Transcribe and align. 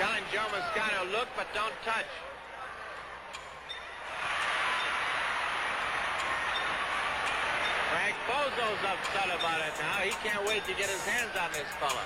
telling 0.00 0.24
Joe 0.32 0.48
Moscato, 0.48 1.12
look 1.12 1.28
but 1.36 1.44
don't 1.52 1.76
touch. 1.84 2.08
Frank 7.92 8.16
Bozo's 8.24 8.80
upset 8.80 9.28
about 9.28 9.60
it 9.60 9.76
now. 9.76 10.00
He 10.00 10.12
can't 10.24 10.40
wait 10.48 10.64
to 10.64 10.72
get 10.72 10.88
his 10.88 11.04
hands 11.04 11.36
on 11.36 11.52
this 11.52 11.68
fella. 11.76 12.00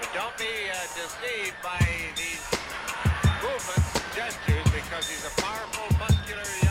But 0.00 0.10
don't 0.18 0.36
be 0.36 0.50
uh, 0.66 0.74
deceived 0.98 1.54
by 1.62 1.78
these 2.18 2.42
movements, 3.38 4.02
gestures, 4.10 4.66
because 4.74 5.06
he's 5.06 5.22
a 5.30 5.34
powerful, 5.40 5.86
muscular 6.02 6.65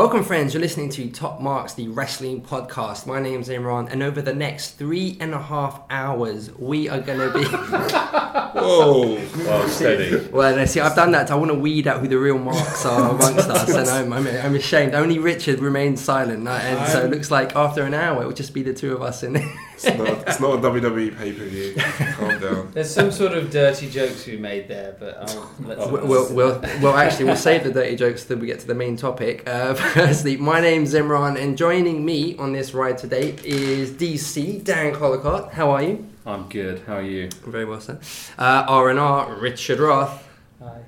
Welcome, 0.00 0.24
friends. 0.24 0.54
You're 0.54 0.62
listening 0.62 0.88
to 0.92 1.10
Top 1.10 1.42
Marks, 1.42 1.74
the 1.74 1.88
wrestling 1.88 2.40
podcast. 2.40 3.06
My 3.06 3.20
name's 3.20 3.50
Imran, 3.50 3.92
and 3.92 4.02
over 4.02 4.22
the 4.22 4.32
next 4.32 4.78
three 4.78 5.18
and 5.20 5.34
a 5.34 5.38
half 5.38 5.82
hours, 5.90 6.50
we 6.58 6.88
are 6.88 7.00
going 7.00 7.18
to 7.18 7.38
be. 7.38 7.44
Whoa! 8.58 9.16
Well, 9.44 9.68
steady. 9.68 10.26
well, 10.28 10.56
let's 10.56 10.72
see, 10.72 10.80
I've 10.80 10.96
done 10.96 11.10
that. 11.10 11.30
I 11.30 11.34
want 11.34 11.50
to 11.50 11.54
weed 11.54 11.86
out 11.86 12.00
who 12.00 12.08
the 12.08 12.18
real 12.18 12.38
marks 12.38 12.86
are 12.86 13.10
amongst 13.10 13.50
us, 13.50 13.74
and 13.74 13.90
I'm, 13.90 14.10
I'm, 14.14 14.26
I'm 14.26 14.54
ashamed. 14.54 14.94
Only 14.94 15.18
Richard 15.18 15.58
remains 15.58 16.00
silent, 16.00 16.48
and 16.48 16.90
so 16.90 17.04
it 17.04 17.10
looks 17.10 17.30
like 17.30 17.54
after 17.54 17.82
an 17.82 17.92
hour, 17.92 18.22
it 18.22 18.26
will 18.26 18.32
just 18.32 18.54
be 18.54 18.62
the 18.62 18.72
two 18.72 18.94
of 18.94 19.02
us 19.02 19.22
in 19.22 19.36
it. 19.36 19.56
It's 19.82 19.96
not, 19.98 20.28
it's 20.28 20.40
not 20.40 20.58
a 20.58 20.58
WWE 20.58 21.16
pay 21.16 21.32
per 21.32 21.44
view. 21.44 21.74
Calm 22.14 22.38
down. 22.38 22.70
There's 22.72 22.92
some 22.92 23.10
sort 23.10 23.32
of 23.32 23.50
dirty 23.50 23.88
jokes 23.88 24.26
we 24.26 24.36
made 24.36 24.68
there, 24.68 24.94
but 25.00 25.16
I'll 25.18 25.50
let 25.64 25.78
We'll, 25.78 26.06
we'll, 26.06 26.34
we'll, 26.34 26.60
well, 26.82 26.94
actually, 26.96 27.24
we'll 27.24 27.36
save 27.36 27.64
the 27.64 27.72
dirty 27.72 27.96
jokes 27.96 28.24
till 28.26 28.36
we 28.38 28.46
get 28.46 28.60
to 28.60 28.66
the 28.66 28.74
main 28.74 28.96
topic. 28.96 29.48
Uh, 29.48 29.72
firstly, 29.94 30.36
my 30.36 30.60
name's 30.60 30.92
Imran, 30.92 31.40
and 31.40 31.56
joining 31.56 32.04
me 32.04 32.36
on 32.36 32.52
this 32.52 32.74
ride 32.74 32.98
today 32.98 33.34
is 33.42 33.90
DC 33.92 34.62
Dan 34.64 34.94
Collicott. 34.94 35.52
How 35.54 35.70
are 35.70 35.82
you? 35.82 36.06
I'm 36.26 36.48
good. 36.50 36.82
How 36.86 36.96
are 36.96 37.02
you? 37.02 37.30
Very 37.46 37.64
well, 37.64 37.80
sir. 37.80 37.98
Uh, 38.38 38.64
R 38.68 38.90
and 38.90 38.98
R 38.98 39.34
Richard 39.36 39.78
Roth. 39.78 40.28
Hi. 40.62 40.82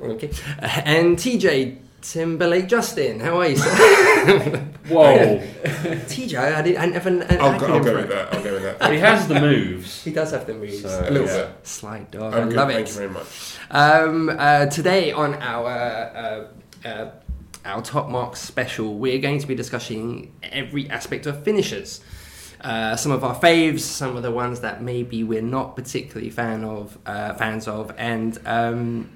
Okay, 0.01 0.29
Uh, 0.61 0.81
and 0.85 1.17
TJ 1.17 1.77
Timberlake 2.01 2.67
Justin. 2.67 3.19
How 3.19 3.39
are 3.39 3.47
you, 3.47 3.57
sir? 3.57 3.67
Whoa! 4.87 5.37
TJ, 6.07 6.37
I 6.37 6.61
didn't. 6.61 6.81
I 6.81 6.85
never. 6.87 7.09
An 7.09 7.23
I'll 7.41 7.59
go, 7.59 7.67
I'll 7.67 7.83
go 7.83 7.95
with 7.95 8.09
that. 8.09 8.33
I'll 8.33 8.43
go 8.43 8.53
with 8.53 8.79
that. 8.79 8.91
he 8.91 8.99
has 8.99 9.27
the 9.27 9.39
moves. 9.39 10.03
He 10.03 10.11
does 10.11 10.31
have 10.31 10.47
the 10.47 10.53
moves. 10.53 10.81
So, 10.81 11.05
a 11.07 11.11
little 11.11 11.27
yeah. 11.27 11.45
bit. 11.45 11.67
Slight 11.67 12.11
dog. 12.11 12.33
I'm 12.33 12.41
I 12.41 12.45
good, 12.45 12.55
love 12.55 12.69
Thank 12.69 12.87
it. 12.87 12.89
you 12.89 12.95
very 12.95 13.09
much. 13.09 13.57
Um, 13.71 14.29
uh, 14.29 14.65
today 14.67 15.11
on 15.11 15.35
our 15.35 15.67
uh, 15.67 16.47
uh, 16.87 17.11
our 17.65 17.81
top 17.81 18.09
marks 18.09 18.39
special, 18.39 18.95
we're 18.97 19.19
going 19.19 19.39
to 19.39 19.47
be 19.47 19.55
discussing 19.55 20.33
every 20.43 20.89
aspect 20.89 21.25
of 21.25 21.43
finishers. 21.43 22.01
Uh, 22.61 22.95
some 22.95 23.11
of 23.11 23.23
our 23.23 23.35
faves, 23.35 23.81
some 23.81 24.17
of 24.17 24.23
the 24.23 24.31
ones 24.31 24.61
that 24.61 24.81
maybe 24.81 25.23
we're 25.23 25.41
not 25.41 25.77
particularly 25.77 26.29
fan 26.29 26.65
of, 26.65 26.97
uh, 27.05 27.33
fans 27.35 27.69
of, 27.69 27.93
and 27.97 28.37
um, 28.45 29.09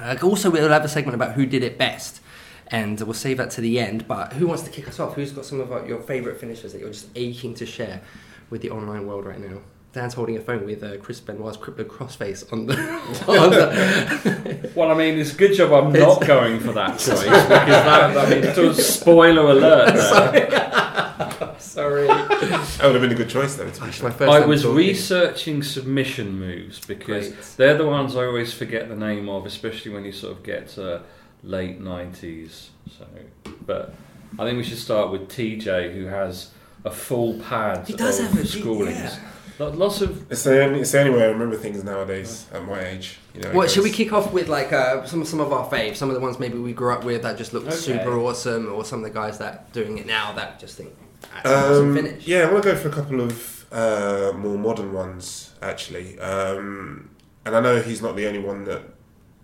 uh, 0.00 0.16
also 0.22 0.50
we'll 0.50 0.68
have 0.68 0.84
a 0.84 0.88
segment 0.88 1.14
about 1.14 1.34
who 1.34 1.46
did 1.46 1.62
it 1.62 1.78
best, 1.78 2.20
and 2.68 3.00
we'll 3.00 3.14
save 3.14 3.36
that 3.38 3.50
to 3.52 3.60
the 3.60 3.78
end. 3.78 4.06
But 4.06 4.34
who 4.34 4.46
wants 4.46 4.62
to 4.64 4.70
kick 4.70 4.88
us 4.88 5.00
off? 5.00 5.14
Who's 5.14 5.32
got 5.32 5.44
some 5.44 5.60
of 5.60 5.72
our, 5.72 5.86
your 5.86 6.00
favourite 6.00 6.38
finishers 6.38 6.72
that 6.72 6.80
you're 6.80 6.90
just 6.90 7.08
aching 7.14 7.54
to 7.54 7.66
share 7.66 8.02
with 8.50 8.62
the 8.62 8.70
online 8.70 9.06
world 9.06 9.24
right 9.26 9.40
now? 9.40 9.60
Dan's 9.96 10.12
holding 10.12 10.36
a 10.36 10.40
phone 10.40 10.66
with 10.66 10.84
uh, 10.84 10.98
Chris 10.98 11.20
Benoit's 11.20 11.56
Crippler 11.56 11.86
Crossface 11.86 12.52
on 12.52 12.66
the, 12.66 12.74
on 13.28 13.50
the 13.50 14.70
Well, 14.74 14.90
I 14.90 14.94
mean, 14.94 15.18
it's 15.18 15.32
a 15.32 15.36
good 15.36 15.54
job 15.54 15.72
I'm 15.72 15.90
not 15.90 16.20
going 16.26 16.60
for 16.60 16.72
that 16.72 16.98
choice 16.98 17.24
because 17.24 17.48
that, 17.48 18.14
I 18.14 18.28
mean, 18.28 18.54
sort 18.54 18.66
of 18.66 18.76
spoiler 18.76 19.50
alert. 19.52 19.94
there. 21.38 21.54
Sorry. 21.58 22.06
That 22.08 22.80
would 22.84 22.94
have 22.94 23.00
been 23.02 23.12
a 23.12 23.14
good 23.14 23.28
choice, 23.28 23.56
though. 23.56 23.68
To 23.70 23.80
be 23.80 23.88
It's 23.88 23.98
fair. 23.98 24.10
my 24.10 24.14
first 24.16 24.30
I 24.32 24.40
time 24.40 24.48
was 24.48 24.62
talking. 24.62 24.76
researching 24.76 25.62
submission 25.62 26.38
moves 26.38 26.84
because 26.84 27.28
Great. 27.28 27.44
they're 27.56 27.78
the 27.78 27.86
ones 27.86 28.16
I 28.16 28.24
always 28.26 28.52
forget 28.52 28.88
the 28.88 28.96
name 28.96 29.28
of, 29.28 29.46
especially 29.46 29.92
when 29.92 30.04
you 30.04 30.12
sort 30.12 30.36
of 30.36 30.42
get 30.42 30.68
to 30.70 31.02
late 31.42 31.80
90s. 31.82 32.68
So, 32.98 33.06
but 33.66 33.94
I 34.38 34.44
think 34.44 34.56
we 34.58 34.64
should 34.64 34.78
start 34.78 35.10
with 35.10 35.28
TJ, 35.28 35.94
who 35.94 36.06
has 36.06 36.50
a 36.84 36.90
full 36.90 37.38
pad 37.40 37.86
He 37.86 37.94
does 37.94 38.20
of 38.20 38.26
have 38.30 38.38
a 38.40 38.44
T- 38.46 38.60
schoolings. 38.60 38.94
yeah. 38.94 39.18
Lo- 39.58 39.70
Lots 39.70 40.02
of 40.02 40.30
It's 40.30 40.42
the, 40.44 40.62
only, 40.62 40.80
it's 40.80 40.92
the 40.92 41.00
only 41.00 41.12
way 41.12 41.22
I 41.24 41.28
remember 41.28 41.56
things 41.56 41.82
nowadays 41.82 42.46
at 42.52 42.64
my 42.66 42.78
age. 42.84 43.18
You 43.34 43.40
know, 43.40 43.48
it 43.50 43.54
What 43.54 43.70
should 43.70 43.84
we 43.84 43.88
goes- 43.88 43.96
kick 43.96 44.12
off 44.12 44.30
with? 44.32 44.48
Like 44.48 44.70
uh, 44.72 45.04
some 45.06 45.24
some 45.24 45.40
of 45.40 45.50
our 45.52 45.66
faves, 45.70 45.96
some 45.96 46.10
of 46.10 46.14
the 46.14 46.20
ones 46.20 46.38
maybe 46.38 46.58
we 46.58 46.72
grew 46.74 46.92
up 46.92 47.04
with 47.04 47.22
that 47.22 47.38
just 47.38 47.54
looked 47.54 47.68
Okay. 47.68 47.76
super 47.76 48.18
awesome, 48.18 48.70
or 48.72 48.84
some 48.84 48.98
of 49.02 49.04
the 49.04 49.10
guys 49.18 49.38
that 49.38 49.72
doing 49.72 49.96
it 49.98 50.06
now 50.06 50.32
that 50.34 50.60
just 50.60 50.76
think 50.76 50.90
that's 50.90 50.94
an 50.94 50.94
awesome 50.96 51.05
Um, 51.44 51.94
finish. 51.94 52.26
yeah, 52.26 52.40
I 52.48 52.52
want 52.52 52.64
to 52.64 52.72
go 52.72 52.76
for 52.76 52.88
a 52.88 52.92
couple 52.92 53.20
of 53.20 53.66
uh, 53.72 54.32
more 54.36 54.58
modern 54.58 54.92
ones, 54.92 55.54
actually. 55.62 56.18
Um, 56.18 57.10
and 57.44 57.54
I 57.56 57.60
know 57.60 57.80
he's 57.80 58.02
not 58.02 58.16
the 58.16 58.26
only 58.26 58.40
one 58.40 58.64
that 58.64 58.82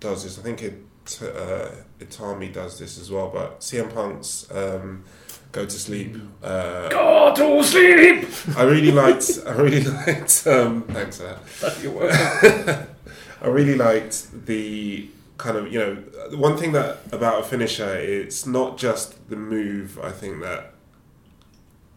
does 0.01 0.25
this. 0.25 0.39
I 0.39 0.43
think 0.43 0.63
it, 0.63 0.75
uh, 1.23 1.71
Itami 2.01 2.53
does 2.53 2.79
this 2.79 2.99
as 2.99 3.11
well. 3.11 3.31
But 3.33 3.61
CM 3.61 3.93
Punk's 3.93 4.51
um, 4.51 5.05
"Go 5.53 5.65
to 5.65 5.71
Sleep." 5.71 6.17
Uh, 6.43 6.89
Go 6.89 7.33
to 7.35 7.63
sleep. 7.65 8.27
I 8.57 8.63
really 8.65 8.91
liked. 8.93 9.39
I 9.47 9.53
really 9.53 9.85
liked. 10.07 10.47
Um, 10.47 10.83
thanks 10.83 11.19
for 11.19 11.39
that. 11.61 11.83
You're 11.83 11.93
welcome. 11.93 12.87
I 13.43 13.47
really 13.49 13.75
liked 13.75 14.47
the 14.47 15.09
kind 15.39 15.57
of 15.57 15.73
you 15.73 15.79
know 15.79 15.95
one 16.37 16.57
thing 16.57 16.71
that 16.73 16.99
about 17.11 17.41
a 17.41 17.43
finisher 17.43 17.97
it's 17.97 18.47
not 18.47 18.79
just 18.79 19.29
the 19.29 19.35
move 19.35 19.99
I 20.01 20.13
think 20.13 20.41
that 20.43 20.72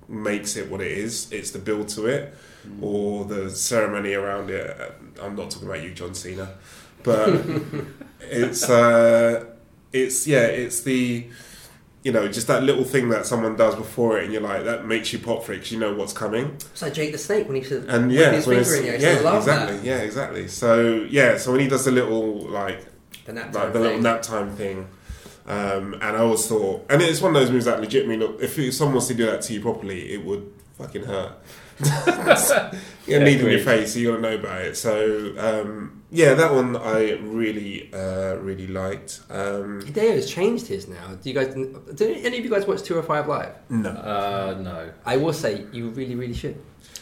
makes 0.07 0.55
it 0.55 0.69
what 0.69 0.81
it 0.81 0.91
is 0.91 1.31
it's 1.31 1.51
the 1.51 1.59
build 1.59 1.87
to 1.89 2.05
it 2.05 2.33
or 2.81 3.25
the 3.25 3.49
ceremony 3.49 4.13
around 4.13 4.49
it. 4.49 4.75
I'm 5.21 5.35
not 5.35 5.51
talking 5.51 5.67
about 5.67 5.83
you 5.83 5.91
John 5.93 6.13
Cena. 6.15 6.49
But 7.03 7.29
it's 8.21 8.67
uh 8.69 9.45
it's 9.93 10.25
yeah 10.27 10.45
it's 10.45 10.81
the 10.81 11.25
you 12.03 12.11
know 12.11 12.27
just 12.27 12.47
that 12.47 12.63
little 12.63 12.83
thing 12.83 13.09
that 13.09 13.25
someone 13.25 13.55
does 13.55 13.75
before 13.75 14.17
it 14.17 14.23
and 14.25 14.33
you're 14.33 14.41
like 14.41 14.63
that 14.65 14.85
makes 14.85 15.11
you 15.13 15.19
pop 15.19 15.43
for 15.43 15.53
it 15.53 15.59
'cause 15.59 15.71
you 15.71 15.79
know 15.79 15.93
what's 15.93 16.13
coming. 16.13 16.53
It's 16.71 16.81
like 16.81 16.93
Jake 16.93 17.11
the 17.11 17.17
Snake 17.17 17.47
when 17.47 17.55
he 17.57 17.63
said 17.63 17.85
and 17.87 18.11
yeah, 18.11 18.31
his 18.31 18.45
finger 18.45 18.75
in 18.75 18.85
yeah, 18.85 19.35
exactly, 19.35 19.77
that. 19.77 19.83
yeah, 19.83 19.97
exactly. 19.97 20.47
So 20.47 21.05
yeah, 21.09 21.37
so 21.37 21.51
when 21.51 21.61
he 21.61 21.67
does 21.67 21.85
the 21.85 21.91
little 21.91 22.47
like 22.49 22.85
The 23.25 23.33
nap 23.33 23.45
like 23.53 23.63
time 23.65 23.73
the 23.73 23.79
little 23.79 24.01
nap 24.01 24.21
time 24.21 24.55
thing, 24.55 24.87
um, 25.47 25.93
and 25.95 26.03
I 26.03 26.17
always 26.19 26.47
thought, 26.47 26.85
and 26.89 27.01
it's 27.01 27.21
one 27.21 27.35
of 27.35 27.41
those 27.41 27.51
moves 27.51 27.65
that 27.65 27.79
legitimately 27.79 28.25
look. 28.27 28.41
If 28.41 28.73
someone 28.73 28.95
was 28.95 29.07
to 29.07 29.13
do 29.13 29.25
that 29.27 29.41
to 29.43 29.53
you 29.53 29.61
properly, 29.61 30.13
it 30.13 30.23
would 30.25 30.51
fucking 30.77 31.03
hurt. 31.03 31.33
You're 31.79 31.89
Yeah, 33.07 33.19
need 33.19 33.41
in 33.41 33.49
your 33.51 33.59
face, 33.59 33.93
so 33.93 33.99
you 33.99 34.09
got 34.11 34.15
to 34.15 34.21
know 34.21 34.35
about 34.35 34.61
it. 34.61 34.77
So 34.77 35.33
um, 35.37 36.03
yeah, 36.09 36.33
that 36.33 36.51
one 36.53 36.75
I 36.77 37.13
really, 37.21 37.91
uh, 37.93 38.35
really 38.37 38.67
liked. 38.67 39.19
Um, 39.29 39.81
Hideo 39.81 40.13
has 40.15 40.29
changed 40.31 40.67
his 40.67 40.87
now. 40.87 41.15
Do 41.21 41.29
you 41.29 41.35
guys? 41.35 41.53
Do 41.53 42.15
any 42.23 42.37
of 42.39 42.43
you 42.45 42.49
guys 42.49 42.65
watch 42.65 42.81
205 42.83 43.27
Live? 43.27 43.55
no, 43.69 43.89
Uh, 43.89 44.55
no. 44.59 44.89
I 45.05 45.17
will 45.17 45.33
say 45.33 45.65
you 45.71 45.89
really, 45.89 46.15
really 46.15 46.33
should. 46.33 46.57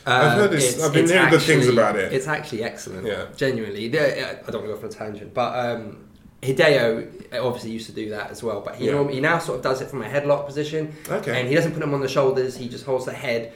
I've 0.05 0.37
heard 0.37 0.51
this- 0.51 0.71
it's- 0.73 0.83
I've 0.85 0.91
been 0.93 1.03
it's 1.03 1.13
hearing 1.13 1.29
good 1.29 1.41
things 1.41 1.67
about 1.69 1.95
it. 1.95 2.11
It's 2.11 2.27
actually 2.27 2.63
excellent. 2.63 3.07
Yeah. 3.07 3.27
genuinely. 3.37 3.87
There- 3.87 4.41
I 4.45 4.51
don't 4.51 4.61
want 4.61 4.65
to 4.65 4.67
go 4.69 4.73
off 4.73 4.83
on 4.83 4.89
a 4.89 4.91
tangent, 4.91 5.33
but 5.33 5.53
um, 5.55 5.97
Hideo 6.43 7.07
obviously 7.41 7.71
used 7.71 7.87
to 7.87 7.91
do 7.93 8.09
that 8.11 8.29
as 8.31 8.43
well. 8.43 8.61
But 8.61 8.75
he 8.75 8.85
Yeah. 8.85 8.91
norm- 8.93 9.09
he 9.09 9.19
now 9.19 9.39
sort 9.39 9.57
of 9.57 9.63
does 9.63 9.81
it 9.81 9.89
from 9.89 10.01
a 10.01 10.05
headlock 10.07 10.45
position, 10.45 10.93
okay, 11.09 11.39
and 11.39 11.47
he 11.49 11.55
doesn't 11.55 11.71
put 11.71 11.79
them 11.79 11.93
on 11.93 12.01
the 12.01 12.07
shoulders. 12.07 12.57
He 12.57 12.67
just 12.69 12.85
holds 12.85 13.05
the 13.05 13.13
head 13.13 13.51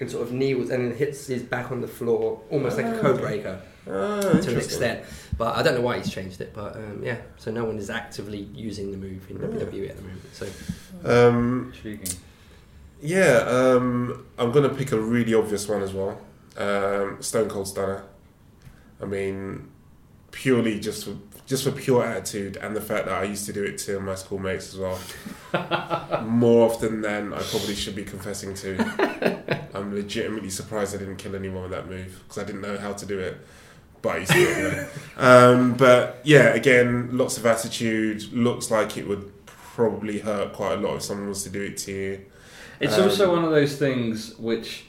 and 0.00 0.10
sort 0.10 0.22
of 0.22 0.32
kneels 0.32 0.70
and 0.70 0.84
then 0.92 0.96
hits 0.96 1.26
his 1.26 1.42
back 1.42 1.72
on 1.72 1.80
the 1.80 1.88
floor, 1.88 2.40
almost 2.50 2.76
like 2.76 2.86
a 2.86 2.96
Ah, 2.98 3.00
code 3.00 3.14
okay. 3.16 3.22
breaker 3.22 3.60
Ah, 3.90 4.20
to 4.20 4.50
an 4.50 4.56
extent. 4.56 5.00
But 5.36 5.56
I 5.56 5.62
don't 5.62 5.74
know 5.74 5.80
why 5.80 5.98
he's 5.98 6.10
changed 6.10 6.40
it. 6.40 6.52
But 6.54 6.76
um, 6.76 7.00
yeah, 7.02 7.16
so 7.36 7.50
no 7.50 7.64
one 7.64 7.78
is 7.78 7.90
actively 7.90 8.48
using 8.54 8.90
the 8.92 8.96
move 8.96 9.22
in 9.30 9.36
Yeah. 9.40 9.46
WWE 9.48 9.88
at 9.90 9.96
the 9.96 10.02
moment. 10.02 10.20
So 10.32 10.46
Um, 11.04 11.72
Intriguing. 11.74 12.08
Yeah, 13.00 13.44
um, 13.48 14.24
I'm 14.38 14.50
gonna 14.52 14.68
pick 14.70 14.92
a 14.92 14.98
really 14.98 15.34
obvious 15.34 15.68
one 15.68 15.82
as 15.82 15.92
well. 15.92 16.20
Um, 16.56 17.18
Stone 17.20 17.48
Cold 17.48 17.68
Stunner. 17.68 18.02
I 19.00 19.04
mean, 19.04 19.68
purely 20.32 20.80
just 20.80 21.04
for 21.04 21.12
just 21.48 21.64
for 21.64 21.72
pure 21.72 22.04
attitude 22.04 22.58
and 22.58 22.76
the 22.76 22.80
fact 22.80 23.06
that 23.06 23.14
I 23.14 23.24
used 23.24 23.46
to 23.46 23.54
do 23.54 23.64
it 23.64 23.78
to 23.78 23.98
my 24.00 24.14
schoolmates 24.14 24.74
as 24.74 24.78
well. 24.78 26.22
More 26.26 26.70
often 26.70 27.00
than 27.00 27.32
I 27.32 27.40
probably 27.40 27.74
should 27.74 27.96
be 27.96 28.04
confessing 28.04 28.52
to. 28.54 29.66
I'm 29.74 29.94
legitimately 29.94 30.50
surprised 30.50 30.94
I 30.94 30.98
didn't 30.98 31.16
kill 31.16 31.34
anyone 31.34 31.62
with 31.62 31.70
that 31.70 31.88
move 31.88 32.22
because 32.22 32.42
I 32.42 32.44
didn't 32.44 32.60
know 32.60 32.76
how 32.76 32.92
to 32.92 33.06
do 33.06 33.18
it. 33.18 33.38
But 34.02 34.08
I 34.10 34.16
used 34.18 34.32
to 34.32 34.38
do 34.44 34.66
it. 34.66 34.88
Um, 35.16 35.74
but 35.74 36.20
yeah, 36.22 36.54
again, 36.54 37.16
lots 37.16 37.38
of 37.38 37.46
attitude. 37.46 38.30
Looks 38.32 38.70
like 38.70 38.96
it 38.98 39.08
would 39.08 39.32
probably 39.46 40.18
hurt 40.20 40.52
quite 40.52 40.74
a 40.74 40.76
lot 40.76 40.96
if 40.96 41.02
someone 41.02 41.28
was 41.28 41.42
to 41.44 41.50
do 41.50 41.62
it 41.62 41.78
to 41.78 41.92
you. 41.92 42.24
It's 42.78 42.96
Um, 42.98 43.04
also 43.04 43.32
one 43.32 43.44
of 43.44 43.50
those 43.50 43.76
things 43.76 44.36
which 44.38 44.84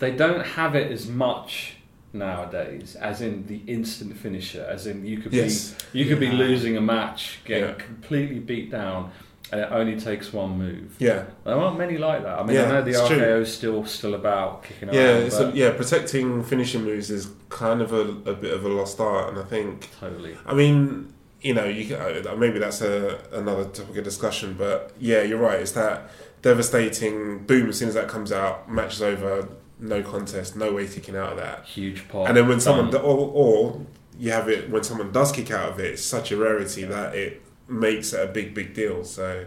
they 0.00 0.10
don't 0.10 0.44
have 0.44 0.74
it 0.74 0.90
as 0.90 1.06
much 1.06 1.76
nowadays, 2.12 2.96
as 3.00 3.20
in 3.20 3.46
the 3.46 3.60
instant 3.66 4.16
finisher, 4.16 4.66
as 4.68 4.86
in 4.86 5.04
you 5.06 5.18
could 5.18 5.32
Yes. 5.32 5.74
be 5.92 5.98
you 6.00 6.06
could 6.06 6.20
be 6.20 6.30
losing 6.30 6.76
a 6.76 6.80
match, 6.80 7.40
getting 7.44 7.68
Yeah. 7.68 7.74
completely 7.74 8.38
beat 8.40 8.70
down, 8.70 9.10
and 9.52 9.60
it 9.60 9.68
only 9.70 9.98
takes 9.98 10.32
one 10.32 10.58
move. 10.58 10.94
Yeah, 10.98 11.24
There 11.44 11.54
aren't 11.56 11.78
many 11.78 11.98
like 11.98 12.22
that. 12.22 12.38
I 12.38 12.42
mean, 12.44 12.56
Yeah, 12.56 12.64
I 12.64 12.68
know 12.72 12.82
the 12.82 12.90
it's 12.90 13.06
true. 13.08 13.16
RKO 13.18 13.40
is 13.42 13.52
still 13.52 13.84
still 13.84 14.14
about 14.14 14.64
kicking 14.64 14.92
yeah, 14.92 15.00
around, 15.12 15.22
it's 15.24 15.38
but 15.38 15.54
a, 15.54 15.56
yeah. 15.56 15.70
Protecting 15.70 16.42
finishing 16.44 16.84
moves 16.84 17.10
is 17.10 17.28
kind 17.48 17.80
of 17.80 17.92
a, 17.92 18.02
a 18.30 18.34
bit 18.34 18.52
of 18.52 18.64
a 18.64 18.68
lost 18.68 19.00
art, 19.00 19.30
and 19.30 19.38
I 19.38 19.44
think 19.44 19.88
totally. 20.00 20.36
I 20.46 20.54
mean, 20.54 21.12
you 21.42 21.54
know, 21.54 21.64
you 21.64 21.86
can, 21.86 21.96
uh, 22.26 22.36
maybe 22.36 22.58
that's 22.58 22.80
a 22.82 23.18
another 23.32 23.64
topic 23.64 23.96
of 23.96 24.04
discussion, 24.04 24.54
but 24.58 24.92
yeah, 25.00 25.22
you're 25.22 25.38
right. 25.38 25.58
It's 25.60 25.72
that 25.72 26.10
devastating 26.42 27.38
boom 27.46 27.68
as 27.68 27.78
soon 27.78 27.88
as 27.88 27.94
that 27.94 28.08
comes 28.08 28.32
out, 28.32 28.70
match 28.70 28.94
is 28.94 29.02
over, 29.02 29.48
no 29.80 30.02
contest, 30.02 30.56
no 30.56 30.72
way 30.72 30.86
kicking 30.86 31.16
out 31.16 31.32
of 31.32 31.38
that. 31.38 31.64
Huge 31.64 32.08
pot. 32.08 32.28
and 32.28 32.36
then 32.36 32.48
when 32.48 32.60
someone, 32.60 32.90
done. 32.90 33.00
do, 33.02 33.06
or, 33.06 33.30
or 33.32 33.80
you 34.18 34.30
have 34.32 34.48
it 34.48 34.70
when 34.70 34.82
someone 34.82 35.10
does 35.12 35.32
kick 35.32 35.50
out 35.50 35.70
of 35.70 35.80
it, 35.80 35.92
it's 35.92 36.04
such 36.04 36.30
a 36.32 36.36
rarity 36.36 36.84
that 36.84 37.14
it 37.14 37.42
makes 37.68 38.12
it 38.12 38.28
a 38.28 38.30
big, 38.30 38.54
big 38.54 38.74
deal. 38.74 39.04
So 39.04 39.46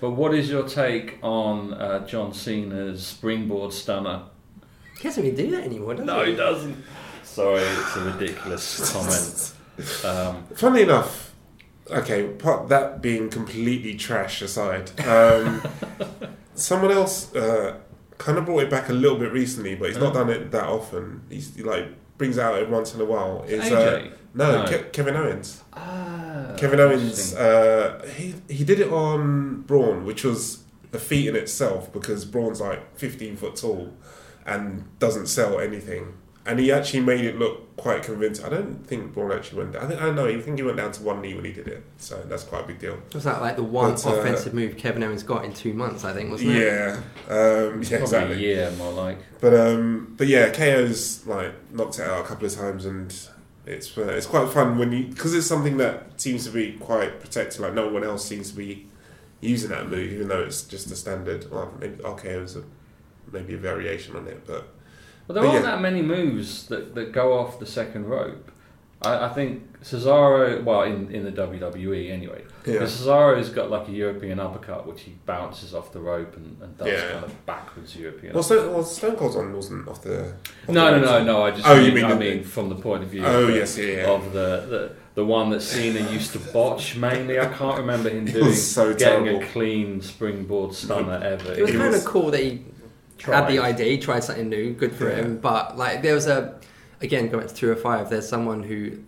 But 0.00 0.10
what 0.10 0.34
is 0.34 0.50
your 0.50 0.64
take 0.68 1.18
on 1.22 1.74
uh, 1.74 2.06
John 2.06 2.32
Cena's 2.32 3.06
springboard 3.06 3.72
stunner? 3.72 4.22
He 4.96 5.04
doesn't 5.04 5.22
really 5.22 5.36
do 5.36 5.50
that 5.52 5.64
anymore, 5.64 5.94
does 5.94 6.04
No, 6.06 6.24
he? 6.24 6.24
No, 6.24 6.30
he 6.32 6.36
doesn't. 6.36 6.84
Sorry, 7.22 7.62
it's 7.62 7.96
a 7.96 8.04
ridiculous 8.04 8.92
comment. 8.92 9.54
Um, 10.04 10.44
Funnily 10.56 10.82
enough, 10.82 11.32
okay, 11.88 12.26
part 12.26 12.68
that 12.68 13.00
being 13.00 13.30
completely 13.30 13.94
trash 13.94 14.42
aside, 14.42 14.90
um, 15.06 15.62
someone 16.56 16.90
else 16.90 17.32
uh, 17.36 17.78
kind 18.18 18.36
of 18.38 18.44
brought 18.44 18.62
it 18.64 18.70
back 18.70 18.88
a 18.88 18.92
little 18.92 19.18
bit 19.18 19.32
recently, 19.32 19.74
but 19.74 19.88
he's 19.88 19.98
not 19.98 20.10
Oh. 20.14 20.18
done 20.20 20.30
it 20.30 20.50
that 20.50 20.64
often. 20.64 21.22
He's 21.30 21.54
he, 21.56 21.62
like 21.62 21.86
brings 22.18 22.36
it 22.36 22.42
out 22.42 22.56
every 22.58 22.72
once 22.72 22.94
in 22.94 23.00
a 23.00 23.04
while. 23.04 23.44
Is 23.46 23.70
uh, 23.72 24.08
no, 24.34 24.64
No. 24.64 24.66
Ke- 24.66 24.92
Kevin 24.92 25.14
Owens. 25.16 25.62
ah, 25.72 26.54
Kevin 26.56 26.80
Owens. 26.80 27.34
Uh, 27.34 28.04
he 28.16 28.34
he 28.48 28.64
did 28.64 28.80
it 28.80 28.90
on 28.92 29.62
Braun, 29.62 30.04
which 30.04 30.24
was 30.24 30.64
a 30.92 30.98
feat 30.98 31.28
in 31.28 31.36
itself 31.36 31.92
because 31.92 32.24
Braun's 32.24 32.60
like 32.60 32.96
fifteen 32.96 33.36
foot 33.36 33.56
tall 33.56 33.92
and 34.46 34.84
doesn't 34.98 35.26
sell 35.26 35.60
anything. 35.60 36.14
And 36.48 36.58
he 36.58 36.72
actually 36.72 37.00
made 37.00 37.24
it 37.26 37.38
look 37.38 37.76
quite 37.76 38.02
convincing. 38.02 38.46
I 38.46 38.48
don't 38.48 38.86
think 38.86 39.12
Braun 39.12 39.30
actually 39.32 39.58
went 39.58 39.72
down. 39.72 39.84
I, 39.84 39.86
think, 39.88 40.00
I 40.02 40.10
know. 40.10 40.26
I 40.26 40.40
think 40.40 40.56
he 40.56 40.62
went 40.62 40.78
down 40.78 40.92
to 40.92 41.02
one 41.02 41.20
knee 41.20 41.34
when 41.34 41.44
he 41.44 41.52
did 41.52 41.68
it. 41.68 41.84
So 41.98 42.16
that's 42.26 42.42
quite 42.42 42.64
a 42.64 42.66
big 42.66 42.78
deal. 42.78 42.98
Was 43.12 43.24
that 43.24 43.42
like 43.42 43.56
the 43.56 43.62
one 43.62 43.92
But, 43.92 44.06
uh, 44.06 44.14
offensive 44.14 44.54
move 44.54 44.78
Kevin 44.78 45.02
Owens 45.02 45.22
got 45.22 45.44
in 45.44 45.52
two 45.52 45.74
months? 45.74 46.04
I 46.04 46.14
think 46.14 46.30
wasn't 46.30 46.52
it? 46.52 46.64
Yeah, 46.64 47.00
um, 47.28 47.80
It's 47.82 47.90
yeah, 47.90 47.98
exactly. 47.98 48.36
a 48.36 48.38
year 48.38 48.70
more 48.78 48.92
like. 48.92 49.18
But 49.40 49.54
um, 49.54 50.14
but 50.16 50.26
yeah, 50.26 50.50
KO's 50.50 51.26
like 51.26 51.52
knocked 51.70 51.98
it 51.98 52.08
out 52.08 52.24
a 52.24 52.26
couple 52.26 52.46
of 52.46 52.54
times, 52.54 52.86
and 52.86 53.14
it's 53.66 53.96
uh, 53.98 54.02
it's 54.08 54.26
quite 54.26 54.48
fun 54.48 54.78
when 54.78 54.90
you 54.90 55.04
because 55.04 55.34
it's 55.34 55.46
something 55.46 55.76
that 55.76 56.18
seems 56.20 56.44
to 56.46 56.50
be 56.50 56.72
quite 56.72 57.20
protected. 57.20 57.60
Like 57.60 57.74
no 57.74 57.88
one 57.88 58.02
else 58.04 58.24
seems 58.24 58.50
to 58.52 58.56
be 58.56 58.86
using 59.42 59.68
that 59.70 59.88
move, 59.88 60.12
even 60.12 60.28
though 60.28 60.42
it's 60.42 60.62
just 60.62 60.90
a 60.90 60.96
standard. 60.96 61.50
Well, 61.50 61.72
maybe 61.78 62.02
RKO's 62.02 62.56
a 62.56 62.64
maybe 63.30 63.54
a 63.54 63.58
variation 63.58 64.16
on 64.16 64.26
it, 64.26 64.46
but 64.46 64.68
But 65.28 65.34
there 65.34 65.42
But 65.44 65.50
aren't 65.50 65.64
yeah. 65.64 65.70
that 65.72 65.80
many 65.82 66.02
moves 66.02 66.66
that, 66.68 66.94
that 66.96 67.12
go 67.12 67.38
off 67.38 67.60
the 67.60 67.66
second 67.66 68.06
rope. 68.06 68.50
I, 69.02 69.26
I 69.26 69.28
think 69.28 69.80
Cesaro, 69.82 70.64
well, 70.64 70.82
in, 70.82 71.08
in 71.14 71.22
the 71.24 71.30
WWE 71.30 72.10
anyway, 72.10 72.42
yeah, 72.66 72.80
Cesaro's 72.80 73.48
got 73.50 73.70
like 73.70 73.86
a 73.86 73.92
European 73.92 74.40
uppercut 74.40 74.88
which 74.88 75.02
he 75.02 75.12
bounces 75.24 75.72
off 75.72 75.92
the 75.92 76.00
rope 76.00 76.34
and, 76.36 76.56
and 76.60 76.76
does 76.76 76.88
Yeah. 76.88 77.12
kind 77.12 77.24
of 77.26 77.46
backwards 77.46 77.94
European. 77.94 78.34
well, 78.34 78.42
Stone, 78.42 78.72
well, 78.74 78.82
Stone 78.82 79.14
Cold's 79.16 79.36
one 79.36 79.52
wasn't 79.54 79.86
off 79.86 80.02
the. 80.02 80.30
off 80.30 80.34
no, 80.68 80.90
the 80.94 80.98
no, 80.98 81.18
no, 81.18 81.24
no. 81.24 81.42
I 81.44 81.50
just 81.52 81.64
Oh, 81.68 81.76
mean, 81.76 81.86
you 81.86 81.92
mean 81.92 82.04
I 82.06 82.14
the- 82.14 82.16
mean 82.18 82.42
from 82.42 82.70
the 82.70 82.74
point 82.74 83.04
of 83.04 83.10
view 83.10 83.24
Oh 83.24 83.44
of, 83.46 83.54
yes, 83.54 83.78
yeah, 83.78 83.84
yeah. 83.86 84.10
of 84.10 84.32
the, 84.32 84.66
the 84.68 84.92
the 85.14 85.24
one 85.24 85.50
that 85.50 85.60
Cena 85.60 86.00
used 86.10 86.32
to 86.32 86.38
botch 86.52 86.96
mainly. 86.96 87.38
I 87.38 87.46
can't 87.52 87.76
remember 87.78 88.08
him 88.08 88.24
doing 88.38 88.52
so 88.52 88.94
getting 88.94 89.24
terrible. 89.26 89.42
a 89.44 89.46
clean 89.46 90.00
springboard 90.00 90.74
stunner 90.74 91.20
ever. 91.22 91.52
It 91.52 91.60
was 91.62 91.70
It 91.70 91.76
kind 91.78 91.92
was- 91.92 92.04
of 92.04 92.10
cool 92.10 92.30
that 92.32 92.40
he 92.40 92.64
had 93.22 93.46
the 93.48 93.58
ID, 93.58 93.98
tried 93.98 94.24
something 94.24 94.48
new, 94.48 94.72
good 94.72 94.92
for 94.94 95.08
Yeah. 95.08 95.16
him. 95.16 95.38
But 95.38 95.76
like, 95.76 96.02
there 96.02 96.14
was 96.14 96.26
a 96.26 96.58
again 97.00 97.28
going 97.28 97.40
back 97.44 97.48
to 97.48 97.54
two 97.54 97.70
or 97.70 97.76
five. 97.76 98.10
There's 98.10 98.28
someone 98.28 98.62
who 98.62 98.98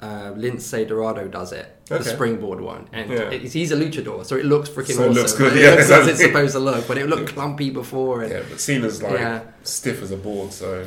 uh, 0.00 0.32
Lince 0.32 0.88
Dorado 0.88 1.28
does 1.28 1.52
it, 1.52 1.80
the 1.86 2.02
springboard 2.02 2.60
one, 2.60 2.88
and 2.92 3.08
Yeah. 3.08 3.30
it's, 3.30 3.52
he's 3.52 3.70
a 3.70 3.76
luchador, 3.76 4.26
so 4.26 4.34
it 4.34 4.44
looks 4.44 4.68
freaking 4.68 4.96
So 4.96 5.04
it 5.04 5.10
awesome. 5.10 5.14
looks 5.14 5.32
good, 5.34 5.56
It 5.56 5.62
yeah, 5.62 5.70
looks 5.76 5.90
as 5.92 6.08
it's 6.08 6.20
supposed 6.28 6.54
to 6.54 6.58
look, 6.58 6.88
but 6.88 6.98
it 6.98 7.06
looked 7.08 7.28
clumpy 7.28 7.70
before, 7.70 8.22
and 8.22 8.32
Yeah, 8.32 8.42
but 8.50 8.58
Cena's 8.60 9.00
like 9.00 9.12
Yeah. 9.20 9.42
stiff 9.62 10.02
as 10.02 10.10
a 10.10 10.16
board, 10.16 10.52
so 10.52 10.84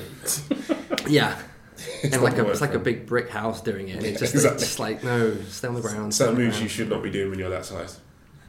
yeah. 1.08 1.38
it's 2.04 2.14
And 2.14 2.24
like 2.24 2.38
a, 2.38 2.50
it's 2.50 2.60
like 2.60 2.74
a 2.74 2.80
big 2.80 3.06
brick 3.06 3.30
house 3.30 3.62
doing 3.62 3.88
it. 3.88 4.02
Yeah, 4.02 4.10
it's 4.10 4.20
just, 4.20 4.34
exactly. 4.34 4.56
it's 4.56 4.64
just 4.66 4.80
like 4.80 5.02
no, 5.04 5.34
stay 5.50 5.70
on 5.70 5.76
the 5.76 5.82
ground. 5.82 6.14
certain 6.14 6.36
moves 6.36 6.56
ground. 6.58 6.64
you 6.64 6.68
should 6.70 6.90
not 6.90 7.02
be 7.02 7.10
doing 7.10 7.30
when 7.30 7.40
you're 7.40 7.50
that 7.50 7.64
size. 7.66 8.00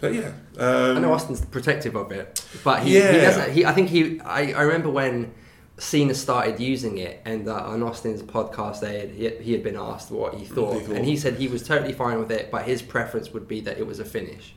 But 0.07 0.15
yeah, 0.15 0.33
um, 0.65 0.97
I 0.97 1.01
know 1.01 1.13
Austin's 1.13 1.45
protective 1.45 1.95
of 1.97 2.13
it, 2.13 2.45
but 2.65 2.83
he, 2.83 2.97
Yeah. 2.99 3.13
he 3.13 3.19
doesn't. 3.21 3.53
He, 3.53 3.65
I 3.65 3.73
think 3.73 3.89
he. 3.91 4.21
I, 4.21 4.53
I 4.53 4.63
remember 4.63 4.91
when 4.91 5.33
Cena 5.79 6.15
started 6.15 6.59
using 6.61 6.99
it, 6.99 7.21
and 7.25 7.49
uh, 7.49 7.55
on 7.55 7.83
Austin's 7.83 8.23
podcast, 8.23 8.81
they 8.81 8.99
had, 9.01 9.11
he, 9.11 9.25
had, 9.25 9.41
he 9.41 9.53
had 9.53 9.63
been 9.63 9.77
asked 9.77 10.11
what 10.11 10.35
he 10.35 10.45
thought, 10.47 10.83
thought. 10.83 10.97
and 10.97 11.05
he 11.05 11.17
said 11.17 11.35
he 11.35 11.49
was 11.49 11.63
totally 11.63 11.93
fine 11.93 12.19
with 12.19 12.31
it, 12.33 12.51
but 12.51 12.65
his 12.65 12.81
preference 12.83 13.33
would 13.33 13.47
be 13.47 13.61
that 13.61 13.79
it 13.79 13.87
was 13.87 13.99
a 14.01 14.05
finish, 14.05 14.55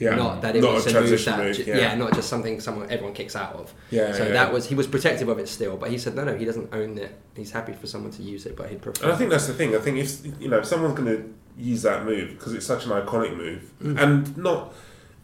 yeah, 0.00 0.16
not 0.16 0.42
that 0.42 0.56
it 0.56 0.62
not 0.62 0.74
was 0.74 0.86
a 0.88 1.00
move 1.00 1.24
that, 1.24 1.38
move. 1.38 1.58
yeah. 1.66 1.76
yeah. 1.78 1.94
not 1.94 2.12
just 2.14 2.28
something 2.28 2.58
someone 2.60 2.90
everyone 2.90 3.14
kicks 3.14 3.36
out 3.36 3.52
of. 3.54 3.72
Yeah, 3.90 4.12
so 4.12 4.24
yeah. 4.24 4.32
that 4.32 4.52
was 4.52 4.66
he 4.68 4.74
was 4.74 4.86
protective 4.88 5.28
of 5.28 5.38
it 5.38 5.48
still, 5.48 5.76
but 5.76 5.90
he 5.90 5.98
said 5.98 6.14
no, 6.16 6.24
no, 6.24 6.36
he 6.36 6.44
doesn't 6.44 6.74
own 6.74 6.98
it. 6.98 7.16
He's 7.36 7.52
happy 7.52 7.72
for 7.72 7.86
someone 7.86 8.10
to 8.12 8.22
use 8.22 8.44
it, 8.46 8.56
but 8.56 8.68
he'd 8.68 8.82
prefer. 8.82 9.04
And 9.04 9.12
I 9.12 9.16
think 9.16 9.30
that's 9.30 9.46
the 9.46 9.54
thing. 9.54 9.74
I 9.76 9.78
think 9.78 9.98
if 9.98 10.26
you 10.40 10.48
know 10.48 10.58
if 10.58 10.66
someone's 10.66 10.98
going 10.98 11.16
to 11.16 11.34
use 11.56 11.82
that 11.82 12.04
move 12.04 12.30
because 12.30 12.52
it's 12.54 12.66
such 12.66 12.84
an 12.86 12.90
iconic 12.90 13.36
move, 13.36 13.70
Mm. 13.82 14.02
and 14.02 14.36
not 14.36 14.74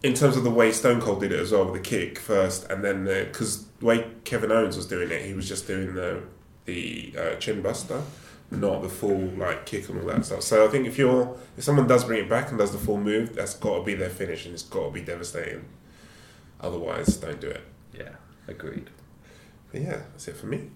in 0.02 0.14
terms 0.14 0.37
of 0.37 0.44
the 0.44 0.50
way 0.50 0.72
Stone 0.72 1.00
Cold 1.00 1.20
did 1.20 1.32
it 1.32 1.38
as 1.38 1.52
well 1.52 1.64
with 1.64 1.75
the 1.75 1.88
kick 1.88 2.19
first, 2.19 2.69
and 2.70 2.84
then 2.84 3.04
because 3.04 3.66
the 3.66 3.87
way 3.87 4.06
Kevin 4.25 4.50
Owens 4.50 4.76
was 4.76 4.87
doing 4.87 5.10
it, 5.10 5.22
he 5.25 5.32
was 5.34 5.49
just 5.49 5.66
doing 5.66 5.94
the 5.94 6.22
the 6.64 7.14
uh, 7.19 7.34
chin 7.37 7.62
buster, 7.62 8.02
not 8.50 8.82
the 8.82 8.88
full 8.88 9.28
like 9.37 9.66
kick 9.66 9.88
and 9.88 10.00
all 10.00 10.06
that 10.06 10.25
stuff. 10.25 10.43
So 10.43 10.64
I 10.66 10.69
think 10.69 10.87
if 10.87 10.99
you're 10.99 11.37
if 11.56 11.64
someone 11.64 11.87
does 11.87 12.04
bring 12.04 12.25
it 12.25 12.28
back 12.28 12.50
and 12.50 12.58
does 12.58 12.72
the 12.72 12.78
full 12.78 12.99
move, 12.99 13.34
that's 13.34 13.54
got 13.54 13.78
to 13.78 13.84
be 13.84 13.94
their 13.94 14.10
finish 14.10 14.44
and 14.44 14.54
it's 14.54 14.62
got 14.64 14.87
to 14.87 14.90
be 14.90 15.02
devastating. 15.02 15.64
Otherwise, 16.60 17.16
don't 17.16 17.40
do 17.40 17.49
it. 17.49 17.62
Yeah, 17.93 18.16
agreed. 18.46 18.90
But 19.71 19.82
yeah, 19.82 20.02
that's 20.12 20.28
it 20.28 20.37
for 20.37 20.47
me. 20.47 20.71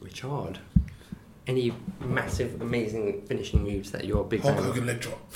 Richard. 0.00 0.60
Any 1.46 1.72
massive, 2.00 2.60
amazing 2.60 3.22
finishing 3.26 3.62
moves 3.62 3.92
that 3.92 4.04
you're 4.04 4.22
a 4.22 4.24
big 4.24 4.40
Hulk 4.40 4.54
fan 4.56 4.64
of? 4.64 4.70
Hogan 4.74 4.86
leg 4.86 5.00
drop. 5.00 5.20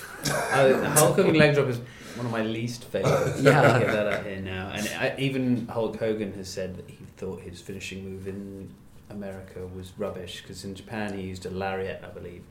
Uh, 0.52 0.90
Hulk 0.90 1.16
Hogan 1.16 1.34
leg 1.36 1.54
drop 1.54 1.68
is 1.68 1.78
one 2.16 2.26
of 2.26 2.32
my 2.32 2.42
least 2.42 2.84
favourites. 2.84 3.40
Yeah. 3.40 3.62
I'll 3.62 3.78
get 3.80 3.92
that 3.92 4.06
out 4.12 4.26
here 4.26 4.40
now. 4.40 4.70
And 4.74 4.88
I, 4.98 5.14
even 5.18 5.68
Hulk 5.68 5.96
Hogan 5.98 6.32
has 6.34 6.48
said 6.48 6.76
that 6.76 6.90
he 6.90 6.98
thought 7.16 7.40
his 7.40 7.60
finishing 7.60 8.04
move 8.10 8.26
in 8.26 8.74
America 9.08 9.66
was 9.74 9.92
rubbish 9.96 10.42
because 10.42 10.64
in 10.64 10.74
Japan 10.74 11.16
he 11.16 11.22
used 11.22 11.46
a 11.46 11.50
lariat, 11.50 12.02
I 12.04 12.08
believe. 12.08 12.42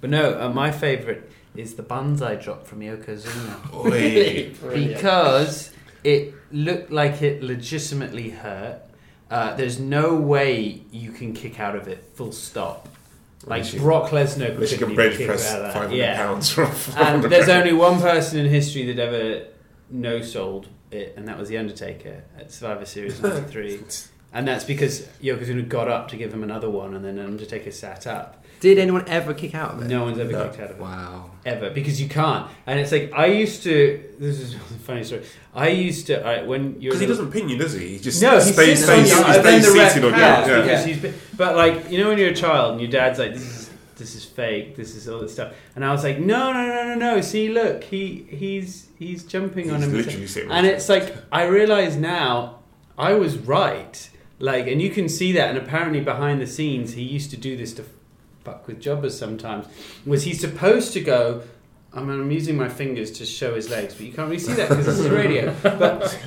But 0.00 0.10
no, 0.10 0.38
uh, 0.40 0.50
my 0.50 0.70
favourite 0.70 1.22
is 1.56 1.74
the 1.74 1.82
banzai 1.82 2.36
drop 2.36 2.66
from 2.66 2.80
Yokozuna 2.80 3.74
Oi. 3.86 4.54
because 4.74 5.72
it 6.04 6.34
looked 6.52 6.92
like 6.92 7.22
it 7.22 7.42
legitimately 7.42 8.30
hurt. 8.30 8.82
Uh, 9.30 9.54
there's 9.56 9.80
no 9.80 10.14
way 10.14 10.82
you 10.92 11.10
can 11.10 11.32
kick 11.32 11.58
out 11.58 11.74
of 11.74 11.88
it. 11.88 12.04
Full 12.14 12.32
stop. 12.32 12.88
Like 13.46 13.72
you- 13.72 13.80
Brock 13.80 14.10
Lesnar 14.10 14.54
can 14.56 14.90
even 14.90 14.96
bench 14.96 15.24
press 15.24 15.52
that. 15.52 15.72
500 15.72 15.94
Yeah. 15.96 16.16
pounds 16.16 16.58
And 16.96 17.22
there's 17.24 17.48
only 17.48 17.72
one 17.72 18.00
person 18.00 18.38
in 18.40 18.46
history 18.46 18.92
that 18.92 18.98
ever 19.00 19.44
no 19.88 20.20
sold 20.20 20.66
it, 20.90 21.14
and 21.16 21.28
that 21.28 21.38
was 21.38 21.48
The 21.48 21.56
Undertaker 21.58 22.22
at 22.38 22.50
Survivor 22.52 22.84
Series 22.84 23.20
93. 23.22 23.80
and 24.32 24.48
that's 24.48 24.64
because 24.64 25.02
Yokozuna 25.22 25.68
got 25.68 25.88
up 25.88 26.08
to 26.08 26.16
give 26.16 26.34
him 26.34 26.42
another 26.42 26.68
one, 26.68 26.94
and 26.94 27.04
then 27.04 27.18
Undertaker 27.20 27.70
sat 27.70 28.06
up. 28.06 28.44
Did 28.60 28.78
anyone 28.78 29.04
ever 29.06 29.34
kick 29.34 29.54
out 29.54 29.74
of 29.74 29.82
it? 29.82 29.88
No 29.88 30.04
one's 30.04 30.18
ever 30.18 30.32
No. 30.32 30.44
kicked 30.48 30.60
out 30.60 30.70
of 30.70 30.76
it. 30.76 30.82
Wow. 30.82 31.30
Ever. 31.44 31.70
Because 31.70 32.00
you 32.00 32.08
can't. 32.08 32.50
And 32.66 32.80
it's 32.80 32.90
like, 32.90 33.12
I 33.14 33.26
used 33.26 33.62
to. 33.64 34.02
This 34.18 34.40
is 34.40 34.54
a 34.56 34.58
funny 34.58 35.04
story. 35.04 35.22
I 35.54 35.68
used 35.68 36.06
to. 36.08 36.18
Alright, 36.18 36.46
when 36.46 36.80
you're. 36.80 36.90
Because 36.92 37.00
he 37.00 37.06
doesn't 37.06 37.30
pin 37.32 37.48
you, 37.48 37.58
does 37.58 37.74
he? 37.74 37.88
He 37.88 37.98
just 37.98 38.20
No, 38.22 38.34
he 38.36 38.40
stays, 38.40 38.78
sits 38.84 38.88
on 38.88 39.04
stays, 39.04 39.10
you, 39.18 39.24
he 39.24 39.32
stays 39.40 39.72
the 39.74 39.88
seated 39.90 40.04
on 40.04 40.10
you. 40.14 40.18
counts 40.20 40.48
Yeah. 40.48 40.60
because 40.62 40.84
he's 40.84 40.98
been, 41.00 41.14
but 41.36 41.54
like 41.56 41.90
you 41.90 41.98
know 42.02 42.08
when 42.08 42.18
you're 42.18 42.30
a 42.30 42.34
child 42.34 42.72
and 42.72 42.80
your 42.80 42.90
dad's 42.90 43.18
like 43.18 43.32
this 43.34 43.42
is 43.42 43.70
this 43.96 44.14
is 44.14 44.24
fake, 44.24 44.76
this 44.76 44.94
is 44.94 45.08
all 45.08 45.20
this 45.20 45.32
stuff, 45.32 45.54
and 45.74 45.84
I 45.84 45.92
was 45.92 46.02
like 46.04 46.18
no 46.18 46.52
no 46.52 46.66
no 46.66 46.94
no 46.94 46.94
no 46.94 47.20
see 47.20 47.48
look 47.48 47.84
he 47.84 48.26
he's 48.30 48.88
he's 48.98 49.22
jumping 49.24 49.70
on 49.70 49.82
him 49.82 49.92
literally 49.92 50.26
sitting 50.26 50.50
and 50.50 50.66
it's 50.66 50.88
like 50.88 51.14
I 51.32 51.44
realize 51.44 51.96
now 51.96 52.58
I 52.98 53.14
was 53.14 53.38
right 53.38 54.10
like 54.38 54.66
and 54.66 54.82
you 54.82 54.90
can 54.90 55.08
see 55.08 55.32
that 55.32 55.48
and 55.48 55.56
apparently 55.58 56.00
behind 56.00 56.42
the 56.42 56.46
scenes 56.46 56.92
he 56.92 57.02
used 57.02 57.30
to 57.30 57.36
do 57.38 57.56
this 57.56 57.72
to 57.74 57.84
fuck 58.46 58.66
with 58.66 58.80
jobbers 58.80 59.18
sometimes 59.18 59.66
was 60.06 60.22
he 60.22 60.32
supposed 60.32 60.92
to 60.92 61.00
go 61.00 61.42
I 61.92 62.00
mean, 62.00 62.20
I'm 62.20 62.30
using 62.30 62.56
my 62.58 62.68
fingers 62.68 63.10
to 63.12 63.24
show 63.24 63.54
his 63.54 63.70
legs, 63.70 63.94
but 63.94 64.04
you 64.04 64.12
can't 64.12 64.28
really 64.28 64.38
see 64.38 64.52
that 64.52 64.68
because 64.68 64.84
this 64.84 64.98
is 64.98 65.08
radio. 65.08 65.54
But 65.62 66.18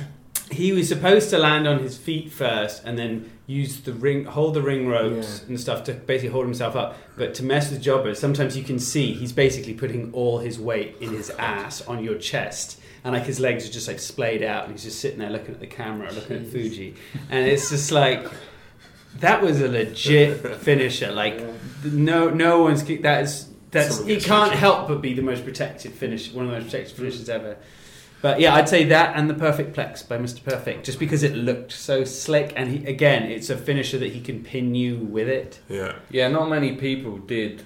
he 0.50 0.72
was 0.72 0.88
supposed 0.88 1.30
to 1.30 1.38
land 1.38 1.68
on 1.68 1.78
his 1.78 1.96
feet 1.96 2.32
first 2.32 2.82
and 2.84 2.98
then 2.98 3.30
use 3.46 3.80
the 3.82 3.92
ring, 3.92 4.24
hold 4.24 4.54
the 4.54 4.62
ring 4.62 4.88
ropes 4.88 5.42
Yeah. 5.42 5.48
and 5.50 5.60
stuff 5.60 5.84
to 5.84 5.92
basically 5.92 6.30
hold 6.30 6.44
himself 6.44 6.74
up. 6.74 6.96
But 7.16 7.34
to 7.34 7.44
mess 7.44 7.70
with 7.70 7.80
jobbers, 7.80 8.18
sometimes 8.18 8.56
you 8.56 8.64
can 8.64 8.80
see 8.80 9.12
he's 9.12 9.32
basically 9.32 9.74
putting 9.74 10.12
all 10.12 10.38
his 10.38 10.58
weight 10.58 10.96
in 11.00 11.12
his 11.12 11.30
oh, 11.30 11.38
ass 11.38 11.86
on 11.86 12.02
your 12.02 12.18
chest. 12.18 12.80
And 13.04 13.14
like 13.14 13.24
his 13.24 13.38
legs 13.38 13.68
are 13.68 13.72
just 13.72 13.86
like 13.88 14.00
splayed 14.00 14.42
out, 14.42 14.64
and 14.64 14.72
he's 14.72 14.82
just 14.82 14.98
sitting 14.98 15.20
there 15.20 15.30
looking 15.30 15.54
at 15.54 15.60
the 15.60 15.66
camera, 15.66 16.12
looking 16.12 16.36
at 16.36 16.46
Fuji, 16.48 16.96
and 17.30 17.46
it's 17.48 17.70
just 17.70 17.90
like 17.92 18.28
that 19.18 19.42
was 19.42 19.60
a 19.60 19.68
legit 19.68 20.56
finisher. 20.56 21.10
Like 21.12 21.42
no, 21.84 22.30
no 22.30 22.62
one's 22.62 22.84
that 22.84 23.24
is 23.24 23.48
that's 23.70 23.96
Someone 23.96 24.10
it 24.10 24.24
can't 24.24 24.52
help 24.52 24.88
but 24.88 25.00
be 25.00 25.14
the 25.14 25.22
most 25.22 25.44
protected 25.44 25.92
finish, 25.92 26.32
one 26.32 26.44
of 26.46 26.50
the 26.50 26.56
most 26.58 26.66
protected 26.70 26.96
finishes 26.96 27.28
ever. 27.28 27.56
But 28.22 28.38
yeah, 28.40 28.54
I'd 28.54 28.68
say 28.68 28.84
that 28.84 29.16
and 29.16 29.30
the 29.30 29.34
Perfect 29.34 29.74
Plex 29.74 30.06
by 30.06 30.18
Mr. 30.18 30.44
Perfect, 30.44 30.84
just 30.84 30.98
because 30.98 31.22
it 31.22 31.34
looked 31.34 31.72
so 31.72 32.04
slick, 32.04 32.52
and 32.54 32.68
he, 32.68 32.84
again, 32.86 33.22
it's 33.30 33.48
a 33.48 33.56
finisher 33.56 33.96
that 33.98 34.12
he 34.12 34.20
can 34.20 34.42
pin 34.44 34.74
you 34.74 34.96
with 34.98 35.26
it. 35.28 35.60
Yeah. 35.70 35.94
Yeah, 36.10 36.28
not 36.28 36.50
many 36.50 36.76
people 36.76 37.16
did 37.16 37.62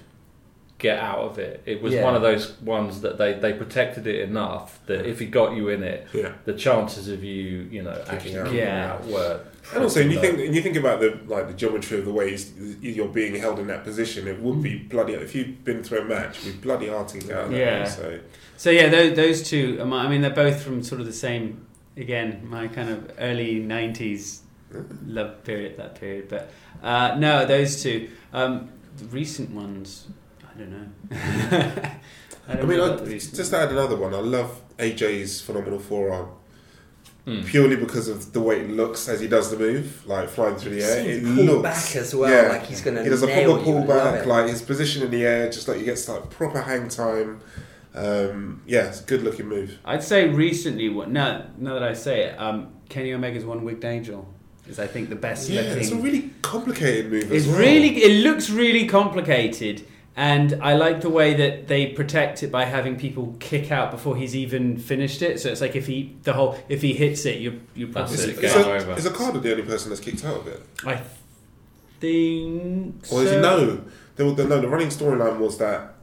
get 0.77 0.97
out 0.99 1.19
of 1.19 1.39
it. 1.39 1.61
It 1.65 1.81
was 1.81 1.93
Yeah. 1.93 2.03
one 2.03 2.15
of 2.15 2.21
those 2.21 2.53
ones 2.61 3.01
that 3.01 3.17
they, 3.17 3.33
they 3.33 3.51
protected 3.51 4.07
it 4.07 4.21
enough 4.21 4.79
that 4.85 5.05
if 5.05 5.19
he 5.19 5.25
got 5.25 5.55
you 5.57 5.69
in 5.69 5.83
it, 5.83 6.07
Yeah. 6.13 6.33
the 6.45 6.53
chances 6.53 7.09
of 7.09 7.21
you, 7.23 7.67
you 7.71 7.81
know, 7.81 8.01
actually 8.07 8.37
out. 8.37 8.53
Yeah. 8.53 8.93
out 8.93 9.05
were. 9.07 9.39
And 9.73 9.83
also, 9.83 9.99
when 10.01 10.11
you 10.11 10.19
think 10.19 10.37
when 10.37 10.53
you 10.53 10.61
think 10.61 10.75
about 10.75 10.99
the 10.99 11.19
like 11.25 11.47
the 11.47 11.53
geometry 11.53 11.97
of 11.99 12.05
the 12.05 12.11
ways 12.11 12.53
you're 12.81 13.07
being 13.07 13.35
held 13.35 13.59
in 13.59 13.67
that 13.67 13.83
position, 13.83 14.27
it 14.27 14.39
would 14.39 14.61
be 14.61 14.77
bloody. 14.77 15.13
If 15.13 15.33
you've 15.35 15.63
been 15.63 15.83
through 15.83 16.01
a 16.01 16.05
match, 16.05 16.43
be 16.45 16.51
bloody 16.51 16.87
hard 16.87 17.07
out 17.07 17.15
of 17.15 17.27
that. 17.27 17.51
Yeah. 17.51 17.83
So 17.85 18.19
So 18.57 18.69
yeah, 18.69 18.89
those, 18.89 19.15
those 19.15 19.49
two. 19.49 19.77
are 19.81 19.85
my- 19.85 20.05
I 20.05 20.07
mean, 20.07 20.21
they're 20.21 20.29
both 20.29 20.61
from 20.61 20.83
sort 20.83 21.01
of 21.01 21.07
the 21.07 21.13
same. 21.13 21.65
Again, 21.97 22.45
my 22.47 22.67
kind 22.67 22.89
of 22.89 23.11
early 23.19 23.55
'90s 23.59 24.41
love 25.05 25.43
period, 25.43 25.77
that 25.77 25.99
period. 25.99 26.27
But 26.29 26.51
uh, 26.83 27.15
no, 27.17 27.45
those 27.45 27.81
two. 27.81 28.09
Um, 28.33 28.69
the 28.97 29.05
recent 29.05 29.51
ones, 29.51 30.07
I 30.43 30.57
don't 30.59 30.71
know. 30.71 30.87
I, 31.11 31.97
I 32.47 32.55
don't 32.55 32.67
mean, 32.67 32.77
know 32.77 32.93
I, 32.97 33.05
just 33.17 33.33
to 33.51 33.57
add 33.57 33.71
another 33.71 33.95
one. 33.95 34.13
I 34.13 34.19
love 34.19 34.61
AJ's 34.77 35.41
phenomenal 35.41 35.79
forearm 35.79 36.29
Hmm. 37.25 37.41
purely 37.41 37.75
because 37.75 38.07
of 38.07 38.33
the 38.33 38.39
way 38.39 38.59
it 38.59 38.69
looks 38.69 39.09
as 39.09 39.19
he 39.19 39.27
does 39.27 39.49
the 39.49 39.57
move, 39.57 40.05
like 40.05 40.29
flying 40.29 40.57
through 40.57 40.75
the 40.75 40.83
air. 40.83 41.03
Seems 41.03 41.39
It 41.39 41.43
looks 41.43 41.63
back 41.63 41.95
as 41.95 42.13
well, 42.13 42.29
yeah. 42.31 42.49
like 42.51 42.65
he's 42.67 42.81
gonna 42.81 43.03
He 43.03 43.09
does 43.09 43.23
a 43.23 43.27
proper 43.27 43.63
pull 43.63 43.83
back, 43.83 44.25
like 44.27 44.47
his 44.47 44.61
position 44.61 45.01
in 45.01 45.09
the 45.09 45.25
air, 45.25 45.49
just 45.49 45.67
like 45.67 45.77
he 45.77 45.85
gets 45.85 46.07
like 46.07 46.29
proper 46.29 46.61
hang 46.61 46.87
time. 46.87 47.41
Um, 47.95 48.61
yeah, 48.67 48.87
it's 48.89 49.01
a 49.01 49.03
good 49.05 49.23
looking 49.23 49.47
move. 49.47 49.79
I'd 49.85 50.03
say 50.03 50.27
recently, 50.27 50.89
what 50.89 51.09
now, 51.09 51.45
now 51.57 51.73
that 51.75 51.83
I 51.83 51.93
say 51.93 52.25
it, 52.25 52.39
um, 52.39 52.73
Kenny 52.89 53.13
Omega's 53.13 53.45
One 53.45 53.63
Winged 53.63 53.85
Angel 53.85 54.27
is, 54.67 54.79
I 54.79 54.87
think, 54.87 55.09
the 55.09 55.15
best 55.15 55.49
Yeah, 55.49 55.61
looking. 55.61 55.77
it's 55.79 55.91
a 55.91 55.95
really 55.95 56.29
complicated 56.41 57.09
move. 57.11 57.31
It's 57.31 57.47
well. 57.47 57.57
really, 57.59 58.03
it 58.03 58.23
looks 58.23 58.49
really 58.49 58.85
complicated, 58.85 59.83
and 60.17 60.59
I 60.61 60.75
like 60.75 61.01
the 61.01 61.09
way 61.09 61.33
that 61.33 61.67
they 61.67 61.87
protect 61.87 62.41
it 62.41 62.51
by 62.51 62.65
having 62.65 62.95
people 62.95 63.35
kick 63.39 63.71
out 63.71 63.91
before 63.91 64.15
he's 64.15 64.35
even 64.35 64.77
finished 64.77 65.21
it. 65.21 65.41
So 65.41 65.49
it's 65.49 65.61
like 65.61 65.75
if 65.75 65.87
he 65.87 66.15
the 66.23 66.33
whole 66.33 66.57
if 66.69 66.81
he 66.81 66.93
hits 66.93 67.25
it, 67.25 67.39
you 67.39 67.61
you 67.73 67.87
That's 67.87 68.15
probably. 68.15 68.31
Is, 68.31 68.37
it, 68.37 68.43
is, 68.43 68.55
a, 68.55 68.71
over. 68.71 68.93
is 68.93 69.07
Okada 69.07 69.39
the 69.39 69.51
only 69.51 69.63
person 69.63 69.89
that's 69.89 70.01
kicked 70.01 70.23
out 70.23 70.37
of 70.37 70.47
it? 70.47 70.61
I 70.85 71.01
think. 71.99 73.03
Or 73.11 73.23
is 73.23 73.29
so. 73.29 73.37
it 73.37 73.41
no? 73.41 73.83
The, 74.15 74.23
the, 74.33 74.45
no, 74.45 74.61
the 74.61 74.69
running 74.69 74.87
storyline 74.87 75.37
was 75.39 75.57
that 75.57 75.95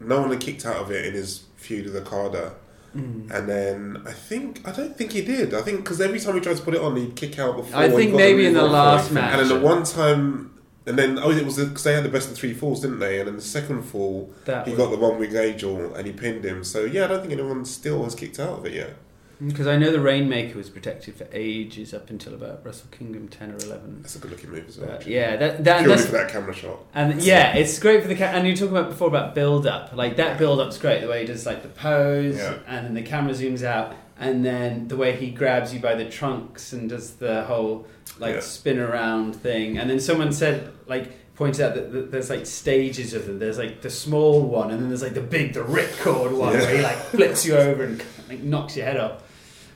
no 0.00 0.22
one 0.22 0.30
had 0.30 0.40
kicked 0.40 0.64
out 0.64 0.76
of 0.76 0.90
it 0.90 1.04
in 1.04 1.12
his 1.12 1.44
feud 1.56 1.84
with 1.86 1.96
Okada. 1.96 2.54
Mm. 2.96 3.30
And 3.30 3.48
then 3.48 4.02
I 4.06 4.12
think 4.12 4.66
I 4.66 4.72
don't 4.72 4.96
think 4.96 5.12
he 5.12 5.22
did. 5.22 5.52
I 5.52 5.60
think 5.60 5.80
because 5.80 6.00
every 6.00 6.18
time 6.18 6.34
he 6.34 6.40
tried 6.40 6.56
to 6.56 6.62
put 6.62 6.74
it 6.74 6.80
on, 6.80 6.96
he'd 6.96 7.14
kick 7.14 7.38
out 7.38 7.56
before. 7.56 7.78
I 7.78 7.90
think 7.90 8.14
maybe 8.14 8.46
in 8.46 8.54
the 8.54 8.62
last 8.62 9.12
match. 9.12 9.38
And 9.38 9.42
then 9.42 9.60
the 9.60 9.64
one 9.64 9.84
time, 9.84 10.57
and 10.88 10.98
then 10.98 11.18
oh, 11.18 11.30
it 11.30 11.44
was 11.44 11.56
because 11.58 11.84
they 11.84 11.94
had 11.94 12.04
the 12.04 12.08
best 12.08 12.30
of 12.30 12.36
three 12.36 12.54
falls, 12.54 12.80
didn't 12.80 12.98
they? 12.98 13.18
And 13.20 13.28
then 13.28 13.36
the 13.36 13.42
second 13.42 13.82
fall, 13.82 14.32
That 14.46 14.66
he 14.66 14.72
was- 14.72 14.78
got 14.78 14.90
the 14.90 14.96
one 14.98 15.18
wing 15.18 15.34
angel 15.36 15.94
and 15.94 16.06
he 16.06 16.12
pinned 16.12 16.44
him. 16.44 16.64
So 16.64 16.84
yeah, 16.84 17.04
I 17.04 17.08
don't 17.08 17.20
think 17.20 17.32
anyone 17.32 17.64
still 17.64 18.04
has 18.04 18.14
kicked 18.14 18.38
out 18.40 18.58
of 18.60 18.66
it 18.66 18.72
yet. 18.72 18.96
Mm, 19.40 19.50
because 19.50 19.68
I 19.68 19.76
know 19.76 19.92
the 19.92 20.00
Rainmaker 20.00 20.56
was 20.56 20.68
protected 20.68 21.14
for 21.14 21.28
ages 21.32 21.94
up 21.94 22.10
until 22.10 22.34
about 22.34 22.64
Wrestle 22.66 22.88
Kingdom 22.90 23.28
10 23.28 23.52
or 23.52 23.56
11. 23.58 24.02
That's 24.02 24.16
a 24.16 24.18
good 24.18 24.32
looking 24.32 24.50
move 24.50 24.66
as 24.66 24.78
well. 24.78 24.98
Yeah, 25.06 25.36
that, 25.36 25.62
that, 25.64 25.78
purely 25.78 25.94
that's, 25.94 26.06
for 26.06 26.12
that 26.16 26.28
camera 26.30 26.52
shot. 26.54 26.78
And 26.92 27.22
yeah, 27.22 27.54
it's 27.54 27.78
great 27.78 28.02
for 28.02 28.08
the 28.08 28.16
ca- 28.16 28.24
and 28.34 28.48
you 28.48 28.56
talking 28.56 28.76
about 28.76 28.90
before 28.90 29.06
about 29.06 29.36
build 29.36 29.64
up. 29.64 29.92
Like 29.94 30.16
that 30.16 30.38
build 30.38 30.58
up's 30.60 30.76
great. 30.78 31.02
The 31.02 31.08
way 31.08 31.20
he 31.20 31.26
does 31.26 31.46
like 31.46 31.62
the 31.62 31.68
pose, 31.68 32.36
Yeah. 32.36 32.58
and 32.66 32.84
then 32.86 32.94
the 32.94 33.02
camera 33.02 33.32
zooms 33.32 33.62
out, 33.62 33.94
and 34.18 34.44
then 34.44 34.88
the 34.88 34.96
way 34.96 35.14
he 35.14 35.30
grabs 35.30 35.72
you 35.72 35.78
by 35.78 35.94
the 35.94 36.06
trunks 36.10 36.72
and 36.72 36.88
does 36.88 37.12
the 37.12 37.44
whole 37.44 37.86
like 38.18 38.34
Yeah. 38.36 38.40
spin 38.40 38.78
around 38.78 39.34
thing. 39.36 39.78
And 39.78 39.88
then 39.88 40.00
someone 40.00 40.32
said 40.32 40.72
like 40.86 41.12
pointed 41.36 41.60
out 41.64 41.74
that, 41.74 41.92
that 41.92 42.10
there's 42.10 42.30
like 42.30 42.46
stages 42.46 43.14
of 43.14 43.26
them. 43.26 43.38
There's 43.38 43.58
like 43.58 43.80
the 43.82 43.90
small 43.90 44.42
one, 44.42 44.70
and 44.70 44.80
then 44.80 44.88
there's 44.88 45.02
like 45.02 45.14
the 45.14 45.20
big, 45.20 45.54
the 45.54 45.60
ripcord 45.60 46.36
one 46.36 46.52
Yeah. 46.54 46.60
where 46.60 46.76
he 46.76 46.82
like 46.82 46.96
flips 46.98 47.46
you 47.46 47.56
over 47.56 47.84
and 47.84 48.02
like 48.28 48.40
knocks 48.40 48.76
your 48.76 48.86
head 48.86 48.96
off. 48.98 49.22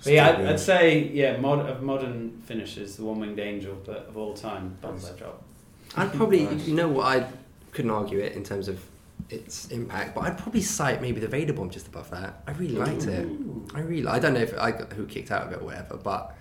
But 0.05 0.13
yeah, 0.15 0.29
I'd, 0.31 0.35
Still 0.35 0.49
I'd 0.49 0.61
say 0.61 1.09
yeah, 1.13 1.37
mod, 1.37 1.61
of 1.69 1.83
modern 1.83 2.43
finishes, 2.47 2.97
the 2.97 3.05
one 3.05 3.21
winged 3.21 3.39
angel, 3.39 3.77
but 3.87 4.07
of 4.09 4.17
all 4.17 4.35
time, 4.35 4.77
Butler 4.81 5.17
job. 5.17 5.35
I'd 5.97 6.13
probably, 6.13 6.45
Nice. 6.47 6.67
you 6.67 6.75
know 6.75 6.89
what, 6.89 7.07
I 7.07 7.27
couldn't 7.71 7.93
argue 7.93 8.19
it 8.19 8.33
in 8.33 8.43
terms 8.43 8.67
of 8.67 8.83
its 9.31 9.69
impact, 9.69 10.17
but 10.17 10.23
I'd 10.25 10.37
probably 10.37 10.61
cite 10.63 11.01
maybe 11.01 11.21
the 11.21 11.29
Vader 11.29 11.53
bomb 11.53 11.71
just 11.71 11.87
above 11.87 12.11
that. 12.11 12.43
I 12.49 12.51
really 12.53 12.75
liked 12.75 13.07
it. 13.07 13.29
I 13.75 13.81
really, 13.81 14.09
I 14.09 14.19
don't 14.19 14.35
know 14.35 14.41
if 14.41 14.59
I 14.59 14.73
got 14.73 14.93
who 14.95 15.07
kicked 15.07 15.31
out 15.31 15.47
of 15.47 15.53
it 15.53 15.61
or 15.63 15.67
whatever, 15.67 15.97
but 15.97 16.35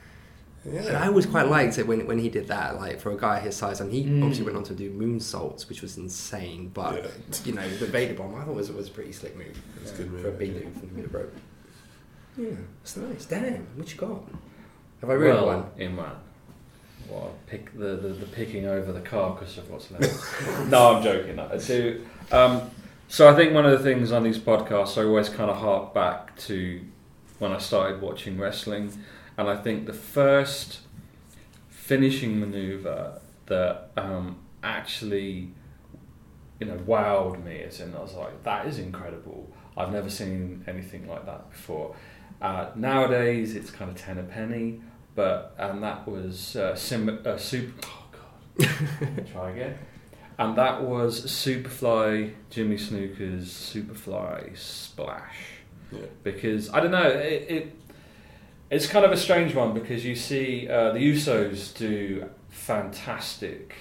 Yeah. 0.64 1.02
I 1.04 1.08
always 1.08 1.26
quite 1.26 1.48
liked 1.48 1.80
it 1.80 1.88
when, 1.88 2.06
when 2.06 2.20
he 2.20 2.30
did 2.30 2.48
that. 2.50 2.80
Like 2.80 3.00
for 3.00 3.12
a 3.12 3.18
guy 3.18 3.40
his 3.40 3.56
size, 3.56 3.82
and 3.82 3.92
he 3.92 4.04
Mm. 4.04 4.22
obviously 4.22 4.46
went 4.46 4.58
on 4.58 4.64
to 4.66 4.76
do 4.76 4.92
moonsaults, 4.92 5.68
which 5.68 5.82
was 5.82 5.98
insane. 5.98 6.70
But 6.74 7.04
Yeah. 7.04 7.10
you 7.46 7.54
know, 7.54 7.68
the 7.78 7.88
Vader 7.88 8.14
bomb, 8.14 8.36
I 8.36 8.44
thought 8.44 8.56
was 8.56 8.72
was 8.72 8.88
a 8.88 8.92
pretty 8.92 9.12
slick 9.12 9.36
move. 9.38 9.60
It's 9.82 9.92
a 9.94 9.96
good 9.96 10.12
move, 10.12 10.22
for 10.22 10.30
a 10.30 10.32
big 10.32 10.54
dude 10.54 10.74
from 10.78 10.90
the 10.90 10.94
middle 10.96 11.20
rope. 11.20 11.34
Yeah, 12.38 12.50
it's 12.84 12.96
nice. 12.98 13.26
Damn, 13.26 13.66
what 13.76 13.92
you 13.92 13.98
got? 14.00 14.24
Have 15.02 15.10
I 15.10 15.14
ruined 15.14 15.38
well, 15.46 15.46
one? 15.48 15.66
in 15.78 15.98
one. 15.98 16.12
Well, 17.10 17.34
pick 17.48 17.74
the, 17.78 17.96
the, 17.98 18.10
the 18.10 18.26
picking 18.28 18.68
over 18.68 18.92
the 18.94 19.02
carcass 19.02 19.58
of 19.58 19.70
what's 19.70 19.90
left. 19.92 20.14
no, 20.70 20.96
I'm 20.96 21.04
joking. 21.04 21.40
I 21.40 21.58
do. 21.58 22.06
Um, 22.32 22.70
so 23.10 23.28
I 23.28 23.36
think 23.36 23.54
one 23.54 23.66
of 23.66 23.72
the 23.72 23.84
things 23.84 24.12
on 24.14 24.24
these 24.24 24.38
podcasts, 24.38 24.98
I 25.02 25.06
always 25.06 25.28
kind 25.28 25.50
of 25.52 25.58
hark 25.58 25.94
back 25.94 26.38
to 26.42 26.80
when 27.40 27.52
I 27.52 27.58
started 27.58 28.00
watching 28.02 28.38
wrestling, 28.40 28.94
and 29.38 29.50
I 29.50 29.56
think 29.58 29.86
the 29.86 29.94
first 29.94 30.80
finishing 31.70 32.40
maneuver 32.40 33.20
that 33.48 33.92
um, 33.98 34.38
actually, 34.64 35.50
you 36.60 36.68
know, 36.68 36.78
wowed 36.78 37.44
me, 37.44 37.56
is 37.56 37.80
in 37.80 37.94
I 37.96 38.00
was 38.00 38.14
like, 38.14 38.44
that 38.44 38.68
is 38.68 38.80
incredible. 38.80 39.52
I've 39.78 39.92
never 39.92 40.10
seen 40.10 40.64
anything 40.68 41.08
like 41.08 41.26
that 41.26 41.50
before. 41.50 41.96
Uh, 42.42 42.70
nowadays, 42.76 43.56
it's 43.56 43.72
kind 43.72 43.90
of 43.90 43.98
ten 43.98 44.18
a 44.18 44.24
penny, 44.24 44.82
but 45.16 45.54
and 45.58 45.82
that 45.84 46.08
was 46.08 46.56
uh, 46.56 46.76
sim- 46.76 47.20
uh, 47.26 47.38
super. 47.38 47.74
Oh 47.88 48.06
god, 48.12 49.28
try 49.32 49.52
again. 49.52 49.78
And 50.40 50.58
that 50.58 50.82
was 50.84 51.26
Superfly 51.26 52.34
Jimmy 52.50 52.76
Snuka's 52.78 53.50
Superfly 53.50 54.58
Splash 54.58 55.38
Yeah. 55.92 56.00
because 56.24 56.74
I 56.74 56.80
don't 56.80 56.90
know 56.92 57.08
it, 57.08 57.46
it. 57.48 57.81
It's 58.72 58.88
kind 58.88 59.04
of 59.06 59.12
a 59.12 59.18
strange 59.18 59.54
one 59.54 59.74
because 59.74 60.06
you 60.06 60.16
see 60.16 60.68
uh, 60.70 60.94
the 60.94 61.00
Usos 61.00 61.78
do 61.78 62.30
fantastic 62.50 63.76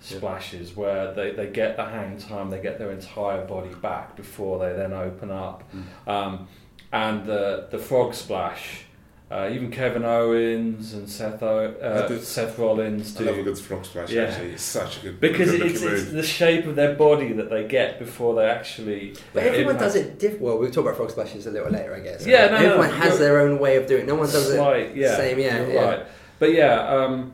splashes 0.00 0.74
where 0.76 1.12
they, 1.12 1.32
they 1.32 1.48
get 1.48 1.76
the 1.76 1.84
hang 1.84 2.16
time, 2.16 2.48
they 2.48 2.62
get 2.62 2.78
their 2.78 2.92
entire 2.92 3.44
body 3.44 3.74
back 3.74 4.16
before 4.16 4.58
they 4.60 4.72
then 4.74 4.92
open 4.92 5.30
up. 5.30 5.68
Um, 6.06 6.48
and 6.92 7.26
the 7.26 7.68
the 7.70 7.78
frog 7.78 8.14
splash, 8.14 8.84
uh, 9.30 9.48
even 9.52 9.70
Kevin 9.70 10.04
Owens 10.04 10.92
and 10.92 11.08
Seth 11.08 11.40
o- 11.42 11.72
I 11.80 11.84
uh, 11.84 12.08
do- 12.08 12.18
Seth 12.20 12.58
Rollins 12.58 13.16
I 13.20 13.24
love 13.24 13.38
a 13.38 13.42
good 13.44 13.58
frog 13.58 13.84
splash. 13.84 14.10
Yeah. 14.10 14.22
Actually, 14.24 14.50
it's 14.52 14.62
such 14.64 14.98
a 14.98 15.00
good 15.02 15.20
because 15.20 15.52
good 15.52 15.62
it's, 15.62 15.82
it's 15.82 16.10
the 16.10 16.22
shape 16.24 16.66
of 16.66 16.74
their 16.74 16.94
body 16.96 17.32
that 17.34 17.48
they 17.48 17.68
get 17.68 17.98
before 18.00 18.34
they 18.34 18.46
actually. 18.48 19.14
But 19.32 19.44
everyone 19.44 19.76
impact. 19.76 19.94
does 19.94 19.96
it 19.96 20.18
diff- 20.18 20.40
Well, 20.40 20.58
we'll 20.58 20.70
talk 20.72 20.84
about 20.84 20.96
frog 20.96 21.10
splashes 21.10 21.46
a 21.46 21.52
little 21.52 21.70
later, 21.70 21.94
I 21.94 22.00
guess. 22.00 22.26
Yeah, 22.26 22.46
no, 22.46 22.50
no, 22.50 22.56
everyone 22.66 22.88
no, 22.88 22.94
has 22.96 23.18
their 23.20 23.38
own 23.40 23.60
way 23.60 23.76
of 23.76 23.86
doing 23.86 24.02
it. 24.02 24.06
No 24.08 24.16
one 24.16 24.28
does 24.28 24.52
Slight, 24.52 24.86
it 24.86 24.96
yeah, 24.96 25.16
same. 25.16 25.38
Yeah, 25.38 25.58
you're 25.60 25.72
yeah. 25.74 25.84
right. 25.84 26.06
But 26.40 26.52
yeah, 26.52 26.88
um, 26.88 27.32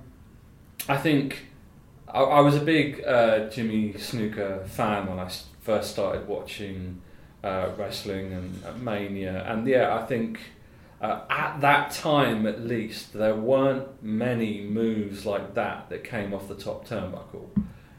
I 0.88 0.98
think 0.98 1.46
I, 2.08 2.20
I 2.20 2.40
was 2.40 2.56
a 2.56 2.60
big 2.60 3.02
uh, 3.06 3.48
Jimmy 3.48 3.94
Snuka 3.94 4.68
fan 4.68 5.06
when 5.06 5.18
I 5.18 5.30
first 5.62 5.92
started 5.92 6.28
watching 6.28 7.00
uh, 7.42 7.70
wrestling 7.78 8.34
and 8.34 8.62
uh, 8.66 8.72
Mania, 8.78 9.44
and 9.50 9.66
yeah, 9.66 9.96
I 9.96 10.04
think. 10.04 10.40
Uh, 11.00 11.20
at 11.28 11.60
that 11.60 11.90
time, 11.92 12.46
at 12.46 12.60
least, 12.66 13.12
there 13.12 13.34
weren't 13.34 14.02
many 14.02 14.62
moves 14.62 15.26
like 15.26 15.54
that 15.54 15.90
that 15.90 16.04
came 16.04 16.32
off 16.32 16.48
the 16.48 16.54
top 16.54 16.88
turnbuckle. 16.88 17.48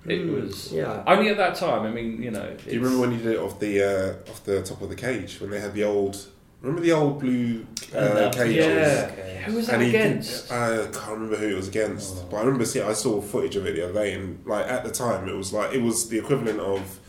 It 0.06 0.22
Mm, 0.22 0.42
was 0.42 0.72
yeah. 0.72 1.04
only 1.06 1.30
at 1.30 1.38
that 1.38 1.56
time. 1.56 1.84
I 1.86 1.92
mean, 1.92 2.22
you 2.24 2.32
know. 2.32 2.56
Do 2.66 2.72
you 2.74 2.80
remember 2.82 3.01
when 3.01 3.12
you 3.12 3.18
did 3.18 3.34
it 3.34 3.39
off 3.39 3.60
the 3.60 3.84
uh, 3.84 4.32
off 4.32 4.44
the 4.46 4.63
top 4.63 4.82
of 4.82 4.89
the 4.89 4.96
cage 4.96 5.39
when 5.39 5.50
they 5.51 5.60
had 5.60 5.74
the 5.74 5.84
old 5.84 6.18
Remember 6.62 6.82
the 6.82 6.92
old 6.94 7.20
blue 7.20 7.68
uh, 7.94 8.13
that- 8.16 8.34
cages? 8.34 8.66
Yeah. 8.66 9.10
Okay. 9.12 9.44
Who 9.46 9.54
was 9.58 9.68
that 9.68 9.75
And 9.75 9.84
against? 9.84 10.48
Did, 10.50 10.58
I 10.58 10.88
can't 10.92 11.12
remember 11.12 11.36
who 11.36 11.50
it 11.50 11.56
was 11.56 11.68
against, 11.68 12.16
Oh. 12.18 12.27
but 12.32 12.38
I 12.38 12.39
remember 12.42 12.66
seeing. 12.66 12.88
I 12.88 12.94
saw 12.94 13.22
footage 13.22 13.56
of 13.58 13.66
it 13.68 13.75
the 13.75 13.84
other 13.84 13.94
day, 13.94 14.13
and 14.13 14.44
like 14.46 14.66
at 14.66 14.84
the 14.84 14.89
time, 14.92 15.27
it 15.30 15.36
was 15.36 15.54
like 15.54 15.74
it 15.75 15.82
was 15.84 16.10
the 16.10 16.18
equivalent 16.18 16.60
of 16.62 17.00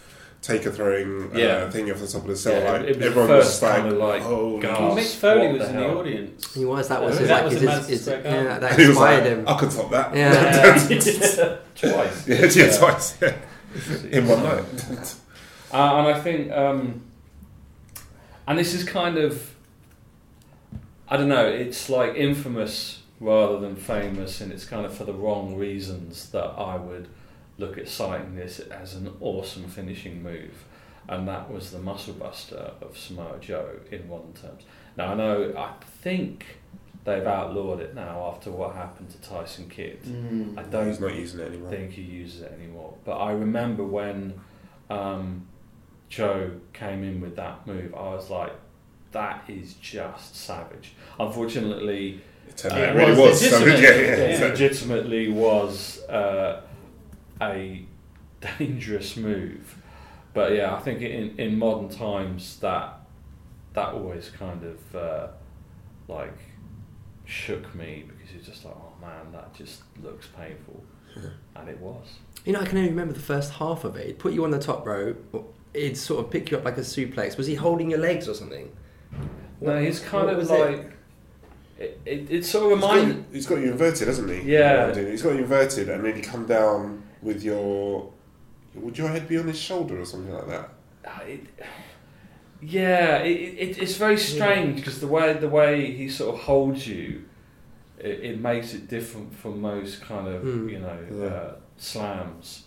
taker 0.42 0.70
throwing 0.70 1.24
uh, 1.36 1.70
thing 1.72 1.90
off 1.90 1.98
the 1.98 2.06
top 2.06 2.22
of 2.22 2.28
the 2.28 2.36
cell. 2.36 2.60
Yeah, 2.62 2.72
like 2.72 2.82
it 2.82 2.88
was 2.88 2.96
the 2.98 3.04
everyone 3.06 3.28
first 3.28 3.48
was 3.48 3.62
like, 3.62 3.80
kind 3.80 3.92
of 3.92 3.98
like, 3.98 4.22
"Oh, 4.24 4.60
gasp. 4.60 4.80
Well, 4.80 4.96
Mick 4.96 5.00
Mick 5.02 5.14
Foley 5.16 5.52
was 5.52 5.62
the 5.62 5.70
in 5.70 5.76
the 5.76 5.88
audience. 5.88 6.54
He 6.54 6.64
was. 6.64 6.88
That 6.88 7.02
was 7.02 7.14
Yeah, 7.14 7.20
his, 7.20 7.28
that 7.28 7.34
like 7.34 7.44
was 7.44 7.60
his, 7.60 7.70
his, 7.88 8.06
his- 8.06 8.24
yeah, 8.24 8.58
that 8.58 8.78
he 8.78 8.86
was 8.88 8.96
like, 8.96 9.22
him. 9.24 9.44
I 9.48 9.58
could 9.58 9.70
top 9.70 9.90
that. 9.90 10.14
Yeah. 10.16 11.58
Twice. 11.74 12.28
yeah, 12.28 12.46
yeah, 12.66 12.76
twice. 12.76 13.18
Yeah. 13.22 13.36
In 14.10 14.26
one 14.26 14.42
night. 14.42 14.64
Uh, 15.72 15.96
and 15.98 16.08
I 16.08 16.18
think, 16.20 16.50
um, 16.50 17.02
and 18.46 18.58
this 18.58 18.72
is 18.74 18.82
kind 18.84 19.18
of, 19.18 19.54
I 21.08 21.16
don't 21.16 21.28
know, 21.28 21.46
it's 21.46 21.88
like 21.90 22.14
infamous 22.14 23.02
rather 23.20 23.58
than 23.60 23.76
famous, 23.76 24.40
and 24.40 24.50
it's 24.52 24.64
kind 24.64 24.86
of 24.86 24.94
for 24.94 25.04
the 25.04 25.12
wrong 25.12 25.56
reasons 25.56 26.30
that 26.30 26.46
I 26.56 26.76
would 26.76 27.08
look 27.58 27.76
at 27.78 27.88
citing 27.88 28.36
this 28.36 28.60
as 28.60 28.94
an 28.94 29.12
awesome 29.20 29.64
finishing 29.68 30.22
move. 30.22 30.64
And 31.08 31.26
that 31.26 31.50
was 31.50 31.70
the 31.70 31.78
muscle 31.78 32.14
buster 32.14 32.72
of 32.82 32.96
Samoa 32.96 33.38
Joe 33.40 33.70
in 33.90 34.08
modern 34.08 34.32
terms. 34.34 34.62
Now, 34.96 35.12
I 35.12 35.14
know, 35.14 35.54
I 35.56 35.72
think 36.02 36.44
they've 37.04 37.26
outlawed 37.26 37.80
it 37.80 37.94
now 37.94 38.30
after 38.34 38.50
what 38.50 38.74
happened 38.74 39.08
to 39.10 39.18
Tyson 39.22 39.68
Kidd. 39.70 40.00
I 40.58 40.62
don't 40.64 40.88
He's 40.88 41.00
not 41.00 41.14
using 41.14 41.40
it 41.40 41.48
anymore. 41.48 41.70
think 41.70 41.92
he 41.92 42.02
uses 42.02 42.42
it 42.42 42.52
anymore. 42.52 42.92
But 43.06 43.16
I 43.16 43.32
remember 43.32 43.84
when 43.84 44.38
um, 44.90 45.46
Joe 46.10 46.50
came 46.74 47.02
in 47.02 47.20
with 47.22 47.36
that 47.36 47.66
move, 47.66 47.94
I 47.94 48.14
was 48.14 48.28
like, 48.28 48.52
that 49.12 49.44
is 49.48 49.74
just 49.80 50.36
savage. 50.36 50.92
Unfortunately, 51.18 52.20
It 52.48 52.64
Uh, 52.66 52.76
it 52.76 52.88
it 52.90 52.94
really 52.94 53.10
was 53.20 53.30
was. 53.42 53.50
So, 53.50 53.58
yeah, 53.66 53.76
yeah, 53.76 53.88
it 53.90 54.40
Yeah. 54.40 54.46
legitimately 54.48 55.28
was 55.30 56.02
uh, 56.08 56.60
a 57.40 57.84
dangerous 58.58 59.16
move. 59.16 59.76
But 60.34 60.54
yeah, 60.54 60.74
I 60.74 60.80
think 60.80 61.02
in, 61.02 61.38
in 61.38 61.58
modern 61.58 61.88
times 61.88 62.58
that 62.60 63.00
that 63.74 63.94
always 63.94 64.30
kind 64.30 64.62
of 64.64 64.96
uh, 64.96 65.28
like 66.06 66.38
shook 67.24 67.74
me 67.74 68.04
because 68.06 68.34
it's 68.36 68.46
just 68.46 68.64
like, 68.64 68.74
oh 68.76 68.92
man, 69.00 69.32
that 69.32 69.54
just 69.54 69.82
looks 70.02 70.28
painful, 70.36 70.82
and 71.56 71.68
it 71.68 71.78
was. 71.80 72.06
You 72.44 72.52
know, 72.52 72.60
I 72.60 72.66
can 72.66 72.78
only 72.78 72.90
remember 72.90 73.14
the 73.14 73.20
first 73.20 73.54
half 73.54 73.84
of 73.84 73.96
it. 73.96 74.06
He'd 74.06 74.18
put 74.18 74.32
you 74.32 74.44
on 74.44 74.50
the 74.50 74.58
top 74.58 74.86
rope. 74.86 75.54
It'd 75.74 75.96
sort 75.96 76.24
of 76.24 76.30
pick 76.30 76.50
you 76.50 76.56
up 76.56 76.64
like 76.64 76.78
a 76.78 76.82
suplex. 76.82 77.36
Was 77.36 77.46
he 77.46 77.54
holding 77.54 77.90
your 77.90 77.98
legs 77.98 78.28
or 78.28 78.34
something? 78.34 78.70
No, 79.60 79.80
he's 79.80 80.00
kind 80.00 80.30
of 80.30 80.36
was 80.38 80.50
it? 80.50 80.58
like 80.58 80.92
it. 81.78 82.00
It, 82.04 82.30
it 82.30 82.44
sort 82.44 82.72
of 82.72 82.78
He's 82.78 82.88
got, 82.88 83.06
you, 83.06 83.24
he's 83.32 83.46
got 83.46 83.54
you 83.56 83.72
inverted, 83.72 84.08
hasn't 84.08 84.30
he? 84.30 84.52
Yeah. 84.52 84.94
He's 84.94 85.22
got 85.22 85.34
you 85.34 85.40
inverted, 85.40 85.88
and 85.88 86.04
then 86.04 86.16
you 86.16 86.22
come 86.22 86.46
down 86.46 87.02
with 87.22 87.42
your. 87.42 88.12
Would 88.74 88.96
your 88.98 89.08
head 89.08 89.26
be 89.26 89.38
on 89.38 89.46
his 89.48 89.58
shoulder 89.58 90.00
or 90.00 90.04
something 90.04 90.32
like 90.32 90.46
that? 90.48 90.70
Uh, 91.04 91.22
it, 91.24 91.40
yeah, 92.60 93.18
it, 93.18 93.30
it, 93.30 93.78
it's 93.82 93.96
very 93.96 94.18
strange 94.18 94.76
because 94.80 95.00
the 95.00 95.06
way 95.06 95.32
the 95.32 95.48
way 95.48 95.90
he 95.92 96.08
sort 96.08 96.34
of 96.34 96.40
holds 96.42 96.86
you, 96.86 97.24
it, 97.98 98.20
it 98.20 98.40
makes 98.40 98.74
it 98.74 98.88
different 98.88 99.34
from 99.34 99.60
most 99.60 100.00
kind 100.02 100.26
of 100.28 100.42
Hmm. 100.42 100.68
you 100.68 100.78
know 100.80 100.98
Yeah. 101.12 101.24
uh, 101.26 101.56
slams. 101.76 102.64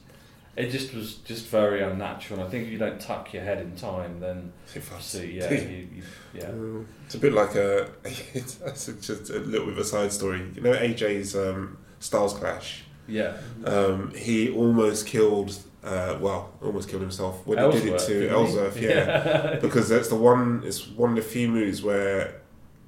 It 0.58 0.70
just 0.70 0.94
was 0.94 1.16
just 1.16 1.48
very 1.48 1.82
unnatural. 1.82 2.40
And 2.42 2.48
I 2.48 2.52
think 2.52 2.66
if 2.66 2.72
you 2.74 2.78
don't 2.78 3.00
tuck 3.00 3.34
your 3.34 3.44
head 3.44 3.60
in 3.60 3.76
time, 3.76 4.20
then 4.20 4.52
If 4.76 4.92
see, 5.02 5.38
yeah, 5.38 5.50
you, 5.52 5.88
you, 5.96 6.04
yeah, 6.34 6.50
Mm. 6.50 6.86
It's 7.06 7.16
a 7.16 7.20
bit 7.20 7.34
like 7.34 7.56
a. 7.56 7.90
It's 8.34 8.86
just 9.08 9.30
a 9.30 9.40
little 9.40 9.68
bit 9.68 9.74
of 9.76 9.80
a 9.80 9.86
side 9.86 10.12
story. 10.12 10.42
You 10.56 10.62
know 10.62 10.74
AJ's 10.74 11.36
um, 11.36 11.78
Styles 12.00 12.34
Clash. 12.34 12.84
Yeah. 13.12 13.38
Um, 13.66 14.14
he 14.16 14.50
almost 14.52 15.06
killed. 15.08 15.56
Uh, 15.84 16.16
well, 16.22 16.52
almost 16.62 16.90
killed 16.90 17.02
himself 17.02 17.46
when 17.46 17.58
he 17.58 17.80
did 17.80 17.94
it 17.94 18.00
to 18.00 18.08
didn't 18.08 18.22
he? 18.24 18.30
Ellsworth. 18.30 18.80
Yeah, 18.80 19.58
because 19.62 19.90
that's 19.90 20.10
the 20.10 20.16
one. 20.16 20.62
It's 20.64 20.88
one 20.88 21.10
of 21.12 21.16
the 21.16 21.22
few 21.24 21.48
moves 21.48 21.82
where 21.82 22.40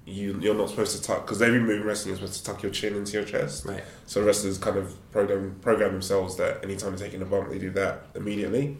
you 0.05 0.37
you're 0.41 0.53
not 0.53 0.69
supposed 0.69 0.95
to 0.95 1.01
tuck 1.01 1.25
because 1.25 1.41
every 1.41 1.59
move 1.59 1.81
in 1.81 1.87
wrestling 1.87 2.13
is 2.13 2.19
supposed 2.19 2.43
to 2.45 2.51
tuck 2.51 2.61
your 2.61 2.71
chin 2.71 2.95
into 2.95 3.13
your 3.13 3.23
chest. 3.25 3.65
Right. 3.65 3.83
So 4.05 4.23
wrestlers 4.23 4.57
kind 4.59 4.77
of 4.77 4.95
program 5.11 5.55
program 5.61 5.93
themselves 5.93 6.35
that 6.37 6.63
anytime 6.63 6.95
they're 6.95 7.07
taking 7.07 7.21
a 7.21 7.25
bump, 7.25 7.49
they 7.49 7.57
do 7.57 7.71
that 7.71 8.05
immediately. 8.13 8.77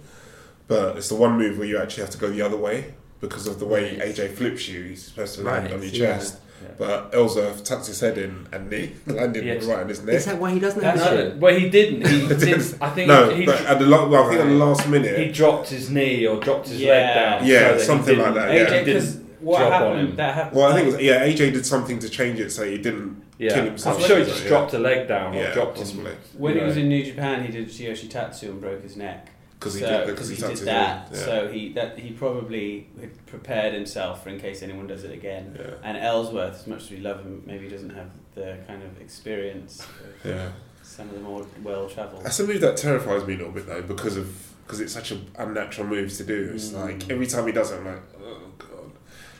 But 0.68 0.98
it's 0.98 1.10
the 1.10 1.16
one 1.16 1.38
move 1.38 1.58
where 1.58 1.68
you 1.68 1.78
actually 1.80 2.02
have 2.04 2.12
to 2.12 2.18
go 2.20 2.30
the 2.30 2.42
other 2.42 2.58
way 2.58 2.94
because 3.20 3.48
of 3.48 3.58
the 3.60 3.66
way 3.66 3.98
Right. 3.98 4.10
AJ 4.16 4.34
flips 4.36 4.68
you. 4.68 4.84
He's 4.84 5.06
supposed 5.06 5.36
to 5.36 5.42
land 5.44 5.66
Right, 5.66 5.74
on 5.74 5.82
your 5.82 5.92
yeah. 5.92 6.18
chest. 6.18 6.40
Yeah. 6.64 6.70
But 6.78 7.10
Ellsworth 7.14 7.64
tucks 7.64 7.88
his 7.88 8.00
head 8.00 8.18
in 8.18 8.48
and 8.52 8.72
he 8.72 8.92
landed 9.06 9.46
Yes. 9.46 9.66
right 9.66 9.80
on 9.80 9.90
his 9.90 10.02
neck. 10.04 10.16
Is 10.16 10.26
that 10.26 10.38
why 10.40 10.52
he 10.52 10.60
doesn't 10.60 10.82
have 10.82 10.98
That's 10.98 11.10
a 11.12 11.30
No, 11.30 11.38
well, 11.40 11.56
he 11.60 11.70
didn't. 11.70 12.08
He 12.08 12.28
didn't. 12.46 12.78
I 12.82 12.90
think 12.92 13.08
no, 13.08 13.30
he, 13.36 13.46
but 13.46 13.62
at 13.66 13.80
the 13.80 13.86
la- 13.86 14.08
well, 14.08 14.26
I 14.26 14.30
think 14.30 14.42
at 14.42 14.48
the 14.48 14.54
last 14.56 14.88
minute, 14.88 15.18
he 15.20 15.32
dropped 15.32 15.70
his 15.70 15.90
knee 15.90 16.26
or 16.26 16.40
dropped 16.40 16.68
his 16.70 16.80
Yeah. 16.82 16.92
leg 16.92 17.16
down. 17.16 17.48
Yeah, 17.48 17.78
so 17.78 17.84
something 17.84 18.18
like 18.18 18.34
that, 18.36 18.52
he 18.52 18.58
yeah. 18.58 18.66
AJ, 18.70 18.86
didn't 18.86 19.24
what 19.42 19.58
drop 19.60 19.74
on 19.74 19.82
happened? 19.82 20.10
him. 20.10 20.16
That 20.16 20.34
happened. 20.36 20.56
well, 20.58 20.72
I 20.72 20.76
think 20.76 20.88
it 20.88 20.92
was, 20.94 21.02
yeah, 21.02 21.26
AJ 21.28 21.54
did 21.54 21.66
something 21.66 22.00
to 22.00 22.10
change 22.10 22.40
it 22.40 22.50
so 22.52 22.64
he 22.64 22.78
didn't 22.78 23.22
Yeah, 23.38 23.54
kill 23.56 23.66
himself. 23.66 24.00
I'm 24.02 24.08
sure 24.08 24.18
he 24.20 24.24
So, 24.24 24.30
just 24.30 24.44
yeah. 24.44 24.50
dropped 24.50 24.74
a 24.74 24.80
leg 24.80 25.08
down 25.08 25.36
or 25.36 25.42
Yeah, 25.42 25.54
dropped 25.54 25.76
possibly. 25.78 26.12
him. 26.12 26.18
when 26.38 26.54
you 26.54 26.62
he 26.62 26.66
was 26.66 26.78
in 26.78 26.88
New 26.88 27.04
Japan, 27.04 27.44
he 27.46 27.52
did 27.52 27.68
Tsuyoshi 27.68 28.10
Tatsu 28.10 28.52
and 28.52 28.62
broke 28.62 28.82
his 28.84 28.96
neck. 28.96 29.28
Because 29.64 29.76
he 29.76 29.80
So- 29.82 29.88
did 30.06 30.08
because 30.08 30.30
he, 30.30 30.36
he 30.36 30.42
did 30.42 30.58
that. 30.66 31.10
Yeah. 31.12 31.18
So 31.20 31.48
he 31.48 31.74
that 31.74 31.98
he 31.98 32.12
probably 32.12 32.88
had 33.00 33.26
prepared 33.26 33.74
himself 33.74 34.24
for 34.24 34.30
in 34.30 34.40
case 34.40 34.62
anyone 34.62 34.88
does 34.88 35.04
it 35.04 35.12
again. 35.14 35.58
yeah. 35.60 35.76
And 35.84 35.98
Ellsworth, 35.98 36.56
as 36.62 36.68
much 36.68 36.84
as 36.84 36.92
we 36.92 36.98
love 36.98 37.22
him, 37.22 37.44
maybe 37.46 37.70
doesn't 37.70 37.92
have 37.92 38.10
the 38.36 38.58
kind 38.68 38.84
of 38.84 39.00
experience 39.00 39.80
of 39.82 40.30
yeah. 40.32 40.50
some 40.82 41.08
of 41.10 41.16
the 41.16 41.22
more 41.22 41.46
well 41.64 41.88
travelled. 41.90 42.24
That's 42.26 42.40
a 42.40 42.48
move 42.48 42.62
that 42.62 42.76
terrifies 42.78 43.26
me 43.26 43.36
a 43.36 43.38
little 43.38 43.54
bit 43.54 43.66
though 43.68 43.82
because 43.82 44.18
of 44.18 44.28
because 44.66 44.80
it's 44.80 44.94
such 44.94 45.12
an 45.12 45.26
unnatural 45.38 45.88
move 45.88 46.12
to 46.18 46.24
do. 46.24 46.52
It's 46.54 46.70
Mm. 46.70 46.86
like 46.86 47.10
every 47.10 47.28
time 47.28 47.46
he 47.48 47.52
does 47.54 47.72
it, 47.72 47.78
I'm 47.80 47.86
like, 47.86 48.02
oh 48.22 48.42
god. 48.58 48.70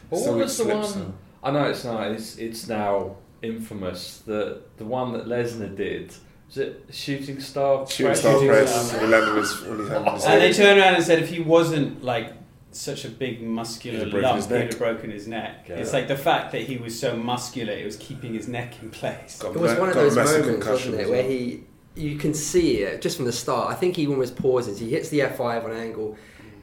Well, 0.10 0.22
Something 0.22 0.36
what 0.38 0.44
was 0.46 0.58
the 0.58 0.64
slips 0.64 0.96
one? 0.96 1.14
I 1.44 1.52
know 1.52 1.64
it's 1.66 1.84
not. 1.84 2.12
It's 2.12 2.38
it's 2.38 2.68
now 2.68 3.18
infamous. 3.42 4.20
The 4.26 4.62
the 4.78 4.86
one 4.86 5.12
that 5.14 5.26
Lesnar 5.28 5.76
did 5.76 6.14
was 6.54 6.68
it 6.68 6.86
Shooting 6.92 7.40
Star? 7.40 7.88
Shooting 7.88 8.06
Press? 8.08 8.20
star 8.20 8.34
Shooting 8.34 8.48
press. 8.50 8.88
star. 8.90 9.00
When 9.02 9.10
he 9.10 9.16
landed 9.16 9.40
his 9.40 9.62
when 9.62 9.78
he 9.80 9.84
landed 9.86 10.14
his 10.14 10.26
And 10.26 10.42
they 10.42 10.54
turned 10.54 10.80
around 10.80 10.96
and 10.96 11.04
said 11.04 11.20
if 11.20 11.30
he 11.30 11.40
wasn't 11.40 12.04
like 12.04 12.34
such 12.72 13.06
a 13.06 13.10
big 13.10 13.42
muscular 13.42 13.98
He'd 14.00 14.04
have 14.06 14.12
broken 14.12 14.30
lump, 14.30 14.36
his 14.38 14.46
he'd 14.48 14.54
neck. 14.56 14.70
have 14.70 14.80
broken 14.80 15.12
his 15.12 15.28
neck. 15.28 15.66
Yeah. 15.68 15.76
It's 15.76 15.94
like 15.94 16.08
the 16.08 16.18
fact 16.18 16.52
that 16.52 16.62
he 16.62 16.78
was 16.78 17.00
so 17.00 17.16
muscular, 17.16 17.74
it 17.74 17.86
was 17.86 17.98
keeping 17.98 18.34
his 18.34 18.48
neck 18.48 18.82
in 18.82 18.90
place. 18.92 19.40
Got 19.40 19.56
It 19.56 19.60
was 19.60 19.74
ma- 19.74 19.80
one 19.80 19.90
of 19.90 19.96
those 19.96 20.16
moments, 20.16 20.68
wasn't 20.68 20.96
it, 20.96 21.10
where 21.10 21.22
well. 21.22 21.32
he, 21.32 21.64
you 21.96 22.18
can 22.18 22.34
see 22.34 22.78
it 22.78 23.02
just 23.02 23.18
from 23.18 23.26
the 23.26 23.32
start. 23.32 23.72
I 23.72 23.76
think 23.76 23.96
he 23.96 24.08
almost 24.08 24.36
pauses. 24.36 24.80
He 24.80 24.90
hits 24.90 25.10
the 25.10 25.20
F5 25.20 25.66
on 25.66 25.72
angle, 25.72 26.18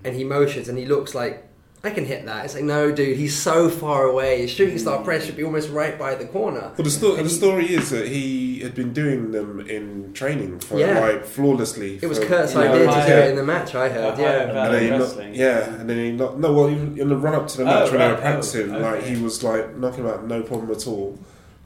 and 0.05 0.17
he 0.17 0.25
motions, 0.25 0.69
and 0.69 0.77
he 0.77 0.87
looks 0.87 1.15
like 1.15 1.47
I 1.83 1.91
can 1.91 2.05
hit 2.05 2.27
that. 2.27 2.45
It's 2.45 2.55
like 2.55 2.65
no, 2.65 2.93
dude, 2.93 3.17
he's 3.17 3.37
so 3.37 3.71
far 3.71 4.05
away. 4.05 4.43
His 4.43 4.51
shooting 4.51 4.79
star 4.79 4.99
mm. 4.99 5.05
press 5.05 5.25
should 5.25 5.37
be 5.37 5.45
almost 5.45 5.71
right 5.71 5.99
by 5.99 6.15
the 6.15 6.27
corner. 6.27 6.73
Well, 6.77 6.85
the, 6.85 6.91
sto- 6.91 7.17
the 7.17 7.23
he- 7.23 7.29
story 7.29 7.73
is 7.73 7.89
that 7.91 8.07
he 8.07 8.50
had 8.63 8.75
been 8.75 8.93
doing 8.93 9.33
them 9.33 9.61
in 9.69 10.13
training 10.13 10.59
for 10.61 10.79
Yeah. 10.79 10.99
like 11.01 11.25
flawlessly. 11.25 11.99
It 12.03 12.07
was 12.07 12.19
for- 12.19 12.27
Kurt's 12.27 12.55
Yeah, 12.55 12.61
idea 12.61 12.87
to 12.87 13.07
do 13.07 13.13
it 13.13 13.31
in 13.31 13.37
the 13.37 13.43
match. 13.43 13.75
I 13.75 13.89
heard, 13.89 14.19
yeah. 14.19 14.43
And 14.65 14.75
then 14.75 14.83
he 14.83 14.91
knock- 14.91 15.01
wrestling. 15.01 15.35
yeah, 15.35 15.75
and 15.81 15.89
then 15.91 15.97
he 15.97 16.13
knocked, 16.13 16.39
no, 16.39 16.53
well, 16.53 16.71
even 16.71 16.99
in 16.99 17.09
the 17.09 17.17
run 17.17 17.35
up 17.35 17.49
to 17.49 17.57
the 17.59 17.65
match 17.65 17.89
Oh, 17.89 17.91
when 17.91 18.01
they 18.01 18.09
were 18.09 18.15
practicing, 18.19 18.75
oh, 18.75 18.79
like 18.81 19.03
he 19.05 19.17
was 19.23 19.43
like 19.43 19.77
knocking 19.77 20.05
him 20.05 20.11
out, 20.11 20.27
no 20.27 20.43
problem 20.43 20.71
at 20.71 20.87
all. 20.87 21.19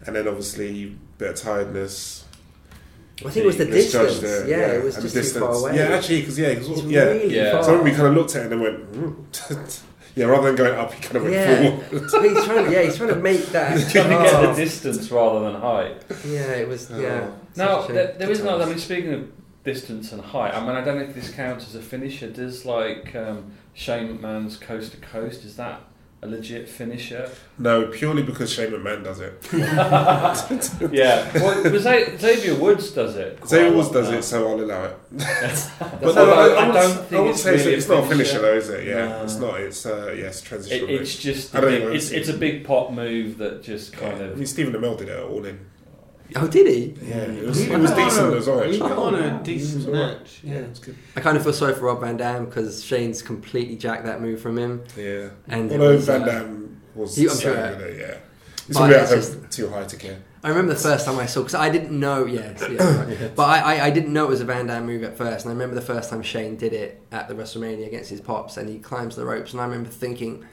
And 0.07 0.16
then 0.16 0.28
obviously 0.28 0.96
bit 1.18 1.30
of 1.30 1.37
tiredness. 1.37 2.24
I 3.24 3.30
think 3.30 3.44
it 3.44 3.46
was 3.46 3.57
the 3.59 3.64
distance. 3.66 4.22
it, 4.22 4.48
Yeah, 4.48 4.57
it 4.72 4.85
was 4.85 4.96
just 4.96 5.14
the 5.14 5.22
too 5.22 5.40
far 5.40 5.54
away. 5.54 5.76
Yeah, 5.76 5.85
actually, 5.96 6.20
because 6.20 6.38
yeah, 6.38 6.54
'cause- 6.54 6.68
It's 6.68 6.83
yeah. 6.83 7.04
really 7.04 7.35
Yeah. 7.37 7.52
far. 7.52 7.62
So 7.64 7.83
we 7.83 7.92
kind 7.92 8.09
of 8.09 8.14
looked 8.14 8.35
at 8.37 8.46
it 8.46 8.52
and 8.52 8.61
went, 8.61 8.92
mm. 8.92 9.14
yeah, 10.14 10.27
rather 10.27 10.46
than 10.48 10.57
going 10.57 10.79
up, 10.79 10.92
he 10.92 11.03
kind 11.03 11.16
of 11.16 11.22
went 11.24 11.35
Yeah. 11.35 11.70
forward. 11.70 12.03
he's 12.31 12.44
trying. 12.44 12.72
Yeah, 12.72 12.83
he's 12.83 12.96
trying 12.96 13.09
to 13.11 13.16
make 13.16 13.46
that. 13.46 13.77
He's 13.77 13.90
Trying 13.92 14.11
to 14.11 14.31
get 14.31 14.40
the 14.40 14.55
distance 14.64 15.11
rather 15.11 15.40
than 15.50 15.61
height. 15.61 16.03
Yeah, 16.27 16.53
it 16.53 16.68
was. 16.68 16.90
Oh. 16.90 16.98
Yeah. 17.00 17.31
Now 17.57 17.87
there, 17.87 18.12
there 18.18 18.31
is 18.31 18.40
another. 18.40 18.64
I 18.64 18.68
mean, 18.68 18.79
speaking 18.79 19.12
of 19.12 19.31
distance 19.64 20.12
and 20.12 20.20
height, 20.22 20.55
I 20.55 20.61
mean, 20.61 20.70
I 20.77 20.83
don't 20.85 20.98
know 20.98 21.05
if 21.05 21.14
this 21.14 21.31
counts 21.31 21.66
as 21.68 21.74
a 21.74 21.81
finisher. 21.83 22.29
Does 22.31 22.64
like 22.64 23.14
um, 23.14 23.53
Shane 23.72 24.18
McMahon's 24.18 24.57
coast 24.57 24.92
to 24.92 24.98
coast? 24.98 25.44
Is 25.44 25.57
that 25.57 25.81
a 26.25 26.27
legit 26.27 26.69
finisher? 26.69 27.31
No, 27.59 27.87
purely 27.89 28.23
because 28.23 28.53
Shane 28.53 28.71
McMahon 28.73 29.05
does 29.05 29.21
it. 29.21 29.35
yeah. 30.93 31.31
Well, 31.35 31.71
was 31.71 31.85
that, 31.85 32.21
Xavier 32.21 32.55
Woods 32.57 32.91
does 32.91 33.17
it. 33.17 33.39
Xavier 33.47 33.73
Woods 33.77 33.91
does 33.91 34.11
now. 34.11 34.17
it, 34.19 34.23
so 34.23 34.49
I'll 34.49 34.61
allow 34.61 34.85
it. 34.85 34.97
But 35.79 36.15
no, 36.17 36.33
I, 36.33 36.47
I, 36.49 36.55
I, 36.65 36.67
would, 36.67 36.73
don't 36.75 36.97
think 37.07 37.13
I 37.13 37.21
would 37.21 37.31
it's 37.31 37.43
say 37.43 37.55
it's, 37.55 37.65
really 37.65 37.77
it's 37.77 37.89
not 37.89 38.05
a 38.05 38.07
finisher 38.07 38.41
though, 38.41 38.55
is 38.57 38.69
it? 38.69 38.87
Yeah, 38.87 39.07
No. 39.09 39.23
it's 39.25 39.37
not. 39.37 39.61
It's 39.61 39.87
uh, 39.87 40.15
yes, 40.17 40.41
transitional. 40.41 40.89
It, 40.89 41.01
it's 41.03 41.17
just 41.17 41.55
I 41.55 41.59
a 41.59 41.61
don't 41.61 41.71
big, 41.71 41.97
it's, 41.97 42.11
it's 42.11 42.29
a 42.29 42.37
big 42.37 42.65
pop 42.65 42.91
move 42.91 43.39
that 43.39 43.63
just 43.63 43.93
Yeah. 43.95 44.01
kind 44.01 44.23
I 44.23 44.25
of 44.27 44.37
mean, 44.37 44.47
Stephen 44.47 44.73
Amell 44.75 44.99
did 44.99 45.09
it 45.09 45.23
all 45.23 45.45
in. 45.45 45.61
Oh, 46.37 46.49
did 46.49 46.66
he? 46.66 46.94
Yeah, 47.09 47.16
it 47.16 47.44
was, 47.47 47.59
He 47.59 47.70
it 47.70 47.79
was 47.79 47.90
decent 47.92 48.35
as 48.35 48.47
well. 48.49 48.62
He 48.62 48.73
Actually. 48.73 48.88
put 48.88 48.99
on 48.99 49.14
a 49.14 49.42
decent 49.42 49.87
was 49.87 49.87
alright. 49.94 50.18
match. 50.18 50.40
Yeah, 50.42 50.55
it's 50.55 50.79
good. 50.81 50.97
I 51.16 51.20
kind 51.20 51.37
of 51.37 51.42
feel 51.44 51.53
sorry 51.53 51.75
for 51.75 51.83
Rob 51.83 52.01
Van 52.01 52.16
Dam 52.16 52.47
because 52.47 52.83
Shane's 52.85 53.23
completely 53.23 53.77
jacked 53.77 54.05
that 54.05 54.20
move 54.20 54.40
from 54.40 54.59
him. 54.59 54.83
Yeah. 54.97 55.31
And 55.49 55.70
it 55.70 55.81
Although 55.81 55.94
was, 55.94 56.07
Van 56.07 56.23
uh, 56.23 56.27
Dam 56.27 56.81
was 56.94 57.18
You- 57.18 57.31
I'm 57.31 57.38
sure. 57.38 57.55
good 57.55 57.99
yeah. 58.01 58.16
It's 58.68 58.79
But 58.79 58.85
a 58.90 58.94
bit 58.94 59.03
it's 59.03 59.11
just- 59.31 59.51
too 59.51 59.68
high 59.68 59.85
to 59.85 59.97
care. 59.97 60.18
I 60.42 60.49
remember 60.49 60.75
the 60.75 60.81
first 60.81 61.07
time 61.07 61.18
I 61.18 61.25
saw 61.27 61.40
because 61.40 61.55
I 61.55 61.70
didn't 61.70 61.99
know. 61.99 62.27
Yes, 62.27 62.62
yeah, 62.70 63.05
right. 63.05 63.35
but 63.35 63.44
I, 63.44 63.77
I, 63.77 63.85
I 63.87 63.90
didn't 63.90 64.12
know 64.12 64.25
it 64.25 64.29
was 64.31 64.40
a 64.42 64.44
Van 64.44 64.66
Dam 64.66 64.85
move 64.87 65.03
at 65.03 65.16
first, 65.16 65.47
and 65.47 65.51
I 65.51 65.55
remember 65.55 65.75
the 65.75 65.81
first 65.87 66.11
time 66.11 66.23
Shane 66.23 66.57
did 66.57 66.73
it 66.75 67.01
at 67.12 67.29
the 67.29 67.35
WrestleMania 67.35 67.87
against 67.87 68.11
his 68.11 68.20
pops, 68.20 68.57
and 68.59 68.68
he 68.68 68.79
climbs 68.79 69.16
the 69.16 69.25
ropes, 69.25 69.53
and 69.53 69.61
I 69.61 69.64
remember 69.64 69.88
thinking, 69.88 70.44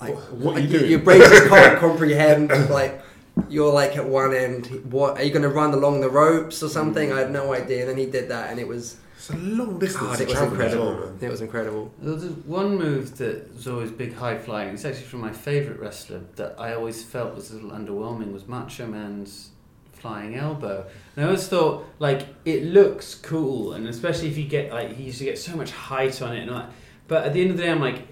like, 0.00 0.14
What- 0.16 0.32
what 0.32 0.56
are 0.56 0.60
you 0.60 0.66
your- 0.68 0.78
doing? 0.80 0.90
Your 0.90 1.00
brain 1.00 1.20
just 1.20 1.48
can't 1.48 1.78
comprehend. 1.78 2.50
Like, 2.70 3.02
you're 3.48 3.72
like 3.72 3.96
at 3.96 4.06
one 4.06 4.34
end. 4.34 4.66
What 4.90 5.18
are 5.18 5.22
you 5.22 5.30
going 5.30 5.42
to 5.42 5.48
run 5.48 5.72
along 5.72 6.00
the 6.00 6.10
ropes 6.10 6.62
or 6.62 6.68
something? 6.68 7.10
Mm. 7.10 7.14
I 7.16 7.18
had 7.20 7.30
no 7.30 7.52
idea. 7.52 7.80
And 7.80 7.90
then 7.90 7.96
he 7.98 8.06
did 8.06 8.28
that, 8.28 8.50
and 8.50 8.60
it 8.60 8.66
was 8.66 8.96
It's 9.16 9.30
a 9.30 9.36
long 9.36 9.78
distance. 9.78 10.02
God, 10.02 10.20
it 10.20 10.28
was 10.28 10.40
incredible. 10.40 10.84
well, 10.84 11.06
man. 11.06 11.18
It 11.20 11.30
was 11.30 11.40
incredible. 11.40 11.92
There 12.00 12.14
was 12.14 12.24
one 12.24 12.76
move 12.78 13.18
that 13.18 13.54
was 13.54 13.68
always 13.68 13.90
big 13.90 14.14
high 14.14 14.38
flying. 14.38 14.74
It's 14.74 14.84
actually 14.84 15.04
from 15.06 15.20
my 15.20 15.32
favourite 15.32 15.80
wrestler 15.80 16.22
that 16.36 16.54
I 16.58 16.74
always 16.74 17.02
felt 17.02 17.34
was 17.34 17.50
a 17.50 17.54
little 17.54 17.70
underwhelming. 17.70 18.32
Was 18.32 18.46
Macho 18.46 18.86
Man's 18.86 19.50
flying 19.92 20.34
elbow. 20.34 20.86
And 21.14 21.24
I 21.24 21.28
always 21.28 21.46
thought 21.46 21.84
like 21.98 22.26
it 22.44 22.64
looks 22.64 23.14
cool, 23.14 23.74
and 23.74 23.86
especially 23.86 24.28
if 24.28 24.38
you 24.38 24.46
get 24.46 24.72
like 24.72 24.96
he 24.96 25.04
used 25.04 25.18
to 25.18 25.24
get 25.24 25.38
so 25.38 25.56
much 25.56 25.70
height 25.70 26.20
on 26.22 26.36
it, 26.36 26.40
and 26.40 26.50
all 26.50 26.58
that. 26.60 26.70
but 27.06 27.24
at 27.26 27.32
the 27.34 27.42
end 27.42 27.50
of 27.50 27.56
the 27.58 27.64
day, 27.64 27.70
I'm 27.70 27.80
like, 27.80 28.06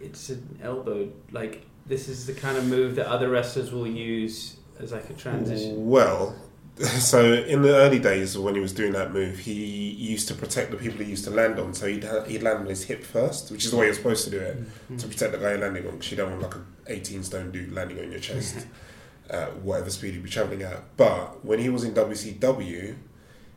it's 0.00 0.30
an 0.30 0.58
elbow. 0.62 1.10
Like 1.30 1.66
this 1.86 2.08
is 2.08 2.26
the 2.26 2.32
kind 2.32 2.56
of 2.56 2.66
move 2.66 2.94
that 2.96 3.06
other 3.06 3.28
wrestlers 3.28 3.70
will 3.70 3.86
use 3.86 4.56
as 4.80 4.92
like 4.92 5.08
a 5.10 5.14
transition. 5.14 5.88
Well, 5.88 6.36
so 6.76 7.32
in 7.32 7.62
the 7.62 7.74
early 7.74 7.98
days 7.98 8.36
when 8.36 8.54
he 8.54 8.60
was 8.60 8.72
doing 8.72 8.92
that 8.92 9.12
move, 9.12 9.38
he 9.38 9.52
used 9.52 10.28
to 10.28 10.34
protect 10.34 10.70
the 10.70 10.76
people 10.76 11.04
he 11.04 11.10
used 11.10 11.24
to 11.24 11.30
land 11.30 11.58
on. 11.58 11.74
So 11.74 11.86
he'd, 11.86 12.04
ha- 12.04 12.24
he'd 12.24 12.42
land 12.42 12.60
on 12.60 12.66
his 12.66 12.84
hip 12.84 13.04
first, 13.04 13.50
which 13.50 13.64
is 13.64 13.70
the 13.70 13.76
way 13.76 13.86
you're 13.86 13.94
supposed 13.94 14.24
to 14.24 14.30
do 14.30 14.38
it 14.38 14.98
to 14.98 15.06
protect 15.06 15.32
the 15.32 15.38
guy 15.38 15.50
you're 15.50 15.58
landing 15.58 15.86
on. 15.86 15.92
Because 15.92 16.10
you 16.10 16.16
don't 16.16 16.30
want 16.30 16.42
like 16.42 16.54
an 16.56 16.66
18 16.88 17.22
stone 17.22 17.50
dude 17.50 17.72
landing 17.72 18.00
on 18.00 18.10
your 18.10 18.20
chest 18.20 18.66
at 19.30 19.56
whatever 19.58 19.90
speed 19.90 20.14
he'd 20.14 20.22
be 20.22 20.30
traveling 20.30 20.62
at. 20.62 20.96
But 20.96 21.44
when 21.44 21.60
he 21.60 21.68
was 21.68 21.84
in 21.84 21.94
WCW, 21.94 22.96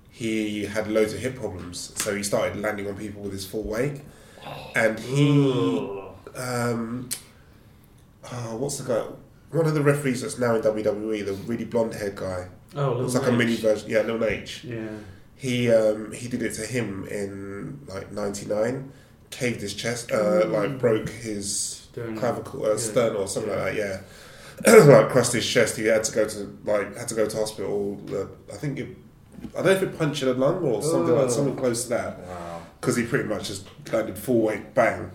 he 0.10 0.66
had 0.66 0.88
loads 0.88 1.14
of 1.14 1.20
hip 1.20 1.36
problems, 1.36 1.94
so 1.96 2.16
he 2.16 2.24
started 2.24 2.60
landing 2.60 2.88
on 2.88 2.96
people 2.96 3.22
with 3.22 3.34
his 3.34 3.46
full 3.46 3.62
weight, 3.62 4.02
and 4.76 5.00
he 5.00 6.02
um, 6.36 7.10
oh, 8.32 8.56
what's 8.58 8.78
the 8.78 8.94
guy? 8.94 9.06
One 9.52 9.66
of 9.66 9.74
the 9.74 9.82
referees 9.82 10.22
that's 10.22 10.38
now 10.38 10.56
in 10.56 10.62
WWE, 10.62 11.26
the 11.26 11.34
really 11.34 11.66
blonde 11.66 11.94
haired 11.94 12.16
guy. 12.16 12.48
Oh, 12.76 13.04
It's 13.04 13.16
like 13.16 13.28
a 13.28 13.32
mini 13.32 13.56
version. 13.56 13.90
Yeah, 13.90 14.02
Lil 14.02 14.20
Naitch. 14.20 14.64
Yeah. 14.64 14.90
He 15.36 15.72
um, 15.72 16.12
he 16.12 16.28
did 16.28 16.42
it 16.42 16.54
to 16.56 16.66
him 16.66 17.08
in 17.10 17.80
like 17.88 18.12
'99. 18.12 18.92
Caved 19.30 19.62
his 19.62 19.74
chest, 19.74 20.12
uh, 20.12 20.46
like 20.48 20.80
broke 20.80 21.10
his 21.10 21.60
Sternum. 21.92 22.18
clavicle, 22.18 22.66
uh, 22.66 22.70
Yeah. 22.72 22.78
sternum 22.78 23.18
or 23.22 23.28
something 23.28 23.52
like 23.52 23.76
that. 23.76 24.04
Yeah, 24.66 24.74
like 24.84 25.10
crushed 25.10 25.34
his 25.34 25.46
chest. 25.48 25.76
He 25.78 25.86
had 25.86 26.04
to 26.06 26.12
go 26.16 26.28
to 26.28 26.58
like 26.66 26.98
had 26.98 27.08
to 27.10 27.16
go 27.16 27.26
to 27.28 27.38
hospital. 27.38 28.00
Uh, 28.10 28.54
I 28.54 28.58
think 28.58 28.80
it, 28.80 28.98
I 29.54 29.58
don't 29.58 29.66
know 29.66 29.72
if 29.72 29.84
it 29.84 29.98
punctured 29.98 30.30
a 30.30 30.34
lung 30.40 30.64
or 30.64 30.82
something 30.82 31.14
Oh. 31.14 31.22
like 31.22 31.30
something 31.32 31.56
close 31.56 31.84
to 31.84 31.90
that. 31.90 32.20
Wow. 32.20 32.62
Because 32.80 32.96
he 32.96 33.04
pretty 33.06 33.26
much 33.28 33.48
just 33.48 33.68
landed 33.92 34.18
full 34.18 34.42
weight, 34.42 34.74
bang. 34.74 35.12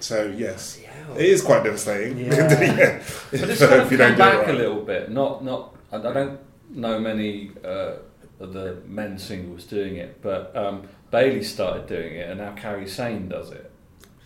So 0.00 0.32
yes, 0.36 0.80
it 1.16 1.24
is 1.24 1.42
quite 1.42 1.64
devastating. 1.64 2.18
Yeah. 2.18 2.30
Yeah. 2.60 3.02
But 3.30 3.50
it's 3.50 3.60
kind 3.60 3.74
of 3.80 3.86
If 3.86 3.92
you 3.92 3.98
don't 3.98 4.16
come 4.16 4.30
do 4.32 4.38
it 4.38 4.40
back 4.46 4.48
a 4.48 4.52
little 4.52 4.82
bit. 4.82 5.10
Not, 5.10 5.44
not. 5.44 5.74
I 5.92 5.96
I 5.96 6.12
don't 6.12 6.40
know 6.70 6.98
many 6.98 7.50
uh, 7.64 7.96
of 8.38 8.52
the 8.52 8.78
men 8.86 9.18
singles 9.18 9.64
doing 9.64 9.96
it, 9.96 10.22
but 10.22 10.56
um, 10.56 10.88
Bayley 11.10 11.42
started 11.42 11.86
doing 11.86 12.14
it, 12.16 12.30
and 12.30 12.38
now 12.40 12.54
Kairi 12.54 12.88
Sane 12.88 13.28
does 13.28 13.50
it. 13.50 13.70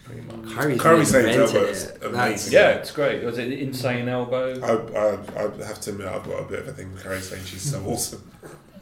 Pretty 0.05 0.21
much. 0.21 0.37
Kairi's 0.55 0.81
Kairi 0.83 1.07
Sane's 1.07 1.37
elbow 1.37 1.65
is 1.67 1.91
amazing. 2.03 2.13
That's- 2.13 2.53
Yeah, 2.53 2.69
it's 2.73 2.91
great. 2.91 3.25
Was 3.25 3.39
it 3.39 3.51
insane 3.53 4.09
elbow? 4.09 4.61
I, 4.61 4.99
I, 4.99 5.45
I 5.47 5.65
have 5.67 5.81
to 5.81 5.91
admit, 5.91 6.07
I've 6.07 6.25
got 6.25 6.43
a 6.43 6.45
bit 6.45 6.59
of 6.61 6.69
a 6.69 6.73
thing 6.73 6.93
with 6.93 7.03
Kairi 7.03 7.21
Sane 7.23 7.43
she's 7.45 7.63
so 7.63 7.83
awesome. 7.87 8.31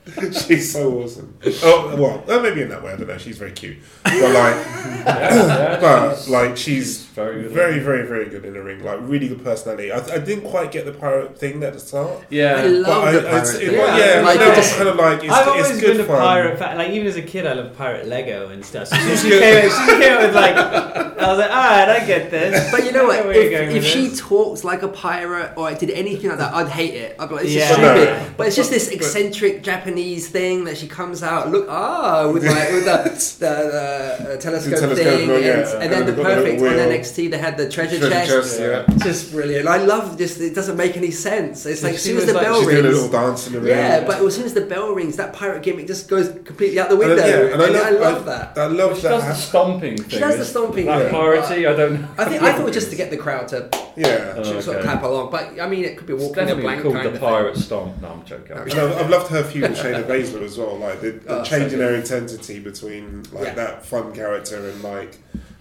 she's 0.32 0.72
so 0.72 1.00
awesome. 1.02 1.36
Oh 1.64 1.94
well, 1.96 2.24
uh, 2.28 2.42
maybe 2.42 2.62
in 2.62 2.68
that 2.70 2.82
way. 2.82 2.92
I 2.92 2.96
don't 2.96 3.06
know. 3.06 3.18
She's 3.18 3.38
very 3.38 3.52
cute, 3.52 3.76
but 4.02 4.14
like, 4.14 4.22
yeah, 4.32 5.04
yeah, 5.06 5.80
but 5.80 6.14
she's- 6.16 6.28
like 6.28 6.56
she's 6.56 7.04
very 7.12 7.42
good. 7.42 7.50
very, 7.52 7.78
very, 7.78 8.06
very 8.06 8.28
good 8.28 8.44
in 8.44 8.54
the 8.54 8.62
ring. 8.62 8.82
Like 8.82 8.98
really 9.02 9.28
good 9.28 9.44
personality. 9.44 9.92
I, 9.92 9.98
I 9.98 10.18
didn't 10.18 10.48
quite 10.48 10.72
get 10.72 10.86
the 10.86 10.92
pirate 10.92 11.38
thing 11.38 11.62
at 11.62 11.74
the 11.74 11.78
start. 11.78 12.24
yeah. 12.30 12.54
I 12.56 12.62
love 12.66 12.86
But 12.86 13.08
I, 13.08 13.12
the 13.12 13.18
it's, 13.18 13.28
pirate 13.28 13.62
it, 13.62 13.66
thing. 13.68 13.74
yeah, 13.78 13.96
Yeah, 13.96 14.14
yeah 14.20 14.26
like, 14.26 14.40
no, 14.40 14.48
it's 14.48 14.56
just- 14.56 14.76
kind 14.76 14.88
of 14.88 14.96
like 14.96 15.22
it's, 15.24 15.32
I've 15.32 15.40
it's 15.40 15.48
always 15.68 15.80
good 15.80 15.92
been 15.98 16.00
a 16.00 16.04
fun. 16.08 16.18
pirate 16.18 16.58
fan. 16.58 16.78
Like 16.78 16.90
even 16.90 17.06
as 17.06 17.16
a 17.16 17.22
kid, 17.22 17.46
I 17.46 17.52
loved 17.52 17.76
pirate 17.76 18.06
Lego 18.08 18.48
and 18.48 18.64
stuff. 18.64 18.88
So 18.88 18.96
she, 18.96 19.16
she 19.16 19.28
came, 19.30 19.70
she 19.70 19.86
came 20.00 20.16
with 20.18 20.34
like, 20.34 20.56
I 20.56 21.28
was 21.28 21.38
like, 21.38 21.50
all 21.50 21.56
right, 21.56 21.88
I 21.88 22.04
get 22.06 22.30
this. 22.30 22.70
But 22.72 22.84
you 22.84 22.90
know 22.92 23.04
what? 23.06 23.24
where 23.26 23.40
you're 23.40 23.50
going 23.50 23.76
If, 23.76 23.84
if 23.84 23.84
she 23.84 24.08
this. 24.08 24.18
talks 24.20 24.64
like 24.64 24.82
a 24.82 24.88
pirate 24.88 25.52
or 25.56 25.72
did 25.74 25.90
anything 25.90 26.30
like 26.30 26.38
that, 26.38 26.52
I'd 26.54 26.68
hate 26.68 26.94
it. 26.94 27.16
I'd 27.20 27.28
be 27.28 27.34
like, 27.36 27.44
it's 27.44 27.52
Yeah. 27.54 27.68
just 27.68 27.80
But 27.80 27.94
no. 27.94 28.04
stupid. 28.16 28.36
But 28.38 28.46
it's 28.48 28.56
just 28.56 28.70
this 28.70 28.88
eccentric 28.88 29.62
Japanese 29.62 29.91
thing 29.96 30.64
that 30.64 30.76
she 30.78 30.86
comes 30.88 31.22
out, 31.22 31.50
look, 31.50 31.66
ah, 31.68 32.30
with 32.32 32.44
like 32.44 32.70
with 32.72 32.84
the, 32.84 32.98
the, 33.40 33.46
the 33.46 34.34
uh, 34.34 34.36
telescope, 34.38 34.70
The 34.74 34.80
telescope, 34.80 34.96
thing, 35.06 35.30
and, 35.30 35.44
yeah. 35.44 35.72
and 35.74 35.82
And 35.82 35.92
then 35.92 36.06
the 36.06 36.12
they've 36.12 36.16
got 36.24 36.28
the 36.28 36.34
perfect 36.34 36.60
little 36.60 36.80
on 36.80 36.88
wheel. 36.88 36.98
NXT. 37.00 37.30
They 37.30 37.38
had 37.38 37.56
the 37.56 37.68
treasure, 37.68 37.98
Treasure 37.98 38.10
chest. 38.10 38.58
chest, 38.58 38.60
yeah. 38.60 38.84
It's 38.94 39.04
just 39.04 39.32
brilliant. 39.32 39.68
I 39.68 39.78
love 39.78 40.18
this. 40.18 40.40
it 40.40 40.54
doesn't 40.54 40.76
make 40.76 40.96
any 40.96 41.10
sense. 41.10 41.66
It's 41.66 41.82
like 41.82 41.94
as 41.94 42.02
She 42.02 42.08
soon 42.10 42.16
as 42.18 42.22
was 42.24 42.32
the 42.32 42.38
like- 42.38 42.46
bell 42.46 42.58
She's 42.60 42.64
doing 42.68 42.78
a 42.78 42.82
rings. 42.82 42.94
little 43.02 43.10
dance 43.20 43.46
in 43.46 43.52
the 43.54 43.60
ring. 43.60 43.68
Yeah, 43.70 44.04
but 44.06 44.22
as 44.22 44.34
soon 44.36 44.44
as 44.44 44.54
the 44.54 44.60
bell 44.62 44.92
rings, 44.92 45.16
that 45.16 45.32
pirate 45.32 45.62
gimmick 45.62 45.86
just 45.86 46.08
goes 46.08 46.28
completely 46.44 46.78
out 46.80 46.88
the 46.88 46.96
window. 46.96 47.22
uh, 47.22 47.26
yeah, 47.26 47.52
and 47.54 47.62
I 47.62 47.66
And 47.66 47.74
love, 47.74 47.86
I 47.86 47.90
love 48.12 48.24
that. 48.26 48.58
I 48.58 48.66
love 48.66 48.96
She 48.96 49.02
that. 49.02 49.08
does 49.10 49.24
the 49.26 49.34
stomping 49.34 49.96
thing. 49.96 50.08
She 50.08 50.18
does 50.18 50.36
the 50.36 50.42
Is 50.42 50.48
stomping 50.50 50.86
That 50.86 50.98
thing. 51.02 51.08
priority, 51.10 51.66
I 51.66 51.74
don't 51.76 52.00
know. 52.00 52.08
I 52.18 52.24
think 52.26 52.42
I 52.42 52.52
thought 52.52 52.62
it 52.62 52.64
was 52.64 52.74
just 52.74 52.90
to 52.90 52.96
get 52.96 53.10
the 53.10 53.16
crowd 53.16 53.48
to 53.48 53.68
yeah. 53.96 54.34
Oh, 54.36 54.42
sort 54.42 54.56
of 54.58 54.68
okay. 54.68 54.82
clap 54.82 55.02
along, 55.02 55.30
but 55.30 55.60
I 55.60 55.68
mean, 55.68 55.84
it 55.84 55.96
could 55.96 56.06
be 56.06 56.14
It's 56.14 56.22
walking 56.22 56.38
a 56.44 56.46
definitely 56.46 56.62
blank 56.62 56.82
called 56.82 56.94
kind 56.94 57.06
the 57.06 57.10
of 57.10 57.18
thing. 57.20 57.28
pirate 57.28 57.56
stomp. 57.56 58.00
No, 58.02 58.08
I'm 58.08 58.24
joking. 58.24 58.56
And 58.56 58.72
I've, 58.72 58.96
I've 58.98 59.10
loved 59.10 59.30
her 59.30 59.42
feud 59.42 59.70
with 59.70 59.78
Shayna 59.78 60.04
Baszler 60.06 60.42
as 60.42 60.58
well. 60.58 60.76
Like 60.76 61.00
the, 61.00 61.10
the 61.12 61.40
Oh, 61.40 61.44
change 61.44 61.70
so 61.72 61.76
in 61.76 61.82
her 61.82 61.94
intensity 61.94 62.58
between 62.60 63.22
like 63.32 63.46
Yeah. 63.48 63.54
that 63.54 63.84
fun 63.86 64.14
character 64.14 64.68
and 64.68 64.82
like 64.82 65.18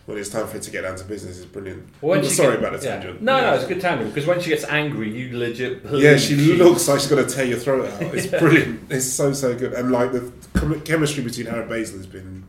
when 0.08 0.18
it's 0.18 0.30
time 0.30 0.48
for 0.48 0.54
her 0.54 0.60
to 0.60 0.72
get 0.72 0.82
down 0.82 0.96
to 0.98 1.04
business 1.06 1.38
is 1.38 1.46
brilliant. 1.46 1.88
When 2.02 2.20
I'm 2.20 2.26
she 2.26 2.32
sorry 2.32 2.58
get- 2.58 2.60
about 2.66 2.80
the 2.80 2.86
yeah. 2.86 2.96
tangent. 3.00 3.22
No, 3.22 3.38
no, 3.38 3.44
Yeah. 3.44 3.56
it's 3.56 3.66
a 3.66 3.68
good 3.68 3.82
tangent 3.82 4.14
because 4.14 4.28
when 4.28 4.40
she 4.42 4.50
gets 4.50 4.64
angry, 4.66 5.10
you 5.16 5.38
legit. 5.38 5.84
Yeah, 5.84 5.90
believe 5.92 6.20
she 6.20 6.36
looks 6.56 6.88
like 6.88 7.00
she's 7.00 7.10
going 7.10 7.26
to 7.26 7.34
tear 7.34 7.46
your 7.46 7.60
throat 7.60 7.90
out. 7.90 8.02
It's 8.16 8.28
brilliant. 8.28 8.92
It's 8.92 9.06
so 9.06 9.32
so 9.34 9.56
good, 9.58 9.74
and 9.74 9.92
like 9.92 10.12
the 10.12 10.32
chem- 10.60 10.82
chemistry 10.82 11.24
between 11.24 11.46
her 11.48 11.62
and 11.62 11.70
Baszler 11.72 11.98
has 11.98 12.08
been 12.08 12.44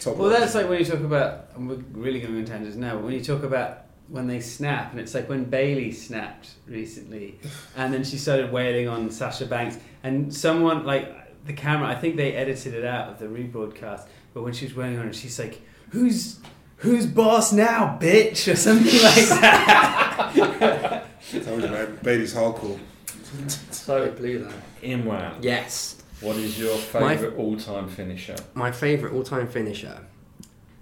top. 0.00 0.16
Well, 0.16 0.30
notch. 0.30 0.40
that's 0.40 0.54
like 0.54 0.68
when 0.68 0.78
you 0.78 0.84
talk 0.84 1.00
about, 1.00 1.48
and 1.56 1.68
we're 1.68 1.76
really 1.92 2.20
going 2.20 2.36
on 2.36 2.44
tangents 2.44 2.76
now, 2.76 2.94
but 2.94 3.04
when 3.04 3.14
you 3.14 3.22
talk 3.22 3.42
about 3.42 3.81
when 4.08 4.26
they 4.26 4.40
snap, 4.40 4.90
and 4.92 5.00
it's 5.00 5.14
like 5.14 5.28
when 5.28 5.44
Bayley 5.44 5.90
snapped 5.92 6.50
recently, 6.66 7.38
and 7.76 7.92
then 7.94 8.04
she 8.04 8.18
started 8.18 8.52
wailing 8.52 8.88
on 8.88 9.10
Sasha 9.10 9.46
Banks, 9.46 9.78
and 10.02 10.34
someone, 10.34 10.84
like 10.84 11.44
the 11.46 11.52
camera, 11.52 11.88
I 11.88 11.94
think 11.94 12.16
they 12.16 12.34
edited 12.34 12.74
it 12.74 12.84
out 12.84 13.08
of 13.08 13.18
the 13.18 13.26
rebroadcast, 13.26 14.06
but 14.34 14.42
when 14.42 14.52
she 14.52 14.66
was 14.66 14.74
wailing 14.74 14.98
on 14.98 15.06
her, 15.06 15.12
she's 15.12 15.38
like, 15.38 15.60
who's. 15.90 16.38
Who's 16.78 17.06
boss 17.06 17.52
now, 17.52 17.96
bitch? 18.02 18.52
Or 18.52 18.56
something 18.56 18.86
like 19.04 19.28
that. 19.28 21.04
Told 21.44 21.62
you, 21.62 21.68
man. 21.68 21.96
Bayley's 22.02 22.34
hardcore. 22.34 22.76
I 22.76 23.48
So, 23.70 24.10
blew 24.10 24.40
that. 24.40 24.52
Imran, 24.82 25.34
Yes, 25.42 26.02
what 26.20 26.34
is 26.36 26.58
your 26.58 26.74
My- 27.00 27.16
favourite 27.16 27.36
all-time 27.36 27.88
finisher? 27.88 28.34
my 28.54 28.72
favorite 28.72 29.12
all-time 29.12 29.46
finisher. 29.46 29.96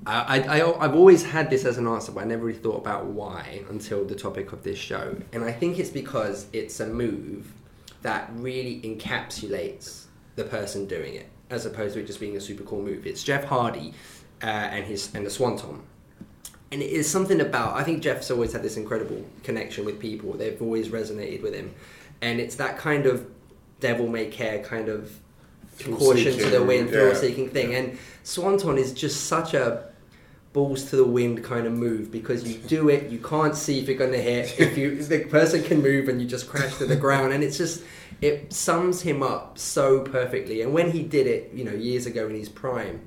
I, 0.06 0.40
I, 0.40 0.84
I've 0.84 0.94
always 0.94 1.22
had 1.22 1.50
this 1.50 1.64
as 1.64 1.76
an 1.76 1.86
answer, 1.86 2.12
but 2.12 2.22
I 2.22 2.24
never 2.24 2.46
really 2.46 2.58
thought 2.58 2.78
about 2.78 3.06
why 3.06 3.62
until 3.68 4.04
the 4.04 4.14
topic 4.14 4.52
of 4.52 4.62
this 4.62 4.78
show. 4.78 5.16
And 5.32 5.44
I 5.44 5.52
think 5.52 5.78
it's 5.78 5.90
because 5.90 6.46
it's 6.52 6.80
a 6.80 6.86
move 6.86 7.52
that 8.02 8.30
really 8.34 8.80
encapsulates 8.80 10.04
the 10.36 10.44
person 10.44 10.86
doing 10.86 11.14
it, 11.14 11.28
as 11.50 11.66
opposed 11.66 11.94
to 11.94 12.00
it 12.00 12.06
just 12.06 12.18
being 12.18 12.36
a 12.36 12.40
super 12.40 12.62
cool 12.64 12.82
move. 12.82 13.06
It's 13.06 13.22
Jeff 13.22 13.44
Hardy 13.44 13.92
uh, 14.42 14.46
and 14.46 14.86
his 14.86 15.14
and 15.14 15.26
the 15.26 15.30
Swanton. 15.30 15.82
And 16.72 16.80
it 16.80 16.90
is 16.90 17.10
something 17.10 17.40
about 17.40 17.76
I 17.76 17.82
think 17.82 18.02
Jeff's 18.02 18.30
always 18.30 18.52
had 18.52 18.62
this 18.62 18.78
incredible 18.78 19.26
connection 19.42 19.84
with 19.84 20.00
people. 20.00 20.32
They've 20.32 20.60
always 20.62 20.88
resonated 20.88 21.42
with 21.42 21.54
him, 21.54 21.74
and 22.22 22.40
it's 22.40 22.54
that 22.56 22.78
kind 22.78 23.04
of 23.04 23.26
devil 23.80 24.06
may 24.06 24.26
care 24.26 24.62
kind 24.62 24.88
of 24.88 25.12
caution 25.84 26.38
to 26.38 26.50
the 26.50 26.62
wind, 26.62 26.86
yeah. 26.86 26.92
thrill 26.92 27.14
seeking 27.14 27.50
thing. 27.50 27.74
And 27.74 27.98
Swanton 28.22 28.78
is 28.78 28.92
just 28.92 29.24
such 29.24 29.52
a 29.54 29.89
balls 30.52 30.84
to 30.90 30.96
the 30.96 31.04
wind 31.04 31.44
kind 31.44 31.66
of 31.66 31.72
move 31.72 32.10
because 32.10 32.42
you 32.48 32.58
do 32.58 32.88
it, 32.88 33.10
you 33.10 33.18
can't 33.18 33.54
see 33.54 33.78
if 33.78 33.88
you're 33.88 33.96
going 33.96 34.12
to 34.12 34.20
hit. 34.20 34.58
If 34.58 34.76
you 34.76 35.02
the 35.02 35.24
person 35.26 35.62
can 35.62 35.80
move 35.80 36.08
and 36.08 36.20
you 36.20 36.26
just 36.26 36.48
crash 36.48 36.76
to 36.78 36.86
the 36.86 36.96
ground, 36.96 37.32
and 37.32 37.44
it's 37.44 37.56
just 37.58 37.84
it 38.20 38.52
sums 38.52 39.02
him 39.02 39.22
up 39.22 39.58
so 39.58 40.00
perfectly. 40.00 40.62
And 40.62 40.72
when 40.72 40.90
he 40.90 41.02
did 41.02 41.26
it, 41.26 41.52
you 41.54 41.64
know, 41.64 41.72
years 41.72 42.06
ago 42.06 42.26
in 42.28 42.34
his 42.34 42.48
prime, 42.48 43.00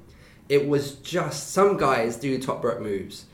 it 0.50 0.68
was 0.68 0.96
just 0.96 1.52
some 1.52 1.78
guys 1.78 2.16
do 2.18 2.40
top 2.42 2.64
rope 2.64 2.82
moves. 2.82 3.26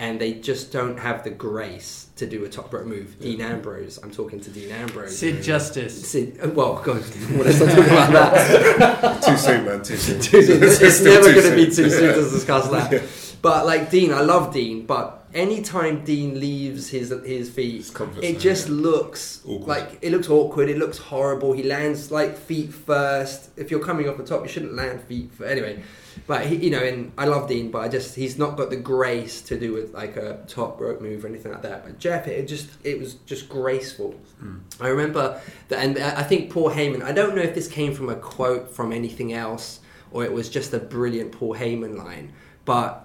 And 0.00 0.20
they 0.20 0.32
just 0.32 0.72
don't 0.72 0.98
have 0.98 1.22
the 1.22 1.30
grace 1.30 2.08
to 2.16 2.26
do 2.26 2.44
a 2.44 2.48
top 2.48 2.72
rope 2.72 2.86
move. 2.86 3.20
Dean 3.20 3.40
Ambrose, 3.40 3.98
I'm 4.02 4.10
talking 4.10 4.40
to 4.40 4.50
Dean 4.50 4.72
Ambrose. 4.72 5.16
Sid 5.16 5.44
Justice. 5.44 6.08
Sid, 6.10 6.40
oh, 6.42 6.48
well, 6.48 6.82
God, 6.82 7.04
let's 7.36 7.60
not 7.60 7.68
talk 7.70 7.86
about 7.86 8.12
that. 8.12 9.22
Too 9.22 9.36
soon, 9.36 9.64
man. 9.64 9.82
Too 9.84 9.96
soon. 9.96 10.20
Too 10.20 10.42
soon. 10.42 10.62
It's, 10.64 10.80
it's 10.80 11.00
never 11.02 11.32
going 11.32 11.50
to 11.50 11.54
be 11.54 11.66
too 11.66 11.88
soon 11.88 12.04
Yeah. 12.04 12.14
to 12.16 12.30
discuss 12.30 12.68
that. 12.70 13.28
But 13.42 13.66
like 13.66 13.90
Dean, 13.90 14.12
I 14.12 14.20
love 14.20 14.54
Dean, 14.54 14.86
but 14.86 15.26
anytime 15.34 16.04
Dean 16.04 16.38
leaves 16.38 16.88
his 16.90 17.10
his 17.24 17.50
feet, 17.50 17.92
it 18.22 18.38
just 18.38 18.68
yeah. 18.68 18.74
looks 18.74 19.42
Awkward. 19.44 19.66
like 19.66 19.98
it 20.00 20.12
looks 20.12 20.30
awkward. 20.30 20.68
It 20.70 20.78
looks 20.78 20.98
horrible. 20.98 21.52
He 21.52 21.64
lands 21.64 22.12
like 22.12 22.38
feet 22.38 22.72
first. 22.72 23.50
If 23.56 23.72
you're 23.72 23.84
coming 23.84 24.08
off 24.08 24.16
the 24.16 24.24
top, 24.24 24.42
you 24.42 24.48
shouldn't 24.48 24.74
land 24.74 25.02
feet 25.02 25.32
first. 25.32 25.50
Anyway, 25.50 25.82
but 26.28 26.46
he, 26.46 26.54
you 26.54 26.70
know, 26.70 26.78
and 26.84 27.10
I 27.18 27.24
love 27.24 27.48
Dean, 27.48 27.72
but 27.72 27.80
I 27.80 27.88
just 27.88 28.14
he's 28.14 28.38
not 28.38 28.56
got 28.56 28.70
the 28.70 28.76
grace 28.76 29.42
to 29.42 29.58
do 29.58 29.72
with 29.72 29.92
like 29.92 30.16
a 30.16 30.44
top 30.46 30.80
rope 30.80 31.00
move 31.00 31.24
or 31.24 31.28
anything 31.28 31.50
like 31.50 31.62
that. 31.62 31.84
But 31.84 31.98
Jeff, 31.98 32.28
it 32.28 32.46
just 32.46 32.70
it 32.84 33.00
was 33.00 33.14
just 33.26 33.48
graceful. 33.48 34.12
Hmm. 34.38 34.58
I 34.80 34.86
remember 34.86 35.40
that, 35.66 35.80
and 35.80 35.98
I 35.98 36.22
think 36.22 36.52
Paul 36.52 36.70
Heyman. 36.70 37.02
I 37.02 37.10
don't 37.10 37.34
know 37.34 37.42
if 37.42 37.56
this 37.56 37.66
came 37.66 37.92
from 37.92 38.08
a 38.08 38.14
quote 38.14 38.70
from 38.70 38.92
anything 38.92 39.32
else 39.32 39.80
or 40.12 40.24
it 40.24 40.32
was 40.32 40.48
just 40.48 40.72
a 40.74 40.78
brilliant 40.78 41.32
Paul 41.32 41.54
Heyman 41.54 41.96
line, 41.96 42.32
but 42.64 43.01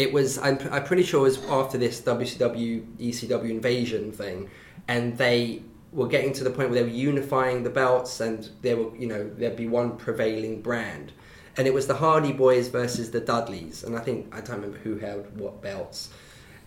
it 0.00 0.12
was. 0.14 0.38
I'm, 0.38 0.58
I'm 0.72 0.84
pretty 0.84 1.02
sure 1.02 1.20
it 1.20 1.30
was 1.30 1.44
after 1.46 1.76
this 1.76 2.00
WCW 2.00 2.84
ECW 2.96 3.50
invasion 3.50 4.12
thing, 4.12 4.48
and 4.88 5.18
they 5.18 5.62
were 5.92 6.08
getting 6.08 6.32
to 6.32 6.44
the 6.44 6.50
point 6.50 6.70
where 6.70 6.82
they 6.82 6.88
were 6.88 6.96
unifying 6.96 7.64
the 7.64 7.70
belts, 7.70 8.20
and 8.20 8.48
there 8.62 8.78
were 8.78 8.96
you 8.96 9.06
know 9.06 9.28
there'd 9.36 9.56
be 9.56 9.68
one 9.68 9.98
prevailing 9.98 10.62
brand, 10.62 11.12
and 11.58 11.66
it 11.66 11.74
was 11.74 11.86
the 11.86 11.96
Hardy 11.96 12.32
Boys 12.32 12.68
versus 12.68 13.10
the 13.10 13.20
Dudleys, 13.20 13.84
and 13.84 13.94
I 13.94 14.00
think 14.00 14.34
I 14.34 14.40
don't 14.40 14.56
remember 14.56 14.78
who 14.78 14.96
held 14.96 15.38
what 15.38 15.60
belts, 15.60 16.08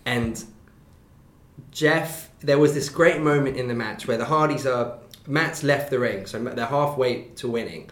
and 0.04 0.42
Jeff, 1.72 2.30
there 2.38 2.58
was 2.58 2.72
this 2.72 2.88
great 2.88 3.20
moment 3.20 3.56
in 3.56 3.66
the 3.66 3.74
match 3.74 4.06
where 4.06 4.16
the 4.16 4.26
Hardys 4.26 4.64
are. 4.64 4.98
Matt's 5.26 5.64
left 5.64 5.90
the 5.90 5.98
ring, 5.98 6.26
so 6.26 6.38
they're 6.38 6.66
halfway 6.66 7.22
to 7.36 7.48
winning. 7.48 7.90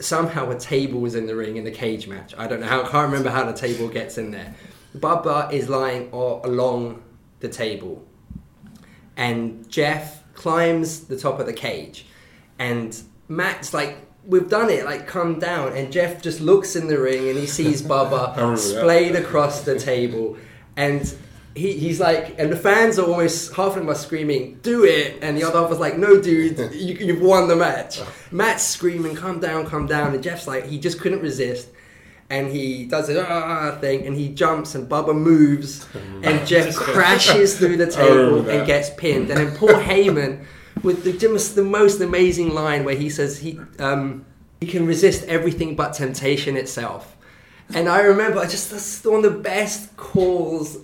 Somehow 0.00 0.50
a 0.50 0.58
table 0.58 1.00
was 1.00 1.14
in 1.14 1.26
the 1.26 1.36
ring 1.36 1.56
in 1.56 1.64
the 1.64 1.70
cage 1.70 2.08
match. 2.08 2.34
I 2.36 2.46
don't 2.46 2.60
know 2.60 2.66
how. 2.66 2.82
I 2.82 2.88
can't 2.88 3.10
remember 3.10 3.30
how 3.30 3.44
the 3.44 3.52
table 3.52 3.88
gets 3.88 4.18
in 4.18 4.30
there. 4.30 4.54
Bubba 4.96 5.52
is 5.52 5.68
lying 5.68 6.10
all 6.10 6.40
along 6.44 7.02
the 7.40 7.48
table, 7.48 8.04
and 9.16 9.68
Jeff 9.70 10.24
climbs 10.34 11.00
the 11.04 11.18
top 11.18 11.38
of 11.38 11.46
the 11.46 11.52
cage, 11.52 12.06
and 12.58 12.98
Matt's 13.28 13.72
like, 13.74 13.98
"We've 14.24 14.48
done 14.48 14.70
it! 14.70 14.84
Like, 14.84 15.06
come 15.06 15.38
down!" 15.38 15.74
And 15.74 15.92
Jeff 15.92 16.22
just 16.22 16.40
looks 16.40 16.76
in 16.76 16.88
the 16.88 16.98
ring 16.98 17.28
and 17.28 17.38
he 17.38 17.46
sees 17.46 17.82
Bubba 17.92 18.58
splayed 18.58 19.14
across 19.16 19.62
the 19.62 19.78
table, 19.78 20.36
and 20.76 21.14
he, 21.54 21.72
he's 21.72 21.98
like, 21.98 22.38
and 22.38 22.52
the 22.52 22.56
fans 22.56 22.98
are 22.98 23.06
almost 23.06 23.54
half 23.54 23.70
of 23.70 23.74
them 23.76 23.90
are 23.90 23.94
screaming, 23.94 24.60
"Do 24.62 24.84
it!" 24.84 25.18
And 25.22 25.36
the 25.36 25.44
other 25.44 25.58
half 25.58 25.70
was 25.70 25.80
like, 25.80 25.98
"No, 25.98 26.20
dude, 26.20 26.58
you, 26.72 26.94
you've 26.94 27.22
won 27.22 27.48
the 27.48 27.56
match." 27.56 28.00
Matt's 28.30 28.62
screaming, 28.62 29.16
"Come 29.16 29.40
down, 29.40 29.66
come 29.66 29.86
down!" 29.86 30.14
And 30.14 30.22
Jeff's 30.22 30.46
like, 30.46 30.66
he 30.66 30.78
just 30.78 31.00
couldn't 31.00 31.20
resist, 31.20 31.68
and 32.28 32.48
he 32.48 32.84
does 32.84 33.08
it 33.08 33.16
ah 33.18 33.76
thing, 33.80 34.06
and 34.06 34.16
he 34.16 34.28
jumps, 34.28 34.74
and 34.74 34.88
Bubba 34.88 35.14
moves, 35.14 35.88
and 36.22 36.46
Jeff 36.46 36.74
crashes 36.76 37.58
through 37.58 37.76
the 37.76 37.90
table 37.90 38.36
remember 38.36 38.50
and 38.50 38.66
gets 38.66 38.90
pinned, 38.90 39.30
and 39.30 39.38
then 39.38 39.56
Paul 39.56 39.70
Heyman 39.70 40.44
with 40.82 41.02
the 41.04 41.12
the 41.56 41.64
most 41.64 42.00
amazing 42.00 42.54
line 42.54 42.84
where 42.84 42.94
he 42.94 43.10
says 43.10 43.38
he 43.38 43.58
um, 43.80 44.24
he 44.60 44.66
can 44.66 44.86
resist 44.86 45.24
everything 45.24 45.74
but 45.74 45.94
temptation 45.94 46.56
itself. 46.56 47.16
And 47.72 47.88
I 47.88 48.00
remember 48.00 48.38
I 48.38 48.46
just 48.46 48.70
that's 48.70 49.04
one 49.04 49.24
of 49.24 49.32
the 49.32 49.38
best 49.38 49.96
calls 49.96 50.78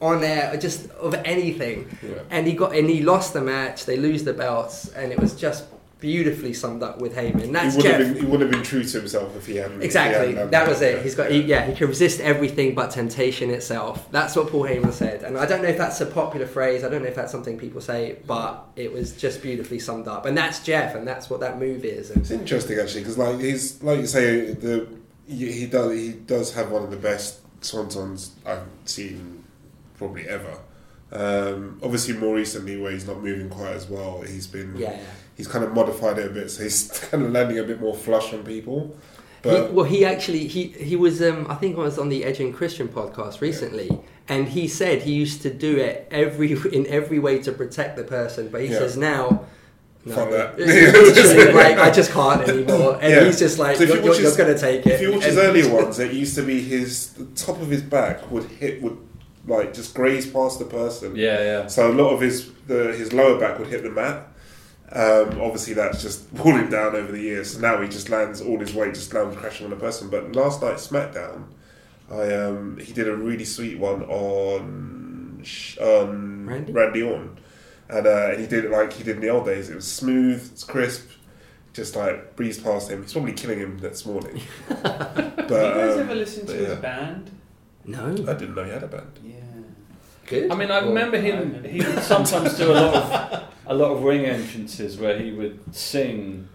on 0.00 0.22
air 0.22 0.56
just 0.56 0.90
of 0.92 1.14
anything. 1.24 1.88
Yeah. 2.02 2.20
And 2.30 2.46
he 2.46 2.52
got 2.52 2.74
and 2.74 2.88
he 2.88 3.02
lost 3.02 3.32
the 3.32 3.40
match, 3.40 3.86
they 3.86 3.96
lose 3.96 4.24
the 4.24 4.32
belts, 4.34 4.88
and 4.88 5.12
it 5.12 5.18
was 5.18 5.34
just 5.34 5.64
beautifully 5.98 6.52
summed 6.52 6.82
up 6.82 7.00
with 7.00 7.16
Heyman. 7.16 7.52
That's 7.52 7.74
he 7.74 7.78
would 7.78 7.86
Jeff. 7.86 8.00
have 8.00 8.14
been 8.14 8.24
he 8.24 8.30
would 8.30 8.40
have 8.42 8.50
been 8.50 8.62
true 8.62 8.84
to 8.84 8.98
himself 8.98 9.34
if 9.34 9.46
he 9.46 9.56
hadn't. 9.56 9.76
if 9.76 9.80
he 9.80 9.86
Exactly, 9.86 10.34
hadn't 10.34 10.50
that 10.50 10.68
was 10.68 10.82
it. 10.82 10.96
Yeah. 10.96 11.02
He's 11.02 11.14
got, 11.14 11.30
he, 11.30 11.40
yeah, 11.40 11.66
he 11.66 11.74
can 11.74 11.88
resist 11.88 12.20
everything 12.20 12.74
but 12.74 12.90
temptation 12.90 13.48
itself. 13.50 14.06
That's 14.12 14.36
what 14.36 14.50
Paul 14.50 14.64
Heyman 14.64 14.92
said, 14.92 15.22
and 15.22 15.38
I 15.38 15.46
don't 15.46 15.62
know 15.62 15.68
if 15.68 15.78
that's 15.78 15.98
a 16.02 16.06
popular 16.06 16.46
phrase. 16.46 16.84
I 16.84 16.90
don't 16.90 17.00
know 17.02 17.08
if 17.08 17.14
that's 17.14 17.32
something 17.32 17.58
people 17.58 17.80
say, 17.80 18.18
but 18.26 18.66
it 18.76 18.92
was 18.92 19.16
just 19.16 19.40
beautifully 19.40 19.78
summed 19.78 20.06
up. 20.06 20.26
And 20.26 20.36
that's 20.36 20.62
Jeff, 20.62 20.94
and 20.94 21.08
that's 21.08 21.30
what 21.30 21.40
that 21.40 21.58
move 21.58 21.84
is. 21.86 22.10
And 22.10 22.20
It's 22.20 22.30
interesting 22.30 22.78
actually 22.78 23.00
because 23.00 23.16
like 23.16 23.40
he's 23.40 23.82
like 23.82 24.00
you 24.00 24.06
say 24.06 24.52
the 24.52 24.86
he, 25.26 25.50
he 25.50 25.66
does 25.66 25.92
he 25.98 26.12
does 26.12 26.52
have 26.54 26.70
one 26.70 26.82
of 26.82 26.90
the 26.90 26.96
best 26.98 27.40
swantons 27.62 28.30
I've 28.44 28.62
seen 28.84 29.35
probably 29.96 30.28
ever. 30.28 30.58
Um, 31.12 31.78
obviously, 31.82 32.14
more 32.14 32.34
recently 32.34 32.76
where 32.76 32.90
he's 32.92 33.06
not 33.06 33.22
moving 33.22 33.48
quite 33.48 33.72
as 33.72 33.88
well, 33.88 34.22
he's 34.22 34.46
been 34.46 34.76
yeah, 34.76 34.92
yeah. 34.92 35.00
he's 35.36 35.46
kind 35.46 35.64
of 35.64 35.72
modified 35.72 36.18
it 36.18 36.26
a 36.26 36.30
bit, 36.30 36.50
so 36.50 36.62
he's 36.64 36.88
kind 37.10 37.24
of 37.24 37.30
landing 37.32 37.58
a 37.58 37.62
bit 37.62 37.80
more 37.80 37.94
flush 37.94 38.32
on 38.32 38.42
people. 38.44 38.96
He, 39.44 39.50
well, 39.50 39.84
he 39.84 40.04
actually 40.04 40.48
he 40.48 40.64
he 40.68 40.96
was 40.96 41.22
um, 41.22 41.46
I 41.48 41.54
think 41.54 41.76
I 41.78 41.80
was 41.82 41.98
on 41.98 42.08
the 42.08 42.24
Edge 42.24 42.40
and 42.40 42.52
Christian 42.52 42.88
podcast 42.88 43.40
recently, 43.40 43.96
and 44.28 44.48
he 44.48 44.66
said 44.66 45.02
he 45.02 45.12
used 45.12 45.42
to 45.42 45.54
do 45.54 45.76
it 45.76 46.08
every 46.10 46.52
in 46.72 46.84
every 46.88 47.20
way 47.20 47.38
to 47.42 47.52
protect 47.52 47.96
the 47.96 48.02
person, 48.02 48.48
but 48.48 48.62
he 48.62 48.68
Yeah. 48.68 48.78
says 48.78 48.96
now. 48.96 49.44
No, 50.04 50.14
that. 50.30 50.56
like 51.54 51.78
I 51.78 51.90
just 51.90 52.10
can't 52.12 52.48
anymore, 52.48 52.98
and 53.00 53.12
Yeah. 53.12 53.24
he's 53.24 53.38
just 53.40 53.58
like 53.58 53.76
So 53.76 53.82
if 53.84 53.88
you're, 53.88 53.98
you 53.98 54.04
you're, 54.04 54.12
watch 54.12 54.22
you're 54.22 54.36
gonna 54.36 54.58
take 54.58 54.86
it. 54.86 54.92
if 54.92 55.00
you 55.00 55.12
watch 55.12 55.24
his 55.24 55.36
earlier 55.36 55.72
ones, 55.72 55.98
it 55.98 56.12
used 56.12 56.34
to 56.36 56.42
be 56.42 56.60
his 56.60 57.12
the 57.14 57.24
top 57.36 57.60
of 57.60 57.68
his 57.68 57.82
back 57.82 58.28
would 58.30 58.44
hit 58.44 58.80
would 58.82 58.96
like 59.46 59.72
just 59.74 59.94
graze 59.94 60.28
past 60.28 60.58
the 60.58 60.64
person. 60.64 61.16
Yeah, 61.16 61.38
yeah. 61.40 61.66
So 61.66 61.90
a 61.90 61.94
lot 61.94 62.12
of 62.12 62.20
his 62.20 62.50
the, 62.66 62.92
his 62.92 63.12
lower 63.12 63.38
back 63.38 63.58
would 63.58 63.68
hit 63.68 63.82
the 63.82 63.90
mat. 63.90 64.28
Um, 64.92 65.40
obviously, 65.40 65.74
that's 65.74 66.00
just 66.02 66.32
worn 66.32 66.60
him 66.60 66.70
down 66.70 66.94
over 66.94 67.10
the 67.10 67.20
years. 67.20 67.54
So 67.54 67.60
now 67.60 67.80
he 67.80 67.88
just 67.88 68.08
lands 68.08 68.40
all 68.40 68.58
his 68.58 68.72
weight, 68.74 68.94
just 68.94 69.12
lands 69.12 69.36
crashing 69.36 69.64
on 69.64 69.70
the 69.70 69.76
person. 69.76 70.08
But 70.08 70.34
last 70.34 70.62
night 70.62 70.76
SmackDown, 70.76 71.44
I 72.10 72.32
um, 72.34 72.78
he 72.78 72.92
did 72.92 73.08
a 73.08 73.16
really 73.16 73.44
sweet 73.44 73.78
one 73.78 74.02
on 74.04 75.40
sh- 75.42 75.78
on 75.78 76.46
Randy? 76.46 76.72
Randy 76.72 77.02
Orton, 77.02 77.38
and 77.88 78.06
uh, 78.06 78.36
he 78.36 78.46
did 78.46 78.64
it 78.64 78.70
like 78.70 78.92
he 78.92 79.02
did 79.04 79.16
in 79.16 79.22
the 79.22 79.28
old 79.28 79.46
days. 79.46 79.70
It 79.70 79.74
was 79.74 79.90
smooth, 79.90 80.48
it's 80.52 80.62
crisp, 80.62 81.08
just 81.72 81.96
like 81.96 82.36
breezed 82.36 82.62
past 82.62 82.90
him. 82.90 83.02
He's 83.02 83.12
probably 83.12 83.32
killing 83.32 83.58
him 83.58 83.78
this 83.78 84.06
morning. 84.06 84.40
but 84.68 85.48
Do 85.48 85.54
you 85.54 85.60
guys 85.60 85.94
um, 85.94 86.00
ever 86.00 86.14
listen 86.14 86.46
to 86.46 86.52
but 86.52 86.60
his 86.60 86.78
band? 86.78 87.30
No, 87.84 88.06
I 88.06 88.34
didn't 88.34 88.54
know 88.54 88.64
he 88.64 88.70
had 88.70 88.82
a 88.82 88.88
band. 88.88 89.18
Yeah. 89.22 89.35
Good. 90.26 90.50
I 90.50 90.54
mean, 90.54 90.70
I 90.70 90.80
remember 90.80 91.18
him. 91.18 91.64
He 91.64 91.78
would 91.78 92.02
sometimes 92.02 92.56
do 92.56 92.72
a 92.72 92.74
lot 92.74 92.94
of 92.94 93.42
a 93.66 93.74
lot 93.74 93.90
of 93.92 94.02
ring 94.02 94.24
entrances 94.26 94.96
where 94.98 95.18
he 95.18 95.32
would 95.32 95.74
sing 95.74 96.48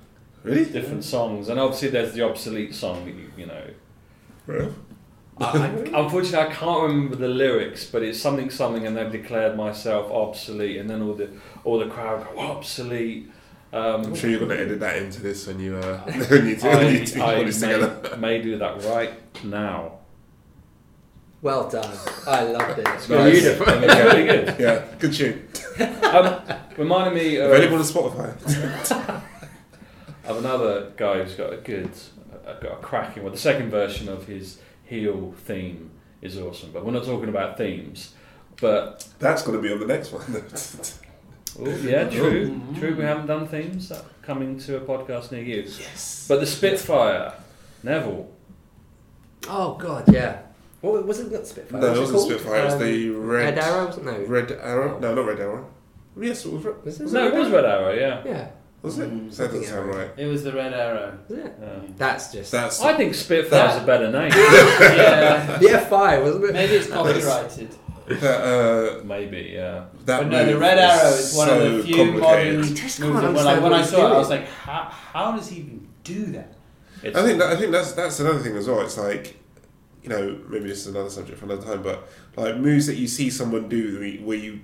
Really? 0.43 0.65
different 0.65 1.03
songs, 1.03 1.49
and 1.49 1.59
obviously 1.59 1.89
there's 1.89 2.13
the 2.13 2.23
obsolete 2.23 2.73
song. 2.73 3.05
You, 3.07 3.31
you 3.37 3.45
know, 3.47 3.63
Real? 4.47 4.73
I, 5.37 5.67
unfortunately 5.93 6.37
I 6.37 6.53
can't 6.53 6.83
remember 6.83 7.15
the 7.15 7.27
lyrics, 7.27 7.85
but 7.85 8.03
it's 8.03 8.19
something 8.19 8.49
something, 8.49 8.85
and 8.85 8.95
they've 8.97 9.11
declared 9.11 9.55
myself 9.57 10.11
obsolete, 10.11 10.77
and 10.77 10.89
then 10.89 11.01
all 11.01 11.13
the 11.13 11.29
all 11.63 11.79
the 11.79 11.87
crowd 11.87 12.25
go 12.33 12.39
obsolete. 12.39 13.31
Um, 13.73 14.03
I'm 14.03 14.15
sure 14.15 14.29
you're 14.29 14.39
going 14.39 14.51
to 14.51 14.59
edit 14.59 14.79
that 14.81 14.97
into 14.97 15.21
this 15.21 15.47
when 15.47 15.59
you 15.59 15.77
uh, 15.77 15.99
when 16.29 16.47
you 16.47 16.55
do, 16.57 16.67
I, 16.67 16.75
when 16.75 16.93
you 16.93 17.05
do 17.05 17.23
I 17.23 17.35
put 17.37 17.45
this 17.45 17.59
together. 17.61 18.17
may, 18.17 18.37
may 18.37 18.41
do 18.41 18.57
that 18.57 18.83
right 18.83 19.43
now. 19.45 19.99
Well 21.41 21.67
done. 21.69 21.97
I 22.27 22.43
loved 22.43 22.79
it. 22.79 22.87
It's 22.87 23.09
Nice. 23.09 23.31
beautiful. 23.31 23.65
It's 23.67 23.95
really 23.95 24.25
good. 24.25 24.55
Yeah, 24.59 24.85
good 24.99 25.13
tune. 25.13 25.47
Um, 26.03 26.41
reminded 26.77 27.13
me 27.15 27.37
of, 27.37 27.49
Available 27.51 27.77
on 27.77 27.83
Spotify. 27.83 29.21
of 30.25 30.37
another 30.37 30.91
guy 30.97 31.23
who's 31.23 31.33
got 31.33 31.51
a 31.53 31.57
good, 31.57 31.89
uh, 32.45 32.53
got 32.59 32.73
a 32.73 32.75
cracking. 32.77 33.23
Well, 33.23 33.31
the 33.31 33.39
second 33.39 33.71
version 33.71 34.07
of 34.07 34.27
his 34.27 34.59
heel 34.85 35.33
theme 35.45 35.89
is 36.21 36.37
awesome, 36.37 36.71
but 36.71 36.85
we're 36.85 36.91
not 36.91 37.05
talking 37.05 37.29
about 37.29 37.57
themes. 37.57 38.13
But 38.59 39.07
That's 39.17 39.41
going 39.41 39.57
to 39.59 39.61
be 39.67 39.73
on 39.73 39.79
the 39.79 39.87
next 39.87 40.11
one. 40.11 40.21
oh, 41.59 41.77
yeah, 41.81 42.07
true, 42.07 42.61
true. 42.77 42.95
We 42.95 43.03
haven't 43.03 43.25
done 43.25 43.47
themes 43.47 43.89
that 43.89 44.03
coming 44.21 44.59
to 44.59 44.77
a 44.77 44.81
podcast 44.81 45.31
near 45.31 45.41
you. 45.41 45.63
yes. 45.63 46.25
But 46.27 46.39
the 46.41 46.45
Spitfire, 46.45 47.33
Neville. 47.81 48.29
Oh 49.49 49.73
god, 49.73 50.13
yeah. 50.13 50.41
What 50.81 51.05
was 51.05 51.19
it? 51.19 51.31
Not 51.31 51.45
Spitfire. 51.47 51.79
No, 51.81 51.87
it 51.93 51.99
wasn't 51.99 52.17
called? 52.17 52.29
Spitfire. 52.31 52.61
It 52.61 52.65
was 52.65 52.73
Um, 52.73 52.79
the 52.79 53.09
Red, 53.11 53.43
Red 53.55 53.59
Arrow. 53.59 53.85
wasn't- 53.85 54.05
No. 54.05 54.25
Red 54.27 54.51
Arrow. 54.51 54.99
No, 54.99 55.13
not 55.15 55.25
Red 55.27 55.39
Arrow. 55.39 55.65
Yes, 56.19 56.45
it 56.45 56.51
was. 56.53 56.63
Red. 56.65 56.75
Was 56.83 56.99
it? 57.01 57.11
No, 57.11 57.27
it 57.27 57.33
was 57.35 57.49
Red 57.49 57.65
Arrow. 57.65 57.93
Yeah. 57.93 58.21
Yeah. 58.25 58.47
Was 58.81 58.97
it? 58.97 59.11
Mm. 59.11 59.35
That 59.37 59.47
doesn't 59.51 59.63
sound 59.65 59.89
right. 59.95 60.09
It 60.17 60.25
was 60.25 60.43
the 60.43 60.51
Red 60.53 60.73
Arrow. 60.73 61.13
Was 61.29 61.37
it? 61.37 61.53
yeah. 61.61 61.67
That's 61.97 62.31
just. 62.31 62.51
That's 62.51 62.81
I 62.81 62.93
think 62.95 63.13
Spitfire's 63.13 63.81
a 63.81 63.85
better 63.85 64.11
name. 64.11 64.31
yeah. 64.35 65.57
the 65.59 65.67
F5, 65.67 66.23
wasn't 66.23 66.45
it? 66.45 66.53
Maybe 66.53 66.73
it's 66.73 66.87
copyrighted. 66.87 67.69
that. 68.07 68.41
Uh, 68.41 69.03
Maybe, 69.05 69.51
yeah. 69.53 69.85
that 70.05 70.21
But 70.21 70.27
no, 70.29 70.45
the 70.45 70.57
Red 70.57 70.79
Arrow 70.79 71.09
is 71.09 71.33
one 71.35 71.47
so 71.47 71.61
of 71.61 71.77
the 71.77 71.83
few 71.83 71.97
modern 71.97 72.19
complicated. 72.21 72.59
moves. 72.59 72.97
that- 72.97 73.07
When, 73.13 73.35
like, 73.45 73.61
when 73.61 73.73
I 73.73 73.77
he's 73.79 73.89
saw 73.91 74.07
it, 74.07 74.15
I 74.15 74.17
was 74.17 74.29
like, 74.29 74.47
how, 74.47 74.81
how 74.89 75.31
does 75.35 75.47
he 75.47 75.57
even 75.57 75.87
do 76.03 76.25
that? 76.31 76.53
It's, 77.03 77.15
I 77.17 77.23
think 77.23 77.39
that, 77.39 77.51
I 77.51 77.55
think 77.55 77.71
that's 77.71 77.93
that's 77.93 78.19
another 78.19 78.39
thing 78.39 78.55
as 78.57 78.67
well. 78.67 78.81
It's 78.81 78.97
like, 78.97 79.37
you 80.03 80.09
know, 80.09 80.39
maybe 80.49 80.67
this 80.67 80.79
is 80.81 80.87
another 80.87 81.09
subject 81.09 81.37
for 81.39 81.45
another 81.45 81.63
time, 81.63 81.83
but 81.83 82.07
like 82.35 82.57
moves 82.57 82.87
that 82.87 82.95
you 82.95 83.07
see 83.07 83.29
someone 83.29 83.69
do 83.69 84.19
where 84.23 84.37
you 84.37 84.59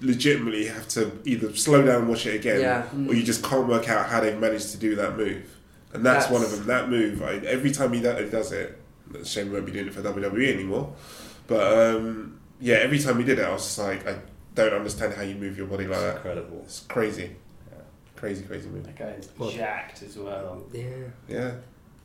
legitimately 0.00 0.66
have 0.66 0.88
to 0.88 1.12
either 1.24 1.54
slow 1.54 1.82
down 1.84 2.00
and 2.02 2.08
watch 2.08 2.26
it 2.26 2.34
again, 2.36 2.60
Yeah. 2.60 2.86
or 3.08 3.14
you 3.14 3.22
just 3.22 3.42
can't 3.44 3.66
work 3.68 3.88
out 3.88 4.08
how 4.08 4.20
they've 4.20 4.38
managed 4.38 4.70
to 4.72 4.78
do 4.78 4.94
that 4.96 5.16
move. 5.16 5.56
And 5.92 6.06
that's, 6.06 6.30
one 6.30 6.42
of 6.42 6.50
them. 6.52 6.66
That 6.66 6.88
move, 6.88 7.20
I, 7.22 7.34
every 7.38 7.72
time 7.72 7.92
he, 7.92 8.00
do, 8.00 8.14
he 8.14 8.30
does 8.30 8.52
it, 8.52 8.80
it's 9.12 9.28
a 9.28 9.32
shame 9.32 9.48
he 9.48 9.52
won't 9.52 9.66
be 9.66 9.72
doing 9.72 9.88
it 9.88 9.92
for 9.94 10.02
WWE 10.02 10.54
anymore. 10.54 10.94
But 11.48 11.96
um, 11.96 12.38
yeah, 12.60 12.76
every 12.76 13.00
time 13.00 13.18
he 13.18 13.24
did 13.24 13.40
it, 13.40 13.44
I 13.44 13.50
was 13.52 13.62
just 13.64 13.78
like, 13.80 14.06
I 14.06 14.18
don't 14.54 14.72
understand 14.72 15.14
how 15.14 15.22
you 15.22 15.34
move 15.34 15.58
your 15.58 15.66
body 15.66 15.86
like 15.88 15.98
that. 15.98 16.16
Incredible. 16.16 16.60
It's 16.64 16.80
crazy, 16.80 17.30
crazy, 18.14 18.44
crazy 18.44 18.68
move. 18.68 18.84
That 18.84 18.96
guy's 18.96 19.28
Well- 19.36 19.50
jacked 19.50 20.02
as 20.04 20.16
well. 20.16 20.62
Yeah, 20.72 20.84
Yeah, 21.28 21.54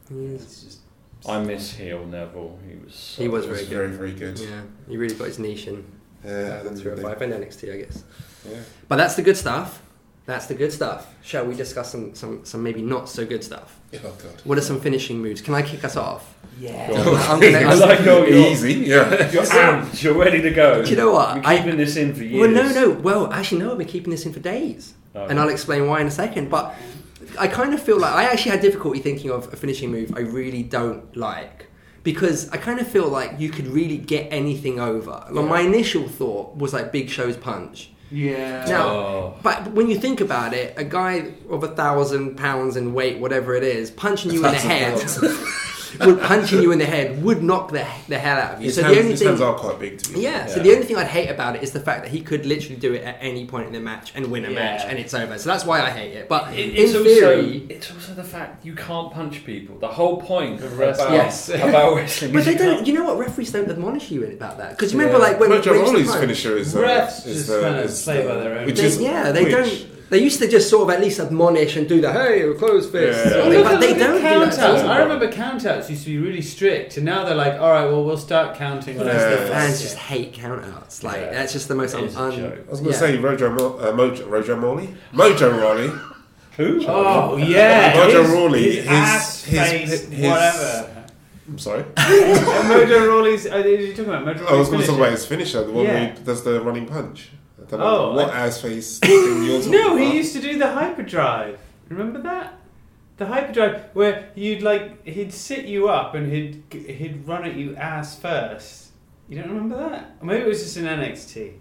he 0.10 0.26
is. 0.26 0.42
It's 0.44 0.64
just. 0.64 0.80
I 1.28 1.40
miss 1.42 1.74
heel 1.76 2.06
Neville. 2.06 2.60
He 2.70 2.76
was. 2.84 2.94
So 2.96 3.22
He 3.22 3.28
was 3.28 3.46
it 3.46 3.50
was 3.50 3.62
very 3.62 3.70
very, 3.70 3.88
good. 3.90 3.98
very 3.98 4.12
good. 4.34 4.40
Yeah, 4.40 4.62
he 4.88 4.98
really 4.98 5.16
got 5.16 5.28
his 5.28 5.40
niche 5.40 5.68
in 5.68 5.84
Yeah, 6.24 6.62
uh, 6.64 6.68
and 6.68 6.78
three 6.80 6.92
or 6.92 6.96
they- 6.96 7.02
five 7.02 7.22
and 7.22 7.34
NXT, 7.34 7.74
I 7.74 7.78
guess. 7.78 8.04
yeah. 8.50 8.58
But 8.88 8.98
that's 8.98 9.16
the 9.16 9.22
good 9.24 9.38
stuff. 9.38 9.82
That's 10.28 10.48
the 10.48 10.56
good 10.56 10.72
stuff. 10.74 11.14
Shall 11.24 11.46
we 11.46 11.54
discuss 11.56 11.92
some, 11.92 12.16
some, 12.16 12.44
some 12.46 12.64
maybe 12.64 12.82
not 12.82 13.08
so 13.10 13.26
good 13.28 13.44
stuff? 13.44 13.80
Oh 13.94 14.00
god. 14.02 14.42
What 14.44 14.58
are 14.58 14.62
some 14.62 14.82
finishing 14.82 15.20
moves? 15.22 15.40
Can 15.42 15.54
I 15.54 15.62
kick 15.62 15.84
us 15.84 15.96
off? 15.96 16.34
Yeah. 16.60 16.88
Go. 16.88 17.16
I'm 17.16 17.40
gonna- 17.42 17.58
I 17.60 17.74
like 17.76 18.00
your, 18.04 18.28
your 18.28 18.48
Easy, 18.52 18.74
yeah. 18.74 19.32
You're 19.32 19.44
amped. 19.44 20.02
You're 20.02 20.16
ready 20.18 20.42
to 20.42 20.50
go. 20.52 20.84
Do 20.84 20.90
you 20.90 20.98
know 20.98 21.12
what? 21.12 21.36
We're 21.38 21.42
I- 21.46 21.58
keeping 21.58 21.78
this 21.78 21.96
in 21.96 22.14
for 22.16 22.24
years. 22.24 22.42
Well, 22.42 22.50
no, 22.52 22.72
no. 22.74 22.90
Well, 23.02 23.32
actually, 23.34 23.60
no. 23.62 23.72
I've 23.74 23.78
been 23.78 23.88
keeping 23.88 24.10
this 24.12 24.26
in 24.26 24.34
for 24.34 24.40
days, 24.40 24.94
Oh. 25.14 25.26
and 25.26 25.40
I'll 25.40 25.50
explain 25.50 25.88
why 25.88 26.02
in 26.02 26.08
a 26.08 26.12
second. 26.12 26.50
But 26.50 26.74
I 27.38 27.48
kind 27.48 27.74
of 27.74 27.82
feel 27.82 28.00
like 28.00 28.14
I 28.14 28.26
actually 28.26 28.52
had 28.52 28.62
difficulty 28.62 29.00
thinking 29.00 29.32
of 29.32 29.52
a 29.54 29.56
finishing 29.56 29.92
move 29.92 30.14
I 30.16 30.22
really 30.22 30.64
don't 30.64 31.16
like 31.16 31.68
because 32.04 32.50
I 32.50 32.58
kind 32.58 32.80
of 32.80 32.88
feel 32.88 33.08
like 33.08 33.40
you 33.40 33.50
could 33.50 33.68
really 33.68 33.98
get 33.98 34.28
anything 34.32 34.80
over. 34.80 35.26
Well, 35.32 35.46
my 35.46 35.62
initial 35.62 36.08
thought 36.08 36.56
was 36.56 36.72
like 36.74 36.92
Big 36.92 37.10
Show's 37.10 37.36
punch. 37.38 37.90
Yeah. 38.12 38.66
Now, 38.66 38.88
Oh. 38.90 39.34
but 39.42 39.72
when 39.72 39.90
you 39.90 39.98
think 40.00 40.22
about 40.22 40.54
it, 40.54 40.76
a 40.78 40.84
guy 40.84 41.32
of 41.50 41.64
a 41.64 41.68
thousand 41.70 42.36
pounds 42.38 42.76
in 42.78 42.94
weight, 42.94 43.20
whatever 43.20 43.56
it 43.56 43.64
is, 43.64 43.90
punching 43.90 44.32
you 44.32 44.46
in 44.46 44.52
the 44.52 44.58
head, 44.60 45.00
would 46.00 46.20
punching 46.22 46.62
you 46.62 46.72
in 46.72 46.80
the 46.80 46.86
head 46.86 47.22
would 47.24 47.44
knock 47.44 47.70
the, 47.72 47.86
the 48.08 48.18
hell 48.18 48.38
out 48.38 48.54
of 48.56 48.60
you. 48.62 48.66
His, 48.66 48.76
so 48.76 48.84
hands, 48.84 48.94
the 48.96 49.00
only 49.00 49.12
his 49.12 49.20
thing, 49.20 49.28
hands 49.30 49.42
are 49.42 49.54
quite 49.56 49.80
big 49.80 50.00
to 50.00 50.12
me. 50.14 50.22
yeah, 50.24 50.46
So 50.48 50.60
the 50.62 50.72
only 50.74 50.84
thing 50.86 50.98
I'd 50.98 51.08
hate 51.08 51.30
about 51.30 51.56
it 51.56 51.64
is 51.64 51.72
the 51.72 51.80
fact 51.80 52.04
that 52.04 52.12
he 52.12 52.22
could 52.22 52.46
literally 52.46 52.76
do 52.76 52.94
it 52.94 53.04
at 53.04 53.18
any 53.22 53.46
point 53.46 53.68
in 53.68 53.74
the 53.74 53.80
match 53.80 54.12
and 54.16 54.28
win 54.32 54.46
a 54.46 54.50
Yeah. 54.50 54.56
match, 54.56 54.82
and 54.88 54.98
it's 55.00 55.14
over. 55.14 55.38
So 55.38 55.50
that's 55.50 55.66
why 55.66 55.82
I 55.82 55.90
hate 55.90 56.14
it. 56.14 56.30
But 56.30 56.54
It- 56.54 56.70
in 56.70 56.76
it's 56.76 56.92
theory, 56.94 57.62
also 57.62 57.66
it's 57.70 57.92
also 57.92 58.14
the 58.14 58.24
fact 58.24 58.66
you 58.66 58.74
can't 58.76 59.12
punch 59.12 59.46
people. 59.46 59.78
The 59.80 59.88
whole 59.88 60.22
point 60.22 60.62
Of 60.62 60.74
about, 60.74 60.80
wrestling. 60.80 61.14
Yes. 61.14 61.50
about 61.50 61.96
wrestling 61.96 62.32
but 62.34 62.46
they 62.46 62.52
you 62.54 62.58
don't. 62.58 62.88
You 62.88 62.94
know 62.94 63.04
what? 63.06 63.18
Referees 63.20 63.52
don't 63.52 63.70
admonish 63.70 64.12
you 64.12 64.26
about 64.26 64.58
that 64.58 64.72
because 64.72 64.94
you 64.94 65.00
remember, 65.00 65.20
Yeah. 65.20 65.26
like 65.30 65.40
when 65.40 65.50
Mojo 65.50 65.72
when 65.72 65.82
it's 65.82 65.90
Rawley's 65.92 66.16
finisher 66.16 66.58
is 66.58 66.76
uh, 66.76 66.80
Refs 66.82 67.26
is 67.26 67.36
just 67.36 67.48
the, 67.48 67.60
kinda 67.62 67.82
is 67.84 68.04
play 68.04 68.22
the- 68.22 68.30
by 68.30 68.36
their 68.36 68.60
own 68.60 68.66
Which 68.66 68.80
They- 68.80 68.86
is 68.86 69.00
yeah, 69.00 69.32
they 69.32 69.44
which, 69.44 69.52
don't. 69.54 69.88
They 70.10 70.20
used 70.22 70.38
to 70.40 70.48
just 70.48 70.70
sort 70.70 70.88
of 70.88 70.96
at 70.96 71.02
least 71.02 71.20
admonish 71.20 71.76
and 71.78 71.90
do 71.90 72.00
the 72.00 72.12
hey, 72.14 72.46
close 72.60 72.90
fist, 72.90 73.18
Yeah. 73.26 73.32
sort 73.32 73.46
Well, 73.48 73.54
Look 73.56 73.64
but 73.64 73.74
at 73.76 73.80
they 73.82 73.94
the 73.94 74.00
don't 74.00 74.16
do 74.18 74.22
that. 74.22 74.50
countouts. 74.54 74.58
at 74.60 74.82
all. 74.86 74.90
I 74.90 75.00
remember 75.00 75.28
countouts 75.32 75.90
used 75.90 76.04
to 76.04 76.10
be 76.10 76.18
really 76.20 76.42
strict, 76.44 76.98
and 76.98 77.06
now 77.06 77.26
they're 77.26 77.34
like, 77.34 77.54
all 77.60 77.72
right, 77.72 77.86
well, 77.86 78.04
we'll 78.04 78.18
start 78.18 78.56
counting. 78.56 78.98
when 79.00 79.08
I 79.10 79.14
Yeah. 79.14 79.30
The 79.32 79.36
this." 79.38 79.50
fans 79.50 79.82
just 79.82 79.96
hate 79.98 80.34
countouts. 80.36 81.04
Like 81.04 81.18
Yeah. 81.22 81.32
that's 81.34 81.54
just 81.54 81.68
the 81.68 81.76
most 81.76 81.96
un. 81.96 82.04
un- 82.04 82.10
I 82.18 82.72
was 82.72 82.80
going 82.82 82.84
to 82.84 82.90
yeah. 82.92 82.92
say 82.98 83.18
Rojo, 83.18 83.50
Mo, 83.50 83.78
uh, 83.80 83.92
Mojo, 83.94 84.30
Rojo 84.30 84.56
Morley, 84.56 84.90
Mojo 85.14 85.60
Rawley. 85.62 85.92
Who? 86.58 86.86
Oh 86.88 87.36
yeah, 87.38 87.94
Mojo 87.94 88.22
his, 88.24 88.30
Rawley, 88.32 88.64
his, 88.64 88.76
his- 88.76 88.88
ass 88.88 89.44
his- 89.44 89.60
face, 89.60 89.90
his- 90.08 90.30
whatever. 90.30 90.92
I'm 91.50 91.58
sorry. 91.60 91.84
Mojo 91.96 93.08
Rawley's. 93.08 93.46
Uh, 93.48 93.56
are 93.56 93.68
you 93.68 93.90
talking 93.90 94.06
about 94.06 94.24
Mojo 94.26 94.36
Rawley's? 94.42 94.52
I 94.52 94.56
was 94.56 94.70
going 94.70 94.82
to 94.82 94.88
talk 94.88 94.98
about 94.98 95.12
his 95.12 95.26
finisher, 95.26 95.64
the 95.64 95.72
one 95.72 95.86
Yeah. 95.86 96.10
who 96.16 96.24
does 96.24 96.44
the 96.44 96.62
running 96.62 96.86
punch. 96.86 97.30
I 97.68 97.70
don't 97.72 97.80
know 97.80 97.86
Oh, 98.12 98.14
what 98.16 98.30
I- 98.30 98.48
ass 98.48 98.62
face 98.62 99.00
thing 99.04 99.44
you're 99.44 99.68
No, 99.70 99.96
he 99.96 100.06
about. 100.06 100.16
used 100.16 100.34
to 100.34 100.42
do 100.42 100.58
the 100.58 100.72
hyperdrive. 100.72 101.60
Remember 101.90 102.22
that? 102.22 102.60
The 103.18 103.26
hyperdrive 103.28 103.86
where 103.94 104.30
you'd 104.36 104.62
like 104.62 105.06
he'd 105.08 105.34
sit 105.34 105.66
you 105.66 105.88
up 105.90 106.16
and 106.16 106.32
he'd 106.32 106.64
he'd 106.72 107.26
run 107.28 107.46
at 107.46 107.56
you 107.56 107.76
ass 107.76 108.20
first. 108.20 108.92
You 109.30 109.40
don't 109.40 109.50
remember 109.50 109.78
that? 109.78 110.16
Or 110.22 110.26
maybe 110.26 110.44
it 110.44 110.48
was 110.48 110.62
just 110.62 110.78
in 110.78 110.84
NXT. 110.86 111.54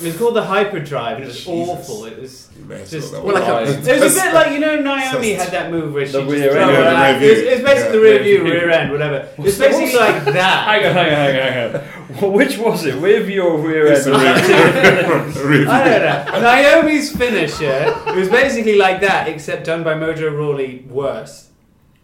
It 0.00 0.04
was 0.06 0.16
called 0.16 0.34
the 0.34 0.42
hyperdrive 0.42 1.16
and 1.18 1.24
it 1.24 1.28
was 1.28 1.44
Jesus. 1.44 1.68
awful. 1.68 2.04
It 2.06 2.18
was 2.18 2.48
You 2.58 2.64
may 2.64 2.78
have 2.78 2.88
just 2.90 3.12
thought 3.12 3.18
that 3.18 3.24
Well, 3.24 3.34
like 3.34 3.46
one. 3.48 3.62
a- 3.62 3.92
it 3.94 4.00
was 4.02 4.16
a 4.16 4.20
bit 4.20 4.34
like 4.34 4.52
you 4.52 4.58
know 4.58 4.76
Naomi 4.80 5.32
That's- 5.34 5.42
had 5.44 5.52
that 5.52 5.70
move 5.70 5.92
where 5.94 6.06
she 6.06 6.12
The 6.12 6.20
just 6.22 6.32
rear 6.32 6.52
throw 6.52 6.60
end. 6.62 6.72
Yeah, 6.72 6.80
the 6.80 6.96
out. 6.96 7.20
rear 7.20 7.30
It's, 7.30 7.40
view. 7.40 7.50
it's 7.50 7.62
basically 7.62 7.84
Yeah, 7.84 7.92
the 7.92 8.00
rear 8.00 8.14
rear 8.14 8.22
view, 8.22 8.42
view. 8.42 8.52
rear 8.52 8.70
end, 8.70 8.90
whatever. 8.92 9.28
It's 9.38 9.58
basically 9.58 9.94
like 10.00 10.24
that. 10.24 10.64
Hang 10.68 10.86
on, 10.86 10.92
hang 10.94 11.06
on, 11.06 11.12
hang 11.12 11.36
on, 11.36 11.52
hang 11.52 11.74
on. 12.16 12.20
Well, 12.20 12.30
which 12.32 12.58
was 12.58 12.84
it? 12.86 12.94
Rear 12.96 13.22
view 13.22 13.42
or 13.42 13.58
rear 13.58 13.86
It's 13.86 14.06
end? 14.06 14.16
a 14.16 14.18
rear- 14.18 15.58
rear 15.58 15.68
I 15.68 15.98
don't 16.32 16.42
know. 16.42 16.80
Naomi's 16.80 17.14
finisher 17.14 17.94
it 18.08 18.16
was 18.16 18.28
basically 18.28 18.76
like 18.76 19.00
that, 19.02 19.28
except 19.28 19.64
done 19.66 19.84
by 19.84 19.94
Mojo 19.94 20.36
Rawley 20.36 20.84
worse. 20.88 21.46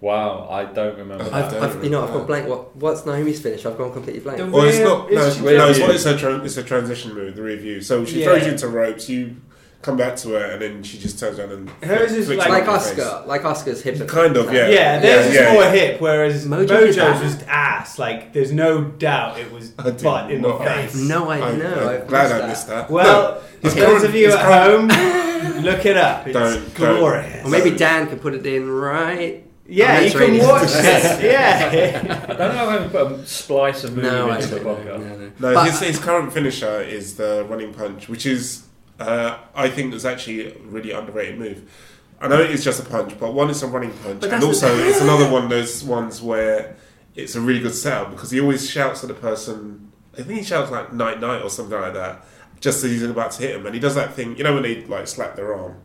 Wow, 0.00 0.48
I 0.50 0.64
don't 0.66 0.98
remember 0.98 1.24
I 1.24 1.26
I've, 1.26 1.50
that. 1.50 1.60
don't 1.60 1.62
I've, 1.78 1.84
you 1.84 1.90
know, 1.90 2.02
I've 2.02 2.10
remember 2.10 2.18
gone 2.18 2.26
blank. 2.26 2.48
What, 2.48 2.76
what's 2.76 3.06
Naomi's 3.06 3.40
finish? 3.40 3.64
I've 3.64 3.78
gone 3.78 3.92
completely 3.92 4.20
blank. 4.20 4.38
The- 4.38 4.46
Well, 4.46 4.64
it's 4.64 4.76
Rear- 4.76 4.86
not. 4.86 5.10
No, 5.10 5.26
it's 5.26 5.36
it's, 5.36 5.40
no, 5.44 5.68
it's, 5.68 5.78
view. 5.78 5.86
what, 5.86 5.94
it's, 5.96 6.04
a 6.06 6.18
tra- 6.18 6.44
it's 6.44 6.56
a 6.58 6.62
transition 6.62 7.14
move, 7.14 7.34
the 7.34 7.42
review. 7.42 7.80
So 7.80 8.04
she 8.04 8.20
Yeah. 8.20 8.26
throws 8.26 8.44
you 8.44 8.52
into 8.52 8.68
ropes, 8.68 9.08
you 9.08 9.36
come 9.80 9.96
back 9.96 10.16
to 10.16 10.30
her, 10.30 10.44
and 10.44 10.60
then 10.60 10.82
she 10.82 10.98
just 10.98 11.18
turns 11.18 11.38
around 11.38 11.52
and 11.52 11.70
Hers 11.82 12.12
is 12.12 12.26
flicks 12.26 12.40
like- 12.40 12.48
you 12.48 12.52
like 12.54 12.66
in 12.66 12.72
the 12.74 12.78
face. 12.80 12.98
Asuka, 12.98 13.26
like 13.26 13.42
Asuka's 13.42 13.82
hip. 13.82 14.06
Kind 14.08 14.36
of, 14.36 14.52
yeah. 14.52 14.68
Yeah, 14.68 14.98
there's 15.00 15.34
yeah, 15.34 15.40
a 15.40 15.50
small 15.50 15.62
yeah. 15.62 15.70
hip, 15.72 16.00
whereas 16.02 16.46
Mojo 16.46 16.66
Mojo's 16.66 16.68
did 16.68 16.94
that? 16.96 17.22
just 17.22 17.42
ass. 17.48 17.98
Like, 17.98 18.32
there's 18.34 18.52
no 18.52 18.84
doubt 18.84 19.38
it 19.38 19.50
was 19.50 19.72
I 19.78 19.84
did 19.84 20.02
butt 20.02 20.30
in 20.30 20.42
the 20.42 20.48
not. 20.48 20.60
I 20.60 20.86
face. 20.88 20.96
no 21.08 21.30
idea. 21.30 21.46
I'm, 21.46 21.58
No, 21.58 21.88
I'm 21.88 21.88
I've 22.02 22.06
glad 22.08 22.32
I 22.42 22.46
missed 22.48 22.68
that. 22.68 22.90
Well, 22.90 23.40
his 23.62 23.74
those 23.74 23.84
current- 23.86 24.04
of 24.04 24.14
you 24.14 24.26
his 24.26 24.34
at 24.34 24.44
home, 24.44 25.62
look 25.64 25.86
it 25.86 25.96
up. 25.96 26.26
It's 26.26 26.34
Don't- 26.34 26.74
don't. 26.74 26.98
glorious. 26.98 27.46
Or 27.46 27.48
maybe 27.48 27.70
Dan 27.70 28.08
could 28.08 28.20
put 28.20 28.34
it 28.34 28.44
in 28.44 28.68
right. 28.68 29.44
Yeah, 29.68 30.00
you 30.00 30.10
can 30.12 30.38
watch 30.46 30.70
this. 30.72 31.22
Yeah. 31.22 32.24
I 32.28 32.32
don't 32.34 32.54
know 32.54 32.70
how 32.70 32.78
to 32.78 32.88
put 32.88 33.12
a 33.20 33.26
splice 33.26 33.84
of 33.84 33.96
movie 33.96 34.08
No, 34.08 34.32
into 34.32 34.46
the 34.48 34.60
don't 34.60 34.84
podcast. 34.84 35.00
No, 35.40 35.50
no. 35.50 35.54
No, 35.54 35.64
his, 35.64 35.80
his 35.80 35.98
current 35.98 36.32
finisher 36.32 36.80
is 36.82 37.16
the 37.16 37.44
running 37.48 37.72
punch, 37.74 38.08
which 38.08 38.26
is, 38.26 38.66
uh, 39.00 39.38
I 39.54 39.68
think, 39.68 39.94
is 39.94 40.04
actually 40.06 40.48
a 40.52 40.58
really 40.60 40.92
underrated 40.92 41.38
move. 41.38 41.70
I 42.20 42.28
know 42.28 42.40
it 42.40 42.50
is 42.50 42.64
just 42.64 42.80
a 42.80 42.88
punch, 42.88 43.18
but 43.18 43.34
one, 43.34 43.50
is 43.50 43.62
a 43.62 43.66
running 43.66 43.92
punch, 43.98 44.24
and 44.24 44.42
also 44.42 44.74
the- 44.74 44.88
it's 44.88 45.00
another 45.08 45.30
one 45.30 45.44
of 45.44 45.50
those 45.50 45.84
ones 45.84 46.22
where 46.22 46.76
it's 47.14 47.34
a 47.34 47.40
really 47.40 47.60
good 47.60 47.74
setup 47.74 48.10
because 48.12 48.30
he 48.30 48.40
always 48.40 48.68
shouts 48.70 49.02
at 49.04 49.08
the 49.08 49.14
person. 49.14 49.92
I 50.14 50.22
think 50.22 50.38
he 50.38 50.44
shouts 50.44 50.70
like 50.70 50.92
"night 50.94 51.20
night" 51.20 51.42
or 51.42 51.50
something 51.50 51.78
like 51.78 51.92
that, 51.92 52.24
just 52.60 52.82
as 52.84 52.90
he's 52.90 53.02
about 53.02 53.32
to 53.32 53.42
hit 53.42 53.56
him, 53.56 53.66
and 53.66 53.74
he 53.74 53.80
does 53.80 53.94
that 53.96 54.14
thing. 54.14 54.36
You 54.38 54.44
know 54.44 54.54
when 54.54 54.62
they 54.62 54.84
like 54.86 55.08
slap 55.08 55.36
their 55.36 55.54
arm. 55.54 55.76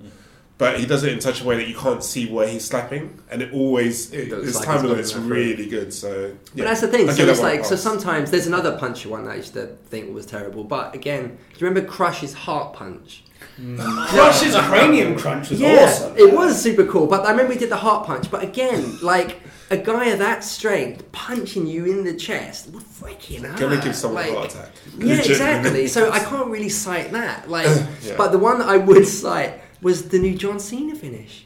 But 0.61 0.79
he 0.79 0.85
does 0.85 1.03
it 1.03 1.11
in 1.11 1.19
such 1.19 1.41
a 1.41 1.43
way 1.43 1.57
that 1.57 1.67
you 1.67 1.73
can't 1.75 2.03
see 2.03 2.31
where 2.31 2.47
he's 2.47 2.63
slapping, 2.63 3.19
and 3.31 3.41
it 3.41 3.51
always 3.51 4.13
it, 4.13 4.29
looks 4.29 4.45
this 4.45 4.55
like 4.57 4.65
time 4.65 4.75
he's 4.75 4.83
of 4.83 4.89
got 4.91 4.99
it's 4.99 5.15
really 5.15 5.65
good. 5.65 5.91
So, 5.91 6.35
But 6.55 6.65
that's 6.65 6.81
the 6.81 6.87
thing. 6.87 7.09
I 7.09 7.13
So 7.13 7.23
it's 7.23 7.39
that 7.39 7.41
one 7.41 7.51
a 7.51 7.55
like 7.55 7.65
so 7.65 7.75
sometimes 7.75 8.29
there's 8.29 8.45
another 8.45 8.77
punchy 8.77 9.09
one 9.09 9.23
that 9.23 9.31
I 9.31 9.35
used 9.37 9.53
to 9.53 9.65
think 9.87 10.13
was 10.13 10.27
terrible. 10.27 10.63
But 10.63 10.93
again, 10.93 11.29
do 11.29 11.59
you 11.59 11.67
remember 11.67 11.89
Crush's 11.89 12.35
heart 12.35 12.73
punch? 12.73 13.23
Mm. 13.59 13.79
Crush's 14.09 14.55
cranium 14.55 15.17
crunch 15.17 15.49
was 15.49 15.59
yeah, 15.59 15.85
awesome. 15.85 16.15
it 16.15 16.31
was 16.31 16.61
super 16.61 16.85
cool. 16.85 17.07
But 17.07 17.25
I 17.25 17.31
remember 17.31 17.53
he 17.53 17.59
did 17.59 17.71
the 17.71 17.77
heart 17.77 18.05
punch. 18.05 18.29
But 18.29 18.43
again, 18.43 18.99
like 19.01 19.39
a 19.71 19.77
guy 19.77 20.09
of 20.09 20.19
that 20.19 20.43
strength 20.43 21.11
punching 21.11 21.65
you 21.65 21.85
in 21.85 22.03
the 22.03 22.13
chest 22.13 22.69
would 22.69 22.83
freaking 22.83 23.45
hurt. 23.47 23.59
Gonna 23.59 23.81
give 23.81 23.95
someone 23.95 24.25
like, 24.25 24.31
a 24.31 24.35
heart 24.35 24.53
attack. 24.53 24.69
Yeah, 24.99 25.15
exactly. 25.15 25.87
So 25.87 26.11
I 26.11 26.19
can't 26.31 26.49
really 26.49 26.69
cite 26.69 27.11
that. 27.13 27.49
Like, 27.49 27.65
Yeah. 28.03 28.13
but 28.15 28.31
the 28.31 28.37
one 28.37 28.59
that 28.59 28.67
I 28.69 28.77
would 28.77 29.07
cite 29.23 29.59
was 29.81 30.09
the 30.09 30.19
new 30.19 30.35
John 30.35 30.59
Cena 30.59 30.95
finish. 30.95 31.45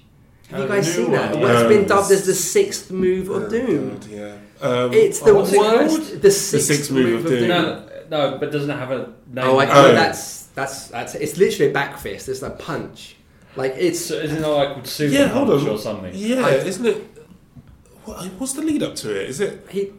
Have 0.49 0.59
Oh, 0.59 0.63
you 0.63 0.69
guys 0.69 0.93
seen 0.93 1.11
that? 1.11 1.31
One, 1.33 1.41
yeah. 1.41 1.59
It's 1.61 1.67
been 1.69 1.87
dubbed 1.87 2.11
as 2.11 2.25
the 2.25 2.33
sixth 2.33 2.91
move 2.91 3.29
of 3.29 3.43
Oh, 3.43 3.49
doom. 3.49 3.89
God, 3.97 4.05
yeah. 4.07 4.35
Um, 4.61 4.93
It's 4.93 5.21
oh, 5.21 5.25
the 5.25 5.35
what's 5.35 5.51
it 5.53 5.59
worst. 5.59 5.95
called? 6.11 6.21
The 6.21 6.31
sixth, 6.31 6.67
sixth 6.67 6.91
move 6.91 7.25
of 7.25 7.31
doom. 7.31 7.47
No, 7.47 7.89
no, 8.09 8.37
but 8.37 8.51
doesn't 8.51 8.69
it 8.69 8.77
have 8.77 8.91
a 8.91 8.97
name? 8.97 9.45
Oh, 9.45 9.57
I 9.57 9.65
Oh. 9.65 9.93
that's 9.93 10.43
that's 10.55 10.87
that's. 10.87 11.15
It's 11.15 11.37
literally 11.37 11.71
a 11.71 11.73
back 11.73 11.97
fist. 11.97 12.29
It's 12.29 12.41
a 12.43 12.51
punch. 12.51 13.15
Like 13.55 13.73
it's 13.77 13.99
So 14.05 14.15
isn't 14.15 14.43
it 14.43 14.47
like 14.47 14.73
called 14.73 14.87
Super 14.87 15.13
Yeah, 15.13 15.27
hold 15.27 15.47
Punch 15.47 15.63
on. 15.63 15.69
or 15.69 15.77
something? 15.77 16.11
Yeah, 16.13 16.45
I- 16.45 16.55
isn't 16.55 16.85
it? 16.85 16.97
What, 18.05 18.25
what's 18.37 18.53
the 18.53 18.61
lead 18.61 18.83
up 18.83 18.95
to 18.95 19.09
it? 19.19 19.29
Is 19.29 19.39
it? 19.39 19.65
he. 19.69 19.91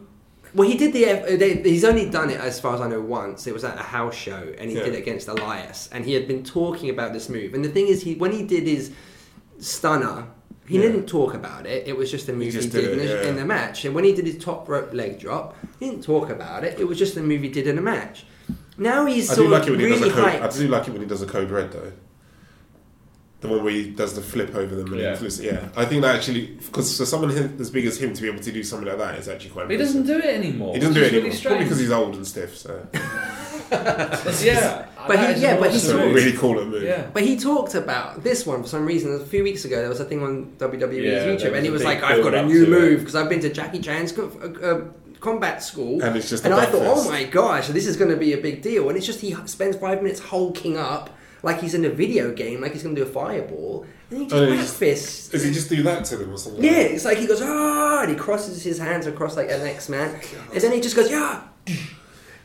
Well, 0.53 0.67
he 0.67 0.77
did 0.77 0.93
the. 0.93 1.05
uh, 1.09 1.37
They, 1.37 1.61
he's 1.61 1.83
only 1.83 2.09
done 2.09 2.29
it 2.29 2.39
as 2.39 2.59
far 2.59 2.75
as 2.75 2.81
I 2.81 2.87
know 2.87 3.01
once. 3.01 3.47
It 3.47 3.53
was 3.53 3.63
at 3.63 3.77
a 3.77 3.83
house 3.83 4.15
show, 4.15 4.53
and 4.57 4.69
he 4.69 4.77
Yeah. 4.77 4.85
did 4.85 4.95
it 4.95 4.99
against 4.99 5.27
Elias, 5.27 5.89
and 5.91 6.05
he 6.05 6.13
had 6.13 6.27
been 6.27 6.43
talking 6.43 6.89
about 6.89 7.13
this 7.13 7.29
move. 7.29 7.53
And 7.53 7.63
the 7.63 7.69
thing 7.69 7.87
is, 7.87 8.01
he 8.03 8.15
when 8.15 8.31
he 8.31 8.43
did 8.43 8.65
his 8.67 8.91
stunner, 9.59 10.25
he 10.67 10.75
Yeah. 10.75 10.83
didn't 10.83 11.05
talk 11.07 11.33
about 11.33 11.65
it. 11.65 11.87
It 11.87 11.95
was 11.97 12.11
just 12.11 12.27
a 12.29 12.33
move 12.33 12.43
he, 12.45 12.51
just 12.51 12.71
did, 12.71 12.81
did 12.81 12.93
in, 12.93 12.99
it, 12.99 13.07
the, 13.07 13.13
yeah. 13.23 13.29
in 13.29 13.35
the 13.35 13.45
match. 13.45 13.85
And 13.85 13.93
when 13.95 14.03
he 14.03 14.13
did 14.13 14.25
his 14.25 14.37
top 14.37 14.67
rope 14.69 14.93
leg 14.93 15.19
drop, 15.19 15.55
he 15.79 15.89
didn't 15.89 16.03
talk 16.03 16.29
about 16.29 16.63
it. 16.63 16.79
It 16.79 16.87
was 16.87 16.97
just 16.97 17.17
a 17.17 17.21
move 17.21 17.41
he 17.41 17.49
did 17.49 17.67
in 17.67 17.77
a 17.77 17.81
match. 17.81 18.25
Now 18.77 19.05
he's 19.05 19.29
I 19.31 19.35
sort 19.35 19.47
do 19.47 19.51
like 19.51 19.61
of 19.63 19.67
it 19.69 19.71
when 19.71 19.79
he 19.79 19.85
really 19.87 19.99
does 19.99 20.09
a 20.09 20.13
code. 20.13 20.41
I 20.41 20.47
do 20.49 20.67
like 20.67 20.87
it 20.87 20.91
when 20.91 21.01
he 21.01 21.07
does 21.07 21.21
a 21.21 21.25
code 21.25 21.49
red 21.49 21.71
though. 21.71 21.91
The 23.47 23.55
one 23.55 23.63
where 23.63 23.73
he 23.73 23.89
does 23.89 24.13
the 24.15 24.21
flip 24.21 24.53
over 24.55 24.75
them 24.75 24.91
and 24.93 25.01
Yeah. 25.01 25.09
yeah. 25.11 25.15
flips. 25.15 25.39
Yeah, 25.39 25.69
I 25.75 25.85
think 25.85 26.01
that 26.03 26.15
actually 26.15 26.47
because 26.47 26.97
for 26.97 27.05
someone 27.05 27.31
as 27.59 27.69
big 27.69 27.85
as 27.85 27.97
him 28.01 28.13
to 28.13 28.21
be 28.21 28.27
able 28.29 28.43
to 28.43 28.51
do 28.51 28.63
something 28.63 28.87
like 28.87 28.97
that 28.97 29.19
is 29.19 29.27
actually 29.27 29.51
quite. 29.51 29.63
But 29.67 29.71
he 29.71 29.77
doesn't 29.77 30.05
do 30.05 30.17
it 30.17 30.25
anymore. 30.25 30.73
He 30.73 30.79
doesn't 30.79 30.93
do 30.95 31.01
which 31.01 31.13
it 31.13 31.15
is 31.15 31.23
anymore. 31.23 31.31
Really 31.31 31.41
Probably 31.43 31.63
because 31.65 31.79
he's 31.79 31.91
old 31.91 32.15
and 32.15 32.27
stiff. 32.27 32.57
So 32.57 32.87
yeah, 33.71 34.85
But 35.07 35.35
he- 35.35 35.41
yeah, 35.41 35.57
but 35.59 35.71
he's 35.71 35.83
so 35.83 35.89
awesome 35.89 35.97
talks- 35.99 36.05
move. 36.07 36.15
really 36.15 36.37
cool 36.37 36.59
at 36.59 36.67
move. 36.67 36.83
Yeah. 36.83 37.07
But 37.13 37.23
he 37.23 37.37
talked 37.37 37.75
about 37.75 38.23
this 38.23 38.45
one 38.45 38.61
for 38.63 38.69
some 38.69 38.85
reason. 38.85 39.13
A 39.13 39.19
few 39.19 39.43
weeks 39.43 39.65
ago, 39.65 39.77
there 39.77 39.89
was 39.89 39.99
a 39.99 40.05
thing 40.05 40.21
on 40.23 40.53
WWE's 40.57 41.03
Yeah, 41.03 41.25
YouTube, 41.49 41.53
and 41.55 41.65
he 41.65 41.71
was 41.71 41.83
like, 41.83 42.03
"I've 42.03 42.23
got 42.23 42.33
a 42.33 42.45
new 42.45 42.65
move 42.67 42.99
because 42.99 43.15
I've 43.15 43.29
been 43.29 43.41
to 43.41 43.49
Jackie 43.51 43.79
Chan's 43.79 44.17
uh, 44.17 44.23
uh, 44.63 44.81
combat 45.19 45.63
school, 45.63 46.01
And 46.01 46.15
it's 46.15 46.29
just 46.29 46.45
and 46.45 46.53
a 46.53 46.57
I 46.57 46.65
thought, 46.65 46.79
breakfast. 46.81 47.07
oh 47.07 47.11
my 47.11 47.23
gosh, 47.25 47.67
this 47.69 47.87
is 47.87 47.97
going 47.97 48.11
to 48.11 48.17
be 48.17 48.33
a 48.33 48.37
big 48.37 48.61
deal. 48.61 48.87
And 48.89 48.97
it's 48.97 49.05
just 49.05 49.19
he 49.21 49.35
spends 49.45 49.75
five 49.77 50.01
minutes 50.01 50.19
hulking 50.19 50.77
up 50.77 51.09
like 51.47 51.59
he's 51.61 51.73
in 51.73 51.83
a 51.85 51.89
video 51.89 52.33
game, 52.33 52.61
like 52.61 52.73
he's 52.73 52.83
going 52.83 52.93
to 52.95 53.01
do 53.03 53.07
a 53.07 53.11
fireball, 53.11 53.85
and 54.11 54.19
he 54.19 54.25
just 54.25 54.35
Oh, 54.35 54.55
just- 54.55 54.75
fists. 54.75 55.29
Does 55.29 55.43
he 55.43 55.51
just 55.51 55.69
do 55.69 55.81
that 55.83 56.05
to 56.09 56.17
them 56.17 56.31
or 56.33 56.37
something? 56.37 56.63
Yeah, 56.63 56.71
like 56.71 56.91
it's 56.91 57.05
like 57.05 57.17
he 57.17 57.25
goes 57.25 57.41
ah, 57.41 58.01
and 58.03 58.09
he 58.11 58.15
crosses 58.15 58.61
his 58.63 58.77
hands 58.77 59.07
across 59.07 59.35
like 59.35 59.49
an 59.49 59.61
X 59.61 59.89
Man, 59.89 60.09
and 60.53 60.61
then 60.61 60.71
he 60.71 60.79
just 60.81 60.95
goes 60.95 61.09
yeah, 61.09 61.41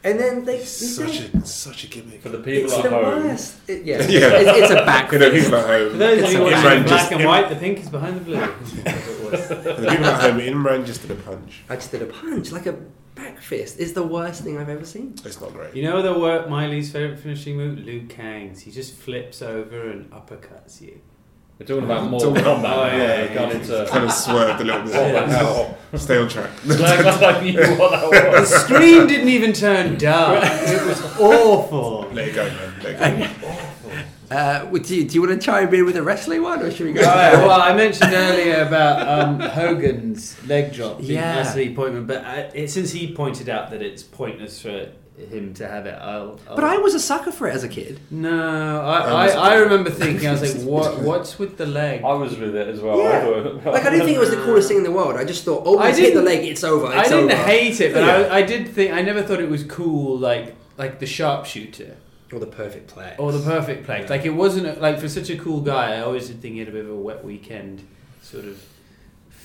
and 0.05 0.19
then 0.19 0.45
they. 0.45 0.53
that? 0.57 0.59
they 0.59 0.65
Such 0.65 1.33
don't- 1.33 1.43
a 1.43 1.47
such 1.47 1.85
a 1.85 1.87
gimmick. 1.89 2.23
For 2.23 2.29
the 2.31 2.39
people 2.39 2.65
it's 2.65 2.75
at 2.75 2.83
the 2.85 2.91
home, 2.91 3.03
worst. 3.25 3.57
It- 3.69 3.85
yeah, 3.85 3.97
Yeah. 4.09 4.29
It's, 4.41 4.59
it's 4.59 4.71
a 4.71 4.85
back. 4.85 5.11
You 5.13 5.19
know, 5.19 5.31
fist. 5.31 5.45
people 5.45 5.59
at 5.61 5.67
home. 5.67 5.91
For 5.93 5.97
those 5.99 6.23
of 6.23 6.31
you 6.33 6.39
a- 6.39 6.43
watching 6.43 6.59
Imran 6.59 6.87
black 6.87 7.01
just- 7.01 7.13
and 7.13 7.25
white, 7.25 7.49
the 7.49 7.57
pink 7.57 7.79
is 7.81 7.89
behind 7.89 8.17
the 8.17 8.21
blue. 8.21 8.47
For 8.47 9.37
the 9.55 9.75
people 9.91 10.05
at 10.07 10.21
home, 10.21 10.39
Imran 10.41 10.85
just 10.87 11.03
did 11.03 11.11
a 11.13 11.15
punch. 11.15 11.63
I 11.71 11.77
just 11.77 11.91
did 11.91 12.03
a 12.03 12.07
punch, 12.07 12.53
like 12.53 12.67
a 12.67 12.73
back 13.15 13.39
fist. 13.41 13.79
It's 13.81 13.93
the 13.93 14.03
worst 14.03 14.43
thing 14.43 14.59
I've 14.59 14.69
ever 14.69 14.85
seen. 14.85 15.15
It's 15.25 15.41
not 15.41 15.53
great. 15.53 15.75
You 15.77 15.85
know 15.85 16.03
the 16.03 16.19
word 16.19 16.49
my 16.51 16.67
least 16.67 16.93
favorite 16.93 17.19
finishing 17.19 17.57
move? 17.57 17.79
Liu 17.79 18.07
Kang's. 18.09 18.61
He 18.61 18.71
just 18.71 18.95
flips 18.95 19.41
over 19.43 19.89
and 19.91 20.11
uppercuts 20.11 20.81
you. 20.81 21.01
We're 21.63 21.77
talking 21.77 21.85
about 21.85 22.11
Mortal 22.11 22.33
Kombat. 22.33 22.47
Oh, 22.47 22.61
now. 22.63 22.87
yeah, 22.97 23.23
We've 23.23 23.35
gone 23.35 23.51
into. 23.53 23.87
Kind 23.89 24.05
of 24.05 24.13
swerved 24.13 24.61
a 24.61 24.65
little 24.65 24.83
bit. 24.83 24.93
What 24.95 25.27
the 25.29 25.37
hell? 25.37 25.79
Stay 25.97 26.17
on 26.17 26.29
track. 26.29 26.51
Glad 26.65 27.07
I 27.23 27.43
knew 27.43 27.61
what 27.77 28.11
that 28.11 28.31
The 28.33 28.47
screen 28.47 29.07
didn't 29.07 29.29
even 29.29 29.53
turn 29.53 29.99
dark. 29.99 30.43
It 30.45 30.85
was 30.87 31.01
awful. 31.21 32.09
Let 32.13 32.29
it 32.29 32.35
go, 32.35 32.45
man. 32.45 32.75
Let 32.83 33.21
it 33.21 33.41
go. 33.41 33.59
Uh, 34.31 34.67
would 34.71 34.89
you, 34.89 35.07
do 35.07 35.15
you 35.15 35.21
want 35.21 35.39
to 35.39 35.45
chime 35.45 35.73
in 35.75 35.85
with 35.85 35.95
a 35.95 36.03
wrestling 36.03 36.43
one, 36.43 36.63
or 36.63 36.71
should 36.71 36.87
we 36.87 36.95
go? 36.95 37.03
Alright, 37.03 37.35
well, 37.35 37.61
I 37.61 37.75
mentioned 37.75 38.15
earlier 38.15 38.63
about 38.63 39.07
um, 39.07 39.41
Hogan's 39.41 40.43
leg 40.47 40.73
drop 40.73 41.01
being 41.01 41.13
Yeah. 41.13 41.35
massively 41.35 41.71
appointment, 41.71 42.07
but 42.07 42.25
I, 42.25 42.39
it, 42.55 42.71
since 42.71 42.93
he 42.93 43.13
pointed 43.15 43.51
out 43.51 43.71
that 43.73 43.83
it's 43.83 44.03
pointless 44.03 44.63
for 44.63 44.89
him 45.17 45.55
to 45.55 45.69
have 45.69 45.87
it, 45.87 45.97
I'll. 46.01 46.41
I'll 46.49 46.57
But 46.57 46.65
I 46.65 46.79
was 46.79 46.95
a 46.95 47.01
sucker 47.01 47.31
for 47.33 47.47
it 47.49 47.55
as 47.55 47.63
a 47.65 47.69
kid. 47.69 48.01
no, 48.11 48.81
I 48.81 48.99
I, 49.01 49.27
I, 49.29 49.29
I 49.51 49.55
remember 49.57 49.91
thinking 49.91 50.27
I 50.27 50.33
was 50.33 50.43
like, 50.57 50.67
what 50.69 51.01
what's 51.01 51.39
with 51.39 51.57
the 51.59 51.67
leg? 51.67 52.03
I 52.03 52.13
was 52.15 52.37
with 52.39 52.55
it 52.57 52.69
as 52.69 52.81
well. 52.81 52.99
Yeah. 52.99 53.19
I 53.19 53.21
thought, 53.61 53.65
Like 53.75 53.85
I 53.87 53.91
didn't 53.91 54.07
think 54.07 54.17
it 54.17 54.21
was 54.21 54.31
the 54.31 54.43
coolest 54.45 54.69
thing 54.69 54.79
in 54.79 54.85
the 54.85 54.91
world. 54.91 55.17
I 55.17 55.25
just 55.25 55.45
thought, 55.45 55.63
oh, 55.67 55.79
I 55.79 55.93
hit 55.93 56.15
the 56.15 56.23
leg, 56.23 56.45
it's 56.45 56.65
over. 56.65 56.87
I 56.87 57.03
didn't 57.05 57.31
over. 57.31 57.37
hate 57.45 57.81
it, 57.81 57.93
but 57.93 58.01
Yeah. 58.05 58.33
I, 58.35 58.39
I 58.39 58.43
did 58.43 58.69
think 58.69 58.93
I 58.93 59.03
never 59.03 59.23
thought 59.23 59.41
it 59.41 59.51
was 59.51 59.65
cool, 59.65 60.19
like 60.19 60.55
like 60.79 60.99
the 60.99 61.07
sharpshooter 61.07 61.97
Or 62.33 62.39
the 62.41 62.47
Perfectplex. 62.47 63.17
or 63.19 63.31
the 63.33 63.39
Perfectplex. 63.39 64.09
Like 64.09 64.25
it 64.25 64.31
wasn't 64.35 64.81
like 64.81 64.99
for 64.99 65.09
such 65.09 65.29
a 65.31 65.37
cool 65.37 65.61
guy. 65.61 65.97
I 65.97 66.01
always 66.01 66.29
did 66.29 66.41
think 66.41 66.55
he 66.55 66.59
had 66.61 66.69
a 66.69 66.73
bit 66.73 66.85
of 66.87 66.91
a 66.91 66.97
wet 66.97 67.23
weekend 67.25 67.87
sort 68.23 68.47
of 68.47 68.63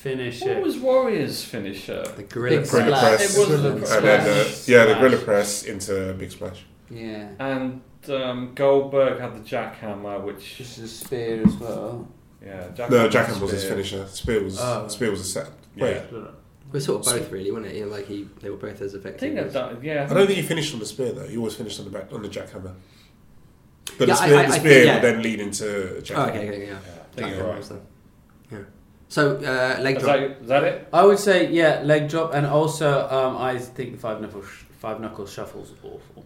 finish. 0.09 0.41
What 0.41 0.51
it. 0.51 0.63
was 0.63 0.77
Warrior's 0.77 1.43
finisher? 1.43 2.03
the 2.15 2.23
gorilla 2.23 2.61
Big 2.61 2.69
Gorilla 2.69 2.97
Splash. 2.97 3.01
press. 3.17 3.35
It 3.35 3.39
wasn't 3.39 3.61
Gorilla 3.61 3.69
a 3.69 3.97
And 3.97 4.05
then, 4.07 4.19
uh, 4.21 4.25
yeah, 4.25 4.43
the 4.43 4.53
Splash. 4.53 4.99
gorilla 4.99 5.17
press 5.17 5.63
into 5.63 6.13
big 6.17 6.31
splash. 6.31 6.65
Yeah. 6.89 7.29
And 7.39 7.81
um, 8.09 8.51
Goldberg 8.55 9.19
had 9.19 9.35
the 9.35 9.47
jackhammer, 9.49 10.23
which 10.23 10.57
Just 10.57 10.77
a 10.79 10.87
spear 10.87 11.43
as 11.45 11.53
well. 11.55 12.07
yeah, 12.45 12.67
jackhammer 12.75 12.89
No, 12.91 13.09
Jackham 13.09 13.39
was 13.41 13.51
his 13.51 13.61
spear. 13.61 13.71
finisher. 13.75 14.07
Spear 14.07 14.43
was, 14.43 14.57
Oh. 14.59 14.87
Spear 14.87 15.11
was 15.11 15.21
a 15.21 15.25
set. 15.25 15.49
Yeah. 15.75 15.83
Wait, 15.83 15.97
It 15.97 16.73
was 16.73 16.85
sort 16.85 17.05
of 17.07 17.13
both, 17.13 17.31
really, 17.31 17.51
wasn't 17.51 17.71
it? 17.71 17.75
You 17.77 17.85
know, 17.85 17.91
like 17.91 18.07
he, 18.07 18.27
they 18.41 18.49
were 18.49 18.57
both 18.57 18.81
as 18.81 18.93
I 18.95 18.97
effective. 18.99 19.19
think 19.19 19.39
I've 19.39 19.47
as- 19.47 19.53
done. 19.53 19.79
Yeah, 19.83 20.07
I 20.09 20.13
don't 20.13 20.27
think 20.27 20.37
he 20.39 20.43
finished 20.45 20.73
on 20.73 20.79
the 20.79 20.85
spear 20.85 21.11
though. 21.13 21.27
He 21.27 21.37
always 21.37 21.55
finished 21.55 21.79
on 21.79 21.85
the 21.85 21.91
back 21.91 22.11
on 22.13 22.21
the 22.21 22.29
jackhammer. 22.29 22.73
But 23.97 24.07
Yeah, 24.09 24.13
the 24.13 24.15
spear, 24.15 24.35
I- 24.37 24.39
I- 24.43 24.45
the 24.47 24.53
I 24.53 24.57
spear 24.59 24.71
think, 24.73 24.85
yeah. 24.85 24.93
would 24.95 25.03
then 25.03 25.21
lead 25.23 25.39
into 25.39 25.65
a 25.65 25.97
Oh, 25.97 26.01
jackhammer. 26.01 26.29
okay, 26.29 26.47
okay, 26.49 26.59
yeah. 26.59 26.65
Yeah, 26.67 26.77
I 26.77 27.15
think 27.15 27.35
you're 27.35 27.47
right. 27.47 28.67
Yeah. 29.09 29.13
So 29.13 29.35
uh, 29.37 29.81
leg 29.81 29.97
Is 29.97 30.03
drop. 30.03 30.19
that, 30.19 30.41
is 30.41 30.47
that 30.47 30.63
it? 30.63 30.87
I 30.93 31.05
would 31.05 31.19
say 31.19 31.51
yeah, 31.51 31.81
leg 31.83 32.09
drop, 32.09 32.33
and 32.33 32.45
also 32.45 33.07
um, 33.09 33.37
I 33.37 33.57
think 33.57 33.93
the 33.93 33.97
five 33.97 34.21
knuckle 34.21 34.43
sh- 34.43 34.63
five 34.79 34.99
knuckle 34.99 35.25
shuffle's 35.25 35.71
awful. 35.83 36.25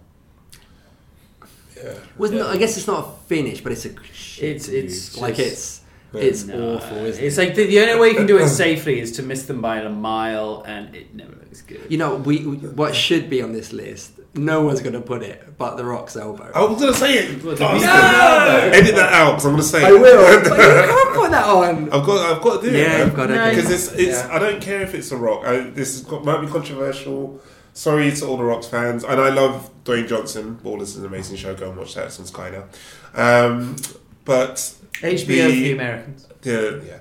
Yeah. 1.75 1.93
Was 2.17 2.31
not, 2.31 2.49
I 2.49 2.57
guess 2.57 2.77
it's 2.77 2.87
not 2.87 3.05
a 3.05 3.11
finish, 3.27 3.61
but 3.61 3.71
it's 3.71 3.85
a. 3.85 3.93
shit 4.13 4.43
It's- 4.43 4.67
it's 4.67 5.15
move. 5.15 5.21
like 5.21 5.39
it's 5.39 5.81
it's 6.13 6.43
No, 6.45 6.75
awful, 6.75 6.97
isn't 7.05 7.23
It's 7.23 7.37
it? 7.37 7.41
like 7.45 7.55
the, 7.55 7.65
the 7.67 7.79
only 7.79 7.99
way 7.99 8.09
you 8.09 8.15
can 8.15 8.27
do 8.27 8.37
it 8.37 8.49
safely 8.49 8.99
is 8.99 9.13
to 9.13 9.23
miss 9.23 9.43
them 9.45 9.61
by 9.61 9.77
a 9.77 9.89
mile, 9.89 10.61
and 10.67 10.93
it 10.93 11.15
never 11.15 11.35
looks 11.51 11.61
good. 11.61 11.85
You 11.89 11.97
know, 11.97 12.15
we 12.15 12.39
we- 12.45 12.57
what 12.57 12.95
should 12.95 13.29
be 13.29 13.41
on 13.41 13.53
this 13.53 13.71
list. 13.73 14.13
No 14.33 14.63
one's 14.63 14.79
going 14.79 14.93
to 14.93 15.01
put 15.01 15.23
it, 15.23 15.57
but 15.57 15.75
the 15.75 15.83
Rock's 15.83 16.15
elbow. 16.15 16.49
I 16.55 16.63
was 16.63 16.79
gonna 16.79 16.93
say 16.93 17.15
it. 17.17 17.43
Well, 17.43 17.53
the 17.53 17.67
beast 17.67 17.85
no! 17.85 18.69
Edit 18.73 18.95
that 18.95 19.11
out 19.11 19.31
because 19.31 19.45
I'm 19.45 19.51
gonna 19.51 19.63
say 19.63 19.83
I 19.83 19.89
it. 19.89 19.99
will. 19.99 20.41
but 20.49 20.57
you 20.57 20.93
can't 20.93 21.15
put 21.15 21.31
that 21.31 21.45
on. 21.45 21.83
I've 21.91 22.05
got, 22.05 22.37
I've 22.37 22.41
got 22.41 22.61
to 22.63 22.69
do 22.71 22.77
Yeah, 22.77 23.01
it. 23.01 23.05
you've 23.07 23.15
got 23.15 23.27
to 23.27 23.35
No, 23.35 23.49
because 23.49 23.69
it's, 23.69 23.91
it's. 23.91 24.23
Yeah. 24.25 24.33
I 24.33 24.39
don't 24.39 24.61
care 24.61 24.81
if 24.83 24.93
it's 24.95 25.11
a 25.11 25.17
rock. 25.17 25.45
I, 25.45 25.69
this 25.71 25.95
is, 25.95 26.07
might 26.09 26.39
be 26.39 26.47
controversial. 26.47 27.41
Sorry 27.73 28.09
to 28.11 28.25
all 28.25 28.37
the 28.37 28.43
Rocks 28.45 28.67
fans, 28.67 29.03
and 29.03 29.19
I 29.19 29.29
love 29.31 29.69
Dwayne 29.83 30.07
Johnson. 30.07 30.57
Ballers 30.63 30.81
is 30.83 30.97
an 30.97 31.05
amazing 31.07 31.35
show. 31.35 31.53
Go 31.53 31.67
and 31.69 31.77
watch 31.77 31.95
that. 31.95 32.05
It's 32.07 32.19
on 32.19 32.25
Sky 32.25 32.51
now. 32.51 32.65
Um, 33.45 33.75
but 34.23 34.55
HBO 35.01 35.19
for 35.19 35.25
the- 35.25 35.51
the 35.63 35.71
Americans. 35.73 36.27
the 36.41 36.81
yeah, 36.87 36.97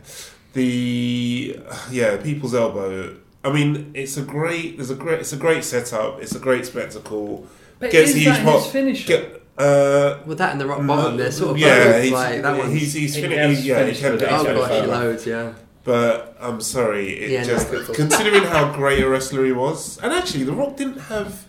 the 0.52 1.60
yeah, 1.92 2.16
people's 2.16 2.54
elbow. 2.56 3.16
I 3.42 3.52
mean, 3.52 3.90
it's 3.94 4.16
a 4.16 4.22
great. 4.22 4.76
There's 4.76 4.90
a 4.90 4.94
great. 4.94 5.20
It's 5.20 5.32
a 5.32 5.36
great 5.36 5.64
setup. 5.64 6.20
It's 6.22 6.34
a 6.34 6.38
great 6.38 6.66
spectacle. 6.66 7.46
But 7.78 7.90
Gets 7.90 8.10
is 8.10 8.16
a 8.16 8.18
huge 8.18 8.34
that 8.34 8.44
pop. 8.44 8.62
his 8.62 8.72
finisher? 8.72 9.08
Get, 9.08 9.42
uh, 9.56 10.18
With 10.26 10.38
that 10.38 10.52
and 10.52 10.60
the 10.60 10.66
rock 10.66 10.86
bottom, 10.86 11.16
they're 11.16 11.32
sort 11.32 11.52
of 11.52 11.58
yeah, 11.58 11.84
both 11.92 12.02
he's, 12.02 12.12
like 12.12 12.42
that 12.42 12.58
one's. 12.58 12.72
he's 12.78 12.92
he's 12.92 13.14
He 13.14 13.22
fin- 13.22 13.30
has 13.32 13.66
yeah, 13.66 13.78
he 13.78 13.82
finished 13.84 14.00
can 14.02 14.10
with 14.12 14.20
do 14.20 14.26
it. 14.26 14.30
he's 14.30 14.40
oh 14.40 14.44
finished 14.44 14.60
gosh, 14.68 14.70
with 14.70 14.84
it. 14.84 14.88
loads, 14.90 15.26
yeah. 15.26 15.52
But 15.82 16.36
I'm 16.40 16.60
sorry, 16.60 17.08
it 17.18 17.30
Yeah, 17.30 17.40
no, 17.42 17.46
just 17.46 17.70
good 17.70 17.86
for- 17.86 17.94
considering 17.94 18.42
how 18.44 18.72
great 18.74 19.02
a 19.02 19.08
wrestler 19.08 19.44
he 19.46 19.52
was, 19.52 19.98
and 20.02 20.12
actually, 20.12 20.44
The 20.44 20.52
Rock 20.52 20.76
didn't 20.76 20.98
have 20.98 21.46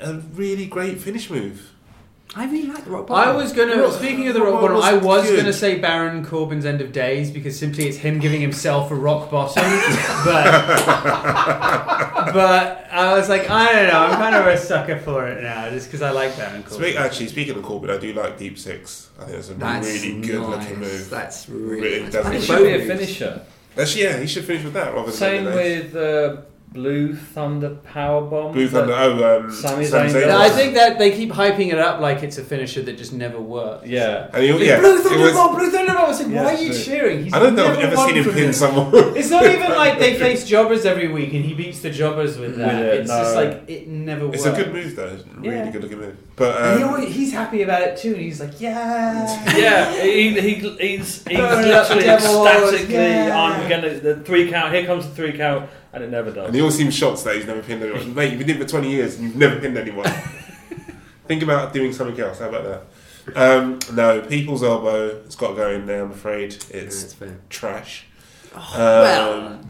a 0.00 0.14
really 0.34 0.66
great 0.66 1.00
finish 1.00 1.30
move. 1.30 1.70
I 2.36 2.44
really 2.46 2.68
like 2.68 2.84
the 2.84 2.92
rock 2.92 3.08
bottom. 3.08 3.34
I 3.34 3.36
was 3.36 3.52
gonna. 3.52 3.76
Rock- 3.82 3.94
speaking 3.94 4.28
of 4.28 4.34
the 4.34 4.40
Rock 4.40 4.52
rock 4.52 4.60
bottom, 4.60 4.76
was 4.76 4.84
I 4.84 4.92
was 4.98 5.22
good. 5.28 5.36
gonna 5.38 5.52
say 5.52 5.78
Baron 5.80 6.24
Corbin's 6.24 6.64
End 6.64 6.80
of 6.80 6.92
Days 6.92 7.28
because 7.30 7.58
simply 7.58 7.88
it's 7.88 7.96
him 7.96 8.20
giving 8.20 8.40
himself 8.40 8.92
a 8.92 8.94
rock 8.94 9.30
bottom. 9.32 9.64
but 10.24 10.44
but 12.32 12.86
I 12.92 13.14
was 13.16 13.28
like, 13.28 13.50
I 13.50 13.72
don't 13.72 13.88
know. 13.88 13.98
I'm 13.98 14.12
kind 14.16 14.34
of 14.36 14.46
a 14.46 14.56
sucker 14.58 14.98
for 14.98 15.26
it 15.28 15.42
now, 15.42 15.70
just 15.70 15.88
because 15.88 16.02
I 16.02 16.10
like 16.10 16.36
Baron 16.36 16.62
Corbin. 16.62 16.78
Speak, 16.78 16.96
actually, 16.96 17.28
speaking 17.28 17.56
of 17.56 17.62
Corbin, 17.62 17.90
I 17.90 17.98
do 17.98 18.12
like 18.12 18.38
Deep 18.38 18.58
Six. 18.58 19.10
I 19.18 19.24
think 19.24 19.38
it's 19.38 19.50
a 19.50 19.54
That's 19.54 19.86
really 19.86 20.20
good 20.20 20.40
nice. 20.40 20.48
looking 20.50 20.78
move. 20.80 21.10
That's 21.10 21.48
Really 21.48 21.80
really. 21.80 22.02
nice. 22.04 22.12
does 22.12 22.26
I 22.26 22.30
It 22.30 22.34
look 22.34 22.42
should 22.44 22.62
be 22.64 22.72
a 22.72 22.86
finisher. 22.86 23.42
Actually, 23.78 24.02
yeah, 24.04 24.18
he 24.20 24.26
should 24.26 24.44
finish 24.44 24.64
with 24.64 24.74
that 24.74 24.92
rather 24.94 25.06
than 25.08 25.16
Same 25.16 25.38
End 25.46 25.48
of 25.48 25.54
Days. 25.54 25.92
with 25.92 25.96
uh, 25.96 26.36
Blue 26.72 27.14
Thunder 27.14 27.70
Powerbomb. 27.92 28.52
Blue 28.52 28.68
Thunder. 28.68 28.92
that- 28.92 29.00
Oh, 29.00 29.40
um, 29.40 29.50
Sami 29.50 29.84
Sami 29.84 30.08
Zayn 30.08 30.12
Zayn. 30.14 30.26
does. 30.26 30.40
I 30.40 30.48
think 30.54 30.74
that 30.74 30.98
they 31.00 31.10
keep 31.10 31.30
hyping 31.32 31.72
it 31.72 31.78
up 31.78 32.00
like 32.00 32.22
it's 32.22 32.38
a 32.38 32.44
finisher 32.44 32.80
that 32.82 32.96
just 32.96 33.12
never 33.12 33.40
works. 33.40 33.88
Yeah. 33.88 34.28
And 34.32 34.44
he, 34.44 34.66
yeah, 34.66 34.78
Blue 34.78 34.98
Thunder 34.98 35.18
was, 35.18 35.32
Thunderbolt, 35.32 35.58
Blue 35.58 35.70
Thunderbolt. 35.70 36.04
I 36.04 36.08
was 36.08 36.22
like, 36.22 36.32
Yeah, 36.32 36.44
why 36.44 36.54
are 36.54 36.58
you 36.62 36.68
true. 36.72 36.78
cheering? 36.82 37.24
He's 37.24 37.32
I 37.34 37.40
don't 37.40 37.56
know 37.56 37.66
I've 37.66 37.78
never 37.78 37.96
ever 37.96 37.96
seen 38.08 38.14
him 38.16 38.24
pin 38.24 38.34
this. 38.34 38.58
someone. 38.60 39.16
It's 39.16 39.30
not 39.30 39.44
even 39.46 39.70
like 39.84 39.98
they 39.98 40.16
face 40.16 40.46
jobbers 40.46 40.84
every 40.86 41.08
week 41.08 41.32
and 41.34 41.44
he 41.44 41.54
beats 41.54 41.80
the 41.80 41.90
jobbers 41.90 42.38
with 42.38 42.56
that. 42.58 42.76
With 42.78 42.86
it, 42.86 43.00
it's 43.00 43.10
just 43.10 43.34
like 43.34 43.68
it 43.68 43.88
never 43.88 44.26
works. 44.26 44.38
It's 44.38 44.46
a 44.46 44.52
good 44.52 44.72
move 44.72 44.94
though. 44.94 45.06
It's 45.08 45.24
a 45.24 45.40
really 45.40 45.56
Yeah. 45.56 45.70
good 45.72 45.82
looking 45.82 45.98
move. 45.98 46.16
But 46.36 46.56
And 46.62 46.78
he 46.78 46.84
um, 46.84 46.94
always, 46.94 47.14
he's 47.14 47.32
happy 47.32 47.62
about 47.62 47.82
it 47.82 47.96
too, 47.98 48.12
and 48.14 48.22
he's 48.22 48.40
like, 48.40 48.60
yeah. 48.60 49.54
Yeah, 49.58 49.92
he, 50.02 50.40
he, 50.40 50.54
he's, 50.54 51.22
he's 51.24 51.38
literally 51.38 52.08
ecstatically, 52.08 52.94
yeah. 52.94 53.36
I'm 53.36 53.68
gonna, 53.68 53.90
the 54.00 54.16
three 54.20 54.48
count, 54.50 54.72
here 54.72 54.86
comes 54.86 55.06
the 55.06 55.14
three 55.14 55.32
count, 55.36 55.68
and 55.92 56.04
it 56.04 56.10
never 56.10 56.30
does. 56.30 56.46
and 56.46 56.54
he 56.54 56.60
always 56.60 56.76
seems 56.76 56.94
shocked 56.94 57.24
that 57.24 57.36
he's 57.36 57.46
never 57.46 57.62
pinned 57.62 57.82
anyone. 57.82 58.14
Mate, 58.14 58.30
you've 58.30 58.38
been 58.38 58.50
in 58.50 58.58
for 58.58 58.66
twenty 58.68 58.90
years 58.90 59.16
and 59.16 59.24
you've 59.24 59.36
never 59.36 59.58
pinned 59.60 59.76
anyone. 59.76 60.06
Think 61.26 61.42
about 61.42 61.72
doing 61.72 61.92
something 61.92 62.18
else. 62.20 62.38
How 62.40 62.48
about 62.48 62.64
that? 62.64 62.82
Um, 63.36 63.78
no, 63.94 64.20
people's 64.22 64.62
elbow. 64.62 65.08
It's 65.24 65.36
got 65.36 65.50
to 65.50 65.54
go 65.56 65.70
in 65.70 65.86
there. 65.86 66.02
I'm 66.04 66.10
afraid 66.10 66.52
Yeah, 66.70 66.76
it's 66.80 67.04
it's 67.04 67.14
fair. 67.14 67.38
trash. 67.48 68.06
Um, 68.54 68.62
well. 68.74 69.60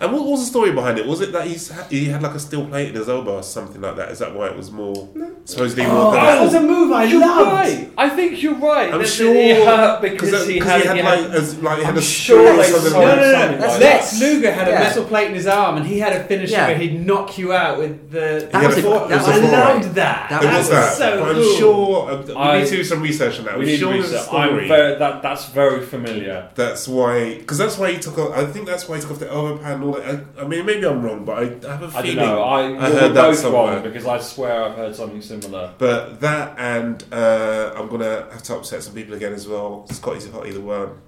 And 0.00 0.12
what 0.12 0.24
was 0.24 0.40
the 0.40 0.46
story 0.46 0.72
behind 0.72 0.98
it? 0.98 1.06
Was 1.06 1.20
it 1.20 1.32
that 1.32 1.46
he's 1.46 1.70
he 1.90 2.06
had 2.06 2.22
like 2.22 2.34
a 2.34 2.40
steel 2.40 2.66
plate 2.66 2.88
in 2.88 2.94
his 2.94 3.08
elbow 3.08 3.36
or 3.36 3.42
something 3.42 3.80
like 3.80 3.96
that? 3.96 4.10
Is 4.10 4.18
that 4.20 4.34
why 4.34 4.46
it 4.48 4.56
was 4.56 4.70
more 4.70 5.08
supposedly 5.44 5.84
more? 5.86 6.08
Oh, 6.08 6.12
that 6.12 6.40
was 6.42 6.54
a 6.54 6.60
move 6.60 6.92
I 6.92 7.04
You're 7.04 7.20
loved. 7.20 7.50
right. 7.52 7.92
I 7.98 8.08
think 8.08 8.42
you're 8.42 8.54
right. 8.54 8.92
I'm 8.92 9.00
That- 9.00 9.08
sure 9.08 9.34
he 9.34 9.50
hurt 9.50 10.00
because 10.00 10.30
that- 10.30 10.48
he 10.48 10.58
'cause 10.60 10.68
had, 10.68 10.80
he 10.82 10.86
had 10.88 10.96
he 10.96 11.02
like, 11.02 11.20
had- 11.20 11.30
as, 11.34 11.58
like 11.62 11.78
he 11.78 11.84
had 11.84 11.92
I'm 11.92 11.98
a 11.98 12.02
sure 12.02 12.38
screw 12.46 12.52
or 12.54 12.56
they 12.56 12.70
something 12.70 12.90
saw 12.92 12.98
like 12.98 13.08
No, 13.08 13.16
no, 13.16 13.22
no, 13.32 13.38
Something 13.40 13.60
no. 13.60 13.66
like 13.66 13.80
Lex 13.80 14.10
that. 14.10 14.20
Luger 14.34 14.52
had 14.52 14.68
a 14.68 14.72
metal 14.72 15.04
plate 15.04 15.26
in 15.28 15.34
his 15.34 15.46
arm, 15.46 15.76
and 15.76 15.86
he 15.86 15.98
had 15.98 16.12
a 16.14 16.24
finisher 16.24 16.52
Yeah. 16.52 16.66
where 16.68 16.76
he'd 16.78 17.06
knock 17.06 17.38
you 17.38 17.52
out 17.52 17.78
with 17.78 18.10
the. 18.10 18.48
That 18.52 18.66
was 18.66 18.78
a- 18.78 18.80
the- 18.82 18.88
that 18.88 19.08
was 19.10 19.28
I 19.28 19.36
a 19.36 19.40
four-way. 19.40 19.50
loved 19.50 19.94
that. 19.94 20.26
That 20.30 20.42
That 20.42 20.44
was 20.44 20.56
was 20.58 20.68
that. 20.70 20.92
so 20.94 21.20
but 21.20 21.28
I'm 21.28 21.34
cool. 21.34 21.54
sure 21.56 22.10
uh, 22.10 22.22
we 22.26 22.34
I- 22.36 22.58
need 22.60 22.68
to 22.68 22.76
do 22.76 22.84
some 22.84 23.02
research 23.02 23.38
on 23.38 23.44
that. 23.46 23.58
we 23.58 23.64
I'm 23.64 23.66
need 23.70 23.78
sure 23.78 23.92
research. 23.92 24.10
there's 24.10 24.26
a 24.28 24.30
I'm 24.36 24.48
story. 24.48 24.68
very, 24.68 24.98
that, 24.98 25.22
that's 25.22 25.44
very 25.46 25.80
familiar. 25.84 26.48
That's 26.54 26.86
why, 26.88 27.34
because 27.34 27.58
that's 27.58 27.76
why 27.78 27.92
he 27.92 27.98
took 27.98 28.18
off. 28.18 28.36
I 28.36 28.44
think 28.46 28.66
that's 28.66 28.88
why 28.88 28.96
he 28.96 29.02
took 29.02 29.10
off 29.12 29.18
the 29.18 29.30
elbow 29.30 29.58
pad 29.58 29.80
and. 29.96 30.26
I, 30.38 30.42
I 30.42 30.46
mean, 30.46 30.64
maybe 30.66 30.86
I'm 30.86 31.02
wrong, 31.02 31.24
but 31.24 31.38
I, 31.38 31.42
I 31.68 31.76
have 31.76 31.82
a 31.82 31.86
I 31.98 32.02
feeling. 32.02 32.16
don't 32.16 32.26
know. 32.28 32.42
I, 32.42 32.60
I 32.60 32.68
you're 32.68 32.80
heard 32.80 33.14
that 33.14 33.22
both 33.22 33.38
somewhere. 33.38 33.74
wrong 33.74 33.82
because 33.82 34.06
I 34.06 34.18
swear 34.20 34.64
I've 34.64 34.76
heard 34.76 34.94
something 34.96 35.22
similar. 35.22 35.74
But 35.78 36.20
that 36.20 36.58
and 36.58 37.02
uh, 37.12 37.74
I'm 37.76 37.88
gonna 37.88 38.28
have 38.32 38.42
to 38.44 38.56
upset 38.56 38.82
some 38.82 38.94
people 38.94 39.14
again 39.14 39.32
as 39.32 39.46
well. 39.48 39.86
Scotty 39.88 40.20
2 40.20 40.28
Hotty 40.28 40.52
the 40.54 40.60
Worm. 40.60 41.00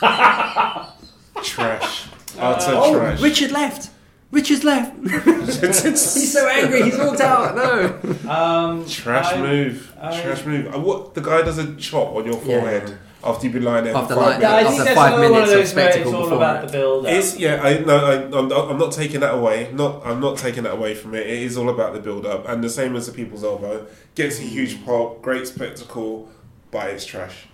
trash. 1.42 2.06
Utter 2.38 2.72
Oh, 2.74 2.92
trash. 2.98 3.20
Richard 3.20 3.50
left. 3.52 3.90
Richard's 4.30 4.64
left. 4.64 4.96
he's 5.06 6.32
so 6.32 6.48
angry. 6.48 6.82
He's 6.82 6.98
walked 6.98 7.20
out. 7.20 7.54
No. 7.54 8.28
Um, 8.28 8.84
Trash 8.86 9.32
I- 9.32 9.40
move. 9.40 9.92
I- 10.00 10.20
Trash 10.20 10.44
move. 10.44 10.74
And 10.74 10.82
what 10.84 11.14
the 11.14 11.20
guy 11.20 11.42
does 11.42 11.58
a 11.58 11.74
chop 11.76 12.14
on 12.16 12.24
your 12.26 12.34
Yeah. 12.34 12.40
forehead 12.60 12.98
after 13.24 13.44
you've 13.46 13.52
been 13.54 13.64
lying 13.64 13.84
there 13.84 13.96
After 13.96 14.14
for 14.14 14.20
five 14.20 14.28
lying- 14.30 14.40
Yeah, 14.42 14.52
I 14.54 14.56
minutes. 14.62 14.68
think 14.76 14.80
After 14.80 14.94
that's 14.94 14.96
five 15.00 15.12
another 15.18 15.32
one 15.32 15.42
of 15.42 15.48
of 15.48 15.48
those 15.48 15.54
where 15.54 15.60
it's 15.62 15.70
spectacle 15.70 16.14
all 16.16 16.22
before 16.22 16.36
about 16.36 16.64
it. 16.64 16.66
the 16.66 16.72
build 16.78 17.06
up. 17.06 17.12
It's 17.12 17.38
yeah, 17.38 17.62
I 17.62 17.78
no, 17.78 17.96
I, 17.96 18.14
I'm, 18.38 18.70
I'm 18.70 18.78
not 18.78 18.92
taking 18.92 19.20
that 19.20 19.34
away. 19.34 19.70
Not, 19.72 20.06
I'm 20.06 20.20
not 20.20 20.36
taking 20.38 20.62
that 20.64 20.72
away 20.72 20.94
from 20.94 21.14
it. 21.14 21.26
It 21.26 21.42
is 21.42 21.56
all 21.56 21.68
about 21.68 21.92
the 21.94 22.00
build 22.00 22.26
up, 22.26 22.48
and 22.48 22.62
the 22.62 22.70
same 22.70 22.94
as 22.96 23.06
the 23.06 23.12
people's 23.12 23.42
elbow 23.44 23.86
gets 24.14 24.38
a 24.38 24.42
huge 24.42 24.84
pop, 24.84 25.22
great 25.22 25.46
spectacle, 25.46 26.28
but 26.70 26.90
it's 26.90 27.04
trash. 27.04 27.46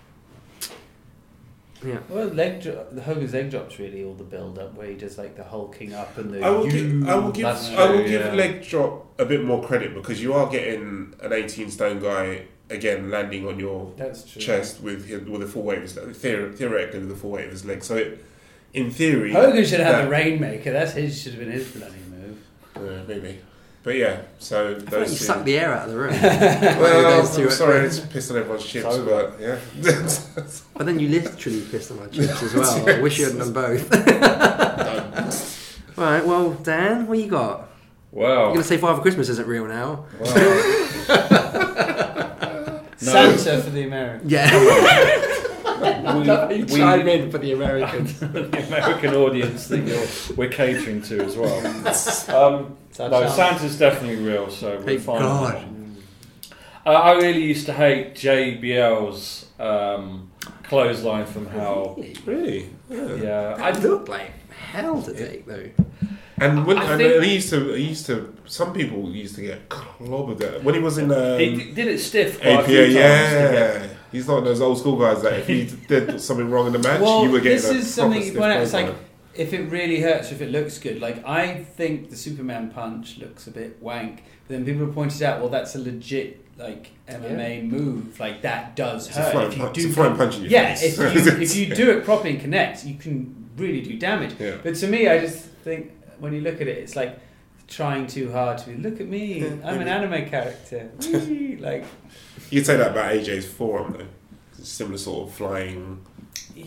Yeah. 1.83 1.97
Well, 2.09 2.27
leg 2.27 2.61
drop, 2.61 2.91
the 2.91 3.01
Hogan's 3.01 3.33
leg 3.33 3.49
drop's 3.49 3.79
really 3.79 4.03
all 4.03 4.13
the 4.13 4.23
build 4.23 4.59
up 4.59 4.75
where 4.75 4.85
he 4.87 4.93
does 4.93 5.17
like 5.17 5.35
the 5.35 5.43
hulking 5.43 5.93
up 5.95 6.15
and 6.17 6.31
the. 6.31 6.43
I 6.45 6.49
will 6.51 6.65
you- 6.71 6.99
give, 7.01 7.09
I 7.09 7.15
will 7.15 7.31
give, 7.31 7.43
That's 7.43 7.69
I 7.71 7.89
will 7.89 7.97
true, 7.99 8.07
give 8.07 8.21
yeah. 8.25 8.33
leg 8.33 8.61
drop 8.67 9.19
a 9.19 9.25
bit 9.25 9.43
more 9.43 9.63
credit 9.63 9.95
because 9.95 10.21
you 10.21 10.33
are 10.33 10.47
getting 10.47 11.15
an 11.21 11.33
18 11.33 11.71
stone 11.71 11.99
guy 11.99 12.43
again 12.71 13.09
landing 13.09 13.47
on 13.47 13.59
your 13.59 13.91
chest 14.39 14.81
with 14.81 15.05
his, 15.07 15.23
with 15.27 15.41
a 15.43 15.47
full 15.47 15.63
weight 15.63 15.77
of 15.79 15.83
his 15.83 15.93
theor- 15.93 16.53
theoretically 16.55 16.99
with 16.99 17.09
the 17.09 17.15
full 17.15 17.31
weight 17.31 17.45
of 17.45 17.51
his 17.51 17.65
leg. 17.65 17.83
So 17.83 17.95
it, 17.97 18.25
in 18.73 18.89
theory, 18.91 19.33
Hogan 19.33 19.65
should 19.65 19.79
have 19.81 19.95
that- 19.97 20.03
the 20.05 20.09
Rainmaker. 20.09 20.71
That's 20.71 20.93
his. 20.93 21.21
Should 21.21 21.33
have 21.33 21.41
been 21.41 21.51
his 21.51 21.67
bloody 21.71 21.95
move. 22.09 22.37
uh, 22.75 23.03
maybe. 23.07 23.39
But 23.83 23.95
yeah, 23.95 24.21
so 24.37 24.75
I 24.75 24.79
feel 24.79 24.99
like 24.99 25.09
you 25.09 25.15
two. 25.17 25.23
sucked 25.23 25.43
the 25.45 25.57
air 25.57 25.73
out 25.73 25.87
of 25.87 25.93
the 25.93 25.97
room. 25.99 26.13
Well, 26.21 27.21
Those 27.23 27.37
I'm 27.39 27.49
sorry, 27.49 27.79
it's 27.87 27.99
pissed 27.99 28.29
on 28.29 28.37
everyone's 28.37 28.63
chips, 28.63 28.85
So- 28.95 29.05
but 29.05 29.39
yeah. 29.41 29.57
But 30.75 30.85
then 30.85 30.99
you 30.99 31.09
literally 31.09 31.61
pissed 31.61 31.89
on 31.91 31.99
my 31.99 32.05
chips 32.07 32.43
as 32.43 32.53
well. 32.53 32.87
I 32.89 33.01
wish 33.01 33.17
you 33.17 33.25
hadn't 33.25 33.39
done 33.39 33.53
both. 33.53 33.91
All 35.97 36.03
right. 36.05 36.23
Well, 36.25 36.51
Dan, 36.53 37.07
what 37.07 37.17
you 37.17 37.27
got? 37.27 37.69
Wow. 38.11 38.27
You're 38.45 38.51
gonna 38.53 38.63
say 38.65 38.77
Father 38.77 39.01
Christmas 39.01 39.29
isn't 39.29 39.47
real 39.47 39.65
now? 39.67 40.05
well 40.19 41.40
Santa 43.05 43.61
for 43.63 43.69
the 43.69 43.83
Americans. 43.83 44.31
Yeah. 44.31 45.39
we, 46.49 46.55
you 46.57 46.65
we- 46.65 46.79
chime 46.79 47.07
in 47.07 47.31
for 47.31 47.37
the 47.37 47.53
Americans. 47.53 48.19
the 48.19 48.65
American 48.67 49.15
audience 49.15 49.67
that 49.67 49.79
you're, 49.79 50.05
we're 50.35 50.49
catering 50.49 51.01
to 51.03 51.23
as 51.23 51.35
well. 51.35 51.57
Um, 52.35 52.77
no, 52.99 53.21
chance. 53.21 53.35
Santa's 53.35 53.79
definitely 53.79 54.23
real, 54.23 54.49
so 54.49 54.77
we're 54.77 54.83
Thank 54.83 55.01
fine. 55.01 55.19
God. 55.21 55.67
Uh, 56.85 56.89
I 56.89 57.13
really 57.13 57.43
used 57.43 57.65
to 57.67 57.73
hate 57.73 58.15
JBL's 58.15 59.47
um, 59.59 60.29
clothesline 60.63 61.25
from 61.25 61.47
Hell. 61.47 62.03
really? 62.25 62.69
Yeah, 62.89 63.55
I 63.59 63.69
I 63.69 63.71
look 63.71 64.07
like 64.07 64.31
hell 64.51 65.01
to 65.03 65.13
take 65.13 65.45
though. 65.45 65.69
And 66.41 66.65
when 66.65 66.77
I 66.77 66.93
and, 66.93 67.01
think- 67.01 67.23
he 67.23 67.33
used 67.35 67.49
to, 67.51 67.73
he 67.73 67.89
used 67.89 68.05
to. 68.07 68.33
Some 68.45 68.73
people 68.73 69.09
used 69.11 69.35
to 69.35 69.41
get 69.41 69.69
clobbered 69.69 70.41
at- 70.41 70.63
when 70.63 70.75
he 70.75 70.81
was 70.81 70.97
in 70.97 71.11
um, 71.11 71.39
he 71.39 71.55
d- 71.55 71.71
did 71.71 71.87
it 71.87 71.99
stiff 71.99 72.39
quite 72.41 72.49
a 72.49 72.57
APA. 72.59 72.65
few 72.67 72.77
times. 72.85 72.95
Yeah, 72.95 73.87
he's 74.11 74.27
not 74.27 74.43
those 74.43 74.59
old 74.59 74.77
school 74.79 74.97
guys 74.99 75.21
that 75.21 75.33
if 75.39 75.47
he 75.47 75.69
did 75.87 76.19
something 76.19 76.49
wrong 76.49 76.67
in 76.67 76.73
the 76.73 76.79
match, 76.79 76.99
Well, 76.99 77.23
you 77.23 77.31
were 77.31 77.39
getting 77.39 77.57
this 77.57 77.65
a 77.69 77.75
is 77.75 77.75
proper 77.75 77.85
something 77.93 78.21
you 78.21 78.27
stiff 78.29 78.37
point 78.39 78.51
out. 78.53 78.61
It's 78.63 78.73
like 78.73 78.93
if 79.35 79.53
it 79.53 79.69
really 79.71 80.01
hurts, 80.01 80.31
or 80.31 80.35
if 80.35 80.41
it 80.41 80.51
looks 80.51 80.77
good. 80.79 80.99
Like 80.99 81.25
I 81.25 81.63
think 81.77 82.09
the 82.09 82.15
Superman 82.17 82.71
punch 82.71 83.17
looks 83.19 83.47
a 83.47 83.51
bit 83.51 83.81
wank, 83.81 84.23
but 84.47 84.55
then 84.55 84.65
people 84.65 84.85
have 84.87 84.95
pointed 84.95 85.21
out, 85.23 85.39
well, 85.39 85.49
that's 85.49 85.75
a 85.75 85.79
legit 85.79 86.39
like 86.57 86.91
MMA 87.07 87.69
move. 87.69 88.19
Like 88.19 88.41
that 88.41 88.75
does 88.75 89.07
It's 89.07 89.15
a 89.17 89.21
hurt. 89.21 89.31
flying 89.31 89.47
If 89.51 89.57
you 89.57 89.63
punch- 89.63 89.75
do, 89.75 89.81
it's 89.81 89.91
a 89.91 89.93
flying 89.95 90.15
punch 90.17 90.35
in 90.37 90.41
your 90.41 90.51
yeah, 90.51 90.75
face. 90.75 90.97
if 90.99 91.15
you 91.25 91.41
if 91.43 91.55
you 91.55 91.75
do 91.83 91.91
it 91.91 92.03
properly 92.03 92.31
and 92.31 92.41
connect, 92.41 92.83
you 92.85 92.95
can 92.95 93.49
really 93.57 93.81
do 93.81 93.97
damage. 93.97 94.33
Yeah. 94.39 94.57
But 94.63 94.75
to 94.75 94.87
me, 94.87 95.07
I 95.07 95.19
just 95.19 95.45
think 95.63 95.91
when 96.21 96.33
you 96.33 96.41
look 96.41 96.61
at 96.61 96.67
it, 96.67 96.77
it's 96.77 96.95
like 96.95 97.19
trying 97.67 98.05
too 98.05 98.31
hard 98.31 98.59
to 98.59 98.69
be. 98.69 98.75
Look 98.75 99.01
at 99.01 99.07
me, 99.07 99.45
I'm 99.45 99.81
an 99.81 99.87
anime 99.87 100.29
character. 100.29 100.91
Whee! 101.01 101.57
like 101.59 101.85
You'd 102.49 102.65
say 102.65 102.77
that 102.77 102.91
about 102.91 103.11
AJ's 103.11 103.45
forearm 103.45 103.93
though. 103.93 104.63
Similar 104.63 104.99
sort 104.99 105.27
of 105.27 105.35
flying, 105.35 106.05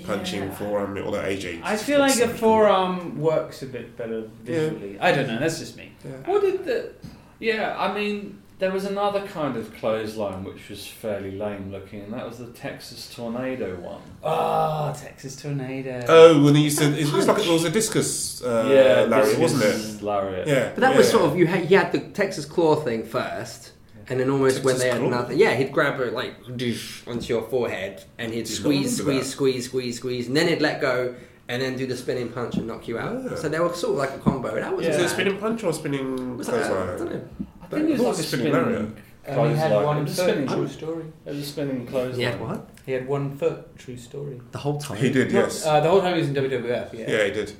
punching 0.05 0.43
yeah. 0.43 0.55
forearm, 0.55 0.99
although 0.99 1.23
AJ. 1.23 1.63
I 1.63 1.77
feel 1.77 2.01
like 2.01 2.19
a 2.19 2.29
forearm 2.29 3.21
works 3.21 3.63
a 3.63 3.67
bit 3.67 3.97
better 3.97 4.23
visually. 4.43 4.99
I 4.99 5.13
don't 5.13 5.29
know. 5.29 5.39
That's 5.39 5.61
just 5.61 5.77
me. 5.77 5.93
What 6.25 6.43
did 6.43 6.65
the? 6.65 6.93
Yeah, 7.39 7.77
I 7.79 7.95
mean, 7.95 8.43
there 8.65 8.73
was 8.73 8.87
another 8.87 9.21
kind 9.27 9.59
of 9.59 9.71
clothesline 9.75 10.43
which 10.43 10.71
was 10.71 10.87
fairly 10.87 11.33
lame 11.33 11.71
looking, 11.71 12.01
and 12.01 12.11
that 12.15 12.27
was 12.27 12.39
the 12.39 12.47
Texas 12.47 13.15
Tornado 13.15 13.77
one. 13.77 14.01
Oh, 14.23 14.97
Texas 14.99 15.37
tornado. 15.37 16.03
Oh, 16.09 16.43
when 16.43 16.55
he 16.55 16.62
used 16.62 16.79
to, 16.79 16.87
it 16.99 17.12
was 17.12 17.29
like 17.29 17.45
it 17.45 17.51
was 17.51 17.65
a 17.65 17.71
discus, 17.71 18.43
uh, 18.43 18.67
yeah, 18.67 19.03
Larry, 19.03 19.27
this 19.27 19.39
wasn't 19.39 19.65
is 19.65 19.97
it? 19.97 20.03
Lariat. 20.03 20.49
Yeah, 20.49 20.71
But 20.75 20.81
that 20.81 20.93
yeah. 20.93 20.97
was 20.97 21.11
sort 21.11 21.25
of 21.25 21.37
you 21.37 21.47
had 21.47 21.71
you 21.71 21.77
had 21.77 21.93
the 21.93 22.01
Texas 22.01 22.47
claw 22.47 22.75
thing 22.77 23.05
first, 23.05 23.73
and 24.09 24.19
then 24.19 24.31
almost 24.31 24.65
when 24.65 24.79
they 24.79 24.89
had 24.89 25.01
claw? 25.01 25.11
nothing, 25.11 25.39
yeah, 25.39 25.55
he'd 25.57 25.71
grab 25.71 26.01
it 26.01 26.15
like 26.15 26.43
doosh 26.45 27.07
onto 27.07 27.27
your 27.35 27.43
forehead, 27.43 28.03
and 28.17 28.33
he'd 28.33 28.47
Did 28.47 28.49
squeeze, 28.49 28.97
squeeze, 28.97 29.29
squeeze, 29.29 29.67
squeeze, 29.67 29.97
squeeze, 29.99 30.27
and 30.29 30.35
then 30.35 30.49
he'd 30.49 30.62
let 30.62 30.81
go, 30.81 31.15
and 31.49 31.61
then 31.61 31.77
do 31.77 31.87
the 31.87 31.99
spinning 31.99 32.31
punch 32.31 32.55
and 32.55 32.67
knock 32.67 32.89
you 32.89 32.97
out. 32.99 33.27
Ah. 33.31 33.35
So 33.35 33.51
they 33.51 33.61
were 33.61 33.75
sort 33.75 33.93
of 33.93 33.99
like 33.99 34.12
a 34.12 34.23
combo. 34.23 34.55
That 34.55 34.75
was 34.75 34.87
Was 34.87 34.97
Yeah. 34.97 35.05
it 35.05 35.09
spinning 35.11 35.37
punch 35.37 35.62
or 35.65 35.75
spinning 35.75 36.39
Was 36.39 36.47
that, 36.47 36.65
I 36.65 36.97
don't 36.97 37.12
know. 37.12 37.29
I 37.67 37.75
think 37.77 37.89
it 37.89 37.93
was 37.93 38.01
What 38.01 38.09
like 38.11 38.19
a 38.19 38.23
spinning 38.23 38.53
spinning 38.53 38.73
lariat? 38.73 38.97
And 39.27 39.51
he 39.51 39.57
had 39.57 39.71
clothesline. 39.71 39.97
one 39.97 40.07
foot. 40.07 40.17
spinning. 40.17 40.47
True 40.49 40.69
story. 40.69 41.05
It 41.25 41.29
was 41.31 41.39
a 41.39 41.43
spinning 41.45 41.87
clothesline. 41.87 42.19
He 42.19 42.25
had 42.25 42.41
what? 42.41 42.71
He 42.85 42.93
had 42.93 43.09
one 43.09 43.37
foot. 43.39 43.79
True 43.79 43.97
story. 43.97 44.41
The 44.53 44.59
whole 44.59 44.79
time. 44.79 44.99
He 44.99 45.11
did, 45.11 45.33
yes. 45.33 45.65
Uh, 45.65 45.81
the 45.81 45.89
whole 45.89 46.01
time 46.03 46.15
he 46.15 46.21
was 46.21 46.29
in 46.29 46.35
WWF. 46.35 46.93
Yeah. 46.93 47.11
yeah, 47.11 47.25
he 47.25 47.31
did. 47.31 47.53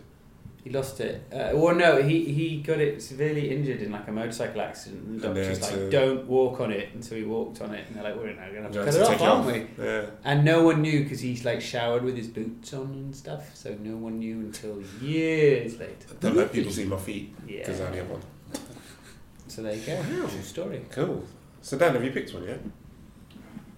He 0.63 0.71
lost 0.71 0.99
it. 1.01 1.23
Uh, 1.31 1.51
well, 1.55 1.75
no, 1.75 2.03
he, 2.03 2.25
he 2.25 2.63
got 2.63 2.81
it 2.81 3.03
severely 3.03 3.51
injured 3.51 3.81
in 3.83 3.93
like 3.93 4.09
a 4.09 4.13
motorcycle 4.13 4.63
accident. 4.63 5.05
And 5.05 5.21
the 5.21 5.29
they 5.29 5.41
doctor's 5.43 5.61
like, 5.61 5.71
to- 5.73 5.91
don't 5.91 6.27
walk 6.27 6.61
on 6.61 6.71
it. 6.71 6.89
And 6.95 7.05
so 7.05 7.15
he 7.17 7.23
walked 7.23 7.61
on 7.61 7.75
it. 7.75 7.87
And 7.87 7.97
they're 7.97 8.03
like, 8.05 8.17
we're 8.17 8.29
not 8.35 8.51
going 8.51 8.55
to 8.55 8.63
have 8.63 8.73
to 8.73 8.79
You 8.79 8.85
cut 8.85 8.95
it 8.95 9.21
off, 9.21 9.47
aren't 9.47 9.47
we? 9.79 9.85
Yeah. 9.85 10.07
And 10.25 10.43
no 10.45 10.65
one 10.65 10.81
knew 10.81 11.03
because 11.03 11.21
he's 11.21 11.45
like 11.45 11.61
showered 11.61 12.03
with 12.03 12.17
his 12.17 12.29
boots 12.29 12.73
on 12.73 12.87
and 12.93 13.15
stuff. 13.17 13.55
So 13.55 13.75
no 13.81 13.97
one 13.97 14.19
knew 14.21 14.41
until 14.41 14.83
years 15.03 15.79
later. 15.79 15.95
Don't 16.21 16.35
let 16.37 16.51
people 16.53 16.73
see 16.73 16.85
my 16.87 16.97
feet 16.99 17.35
Yeah. 17.47 17.59
because 17.59 17.81
I 17.83 17.87
only 17.87 17.99
have 17.99 18.11
one. 18.11 18.23
So 19.55 19.63
there 19.63 19.73
you 19.77 19.87
go. 19.87 20.03
True 20.03 20.43
story. 20.43 20.85
Cool. 20.91 21.23
So 21.63 21.79
Dan, 21.79 21.95
have 21.95 22.03
you 22.03 22.11
picked 22.11 22.35
one 22.35 22.43
yet? 22.43 22.61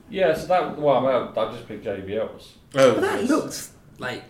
Yeah, 0.09 0.35
so 0.35 0.47
that 0.47 0.79
well, 0.79 1.03
well, 1.03 1.35
I 1.37 1.53
just 1.53 1.69
picked 1.69 1.85
JBL's. 1.85 2.55
Oh, 2.75 2.95
But 2.95 3.01
that 3.03 3.21
yes. 3.21 3.29
looks 3.29 3.73
like. 3.99 4.23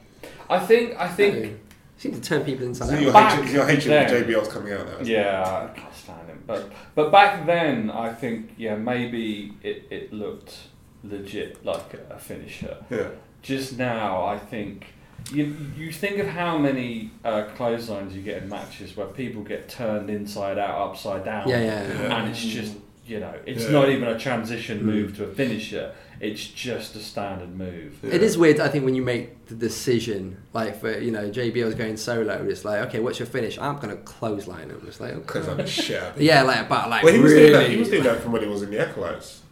I 0.50 0.58
think 0.58 0.96
I 0.98 1.06
think 1.06 1.44
you 1.44 1.60
seem 1.98 2.12
to 2.14 2.20
turn 2.20 2.42
people 2.44 2.62
So 2.74 2.84
inside 2.84 3.00
your 3.00 3.10
out. 3.10 3.12
Back 3.14 3.32
hatred, 3.34 3.54
your 3.54 3.66
hatred 3.66 3.92
then. 3.92 4.08
for 4.08 4.32
JBL's 4.32 4.48
coming 4.48 4.72
out 4.72 4.86
now. 4.88 4.98
Yeah, 5.06 5.70
I 5.72 5.78
can't 5.78 5.94
stand 5.94 6.28
him. 6.28 6.42
But 6.48 6.72
but 6.96 7.12
back 7.12 7.46
then, 7.46 7.90
I 7.90 8.12
think 8.12 8.54
yeah 8.56 8.74
maybe 8.74 9.54
it, 9.62 9.86
it 9.88 10.12
looked 10.12 10.58
legit 11.04 11.64
like 11.64 11.94
a 12.10 12.18
finisher. 12.18 12.76
Yeah. 12.90 13.10
Just 13.42 13.78
now, 13.78 14.24
I 14.24 14.36
think 14.36 14.86
you 15.32 15.56
you 15.76 15.92
think 15.92 16.18
of 16.18 16.26
how 16.26 16.56
many 16.58 17.10
uh, 17.24 17.44
clotheslines 17.56 18.14
you 18.14 18.22
get 18.22 18.42
in 18.42 18.48
matches 18.48 18.96
where 18.96 19.06
people 19.08 19.42
get 19.42 19.68
turned 19.68 20.08
inside 20.10 20.58
out, 20.58 20.88
upside 20.90 21.24
down, 21.24 21.48
Yeah, 21.48 21.60
yeah. 21.62 21.88
yeah. 21.88 22.16
and 22.20 22.30
it's 22.30 22.40
just 22.44 22.74
you 23.06 23.20
know 23.20 23.34
it's 23.46 23.64
Yeah. 23.64 23.70
not 23.72 23.88
even 23.88 24.08
a 24.08 24.18
transition 24.18 24.80
Mm. 24.80 24.82
move 24.82 25.16
to 25.16 25.24
a 25.24 25.28
finisher. 25.28 25.92
It's 26.18 26.46
just 26.46 26.96
a 26.96 27.00
standard 27.00 27.54
move. 27.58 28.02
It 28.02 28.22
is 28.22 28.38
weird, 28.38 28.58
I 28.58 28.68
think, 28.68 28.86
when 28.86 28.94
you 28.94 29.02
make 29.02 29.48
the 29.48 29.54
decision, 29.54 30.38
like 30.54 30.80
for 30.80 30.98
you 30.98 31.10
know 31.10 31.28
JBL's 31.28 31.74
going 31.74 31.98
solo, 31.98 32.42
it's 32.48 32.64
like, 32.64 32.80
okay, 32.88 33.00
what's 33.00 33.18
your 33.18 33.26
finish? 33.26 33.58
I'm 33.58 33.78
gonna 33.78 33.96
clothesline 33.96 34.70
him. 34.70 34.82
It's 34.88 34.98
like, 34.98 35.14
Because 35.14 35.46
okay. 35.48 35.60
I'm 35.62 35.68
shit. 35.68 36.02
at 36.02 36.16
it. 36.16 36.22
yeah, 36.22 36.42
like, 36.42 36.68
but 36.70 36.88
like 36.88 37.02
Well, 37.04 37.12
he 37.12 37.20
was 37.20 37.32
really, 37.32 37.48
doing 37.48 37.60
that. 37.60 37.70
He 37.70 37.76
was 37.76 37.88
doing 37.90 38.02
that 38.04 38.20
from 38.22 38.32
when 38.32 38.42
he 38.42 38.48
was 38.48 38.62
in 38.62 38.70
the 38.70 38.80
Acolytes. 38.80 39.42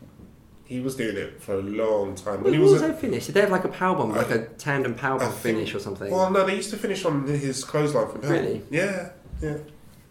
He 0.75 0.81
was 0.81 0.97
doing 0.97 1.17
it 1.17 1.41
for 1.41 1.55
a 1.55 1.63
long 1.63 2.17
time. 2.17 2.35
What 2.39 2.45
When 2.47 2.55
he 2.55 2.59
was 2.59 2.73
was, 2.73 2.81
their 2.81 2.93
finish? 2.95 3.27
Did 3.27 3.37
they 3.37 3.43
have 3.43 3.53
like 3.53 3.63
a 3.65 3.69
power 3.69 3.97
bomb, 3.97 4.11
I- 4.11 4.17
like 4.17 4.31
a 4.33 4.47
tandem 4.59 4.97
power 4.97 5.21
bomb 5.21 5.31
think- 5.31 5.57
finish 5.59 5.73
or 5.73 5.79
something? 5.79 6.11
well, 6.11 6.29
no, 6.33 6.45
they 6.45 6.57
used 6.57 6.71
to 6.71 6.77
finish 6.77 7.05
on 7.05 7.29
his 7.29 7.63
clothesline 7.63 8.09
from 8.11 8.23
hell. 8.23 8.33
Really? 8.33 8.63
Yeah, 8.71 9.11
yeah. 9.41 9.59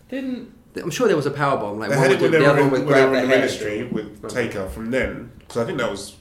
Didn't 0.09 0.53
I'm 0.81 0.89
sure 0.89 1.07
there 1.07 1.17
was 1.17 1.25
a 1.25 1.31
power 1.31 1.57
bomb. 1.57 1.79
Like 1.79 1.89
they 1.89 1.97
one 1.97 2.05
had 2.05 2.11
it 2.13 2.19
do, 2.19 2.23
when 2.23 2.31
the 2.31 2.39
they 2.39 2.45
other 2.45 2.61
were 2.61 2.77
in, 2.77 2.85
when 2.85 2.85
they 2.93 3.05
were 3.05 3.15
in 3.15 3.21
the 3.23 3.35
ministry 3.35 3.83
with 3.83 4.23
Right. 4.23 4.31
Taker 4.33 4.69
from 4.69 4.89
then. 4.89 5.33
Because 5.39 5.57
I 5.57 5.65
think 5.65 5.77
that 5.79 5.91
was, 5.91 6.15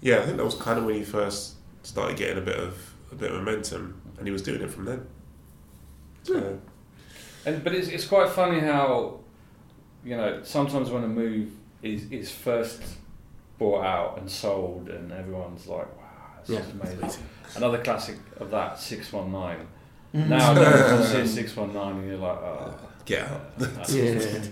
yeah, 0.00 0.18
I 0.18 0.24
think 0.24 0.36
that 0.38 0.44
was 0.44 0.56
kind 0.56 0.76
of 0.80 0.84
when 0.84 0.96
he 0.96 1.04
first 1.04 1.54
started 1.84 2.16
getting 2.16 2.38
a 2.38 2.46
bit 2.50 2.58
of 2.58 2.74
a 3.12 3.14
bit 3.14 3.30
of 3.30 3.36
momentum, 3.36 4.00
and 4.18 4.26
he 4.26 4.32
was 4.32 4.42
doing 4.42 4.62
it 4.62 4.70
from 4.70 4.84
then. 4.84 5.06
So, 6.24 6.40
hmm. 6.40 6.56
And 7.46 7.62
but 7.62 7.72
it's 7.72 7.86
it's 7.86 8.04
quite 8.04 8.30
funny 8.30 8.58
how 8.58 9.20
you 10.04 10.16
know 10.16 10.40
sometimes 10.42 10.90
when 10.90 11.04
a 11.04 11.08
move 11.08 11.50
is 11.84 12.10
is 12.10 12.32
first 12.32 12.82
brought 13.58 13.84
out 13.84 14.18
and 14.18 14.30
sold 14.30 14.88
and 14.88 15.10
everyone's 15.12 15.66
like 15.66 15.86
wow 15.96 16.04
it's 16.40 16.50
Yeah. 16.50 16.58
just 16.60 16.72
amazing. 16.72 17.26
Another 17.56 17.78
classic 17.78 18.16
of 18.38 18.50
that 18.50 18.78
six 18.78 19.12
one 19.12 19.32
nine. 19.32 19.66
Mm. 20.14 20.28
Now 20.28 20.52
no 20.54 20.62
one 20.62 21.02
says 21.04 21.34
six 21.34 21.56
one 21.56 21.72
nine 21.74 21.96
and 21.96 22.08
you're 22.08 22.18
like 22.18 22.38
oh 22.38 22.74
get 23.04 23.24
out. 23.28 23.58
that's 23.58 23.92
Yeah. 23.94 24.14
just, 24.14 24.50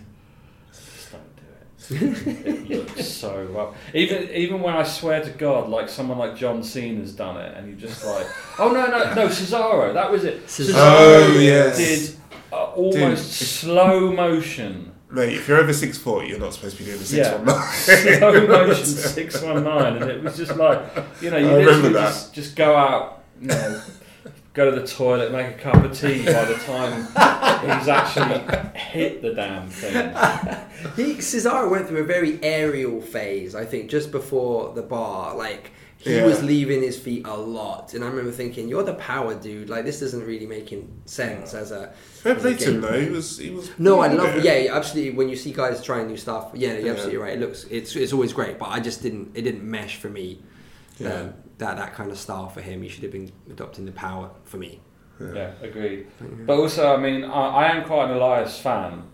just 0.72 1.12
don't 1.12 1.36
do 1.36 1.96
it. 1.96 2.70
it 2.70 2.78
looks 2.88 3.06
so 3.06 3.48
well. 3.52 3.74
Even 3.94 4.28
even 4.30 4.60
when 4.60 4.74
I 4.74 4.82
swear 4.82 5.22
to 5.22 5.30
God, 5.30 5.68
like 5.68 5.88
someone 5.88 6.18
like 6.18 6.36
John 6.36 6.62
Cena's 6.62 7.12
done 7.12 7.36
it, 7.36 7.56
and 7.56 7.68
you're 7.68 7.78
just 7.88 8.04
like, 8.04 8.26
oh 8.58 8.72
no 8.72 8.86
no 8.86 9.14
no 9.14 9.28
Cesaro, 9.28 9.94
that 9.94 10.10
was 10.10 10.24
it. 10.24 10.46
Cesaro. 10.46 10.74
Oh, 10.74 11.38
yes. 11.38 11.76
did. 11.78 12.16
Oh, 12.52 12.72
almost 12.74 13.38
Dude. 13.38 13.48
slow 13.48 14.12
motion. 14.12 14.92
Mate, 15.08 15.34
if 15.34 15.46
you're 15.46 15.58
over 15.58 15.72
six 15.72 15.96
foot, 15.98 16.26
you're 16.26 16.38
not 16.38 16.52
supposed 16.54 16.76
to 16.78 16.82
be 16.82 16.86
doing 16.86 16.98
the 16.98 17.04
six 17.04 17.28
Yeah. 17.28 17.36
one 17.36 17.46
nine. 17.46 17.72
slow 18.18 18.46
motion 18.66 18.84
six 18.84 19.40
one 19.42 19.64
nine, 19.64 19.96
and 20.02 20.10
it 20.10 20.22
was 20.22 20.36
just 20.36 20.56
like 20.56 20.80
you 21.20 21.30
know 21.30 21.36
you 21.36 21.48
I 21.50 21.54
literally 21.56 21.92
that. 21.92 22.08
just, 22.08 22.34
just 22.34 22.56
go 22.56 22.74
out, 22.74 23.22
you 23.40 23.46
know, 23.48 23.80
go 24.52 24.68
to 24.74 24.80
the 24.80 24.86
toilet, 24.86 25.30
make 25.30 25.46
a 25.46 25.58
cup 25.58 25.76
of 25.84 25.96
tea 25.96 26.24
by 26.24 26.44
the 26.44 26.54
time 26.66 27.02
he's 27.78 27.88
actually 27.88 28.40
hit 28.78 29.22
the 29.22 29.32
damn 29.32 29.68
thing. 29.68 29.94
He 30.96 31.14
Cesaro 31.20 31.70
went 31.70 31.86
through 31.86 32.00
a 32.00 32.04
very 32.04 32.42
aerial 32.42 33.00
phase, 33.00 33.54
I 33.54 33.64
think, 33.64 33.88
just 33.88 34.10
before 34.10 34.74
the 34.74 34.82
bar. 34.82 35.36
Like 35.36 35.70
he 35.98 36.14
Yeah. 36.14 36.26
was 36.26 36.42
leaving 36.42 36.82
his 36.82 36.98
feet 36.98 37.26
a 37.26 37.36
lot, 37.36 37.94
and 37.94 38.04
I 38.04 38.08
remember 38.08 38.30
thinking, 38.30 38.68
"You're 38.68 38.82
the 38.84 38.94
power 38.94 39.34
dude. 39.34 39.68
Like 39.70 39.84
this 39.84 40.02
isn't 40.02 40.24
really 40.26 40.46
making 40.46 40.88
sense 41.06 41.54
as 41.54 41.70
a." 41.72 41.92
Fair 42.22 42.32
as 42.36 42.38
a 42.38 42.40
play 42.42 42.54
to 42.56 42.70
him 42.72 42.80
though. 42.82 43.00
He 43.00 43.08
was 43.10 43.38
he 43.38 43.50
was. 43.50 43.70
No, 43.78 44.00
I 44.00 44.08
love. 44.08 44.34
good. 44.34 44.44
Yeah, 44.44 44.74
absolutely. 44.74 45.12
When 45.12 45.28
you 45.28 45.36
see 45.36 45.52
guys 45.52 45.82
trying 45.82 46.06
new 46.08 46.16
stuff, 46.16 46.50
yeah, 46.54 46.72
you're 46.74 46.80
Yeah. 46.86 46.90
absolutely 46.92 47.18
right. 47.18 47.32
It 47.34 47.40
looks, 47.40 47.64
it's, 47.70 47.96
it's 47.96 48.12
always 48.12 48.32
great, 48.32 48.58
but 48.58 48.66
I 48.68 48.80
just 48.80 49.02
didn't, 49.02 49.30
it 49.34 49.42
didn't 49.42 49.64
mesh 49.64 49.96
for 49.96 50.08
me. 50.10 50.42
Yeah. 50.98 51.12
Um, 51.14 51.34
that 51.58 51.76
that 51.78 51.94
kind 51.94 52.10
of 52.10 52.18
style 52.18 52.48
for 52.50 52.60
him, 52.60 52.82
he 52.82 52.88
should 52.88 53.02
have 53.02 53.12
been 53.12 53.30
adopting 53.50 53.86
the 53.86 53.92
power 53.92 54.30
for 54.44 54.58
me. 54.58 54.80
Yeah, 55.18 55.52
agreed. 55.62 56.06
But 56.46 56.58
also, 56.58 56.94
I 56.94 56.98
mean, 57.00 57.24
I, 57.24 57.48
I 57.48 57.66
am 57.74 57.84
quite 57.84 58.10
an 58.10 58.16
Elias 58.18 58.58
fan, 58.58 59.04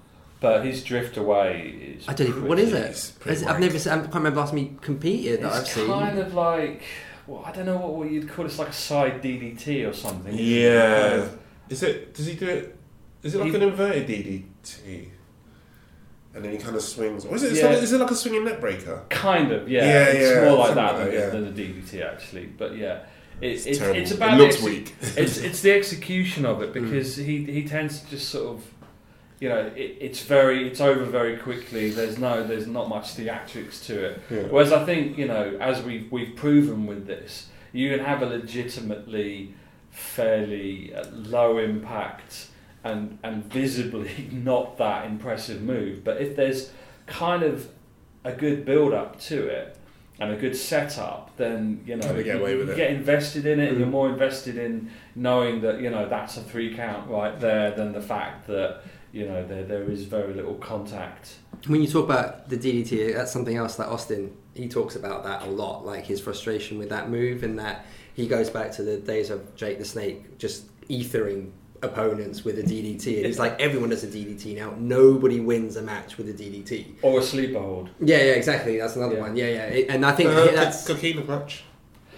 but 0.42 0.64
his 0.66 0.82
drift 0.84 1.16
away 1.16 1.94
is. 1.98 2.08
I 2.08 2.12
don't 2.14 2.28
even. 2.28 2.46
What 2.48 2.58
is 2.58 2.72
It's 2.72 3.10
it? 3.10 3.20
pretty 3.20 3.36
Is 3.36 3.42
it- 3.42 3.48
I've 3.48 3.60
never. 3.60 3.78
seen- 3.78 3.92
I 3.92 3.96
can't 4.00 4.14
remember 4.14 4.40
last 4.40 4.50
time 4.50 4.58
he 4.58 4.72
competed 4.82 5.40
that 5.42 5.52
I've 5.52 5.60
It's 5.62 5.72
seen. 5.72 5.86
kind 5.86 6.18
of 6.18 6.34
like, 6.34 6.82
well, 7.26 7.42
I 7.46 7.52
don't 7.52 7.64
know 7.66 7.76
what, 7.78 7.94
what 7.94 8.10
you'd 8.10 8.28
call 8.28 8.44
it. 8.44 8.48
It's 8.48 8.58
like 8.58 8.68
a 8.68 8.72
side 8.72 9.22
DDT 9.22 9.88
or 9.88 9.92
something. 9.94 10.34
isn't 10.34 10.44
it? 10.44 10.60
Yeah. 10.62 11.28
Is 11.70 11.82
it? 11.82 12.12
Does 12.14 12.26
he 12.26 12.34
do 12.34 12.48
it? 12.48 12.76
Is 13.22 13.34
it 13.34 13.38
like 13.38 13.50
He- 13.50 13.56
an 13.56 13.62
inverted 13.62 14.06
DDT? 14.06 15.08
And 16.34 16.42
then 16.44 16.52
he 16.52 16.58
kind 16.58 16.74
of 16.74 16.82
swings. 16.82 17.24
Or 17.26 17.34
is 17.36 17.42
it? 17.42 17.52
Is, 17.52 17.58
Yeah. 17.58 17.72
it, 17.72 17.82
is 17.84 17.92
it 17.92 17.98
like 18.00 18.10
a 18.10 18.14
swinging 18.14 18.42
neckbreaker? 18.44 19.08
Kind 19.10 19.52
of, 19.52 19.68
yeah. 19.68 19.84
Yeah, 19.84 20.04
it's 20.06 20.30
yeah, 20.34 20.44
more 20.48 20.58
like 20.58 20.66
something 20.68 20.74
that 20.76 20.92
like 20.94 21.04
than, 21.04 21.10
that, 21.14 21.20
yeah. 21.20 21.28
than 21.28 21.54
the 21.54 21.62
DDT 21.62 22.02
actually. 22.02 22.46
But 22.46 22.76
yeah, 22.76 23.00
it, 23.40 23.50
It's, 23.52 23.66
it's, 23.66 23.78
terrible. 23.78 24.00
it's 24.00 24.12
about 24.12 24.34
it 24.34 24.36
the 24.38 24.42
looks 24.44 24.54
exe- 24.56 24.64
weak. 24.64 24.94
it's 25.16 25.36
it's 25.38 25.60
the 25.60 25.72
execution 25.72 26.46
of 26.46 26.58
Mm. 26.60 26.62
it 26.64 26.72
because 26.72 27.16
he 27.16 27.44
he 27.44 27.64
tends 27.68 28.00
to 28.00 28.10
just 28.10 28.30
sort 28.30 28.56
of 28.56 28.64
you 29.42 29.48
know 29.48 29.62
it, 29.82 29.90
it's 30.06 30.22
very 30.22 30.58
it's 30.68 30.80
over 30.80 31.04
very 31.04 31.36
quickly 31.36 31.90
there's 31.90 32.16
no 32.26 32.32
there's 32.50 32.68
not 32.78 32.88
much 32.96 33.06
theatrics 33.16 33.76
to 33.88 33.94
it 34.06 34.14
Yeah. 34.30 34.42
whereas 34.52 34.72
I 34.72 34.84
think 34.84 35.18
you 35.18 35.26
know 35.32 35.44
as 35.60 35.76
we've 35.82 36.06
we've 36.16 36.34
proven 36.36 36.86
with 36.86 37.06
this 37.12 37.48
you 37.72 37.90
can 37.90 38.04
have 38.10 38.20
a 38.22 38.26
legitimately 38.26 39.54
fairly 39.90 40.94
uh, 40.94 41.04
low 41.36 41.58
impact 41.58 42.48
and 42.84 43.18
and 43.22 43.44
visibly 43.44 44.28
not 44.32 44.78
that 44.78 45.06
impressive 45.06 45.62
move 45.62 46.04
but 46.04 46.20
if 46.20 46.36
there's 46.36 46.70
kind 47.06 47.42
of 47.42 47.68
a 48.24 48.32
good 48.32 48.64
build 48.64 48.92
up 48.92 49.18
to 49.20 49.46
it 49.48 49.76
and 50.20 50.30
a 50.30 50.36
good 50.36 50.54
setup, 50.54 51.36
then 51.36 51.82
you 51.84 51.96
know 51.96 52.06
Kinda 52.06 52.22
get 52.22 52.36
you, 52.36 52.40
away 52.42 52.54
with 52.56 52.68
you 52.68 52.74
it. 52.74 52.76
get 52.76 52.90
invested 52.90 53.44
in 53.44 53.58
it, 53.58 53.70
and 53.70 53.78
you're 53.78 53.88
Mm. 53.88 53.98
more 53.98 54.08
invested 54.08 54.56
in 54.56 54.88
knowing 55.16 55.62
that 55.62 55.80
you 55.80 55.90
know 55.90 56.08
that's 56.08 56.36
a 56.36 56.42
three 56.42 56.72
count 56.76 57.10
right 57.10 57.40
there 57.40 57.72
than 57.72 57.92
the 57.92 58.00
fact 58.00 58.46
that 58.46 58.82
you 59.12 59.26
know 59.28 59.46
there 59.46 59.64
there 59.64 59.82
is 59.90 60.04
very 60.04 60.34
little 60.34 60.54
contact. 60.54 61.36
When 61.66 61.80
you 61.82 61.88
talk 61.88 62.04
about 62.04 62.48
the 62.48 62.56
DDT, 62.56 63.14
that's 63.14 63.30
something 63.32 63.56
else 63.56 63.76
that 63.76 63.88
Austin 63.88 64.36
he 64.54 64.68
talks 64.68 64.96
about 64.96 65.24
that 65.24 65.42
a 65.42 65.50
lot, 65.50 65.86
like 65.86 66.04
his 66.04 66.20
frustration 66.20 66.78
with 66.78 66.88
that 66.90 67.08
move, 67.10 67.42
and 67.42 67.58
that 67.58 67.86
he 68.14 68.26
goes 68.26 68.50
back 68.50 68.72
to 68.72 68.82
the 68.82 68.96
days 68.98 69.30
of 69.30 69.54
Jake 69.56 69.78
the 69.78 69.84
Snake 69.84 70.38
just 70.38 70.64
ethering 70.88 71.50
opponents 71.82 72.44
with 72.44 72.58
a 72.58 72.62
DDT. 72.62 73.16
And 73.16 73.26
he's 73.26 73.38
like, 73.40 73.58
everyone 73.60 73.88
does 73.90 74.04
a 74.04 74.06
DDT 74.06 74.54
now. 74.56 74.72
Nobody 74.78 75.40
wins 75.40 75.76
a 75.76 75.82
match 75.82 76.16
with 76.16 76.28
a 76.28 76.32
DDT. 76.32 76.94
Or 77.02 77.18
a 77.18 77.22
sleeper 77.22 77.58
hold. 77.58 77.88
Yeah, 77.98 78.18
yeah, 78.18 78.32
exactly. 78.34 78.78
That's 78.78 78.94
another 78.94 79.14
Yeah. 79.16 79.20
one. 79.20 79.36
Yeah, 79.36 79.48
yeah. 79.48 79.84
And 79.92 80.06
I 80.06 80.12
think 80.12 80.30
Uh, 80.30 80.52
that's. 80.52 80.86
Coquina 80.86 81.22
Clutch. 81.24 81.64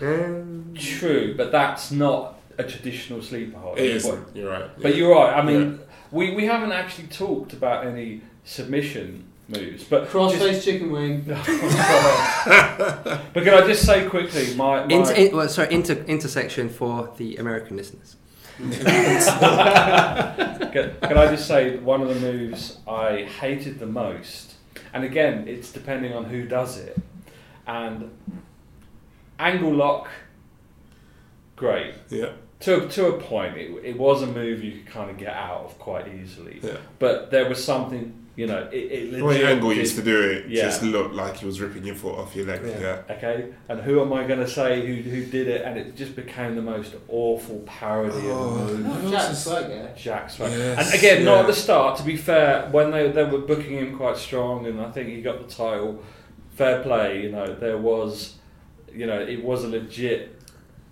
Um, 0.02 0.74
True, 0.76 1.34
but 1.36 1.50
that's 1.52 1.90
not 1.90 2.33
a 2.58 2.64
traditional 2.64 3.22
sleeper 3.22 3.58
hold. 3.58 3.78
It 3.78 3.90
isn't. 3.96 4.36
You're 4.36 4.50
right. 4.50 4.70
But 4.80 4.96
you're 4.96 5.14
right. 5.14 5.36
I 5.36 5.42
mean, 5.42 5.80
we, 6.10 6.34
we 6.34 6.46
haven't 6.46 6.72
actually 6.72 7.08
talked 7.08 7.52
about 7.52 7.86
any 7.86 8.22
submission 8.44 9.24
moves, 9.48 9.84
but 9.84 10.08
Crossface 10.08 10.62
chicken 10.62 10.90
wing. 10.90 11.24
Just, 11.24 11.46
but 13.34 13.44
can 13.44 13.54
I 13.54 13.66
just 13.66 13.84
say 13.84 14.08
quickly, 14.08 14.54
my, 14.54 14.86
my 14.86 14.94
inter, 14.94 15.12
in, 15.12 15.36
well, 15.36 15.48
sorry, 15.48 15.72
inter, 15.72 15.94
intersection 16.06 16.68
for 16.68 17.12
the 17.16 17.36
American 17.36 17.76
listeners. 17.76 18.16
Can, 18.56 18.70
can 21.00 21.18
I 21.18 21.26
just 21.28 21.48
say 21.48 21.76
one 21.78 22.02
of 22.02 22.08
the 22.08 22.20
moves 22.20 22.78
I 22.86 23.24
hated 23.40 23.80
the 23.80 23.86
most, 23.86 24.54
and 24.92 25.02
again, 25.02 25.48
it's 25.48 25.72
depending 25.72 26.12
on 26.12 26.26
who 26.26 26.46
does 26.46 26.78
it, 26.78 26.96
and 27.66 28.12
ankle 29.38 29.74
lock, 29.74 30.08
great. 31.56 31.94
Yeah. 32.10 32.32
To, 32.64 32.88
to 32.88 33.06
a 33.08 33.12
point, 33.20 33.56
it, 33.56 33.70
it 33.84 33.98
was 33.98 34.22
a 34.22 34.26
move 34.26 34.62
you 34.64 34.72
could 34.72 34.86
kind 34.86 35.10
of 35.10 35.16
get 35.18 35.34
out 35.34 35.64
of 35.64 35.78
quite 35.78 36.08
easily. 36.08 36.60
Yeah. 36.62 36.76
But 36.98 37.30
there 37.30 37.46
was 37.48 37.62
something, 37.62 38.14
you 38.36 38.46
know, 38.46 38.68
it, 38.72 38.76
it 38.76 39.12
The 39.12 39.22
way 39.24 39.44
Angle 39.44 39.68
did- 39.70 39.78
used 39.78 39.96
to 39.96 40.02
do 40.02 40.18
it 40.30 40.46
Yeah. 40.48 40.62
just 40.62 40.82
looked 40.82 41.14
like 41.14 41.36
he 41.36 41.46
was 41.46 41.60
ripping 41.60 41.84
your 41.84 41.94
foot 41.94 42.16
off 42.18 42.34
your 42.34 42.46
leg. 42.46 42.60
Yeah. 42.64 42.80
Yeah. 42.80 43.14
Okay, 43.16 43.52
and 43.68 43.80
who 43.80 44.00
am 44.00 44.12
I 44.14 44.26
going 44.26 44.40
to 44.40 44.48
say 44.48 44.80
who, 44.86 44.94
who 45.10 45.26
did 45.26 45.46
it? 45.48 45.60
And 45.62 45.76
it 45.78 45.94
just 45.94 46.16
became 46.16 46.54
the 46.56 46.62
most 46.62 46.94
awful 47.08 47.58
parody 47.66 48.16
Oh. 48.30 48.54
of 48.58 48.70
the 48.70 48.78
move. 48.78 48.96
Who 49.02 49.08
oh, 49.08 49.10
Jack 49.10 49.34
Swagger. 49.34 49.92
Jack 49.96 50.30
Swagger. 50.30 50.56
Yes, 50.56 50.86
and 50.86 50.98
again, 50.98 51.24
not 51.24 51.40
at 51.40 51.46
the 51.48 51.52
start. 51.54 51.98
To 51.98 52.02
be 52.02 52.16
fair, 52.16 52.68
when 52.70 52.90
they 52.90 53.10
they 53.10 53.24
were 53.24 53.38
booking 53.38 53.76
him 53.78 53.96
quite 53.96 54.16
strong, 54.16 54.66
and 54.66 54.80
I 54.80 54.90
think 54.90 55.08
he 55.10 55.20
got 55.20 55.46
the 55.46 55.54
title. 55.54 56.02
Fair 56.54 56.82
play, 56.82 57.22
you 57.24 57.30
know. 57.32 57.52
There 57.54 57.76
was, 57.78 58.36
you 58.92 59.06
know, 59.06 59.20
it 59.20 59.42
was 59.44 59.64
a 59.64 59.68
legit, 59.68 60.40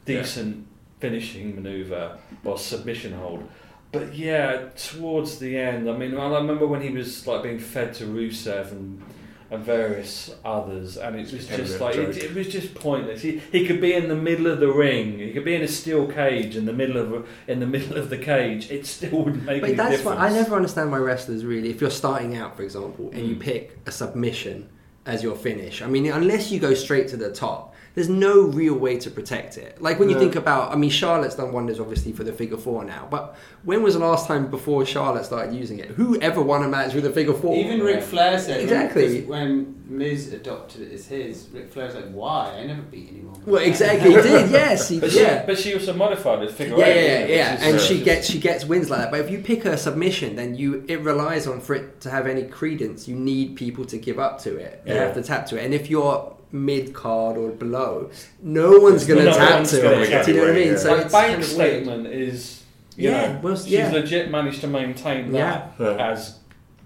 decent 0.05 0.67
finishing 1.07 1.55
maneuver 1.57 2.17
or 2.45 2.57
submission 2.59 3.13
hold. 3.13 3.43
But 3.91 4.15
yeah, 4.15 4.69
towards 4.77 5.39
the 5.39 5.59
end, 5.59 5.91
I 5.91 5.97
mean, 5.97 6.17
I 6.17 6.27
remember 6.39 6.67
when 6.67 6.81
he 6.81 6.91
was 6.91 7.27
like 7.27 7.43
being 7.43 7.59
fed 7.59 7.93
to 7.95 8.05
Rusev 8.05 8.71
and 8.73 9.03
and 9.51 9.63
various 9.63 10.35
others, 10.47 10.97
and 10.97 11.15
it 11.15 11.31
was 11.31 11.47
just 11.47 11.79
like 11.79 11.95
it, 11.97 12.17
it 12.17 12.35
was 12.35 12.49
just 12.49 12.75
pointless. 12.75 13.21
He, 13.21 13.33
he 13.53 13.67
could 13.67 13.83
be 13.83 13.93
in 13.93 14.09
the 14.09 14.15
middle 14.17 14.47
of 14.47 14.61
the 14.61 14.73
ring. 14.73 15.19
He 15.19 15.31
could 15.35 15.45
be 15.45 15.55
in 15.55 15.61
a 15.61 15.69
steel 15.69 16.07
cage 16.11 16.57
in 16.57 16.65
the 16.65 16.73
middle 16.73 16.97
of 16.97 17.13
a, 17.13 17.53
in 17.53 17.61
the 17.61 17.67
middle 17.67 17.99
of 17.99 18.09
the 18.09 18.17
cage. 18.17 18.71
It 18.71 18.87
still 18.87 19.25
wouldn't 19.25 19.45
make 19.45 19.61
But 19.61 19.69
any 19.71 19.77
that's 19.77 19.97
difference. 19.99 20.19
why 20.21 20.27
I 20.29 20.33
never 20.33 20.55
understand 20.57 20.91
why 20.91 20.99
wrestlers 20.99 21.45
really, 21.45 21.69
if 21.69 21.83
you're 21.83 21.91
starting 22.05 22.35
out, 22.35 22.57
for 22.57 22.63
example, 22.63 23.11
and 23.13 23.27
you 23.29 23.37
Mm. 23.37 23.41
pick 23.41 23.77
a 23.85 23.93
submission 23.93 24.71
as 25.05 25.23
your 25.23 25.37
finish. 25.37 25.83
I 25.83 25.87
mean, 25.87 26.07
unless 26.11 26.51
you 26.51 26.59
go 26.59 26.73
straight 26.73 27.09
to 27.09 27.19
the 27.19 27.31
top, 27.31 27.72
there's 27.95 28.09
no 28.09 28.43
real 28.43 28.75
way 28.75 28.99
to 28.99 29.11
protect 29.11 29.59
it. 29.59 29.81
Like 29.83 29.99
when 29.99 30.09
you 30.09 30.15
No. 30.15 30.21
think 30.21 30.35
about, 30.37 30.73
I 30.73 30.77
mean, 30.77 30.91
Charlotte's 30.91 31.35
done 31.35 31.53
wonders 31.53 31.79
obviously 31.79 32.13
for 32.13 32.25
the 32.25 32.33
figure 32.33 32.57
four 32.57 32.85
now, 32.85 33.07
but 33.11 33.37
when 33.65 33.83
was 33.83 33.95
the 33.95 34.01
last 34.01 34.27
time 34.27 34.51
before 34.51 34.85
Charlotte 34.87 35.25
started 35.25 35.55
using 35.55 35.79
it? 35.79 35.89
Who 35.91 36.19
ever 36.21 36.41
won 36.41 36.63
a 36.65 36.69
match 36.69 36.95
with 36.95 37.05
a 37.07 37.11
figure 37.11 37.35
four? 37.35 37.55
Even 37.57 37.81
Ric 37.81 38.03
Flair 38.03 38.39
said 38.39 38.61
Exactly. 38.63 39.23
when, 39.25 39.75
Miz 39.89 40.33
adopted 40.33 40.83
it 40.83 40.93
as 40.93 41.07
his. 41.07 41.49
Ric 41.53 41.71
Flair's 41.73 41.95
like, 41.95 42.11
"Why? 42.13 42.55
I 42.59 42.67
never 42.67 42.83
beat 42.83 43.09
anyone." 43.13 43.43
Well, 43.45 43.63
exactly, 43.63 44.11
he 44.11 44.17
did. 44.23 44.51
Yes, 44.51 44.89
he, 44.89 45.01
But 45.01 45.11
she, 45.11 45.21
yeah. 45.21 45.45
but 45.45 45.59
she 45.59 45.75
also 45.75 45.93
modified 45.93 46.43
it. 46.43 46.51
Figure 46.53 46.77
Yeah, 46.79 46.85
eight, 46.87 47.05
yeah, 47.05 47.19
isn't 47.19 47.31
yeah, 47.63 47.67
and 47.69 47.77
uh, 47.77 47.81
she 47.81 47.95
just- 47.95 48.05
gets 48.05 48.31
she 48.31 48.39
gets 48.41 48.65
wins 48.65 48.91
like 48.91 49.01
that. 49.01 49.11
But 49.11 49.21
if 49.21 49.31
you 49.31 49.39
pick 49.39 49.65
her 49.65 49.77
submission, 49.77 50.37
then 50.37 50.55
you 50.55 50.85
it 50.89 51.01
relies 51.01 51.47
on 51.47 51.61
for 51.61 51.75
it 51.75 52.01
to 52.03 52.11
have 52.11 52.27
any 52.27 52.45
credence. 52.45 53.09
You 53.09 53.17
need 53.17 53.57
people 53.57 53.85
to 53.87 53.99
give 53.99 54.19
up 54.19 54.41
to 54.43 54.57
it. 54.57 54.83
You 54.87 54.95
Yeah. 54.95 55.01
have 55.05 55.15
to 55.15 55.23
tap 55.23 55.47
to 55.47 55.57
it. 55.59 55.65
And 55.65 55.75
if 55.75 55.91
you're 55.91 56.33
mid 56.53 56.93
card 56.95 57.37
or 57.39 57.51
below, 57.51 58.11
no 58.43 58.79
one's 58.79 59.05
going 59.07 59.21
to 59.21 59.31
No 59.31 59.37
tap 59.37 59.65
to 59.67 60.03
it. 60.03 60.09
get 60.11 60.27
Do 60.27 60.33
you 60.33 60.37
know 60.39 60.45
what 60.45 60.53
I 60.53 60.55
mean? 60.55 60.69
yeah. 60.73 60.77
So 60.77 60.93
like 60.95 61.05
it's 61.07 61.13
bank 61.13 61.31
kind 61.33 61.43
of 61.43 61.49
weird. 61.57 61.71
statement 61.85 62.07
is, 62.09 62.63
you 62.97 63.11
Yeah, 63.11 63.33
know, 63.33 63.41
well, 63.43 63.57
she's 63.57 63.69
yeah. 63.73 63.91
legit 63.91 64.31
managed 64.31 64.61
to 64.61 64.67
maintain 64.69 65.33
that 65.33 65.73
Yeah. 65.81 66.11
as 66.13 66.37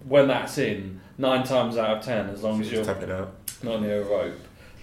when 0.09 0.28
that's 0.28 0.57
in 0.59 1.01
nine 1.18 1.44
times 1.44 1.76
out 1.76 1.98
of 1.98 2.04
ten, 2.04 2.28
as 2.30 2.42
long 2.42 2.60
as 2.60 2.70
you're 2.70 2.84
Just 2.84 2.90
tap 2.98 3.02
it 3.02 3.10
out. 3.10 3.34
not 3.62 3.80
near 3.82 4.02
a 4.02 4.04
rope, 4.04 4.38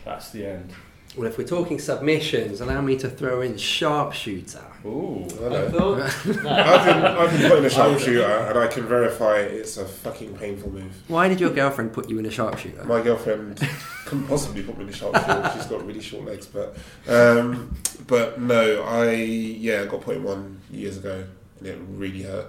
that's 0.06 0.30
the 0.32 0.46
end. 0.46 0.74
Well, 1.16 1.28
if 1.28 1.38
we're 1.38 1.46
talking 1.46 1.78
submissions, 1.78 2.60
allow 2.60 2.82
me 2.82 2.98
to 2.98 3.08
throw 3.08 3.42
in 3.42 3.56
sharpshooter. 3.56 4.66
Ooh, 4.84 5.26
I 5.26 5.28
Hello. 5.36 5.70
thought. 5.70 6.02
I've 6.28 6.86
been, 6.86 7.06
I've 7.06 7.32
been 7.40 7.50
put 7.52 7.60
in 7.60 7.66
a 7.66 7.70
sharpshooter 7.70 8.26
and 8.26 8.58
I 8.58 8.66
can 8.66 8.88
verify 8.88 9.38
it's 9.38 9.78
a 9.78 9.86
fucking 9.86 10.36
painful 10.38 10.72
move. 10.72 10.92
Why 11.08 11.28
did 11.28 11.40
your 11.40 11.52
girlfriend 11.52 11.94
put 11.94 12.10
you 12.10 12.18
in 12.18 12.26
a 12.26 12.32
sharpshooter? 12.32 12.84
My 12.86 13.00
girlfriend 13.00 13.60
couldn't 14.06 14.28
possibly 14.28 14.64
put 14.64 14.76
me 14.80 14.86
in 14.86 14.90
a 14.90 14.94
sharpshooter. 14.94 15.52
She's 15.56 15.68
got 15.68 15.86
really 15.86 16.02
short 16.02 16.26
legs, 16.26 16.48
but 16.48 16.76
um, 17.08 17.76
but 18.08 18.42
no, 18.42 18.82
I 18.82 19.14
yeah 19.14 19.82
I 19.84 19.86
got 19.86 20.02
put 20.02 20.16
in 20.18 20.24
one 20.24 20.62
years 20.72 20.98
ago 20.98 21.26
and 21.60 21.68
it 21.68 21.78
really 21.92 22.24
hurt. 22.24 22.48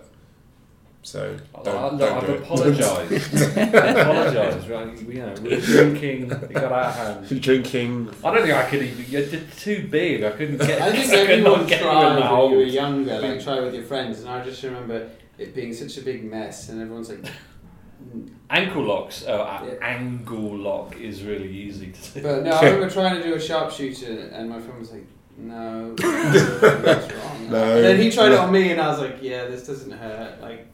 So 1.05 1.37
I- 1.55 1.63
don't, 1.63 1.77
I- 1.77 1.89
look, 1.91 1.99
don't 2.01 2.13
I've 2.19 2.27
do 2.27 2.33
it. 2.33 2.43
apologised. 2.43 3.57
apologised. 3.59 4.69
Right? 4.71 5.01
You 5.03 5.15
know, 5.15 5.35
we 5.43 5.51
were 5.51 5.61
drinking. 5.61 6.31
It 6.33 6.53
got 6.55 6.73
out 6.73 6.87
of 6.87 6.95
hand. 7.29 7.41
Drinking. 7.43 8.11
I 8.25 8.35
don't 8.35 8.43
think 8.43 8.55
I 8.55 8.69
could 8.71 8.83
even. 8.83 9.05
You're 9.11 9.41
too 9.59 9.87
big. 9.91 10.25
I 10.25 10.31
couldn't 10.31 10.57
get. 10.59 10.81
I 10.81 10.93
think 10.93 11.13
I 11.13 11.17
everyone 11.17 11.61
not 11.61 11.69
get 11.69 11.81
you 11.83 11.87
in 11.89 11.93
tried 11.93 12.03
the 12.03 12.09
when 12.09 12.17
you 12.17 12.23
were 12.23 12.37
hole. 12.37 12.63
younger, 12.65 13.19
like 13.21 13.43
try 13.45 13.61
with 13.61 13.75
your 13.75 13.85
friends, 13.85 14.21
and 14.21 14.29
I 14.31 14.43
just 14.45 14.63
remember 14.63 15.11
it 15.39 15.55
being 15.55 15.73
such 15.75 15.99
a 15.99 16.01
big 16.01 16.25
mess, 16.25 16.69
and 16.71 16.81
everyone's 16.81 17.11
like, 17.11 17.21
mm. 17.23 18.31
Ankle 18.51 18.85
locks. 18.85 19.25
Oh, 19.29 19.35
a- 19.43 19.63
Yeah. 19.67 19.75
ankle 19.87 20.57
lock 20.57 20.97
is 20.99 21.23
really 21.23 21.51
easy 21.51 21.93
to 21.93 22.11
do. 22.15 22.23
but 22.23 22.45
no, 22.45 22.51
I 22.53 22.65
remember 22.71 22.89
trying 22.91 23.17
to 23.21 23.23
do 23.23 23.35
a 23.35 23.41
sharpshooter, 23.41 24.29
and 24.33 24.49
my 24.49 24.61
friend 24.61 24.79
was 24.79 24.91
like, 24.93 25.07
no, 25.37 25.95
that's 25.97 27.13
wrong. 27.13 27.51
No. 27.51 27.63
And 27.77 27.85
then 27.85 28.01
he 28.01 28.11
tried 28.11 28.33
it 28.33 28.39
on 28.39 28.51
me, 28.53 28.71
and 28.71 28.81
I 28.81 28.89
was 28.89 29.01
like, 29.01 29.19
yeah, 29.21 29.45
this 29.47 29.67
doesn't 29.67 29.91
hurt. 29.91 30.41
Like, 30.41 30.69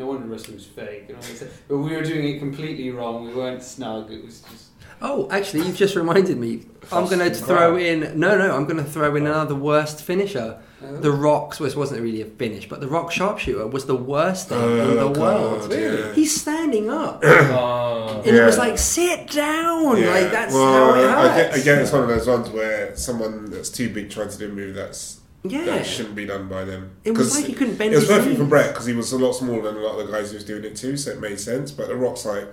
no 0.00 0.06
wonder 0.06 0.26
wrestling's 0.26 0.66
fake. 0.66 1.04
And 1.08 1.16
all 1.16 1.22
this. 1.22 1.44
But 1.68 1.78
we 1.78 1.94
were 1.94 2.02
doing 2.02 2.26
it 2.28 2.38
completely 2.38 2.90
wrong. 2.90 3.26
We 3.26 3.34
weren't 3.34 3.62
snug. 3.62 4.10
It 4.10 4.24
was 4.24 4.40
just. 4.40 4.66
Oh, 5.02 5.28
actually, 5.30 5.66
you've 5.66 5.76
just 5.76 5.96
reminded 5.96 6.36
me. 6.38 6.66
I'm 6.92 7.06
going 7.06 7.20
to 7.20 7.30
throw 7.34 7.76
in. 7.76 8.18
No, 8.18 8.36
no, 8.36 8.54
I'm 8.54 8.64
going 8.64 8.76
to 8.76 8.84
throw 8.84 9.14
in 9.16 9.26
another 9.26 9.54
worst 9.54 10.02
finisher. 10.02 10.58
Uh, 10.84 10.92
The 11.00 11.10
Rock's 11.10 11.58
was 11.60 11.74
wasn't 11.76 12.00
really 12.02 12.20
a 12.22 12.26
finish, 12.26 12.68
but 12.68 12.80
the 12.80 12.88
Rock 12.88 13.10
sharpshooter 13.12 13.66
was 13.66 13.84
the 13.86 13.94
worst 13.96 14.48
thing 14.50 14.58
Oh, 14.60 14.90
in 14.90 14.96
the 14.96 15.08
God, 15.08 15.16
world. 15.18 15.72
yeah. 15.72 16.12
He's 16.14 16.38
standing 16.38 16.88
up, 16.90 17.20
Oh. 17.24 18.22
and 18.26 18.34
it 18.36 18.42
was 18.44 18.58
like, 18.58 18.76
"Sit 18.78 19.30
down!" 19.30 19.96
Yeah. 19.98 20.10
Like 20.10 20.30
that's 20.30 20.52
well, 20.54 20.94
how 20.94 20.98
it 21.00 21.04
I 21.06 21.28
hurts. 21.28 21.54
get- 21.56 21.60
again, 21.62 21.78
it's 21.82 21.92
one 21.92 22.02
of 22.02 22.08
those 22.08 22.26
ones 22.26 22.48
where 22.50 22.96
someone 22.96 23.50
that's 23.50 23.70
too 23.70 23.88
big 23.90 24.10
trying 24.10 24.30
to 24.30 24.38
do 24.38 24.46
a 24.46 24.52
move 24.52 24.74
that's 24.74 25.19
yeah, 25.42 25.64
that 25.64 25.86
shouldn't 25.86 26.14
be 26.14 26.26
done 26.26 26.48
by 26.48 26.64
them. 26.64 26.90
it 27.04 27.12
was 27.12 27.34
like 27.34 27.46
he 27.46 27.52
couldn't 27.54 27.76
bend 27.76 27.92
It 27.92 27.96
was 27.96 28.08
his 28.08 28.16
perfect 28.18 28.36
for 28.36 28.42
knees. 28.42 28.48
Brett 28.50 28.68
because 28.72 28.86
he 28.86 28.92
was 28.92 29.12
a 29.12 29.18
lot 29.18 29.32
smaller 29.32 29.62
than 29.62 29.76
a 29.76 29.80
lot 29.86 29.98
of 29.98 30.06
the 30.06 30.12
guys 30.12 30.30
he 30.30 30.36
was 30.36 30.44
doing 30.44 30.64
it 30.64 30.76
to, 30.76 30.96
so 30.96 31.10
it 31.12 31.20
made 31.20 31.40
sense. 31.40 31.70
But 31.72 31.88
The 31.88 31.96
Rock's 31.96 32.24
like 32.26 32.48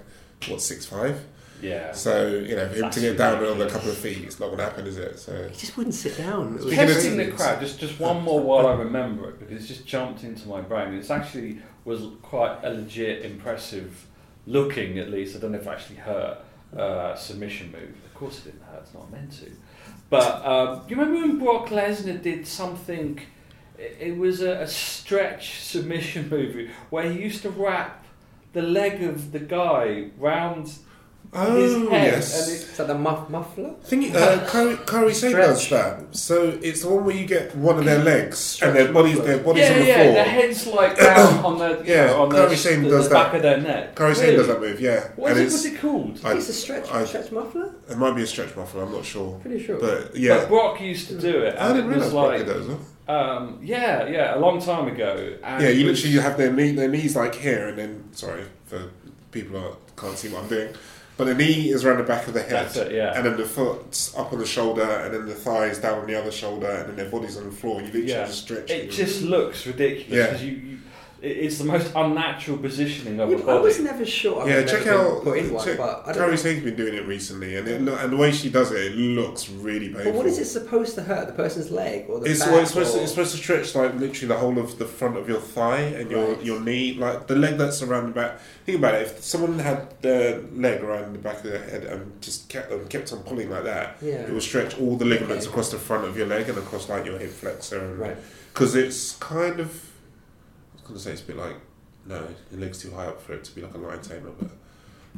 what 0.48 0.62
six 0.62 0.86
five, 0.86 1.26
Yeah. 1.62 1.92
so 1.92 2.28
you 2.28 2.56
know 2.56 2.68
for 2.70 2.76
him 2.76 2.82
That's 2.82 2.96
to 2.96 3.02
get 3.02 3.18
down 3.18 3.44
another 3.44 3.70
couple 3.70 3.90
of 3.90 3.98
feet, 3.98 4.20
it's 4.24 4.40
not 4.40 4.48
going 4.48 4.60
to 4.60 4.64
happen, 4.66 4.86
is 4.88 4.98
it? 4.98 5.20
So 5.20 5.48
He 5.50 5.58
just 5.58 5.76
wouldn't 5.76 5.96
sit 5.96 6.18
down. 6.18 6.48
It 6.50 6.54
was 6.54 6.62
Speaking 6.68 6.80
of 6.84 6.88
Testing 6.90 7.18
the 7.18 7.32
crowd, 7.32 7.60
just 7.60 7.80
just 7.80 8.00
one 8.00 8.22
more 8.24 8.40
while 8.42 8.68
I 8.68 8.74
remember 8.74 9.30
it 9.30 9.40
because 9.40 9.58
it's 9.58 9.68
just 9.68 9.86
jumped 9.86 10.24
into 10.24 10.48
my 10.48 10.62
brain. 10.62 10.94
It's 10.94 11.10
actually 11.10 11.60
was 11.84 12.04
quite 12.22 12.58
a 12.64 12.70
legit, 12.70 13.26
impressive 13.26 14.06
looking 14.46 14.98
at 15.00 15.10
least. 15.10 15.36
I 15.36 15.40
don't 15.40 15.52
know 15.52 15.58
if 15.58 15.66
it 15.68 15.70
actually 15.70 15.98
hurt 15.98 16.38
uh, 16.78 17.16
submission 17.16 17.72
move. 17.72 17.96
Of 18.06 18.14
course, 18.14 18.40
it 18.40 18.46
didn't 18.52 18.64
hurt. 18.64 18.82
It's 18.84 18.94
not 18.94 19.12
meant 19.12 19.32
to. 19.40 19.52
But 20.10 20.45
um, 20.45 20.82
you 20.88 20.95
remember 20.95 21.28
when 21.28 21.39
Brock 21.39 21.68
Lesnar 21.70 22.22
did 22.22 22.47
something? 22.47 23.20
It, 23.78 24.18
was 24.18 24.41
a, 24.41 24.62
a 24.62 24.68
stretch 24.68 25.60
submission 25.62 26.30
move 26.32 26.72
where 26.89 27.12
he 27.12 27.22
used 27.22 27.43
to 27.43 27.49
wrap 27.49 28.05
the 28.53 28.62
leg 28.62 29.03
of 29.03 29.32
the 29.32 29.39
guy 29.39 30.10
round 30.18 30.74
oh 31.38 31.56
his 31.56 31.74
head, 31.90 32.14
yes. 32.14 32.40
and 32.48 32.56
it, 32.58 32.62
Is 32.72 32.78
that 32.78 32.88
the 32.88 32.96
muff 32.96 33.30
muffler? 33.30 33.70
I 33.82 33.86
think 33.88 34.16
uh, 34.16 34.46
Kairi, 34.48 34.76
Kairi 34.86 35.14
Sane 35.14 35.32
does 35.34 35.70
that. 35.70 36.16
So 36.16 36.58
it's 36.62 36.82
the 36.82 36.90
one 36.90 37.06
where 37.06 37.16
you 37.16 37.26
get 37.26 37.56
one 37.56 37.78
of 37.78 37.86
their 37.86 38.00
legs 38.04 38.38
Stretch 38.40 38.68
and 38.70 38.78
their 38.78 38.94
bodies, 38.94 39.18
muffler. 39.18 39.36
their 39.36 39.44
bodies 39.44 39.64
yeah, 39.70 39.74
on 39.74 39.80
the 39.80 39.86
yeah, 39.88 40.04
floor. 40.04 40.14
the 40.14 40.24
head's 40.24 40.68
like 40.68 40.98
down 41.00 41.46
on 41.46 41.58
the 41.60 41.70
you 41.86 41.94
Yeah, 41.94 42.06
know, 42.08 42.22
on 42.24 42.30
the, 42.30 42.36
Kairi 42.38 42.82
the, 42.84 42.90
does 42.90 43.10
the 43.10 43.14
back 43.16 43.32
that. 43.32 43.38
of 43.38 43.42
their 43.44 43.62
neck. 43.62 43.96
Kairi 43.96 44.16
Sane 44.16 44.26
Really? 44.26 44.38
does 44.38 44.48
that 44.48 44.60
move, 44.60 44.80
yeah. 44.80 45.10
What 45.16 45.32
and 45.32 45.40
is 45.40 45.44
it, 45.44 45.46
it's, 45.46 45.54
what's 45.54 45.66
it 45.66 45.82
called? 45.82 46.22
I- 46.26 46.34
it's 46.38 46.50
a 46.50 46.54
stretch 46.54 46.92
I- 46.92 47.06
stretch 47.06 47.32
muffler. 47.32 47.74
it 47.90 47.98
might 47.98 48.16
be 48.16 48.24
a 48.24 48.28
stretch 48.28 48.56
muffler. 48.56 48.84
I'm 48.84 48.92
not 48.92 49.06
sure, 49.06 49.40
Pretty 49.40 49.64
sure. 49.64 49.80
but 49.80 50.12
But 50.12 50.16
yeah, 50.20 50.46
Brock 50.46 50.80
used 50.82 51.08
to 51.10 51.20
do 51.20 51.42
it. 51.44 51.56
I 51.58 51.68
and 51.68 51.76
didn't 51.76 51.92
it 51.92 51.96
realise 51.96 52.12
Brock 52.12 52.28
like, 52.30 52.38
did 52.40 52.48
that 52.48 52.58
as 52.58 52.68
well. 52.68 52.80
um, 53.08 53.60
yeah, 53.62 54.06
yeah, 54.08 54.36
a 54.36 54.40
long 54.40 54.60
time 54.62 54.88
ago. 54.88 55.38
And 55.44 55.64
Yeah, 55.64 55.70
you 55.70 55.86
it 55.86 55.90
was- 55.92 56.04
literally 56.04 56.24
have 56.24 56.38
their 56.38 56.52
knee, 56.54 56.72
their 56.72 56.90
knees 56.90 57.16
like 57.16 57.36
here, 57.36 57.68
and 57.70 57.78
then 57.78 58.04
sorry 58.14 58.44
for 58.66 58.90
people 59.32 59.60
who 59.60 59.76
can't 59.96 60.18
see 60.18 60.30
what 60.30 60.44
I'm 60.44 60.50
doing, 60.50 60.74
but 61.18 61.26
the 61.26 61.34
knee 61.36 61.70
is 61.72 61.84
around 61.84 61.97
the 61.97 62.03
back 62.03 62.28
of 62.28 62.34
the 62.34 62.41
head, 62.41 62.51
That's 62.51 62.78
it, 62.78 62.91
yeah. 62.91 63.13
and 63.15 63.26
then 63.26 63.38
the 63.38 63.45
foot's 63.45 64.15
up 64.15 64.32
on 64.34 64.39
the 64.39 64.45
shoulder, 64.45 64.84
and 64.84 65.13
then 65.13 65.26
the 65.26 65.34
thighs 65.34 65.80
down 65.80 65.99
on 65.99 66.07
the 66.07 66.15
other 66.15 66.32
shoulder, 66.32 66.68
and 66.70 66.89
then 66.89 66.95
their 66.95 67.09
bodies 67.09 67.38
on 67.38 67.45
the 67.45 67.51
floor. 67.55 67.82
You 67.82 67.88
literally 67.88 68.07
Yeah. 68.09 68.26
just 68.26 68.43
stretch. 68.43 68.70
It 68.70 68.91
just 68.91 69.24
looks 69.24 69.65
ridiculous 69.65 70.41
Yeah. 70.41 70.45
you, 70.47 70.51
you, 70.55 70.78
it's 71.22 71.57
the 71.57 71.63
most 71.65 71.91
unnatural 71.95 72.57
positioning 72.57 73.20
of 73.20 73.30
Yeah, 73.30 73.38
a 73.38 73.39
but 73.43 73.57
I 73.57 73.59
was 73.61 73.80
never 73.80 74.05
sure. 74.05 74.41
I've 74.43 74.49
yeah, 74.49 74.63
check 74.65 74.86
out. 74.88 75.24
put 75.24 75.38
in 75.39 75.53
one, 75.53 75.65
check, 75.65 75.78
but 75.78 76.03
I 76.05 76.13
Kairi 76.13 76.30
know. 76.32 76.36
Sane's 76.36 76.63
been 76.63 76.76
doing 76.76 76.93
it 76.93 77.05
recently, 77.07 77.55
and 77.55 77.68
it, 77.68 77.82
and 77.82 78.11
the 78.13 78.18
way 78.18 78.32
she 78.32 78.49
does 78.49 78.72
it, 78.72 78.91
it 78.91 78.95
looks 78.95 79.49
really 79.49 79.88
painful. 79.89 80.03
But 80.11 80.13
what 80.13 80.26
is 80.28 80.38
it 80.38 80.45
supposed 80.45 80.95
to 80.95 81.01
hurt? 81.03 81.28
The 81.28 81.34
person's 81.34 81.72
leg 81.72 82.05
or 82.09 82.20
the 82.20 82.30
It's, 82.30 82.39
back? 82.41 82.51
well, 82.51 82.61
it's, 82.61 82.72
supposed 82.72 82.93
to, 82.93 83.01
it's 83.01 83.11
supposed 83.11 83.32
to 83.32 83.38
stretch 83.38 83.74
like 83.76 83.95
literally 83.95 84.28
the 84.28 84.38
whole 84.38 84.57
of 84.59 84.78
the 84.78 84.86
front 84.86 85.18
of 85.18 85.28
your 85.28 85.39
thigh 85.39 85.80
and 85.82 86.11
your, 86.11 86.34
Right. 86.36 86.43
your 86.43 86.59
knee, 86.61 86.93
like 86.93 87.28
the 87.28 87.36
leg 87.36 87.57
that's 87.57 87.82
around 87.82 88.07
the 88.07 88.11
back. 88.13 88.39
Think 88.65 88.80
about 88.80 88.95
it. 88.95 89.03
If 89.03 89.24
someone 89.24 89.57
had 89.59 89.99
their 90.01 90.41
leg 90.53 90.84
around 90.84 91.13
the 91.13 91.20
back 91.20 91.38
of 91.38 91.43
their 91.43 91.59
head 91.63 91.86
and 91.86 92.22
just 92.22 92.49
kept 92.49 92.72
and 92.72 92.89
kept 92.89 93.11
on 93.13 93.20
pulling 93.24 93.49
like 93.49 93.63
that, 93.63 93.97
Yeah. 94.01 94.15
it 94.28 94.32
will 94.34 94.41
stretch 94.41 94.78
all 94.80 94.97
the 94.97 95.05
ligaments 95.05 95.45
Okay. 95.45 95.51
across 95.51 95.72
the 95.72 95.78
front 95.80 96.05
of 96.05 96.18
your 96.18 96.28
leg 96.28 96.47
and 96.49 96.57
across 96.57 96.89
like 96.89 97.05
your 97.05 97.18
hip 97.18 97.32
flexor. 97.32 97.80
And, 97.80 97.97
Right. 97.99 98.18
Because 98.53 98.76
it's 98.76 99.15
kind 99.20 99.59
of, 99.59 99.82
I 100.90 100.94
was 100.94 101.04
going 101.04 101.04
to 101.04 101.04
say 101.04 101.12
it's 101.12 101.22
a 101.22 101.26
bit 101.26 101.38
like, 101.38 101.56
no, 102.06 102.28
your 102.52 102.62
leg's 102.62 102.82
too 102.82 102.92
high 102.92 103.08
up 103.08 103.22
for 103.22 103.34
it 103.34 103.44
to 103.44 103.56
be 103.56 103.62
like 103.62 103.74
a 103.74 103.78
lion 103.78 104.02
tamer, 104.02 104.30
but 104.40 104.50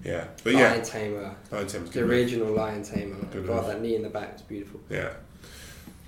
yeah, 0.04 0.26
but 0.44 0.54
Lion 0.54 0.78
yeah, 0.78 0.84
tamer. 0.84 1.36
lion 1.52 1.68
tamer, 1.68 1.86
The 1.86 1.92
good. 1.92 2.02
move. 2.04 2.10
original 2.12 2.54
lion 2.54 2.84
tamer. 2.84 3.16
Good 3.32 3.46
God, 3.48 3.58
move. 3.58 3.68
that 3.68 3.82
knee 3.82 3.96
in 3.96 4.02
the 4.02 4.10
back 4.10 4.34
is 4.36 4.42
beautiful. 4.42 4.80
Yeah. 4.90 5.14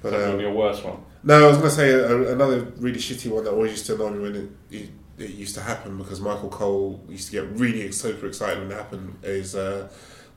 But, 0.02 0.12
That's 0.12 0.24
um, 0.24 0.32
gonna 0.32 0.38
be 0.40 0.46
a 0.46 0.52
one. 0.52 1.04
No, 1.24 1.46
I 1.46 1.48
was 1.48 1.58
going 1.58 1.70
to 1.70 1.76
say 1.76 1.92
a, 1.92 2.32
another 2.34 2.62
really 2.78 2.98
shitty 3.00 3.30
one 3.30 3.44
that 3.44 3.52
always 3.52 3.72
used 3.72 3.86
to 3.88 3.96
annoy 3.96 4.10
me 4.12 4.20
when 4.20 4.36
it, 4.36 4.50
it, 4.72 4.90
it 5.20 5.30
used 5.32 5.54
to 5.56 5.62
happen 5.62 5.98
because 6.00 6.20
Michael 6.20 6.50
Cole 6.50 7.00
used 7.08 7.28
to 7.28 7.34
get 7.34 7.52
really 7.60 7.92
super 7.92 8.26
excited 8.26 8.58
when 8.60 8.72
it 8.72 8.76
happened 8.76 9.16
is 9.22 9.56
uh, 9.56 9.88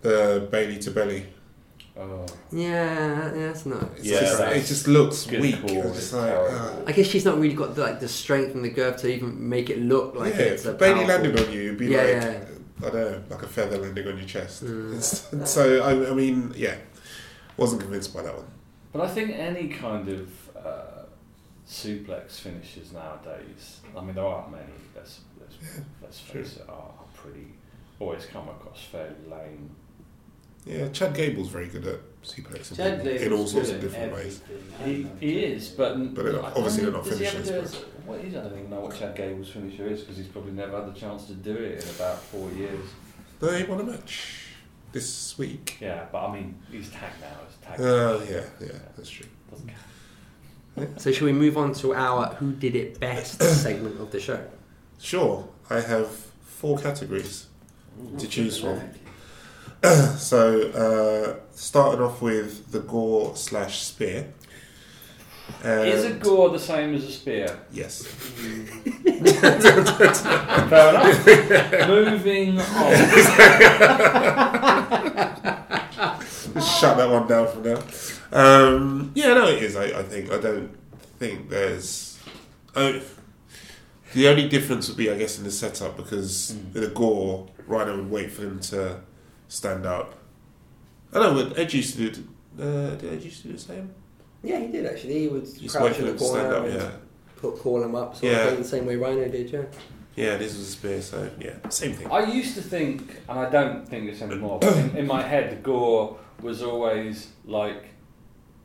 the 0.02 0.46
Bayley 0.50 0.78
to 0.80 0.90
belly. 0.90 1.26
Oh. 1.96 2.26
Yeah, 2.50 3.32
yeah, 3.34 3.46
that's 3.46 3.66
not. 3.66 3.82
It's 3.96 4.04
Yeah, 4.06 4.20
just, 4.20 4.38
that's 4.38 4.56
it 4.56 4.66
just 4.66 4.88
looks 4.88 5.26
weak. 5.30 5.64
just 5.66 6.12
like, 6.12 6.32
uh, 6.32 6.82
I 6.86 6.92
guess 6.92 7.06
she's 7.06 7.24
not 7.24 7.38
really 7.38 7.54
got 7.54 7.76
the, 7.76 7.82
like 7.82 8.00
the 8.00 8.08
strength 8.08 8.54
and 8.56 8.64
the 8.64 8.70
girth 8.70 8.96
to 9.02 9.08
even 9.08 9.48
make 9.48 9.70
it 9.70 9.78
look 9.80 10.16
like 10.16 10.34
yeah, 10.34 10.40
it's 10.40 10.64
if 10.64 10.74
a 10.74 10.76
Bayley 10.76 11.04
powerful- 11.04 11.08
landed 11.22 11.40
on 11.46 11.52
you, 11.52 11.62
it'd 11.66 11.78
be 11.78 11.86
Yeah, 11.86 11.98
like 11.98 12.08
yeah. 12.08 12.44
I 12.78 12.90
don't 12.90 12.94
know, 12.94 13.22
like 13.30 13.42
a 13.44 13.46
feather 13.46 13.78
landing 13.78 14.08
on 14.08 14.18
your 14.18 14.26
chest. 14.26 14.64
Mm. 14.64 15.46
So 15.46 15.82
I, 15.84 16.10
I 16.10 16.14
mean, 16.14 16.52
yeah, 16.56 16.76
wasn't 17.56 17.80
convinced 17.82 18.12
by 18.12 18.22
that 18.22 18.34
one. 18.34 18.46
But 18.92 19.02
I 19.02 19.08
think 19.08 19.30
any 19.30 19.68
kind 19.68 20.08
of 20.08 20.28
uh, 20.56 21.04
suplex 21.68 22.40
finishes 22.40 22.92
nowadays, 22.92 23.80
I 23.96 24.00
mean, 24.00 24.16
there 24.16 24.24
aren't 24.26 24.50
many, 24.50 24.64
let's, 24.96 25.20
let's, 25.40 25.54
let's 26.02 26.18
face 26.18 26.56
it, 26.56 26.68
are, 26.68 26.72
are 26.72 27.04
pretty, 27.14 27.46
always 28.00 28.26
come 28.26 28.48
across 28.48 28.82
fairly 28.82 29.14
lame. 29.30 29.70
Yeah, 30.66 30.88
Chad 30.88 31.14
Gable's 31.14 31.48
very 31.48 31.66
good 31.68 31.86
at 31.86 32.00
suplexing 32.22 32.76
Chad 32.76 32.98
people 33.02 33.12
in 33.12 33.18
Gable's 33.18 33.40
all 33.40 33.46
sorts 33.46 33.70
of 33.70 33.80
different 33.82 34.12
ways. 34.14 34.40
He, 34.82 35.06
he 35.20 35.44
is, 35.44 35.68
but, 35.68 36.14
But 36.14 36.26
I 36.26 36.28
uh, 36.28 36.32
don't 36.32 36.44
obviously 36.44 36.82
they're 36.84 36.92
not 36.92 37.04
does 37.04 37.18
he 37.18 37.26
ever 37.26 37.42
finishers, 37.42 37.72
do 37.72 37.78
it- 37.78 38.06
What 38.06 38.20
is? 38.20 38.34
I 38.34 38.40
don't 38.42 38.52
even 38.58 38.70
know 38.70 38.80
what 38.80 38.98
Chad 38.98 39.14
Gable's 39.14 39.50
finisher 39.50 39.86
is 39.86 40.00
because 40.00 40.16
he's 40.16 40.26
probably 40.28 40.52
never 40.52 40.82
had 40.82 40.94
the 40.94 40.98
chance 40.98 41.26
to 41.26 41.34
do 41.34 41.54
it 41.54 41.82
in 41.84 41.90
about 41.90 42.18
four 42.18 42.50
years. 42.52 42.80
No, 43.42 43.48
he 43.52 43.64
won 43.64 43.80
a 43.80 43.84
match 43.84 44.46
this 44.92 45.36
week. 45.36 45.76
Yeah, 45.80 46.06
but 46.10 46.26
I 46.26 46.32
mean, 46.32 46.54
he's 46.70 46.88
tagged 46.90 47.20
now. 47.20 47.36
He's 47.46 47.56
tagged. 47.66 47.80
Oh, 47.82 48.22
yeah, 48.30 48.44
yeah, 48.60 48.78
that's 48.96 49.10
true. 49.10 49.26
Doesn't 49.50 49.68
count. 49.68 49.80
So 51.00 51.12
shall 51.12 51.26
we 51.26 51.32
move 51.32 51.56
on 51.56 51.72
to 51.74 51.94
our 51.94 52.34
"Who 52.34 52.50
Did 52.52 52.74
It 52.74 52.98
Best" 52.98 53.40
segment 53.62 54.00
of 54.00 54.10
the 54.10 54.18
show? 54.18 54.44
Sure, 54.98 55.48
I 55.70 55.80
have 55.80 56.08
four 56.42 56.78
categories 56.78 57.46
to 58.18 58.26
choose 58.26 58.58
from. 58.58 58.80
So, 60.18 60.70
uh, 60.70 61.36
starting 61.54 62.00
off 62.00 62.22
with 62.22 62.70
the 62.72 62.80
gore 62.80 63.36
slash 63.36 63.82
spear. 63.82 64.32
is 65.62 66.04
a 66.04 66.12
gore 66.14 66.48
the 66.50 66.58
same 66.58 66.94
as 66.94 67.04
a 67.04 67.10
spear? 67.12 67.60
Yes. 67.70 68.06
Fair 70.70 70.88
enough. 70.90 71.26
Moving 71.88 72.58
on. 72.58 72.64
Just 76.54 76.80
shut 76.80 76.96
that 76.96 77.10
one 77.10 77.26
down 77.26 77.48
for 77.48 77.60
now. 77.60 77.82
Um, 78.32 79.12
yeah, 79.14 79.34
no, 79.34 79.48
it 79.48 79.62
is. 79.62 79.76
I, 79.76 79.84
I 79.86 80.02
think. 80.02 80.30
I 80.32 80.38
don't 80.40 80.70
think 81.18 81.50
there's. 81.50 82.18
The 82.74 84.28
only 84.28 84.48
difference 84.48 84.88
would 84.88 84.96
be, 84.96 85.10
I 85.10 85.18
guess, 85.18 85.38
in 85.38 85.44
the 85.44 85.50
setup 85.50 85.96
because 85.96 86.52
Mm. 86.52 86.72
with 86.74 86.84
a 86.84 86.88
gore, 86.94 87.48
Rhino 87.66 87.96
would 87.96 88.10
wait 88.10 88.30
for 88.32 88.42
them 88.42 88.60
to 88.60 89.00
stand 89.48 89.86
up. 89.86 90.14
I 91.12 91.18
know, 91.20 91.34
but 91.48 91.58
Edge 91.58 91.74
used 91.74 91.96
to 91.96 92.10
do. 92.10 92.24
Uh, 92.60 92.94
did 92.96 93.12
Edge 93.14 93.24
used 93.24 93.42
to 93.42 93.48
do 93.48 93.54
the 93.54 93.60
same? 93.60 93.90
Yeah, 94.42 94.58
he 94.60 94.66
did 94.68 94.86
actually. 94.86 95.20
He 95.20 95.28
would 95.28 95.44
Just 95.44 95.76
crouch 95.76 95.98
in 95.98 96.06
the 96.06 96.10
them 96.12 96.18
stand 96.18 96.32
corner 96.48 96.54
up. 96.56 96.64
and 96.66 96.74
Yeah, 96.74 96.90
put, 97.36 97.58
call 97.58 97.82
him 97.82 97.94
up, 97.94 98.14
sort 98.16 98.32
Yeah. 98.32 98.38
of 98.42 98.48
thing, 98.50 98.58
the 98.62 98.68
same 98.68 98.86
way 98.86 98.96
Rhino 98.96 99.28
did. 99.28 99.50
Yeah. 99.50 99.62
yeah. 100.16 100.36
This 100.36 100.56
was 100.56 100.68
a 100.68 100.70
spear, 100.72 101.00
so 101.02 101.30
yeah, 101.40 101.54
same 101.70 101.94
thing. 101.94 102.10
I 102.10 102.24
used 102.30 102.54
to 102.56 102.62
think, 102.62 103.16
and 103.28 103.38
I 103.38 103.48
don't 103.50 103.88
think 103.88 104.10
this 104.10 104.20
anymore, 104.22 104.58
but 104.60 104.76
in, 104.76 104.96
in 104.96 105.06
my 105.06 105.22
head, 105.22 105.62
gore 105.62 106.18
was 106.42 106.62
always 106.62 107.28
like 107.46 107.84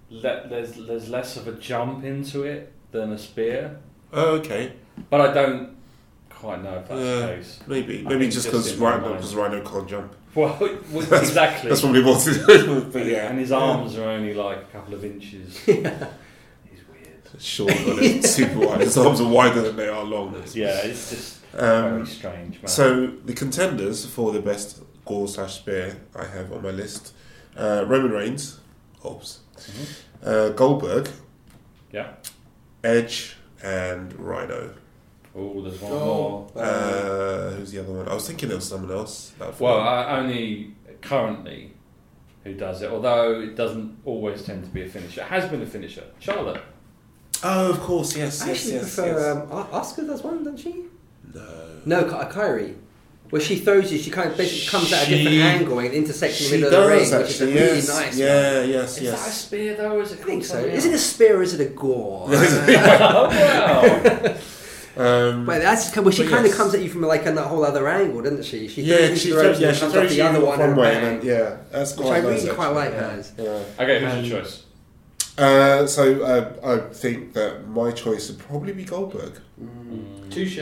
le- 0.10 0.48
there's 0.50 0.74
there's 0.74 1.08
less 1.10 1.38
of 1.38 1.48
a 1.48 1.54
jump 1.54 2.04
into 2.04 2.44
it 2.44 2.74
than 2.92 3.12
a 3.14 3.18
spear, 3.18 3.80
Oh, 4.12 4.36
okay. 4.38 4.74
but 5.10 5.22
I 5.22 5.32
don't 5.34 5.78
quite 6.30 6.64
know 6.64 6.76
if 6.80 6.88
that's 6.90 7.00
Yeah. 7.02 7.16
the 7.28 7.36
case. 7.36 7.60
Maybe, 7.68 8.00
I 8.06 8.10
maybe 8.10 8.26
just 8.26 8.36
just 8.36 8.48
because 8.48 8.76
Rhino, 8.76 9.14
because 9.14 9.36
Rhino 9.36 9.62
can't 9.64 9.88
jump. 9.88 10.16
Well, 10.36 10.58
well, 10.92 11.02
exactly. 11.14 11.70
That's 11.70 11.82
probably 11.82 12.04
what 12.04 12.26
it 12.28 12.50
is. 12.50 12.84
but 12.94 13.06
yeah, 13.06 13.30
And 13.30 13.40
his 13.40 13.52
arms 13.52 13.98
are 13.98 14.08
only 14.10 14.34
like 14.34 14.58
a 14.58 14.66
couple 14.72 14.94
of 14.94 15.04
inches. 15.04 15.58
He's 15.60 15.76
weird. 15.84 16.04
short, 17.40 17.74
but 17.86 18.04
it's 18.04 18.30
super 18.36 18.60
wide. 18.60 18.82
His 18.82 18.98
arms 18.98 19.20
are 19.22 19.28
wider 19.28 19.62
than 19.62 19.76
they 19.76 19.88
are 19.88 20.04
long. 20.04 20.34
Yeah, 20.54 20.78
it's 20.84 21.10
just 21.10 21.40
very 21.52 22.00
Um, 22.02 22.06
strange, 22.06 22.62
man. 22.62 22.68
so 22.68 23.08
the 23.26 23.34
contenders 23.34 24.06
for 24.06 24.32
the 24.32 24.40
best 24.42 24.82
gore 25.06 25.28
slash 25.28 25.56
spear 25.56 25.98
I 26.16 26.26
have 26.26 26.52
on 26.54 26.62
my 26.62 26.72
list: 26.72 27.14
uh, 27.58 27.86
Roman 27.88 28.12
Reigns, 28.12 28.60
Hobbs, 29.02 29.40
uh, 30.24 30.50
Goldberg, 30.50 31.06
Mm-hmm. 31.06 31.96
yeah. 31.96 32.08
Edge, 32.84 33.36
and 33.64 34.14
Rhino. 34.20 34.76
Oh, 35.36 35.62
there's 35.62 35.80
one 35.82 35.92
Oh. 35.92 35.98
more. 36.56 36.64
Uh, 36.64 37.52
who's 37.52 37.72
the 37.72 37.80
other 37.80 37.94
one? 37.94 38.08
I 38.08 38.14
was 38.14 38.28
thinking 38.28 38.50
there 38.50 38.58
was 38.58 38.68
someone 38.68 38.92
else. 38.92 39.32
Well. 39.60 39.80
I, 39.80 40.20
only 40.20 40.74
currently 41.02 41.74
who 42.44 42.54
does 42.56 42.82
it, 42.82 42.90
although 42.92 43.40
it 43.42 43.56
doesn't 43.56 43.98
always 44.06 44.44
tend 44.44 44.64
to 44.64 44.70
be 44.70 44.82
a 44.84 44.88
finisher. 44.90 45.22
It 45.22 45.28
has 45.28 45.50
been 45.50 45.62
a 45.62 45.66
finisher. 45.66 46.04
Charlotte. 46.20 46.62
oh, 47.44 47.70
of 47.72 47.80
course, 47.82 48.16
yes, 48.18 48.42
I 48.42 48.48
yes, 48.48 48.58
actually 48.58 48.74
yes, 48.76 48.96
prefer 48.96 49.38
yes. 49.40 49.52
um, 49.52 49.68
Asuka 49.68 50.08
does 50.08 50.24
one, 50.24 50.38
doesn't 50.44 50.58
she? 50.58 50.86
no. 51.34 51.66
No, 51.86 52.04
Ky- 52.04 52.34
Kairi. 52.38 52.76
Where 53.30 53.40
she 53.42 53.58
throws 53.58 53.92
you, 53.94 54.00
she 54.00 54.10
kind 54.10 54.32
of 54.32 54.36
basically 54.38 54.68
comes 54.68 54.92
at 54.92 55.04
a 55.04 55.06
She- 55.06 55.18
different 55.24 55.38
angle 55.44 55.78
and 55.80 55.94
intersects 55.94 56.42
in 56.42 56.60
the 56.62 56.66
middle 56.66 56.80
of 56.80 56.90
the 56.90 56.90
ring, 56.96 57.10
does 57.10 57.22
which 57.22 57.30
is 57.36 57.42
a 57.42 57.46
really 57.46 57.58
yes. 57.76 57.88
nice 57.88 58.10
one. 58.10 58.18
yeah, 58.18 58.64
yes, 58.64 58.98
Is 58.98 59.04
yes. 59.04 59.20
that 59.22 59.28
a 59.30 59.32
spear 59.32 59.76
though, 59.76 59.92
or 59.98 60.02
is 60.02 60.12
it 60.14 60.20
I 60.20 60.24
think 60.24 60.44
so. 60.46 60.58
Is 60.58 60.86
it 60.86 60.94
a 60.96 60.98
spear 60.98 61.38
or 61.38 61.44
is 61.44 61.54
it 61.54 61.62
a 61.62 61.70
gore? 61.70 62.26
oh, 62.32 63.28
wow. 63.30 64.36
Um, 65.00 65.46
But 65.46 65.62
that's 65.62 65.96
well, 65.96 66.12
she 66.12 66.24
But 66.24 66.32
kind 66.32 66.46
of 66.46 66.52
yes. 66.52 66.58
comes 66.58 66.74
at 66.74 66.82
you 66.82 66.90
from 66.90 67.02
like 67.02 67.26
a 67.26 67.42
whole 67.48 67.64
other 67.64 67.88
angle, 67.88 68.22
doesn't 68.22 68.44
she? 68.44 68.68
She 68.68 68.82
yeah, 68.82 68.98
throws, 69.08 69.22
she 69.22 69.30
throws 69.32 69.42
throws, 69.42 69.60
yeah, 69.62 69.68
and 69.70 69.76
she 69.76 69.82
comes 69.82 69.94
throws 69.94 70.06
off 70.06 70.10
the 70.18 70.22
other 70.22 70.40
one, 70.46 70.60
one 70.60 70.70
and 70.70 70.78
way, 70.78 70.94
bang, 70.94 71.04
and 71.14 71.22
then, 71.22 71.28
yeah, 71.28 71.58
that's 71.72 71.96
which 71.98 72.08
I 72.08 72.20
nice, 72.20 72.44
really 72.44 72.56
quite 72.56 72.68
actually. 72.68 72.76
like 72.76 72.92
yeah. 72.92 73.10
hers. 73.10 73.32
Yeah. 73.38 73.84
Okay, 73.84 74.00
who's 74.02 74.14
Um, 74.14 74.26
your 74.26 74.42
choice? 74.42 74.64
Uh, 75.38 75.88
so 75.88 76.22
uh, 76.24 76.54
I 76.74 76.94
think 76.94 77.34
that 77.34 77.68
my 77.70 77.92
choice 77.92 78.30
would 78.30 78.40
probably 78.40 78.74
be 78.74 78.84
Goldberg 78.84 79.40
Touche. 80.30 80.60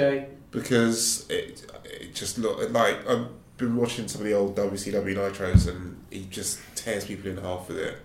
because 0.52 1.26
it 1.30 1.66
it 1.84 2.14
just 2.14 2.38
look 2.38 2.70
like 2.72 3.08
I've 3.10 3.28
been 3.58 3.76
watching 3.76 4.08
some 4.08 4.22
of 4.22 4.28
the 4.28 4.34
old 4.34 4.56
WCW 4.56 5.16
Nitros 5.16 5.68
and 5.68 5.98
he 6.12 6.26
just 6.30 6.60
tears 6.76 7.06
people 7.06 7.32
in 7.32 7.38
half 7.38 7.68
with 7.70 7.80
it. 7.80 7.98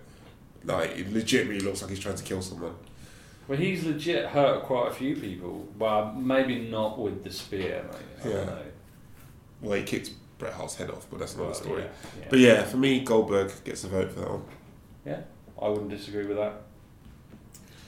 Like 0.65 0.97
it 0.97 1.13
legitimately 1.13 1.59
looks 1.59 1.81
like 1.81 1.91
he's 1.91 1.99
trying 1.99 2.15
to 2.15 2.23
kill 2.23 2.41
someone. 2.41 2.73
Well, 3.47 3.57
he's 3.57 3.83
legit 3.83 4.27
hurt 4.27 4.63
quite 4.63 4.87
a 4.89 4.93
few 4.93 5.15
people. 5.15 5.67
Well, 5.77 6.13
maybe 6.13 6.59
not 6.69 6.97
with 6.99 7.23
the 7.23 7.31
spear, 7.31 7.83
mate. 7.91 8.01
I 8.23 8.27
Yeah. 8.27 8.33
don't 8.35 8.45
know. 8.47 8.57
Well, 9.61 9.77
he 9.79 9.83
kicked 9.83 10.11
Bret 10.37 10.53
Hart's 10.53 10.75
head 10.75 10.89
off, 10.89 11.07
but 11.09 11.19
that's 11.19 11.33
another 11.35 11.49
Well, 11.49 11.55
story. 11.55 11.81
yeah, 11.83 11.87
yeah. 12.19 12.25
But 12.29 12.39
yeah, 12.39 12.63
for 12.63 12.77
me, 12.77 13.01
Goldberg 13.03 13.51
gets 13.63 13.83
a 13.83 13.87
vote 13.89 14.11
for 14.11 14.19
that 14.21 14.29
one. 14.29 14.43
Yeah, 15.05 15.19
I 15.61 15.67
wouldn't 15.69 15.89
disagree 15.89 16.25
with 16.25 16.37
that. 16.37 16.61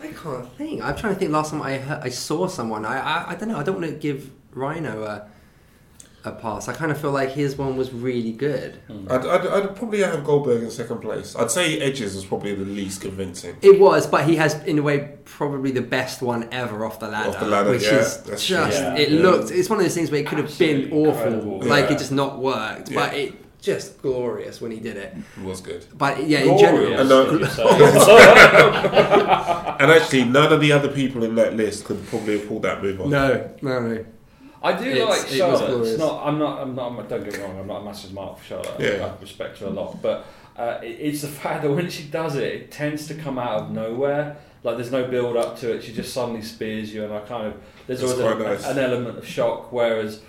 I 0.01 0.07
can't 0.07 0.51
think. 0.57 0.83
I'm 0.83 0.95
trying 0.95 1.13
to 1.13 1.19
think. 1.19 1.31
Last 1.31 1.51
time 1.51 1.61
I 1.61 1.77
heard, 1.77 2.01
I 2.03 2.09
saw 2.09 2.47
someone, 2.47 2.85
I, 2.85 2.99
I 2.99 3.31
I 3.31 3.35
don't 3.35 3.47
know. 3.49 3.57
I 3.57 3.63
don't 3.63 3.79
want 3.79 3.87
to 3.89 3.95
give 3.97 4.29
Rhino 4.51 5.03
a 5.03 5.27
a 6.25 6.31
pass. 6.31 6.67
I 6.67 6.73
kind 6.73 6.91
of 6.91 6.99
feel 6.99 7.11
like 7.11 7.31
his 7.31 7.57
one 7.57 7.75
was 7.77 7.91
really 7.93 8.31
good. 8.31 8.77
Hmm. 8.87 9.07
I'd, 9.11 9.25
I'd, 9.25 9.47
I'd 9.47 9.75
probably 9.75 10.01
have 10.01 10.23
Goldberg 10.23 10.63
in 10.63 10.71
second 10.71 10.99
place. 10.99 11.35
I'd 11.35 11.51
say 11.51 11.79
Edges 11.79 12.15
was 12.15 12.25
probably 12.25 12.55
the 12.55 12.65
least 12.65 13.01
convincing. 13.01 13.55
It 13.61 13.79
was, 13.79 14.07
but 14.07 14.25
he 14.27 14.35
has, 14.37 14.55
in 14.65 14.79
a 14.79 14.81
way, 14.81 15.17
probably 15.25 15.71
the 15.71 15.81
best 15.81 16.21
one 16.21 16.47
ever 16.51 16.85
off 16.85 16.99
the 16.99 17.07
ladder. 17.07 17.29
Off 17.29 17.39
the 17.39 17.47
ladder, 17.47 17.69
which 17.71 17.83
yeah, 17.83 17.99
is 17.99 18.17
that's 18.23 18.45
just. 18.45 18.77
true. 18.79 18.87
It 18.95 19.09
Yeah. 19.09 19.21
looked. 19.21 19.51
It's 19.51 19.69
one 19.69 19.79
of 19.79 19.85
those 19.85 19.95
things 19.95 20.11
where 20.11 20.21
it 20.21 20.27
could 20.27 20.37
have 20.39 20.57
been 20.57 20.91
awful, 20.91 21.09
incredible. 21.33 21.59
like 21.63 21.85
Yeah. 21.89 21.95
it 21.95 21.99
just 21.99 22.11
not 22.11 22.39
worked, 22.39 22.93
but 22.93 23.13
it 23.13 23.33
just 23.61 23.99
glorious 24.01 24.61
when 24.61 24.69
he 24.71 24.79
did 24.79 24.95
it. 24.95 25.15
It 25.37 25.43
was 25.43 25.59
good. 25.61 25.85
But 25.97 26.27
yeah, 26.27 26.39
in 26.39 26.57
general, 26.57 26.85
Glorious, 26.85 26.99
I 26.99 27.03
know. 27.03 27.31
did 27.31 27.41
you 27.41 28.01
say? 28.01 29.31
And 29.77 29.91
actually, 29.91 30.23
none 30.23 30.53
of 30.53 30.61
the 30.61 30.71
other 30.71 30.87
people 30.87 31.23
in 31.23 31.35
that 31.35 31.55
list 31.55 31.83
could 31.85 32.05
probably 32.07 32.39
have 32.39 32.47
pulled 32.47 32.61
that 32.63 32.81
move 32.81 33.01
off. 33.01 33.07
no, 33.07 33.49
no, 33.61 33.79
no. 33.81 34.05
I 34.65 34.73
do 34.83 34.89
It's- 34.89 35.07
like 35.09 35.19
it 35.19 35.23
was 35.25 35.37
Charlotte. 35.37 35.67
glorious. 35.67 35.89
It's 35.91 35.99
not. 35.99 36.27
I'm 36.27 36.39
not. 36.39 36.61
I'm 36.61 36.75
not. 36.75 36.91
I'm, 36.99 37.07
don't 37.07 37.23
get 37.23 37.33
me 37.33 37.39
wrong. 37.39 37.59
I'm 37.59 37.67
not 37.67 37.81
a 37.81 37.85
massive 37.85 38.13
mark 38.13 38.37
for 38.39 38.43
Charlotte. 38.45 38.79
Yeah. 38.79 39.05
I 39.17 39.21
respect 39.21 39.59
her 39.59 39.67
a 39.67 39.69
lot, 39.69 40.01
but 40.01 40.25
uh, 40.57 40.79
it, 40.83 40.87
it's 40.99 41.21
the 41.21 41.27
fact 41.43 41.63
that 41.63 41.71
when 41.71 41.89
she 41.89 42.03
does 42.03 42.35
it, 42.35 42.43
it 42.53 42.71
tends 42.71 43.07
to 43.07 43.13
come 43.15 43.37
out 43.39 43.61
of 43.61 43.71
nowhere. 43.71 44.37
Like 44.63 44.77
there's 44.77 44.91
no 44.91 45.05
build 45.07 45.37
up 45.37 45.57
to 45.59 45.73
it. 45.73 45.83
She 45.83 45.93
just 45.93 46.11
suddenly 46.13 46.41
spears 46.41 46.93
you, 46.93 47.03
and 47.03 47.13
I 47.13 47.19
kind 47.19 47.47
of 47.47 47.53
there's 47.87 48.01
That's 48.01 48.13
always 48.19 48.35
a- 48.41 48.43
nice. 48.43 48.65
an 48.67 48.79
element 48.79 49.17
of 49.19 49.27
shock. 49.27 49.71
Whereas 49.71 50.21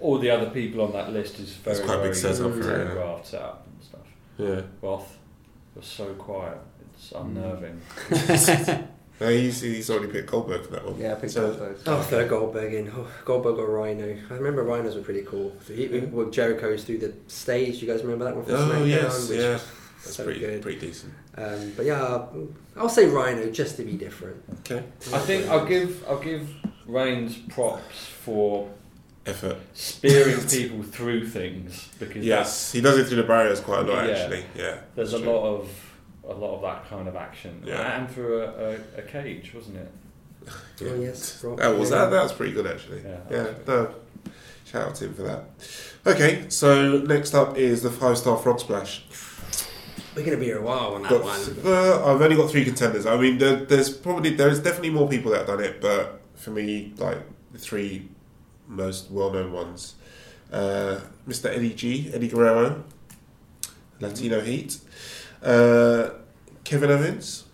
all 0.00 0.18
the 0.18 0.30
other 0.30 0.50
people 0.50 0.80
on 0.82 0.92
that 0.92 1.12
list 1.12 1.38
is 1.40 1.50
very 1.54 1.76
It's 1.76 1.84
quite 1.84 1.94
a 1.98 2.02
big 2.02 2.14
very 2.14 2.34
setup 2.34 2.52
for 2.52 2.62
her, 2.62 2.84
yeah. 2.84 2.90
choreographed 2.90 3.26
setup 3.26 3.66
and 3.66 3.84
stuff. 3.84 4.00
Yeah. 4.38 4.60
Roth 4.80 5.16
was 5.74 5.86
so 5.86 6.14
quiet. 6.14 6.58
It's 6.94 7.12
unnerving. 7.12 7.80
No, 9.22 9.28
he's, 9.30 9.60
he's 9.60 9.88
already 9.90 10.10
picked 10.12 10.30
Goldberg 10.30 10.64
for 10.64 10.72
that 10.72 10.84
one. 10.84 10.98
Yeah, 11.00 11.12
I 11.12 11.14
picked 11.14 11.32
So- 11.32 11.48
both 11.48 11.58
those. 11.58 11.82
Oh, 11.86 12.02
throw 12.02 12.28
Goldberg 12.28 12.74
in. 12.74 12.90
Oh, 12.94 13.06
Goldberg 13.24 13.58
or 13.58 13.66
Rhino. 13.70 14.16
I 14.30 14.34
remember 14.34 14.62
Rhinos 14.64 14.94
were 14.96 15.02
pretty 15.02 15.22
cool. 15.22 15.56
So 15.66 15.72
he, 15.74 15.86
Yeah. 15.86 16.04
well, 16.10 16.26
Jericho's 16.30 16.84
through 16.84 16.98
the 16.98 17.12
stage. 17.28 17.80
You 17.80 17.86
guys 17.92 18.02
remember 18.02 18.24
that 18.24 18.34
one 18.36 18.44
from 18.44 18.54
Oh, 18.54 18.58
SmackDown? 18.70 18.88
yes, 18.88 19.28
which 19.28 19.38
yeah. 19.38 19.58
That's 20.04 20.16
so 20.16 20.24
pretty, 20.24 20.40
good. 20.40 20.62
pretty 20.62 20.80
decent. 20.80 21.12
Um, 21.36 21.72
but 21.76 21.86
yeah, 21.86 22.26
I'll 22.76 22.88
say 22.88 23.06
Rhino 23.06 23.50
just 23.50 23.76
to 23.76 23.84
be 23.84 23.92
different. 23.92 24.42
Okay. 24.60 24.82
I 25.12 25.18
think 25.20 25.46
I'll 25.48 25.64
give 25.64 26.04
I'll 26.08 26.18
give 26.18 26.48
Reigns 26.86 27.36
props 27.36 28.06
for 28.24 28.68
Effort. 29.24 29.58
spearing 29.72 30.40
people 30.48 30.82
through 30.82 31.28
things 31.28 31.88
because 32.00 32.24
Yes, 32.24 32.72
he 32.72 32.80
does 32.80 32.98
it 32.98 33.06
through 33.06 33.18
the 33.18 33.22
barriers 33.22 33.60
quite 33.60 33.86
a 33.88 33.92
lot, 33.92 34.04
Yeah. 34.08 34.14
actually. 34.14 34.44
Yeah. 34.56 34.78
there's 34.96 35.14
a 35.14 35.20
true. 35.20 35.28
lot 35.30 35.44
of 35.44 35.91
a 36.28 36.32
lot 36.32 36.56
of 36.56 36.62
that 36.62 36.88
kind 36.88 37.08
of 37.08 37.16
action 37.16 37.62
Yeah. 37.64 37.98
and 37.98 38.10
through 38.10 38.42
a, 38.42 38.46
a, 38.46 38.72
a 38.98 39.02
cage, 39.02 39.52
wasn't 39.54 39.76
it? 39.78 39.90
Oh 40.82 40.94
yes, 41.00 41.42
Rob. 41.44 41.58
That 41.58 41.78
was 41.78 41.90
that. 41.90 42.10
That 42.10 42.22
was 42.22 42.32
pretty 42.32 42.52
good, 42.52 42.66
actually. 42.66 43.02
Yeah, 43.02 43.18
Yeah. 43.30 43.46
No. 43.66 43.94
Shout 44.66 44.88
out 44.88 44.94
to 44.96 45.04
him 45.06 45.14
for 45.14 45.22
that. 45.22 45.44
Okay, 46.06 46.46
so 46.48 46.98
next 46.98 47.34
up 47.34 47.56
is 47.58 47.82
the 47.82 47.90
five 47.90 48.16
star 48.18 48.36
frog 48.38 48.58
splash. 48.58 49.04
We're 50.16 50.24
gonna 50.24 50.36
be 50.38 50.46
here 50.46 50.58
a 50.58 50.62
while 50.62 50.94
on 50.94 51.02
that 51.02 51.10
Got- 51.10 51.24
one. 51.24 51.40
uh, 51.64 52.04
I've 52.06 52.20
only 52.20 52.36
got 52.36 52.50
three 52.50 52.64
contenders. 52.64 53.06
I 53.06 53.16
mean, 53.16 53.38
there, 53.38 53.56
there's 53.56 53.88
probably 53.90 54.30
there's 54.30 54.58
definitely 54.60 54.90
more 54.90 55.08
people 55.08 55.30
that 55.32 55.38
have 55.38 55.46
done 55.46 55.60
it, 55.60 55.80
but 55.80 56.20
for 56.34 56.50
me, 56.50 56.92
like 56.98 57.18
the 57.52 57.58
three 57.58 58.08
most 58.66 59.10
well 59.10 59.30
known 59.30 59.52
ones, 59.52 59.94
uh, 60.52 61.00
Mr. 61.28 61.54
Eddie 61.54 61.74
G, 61.74 62.10
Eddie 62.12 62.28
Guerrero, 62.28 62.82
Latino 64.00 64.40
Heat, 64.40 64.78
uh, 65.42 66.10
Kevin 66.64 66.90
Owens, 66.90 67.44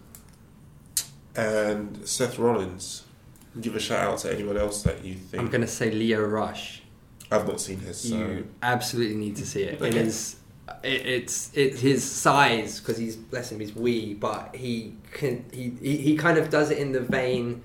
and 1.36 2.07
Seth 2.09 2.39
Rollins. 2.39 3.05
Give 3.61 3.74
a 3.74 3.80
shout 3.80 4.07
out 4.12 4.18
to 4.20 4.32
anyone 4.32 4.57
else 4.57 4.82
that 4.82 5.05
you 5.05 5.14
think. 5.14 5.43
I'm 5.43 5.49
gonna 5.51 5.66
say 5.66 5.91
Lio 5.91 6.20
Rush. 6.24 6.82
I've 7.30 7.47
not 7.47 7.61
seen 7.61 7.80
his. 7.80 8.01
So. 8.01 8.16
You 8.16 8.49
absolutely 8.62 9.16
need 9.16 9.36
to 9.36 9.47
see 9.47 9.62
it. 9.62 9.74
It 9.74 9.82
Okay. 9.82 9.99
is. 9.99 10.36
It, 10.84 11.07
it's 11.07 11.51
it's 11.55 11.80
his 11.80 12.09
size 12.09 12.78
because 12.78 12.99
he's 12.99 13.16
bless 13.16 13.51
him 13.51 13.59
he's 13.61 13.74
wee, 13.74 14.14
but 14.14 14.55
he 14.55 14.95
can 15.12 15.45
he, 15.53 15.72
he 15.80 15.97
he 15.97 16.16
kind 16.16 16.39
of 16.39 16.51
does 16.51 16.70
it 16.70 16.78
in 16.78 16.93
the 16.93 17.01
vein. 17.01 17.62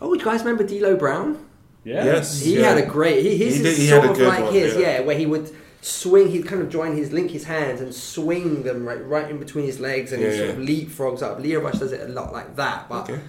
Oh, 0.00 0.14
you 0.14 0.24
guys 0.24 0.40
remember 0.40 0.62
D'Lo 0.64 0.96
Brown? 0.96 1.44
Yeah. 1.84 2.04
Yes. 2.04 2.40
He 2.40 2.58
yeah. 2.58 2.68
had 2.74 2.78
a 2.78 2.86
great. 2.86 3.22
He, 3.22 3.36
his 3.36 3.56
He 3.56 3.60
is 3.60 3.62
did- 3.62 3.76
he 3.78 3.88
sort 3.88 4.02
had 4.02 4.08
a 4.08 4.12
of 4.12 4.18
good 4.18 4.28
like 4.28 4.44
one, 4.44 4.52
his, 4.54 4.74
yeah. 4.74 4.80
yeah. 4.80 5.00
where 5.00 5.16
he 5.18 5.26
would 5.26 5.50
swing. 5.80 6.30
He'd 6.30 6.46
kind 6.46 6.60
of 6.62 6.68
join 6.68 6.94
his 6.96 7.12
link 7.12 7.30
his 7.30 7.44
hands 7.44 7.80
and 7.80 7.94
swing 7.94 8.62
them 8.62 8.86
right 8.86 9.04
right 9.06 9.30
in 9.30 9.38
between 9.38 9.64
his 9.66 9.80
legs, 9.80 10.12
and 10.12 10.22
he 10.22 10.28
Yeah, 10.28 10.36
sort 10.36 10.50
of 10.50 10.56
leapfrogs 10.56 11.22
up. 11.22 11.40
Lio 11.40 11.60
Rush 11.60 11.78
does 11.78 11.92
it 11.92 12.08
a 12.08 12.12
lot 12.12 12.32
like 12.32 12.56
that, 12.56 12.88
but. 12.88 13.08
Okay. 13.10 13.20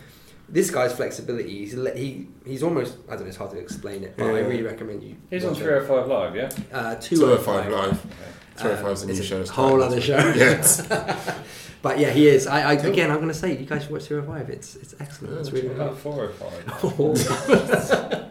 This 0.50 0.72
guy's 0.72 0.94
flexibility, 0.94 1.66
he's, 1.66 1.74
he, 1.74 2.26
he's 2.46 2.64
almost 2.64 2.96
I 3.10 3.16
don't 3.16 3.24
know, 3.24 3.28
it's 3.28 3.36
hard 3.36 3.52
to 3.52 3.58
explain 3.58 4.06
it, 4.06 4.16
but 4.16 4.28
I 4.28 4.40
really 4.40 4.64
recommend 4.64 5.04
you. 5.04 5.18
He's 5.30 5.44
on 5.44 5.50
watch 5.52 5.60
it. 5.60 5.64
305 5.86 6.08
Live, 6.08 6.36
yeah? 6.38 6.50
Uh, 6.72 6.96
205 6.96 7.66
205 7.66 7.70
Live. 7.70 8.06
Okay. 8.06 8.16
205 8.56 8.92
is 8.94 9.04
a 9.04 9.06
new 9.08 9.12
it's 9.12 9.20
a 9.20 9.24
show. 9.26 9.42
it's 9.42 9.50
whole 9.50 9.84
other 9.84 10.00
show. 10.00 10.16
Yes. 10.38 10.88
But 11.82 12.00
yeah, 12.00 12.10
he 12.10 12.28
is. 12.28 12.48
I, 12.48 12.72
I 12.72 12.74
again, 12.74 13.12
I'm 13.12 13.18
going 13.18 13.28
to 13.28 13.34
say 13.34 13.56
you 13.58 13.66
guys 13.66 13.84
should 13.84 13.92
watch 13.92 14.06
205. 14.06 14.50
It's 14.50 14.76
it's 14.78 14.96
excellent. 15.00 15.38
It's 15.38 15.52
really 15.52 15.68
About 15.68 15.92
good. 15.92 16.00
405. 16.00 18.24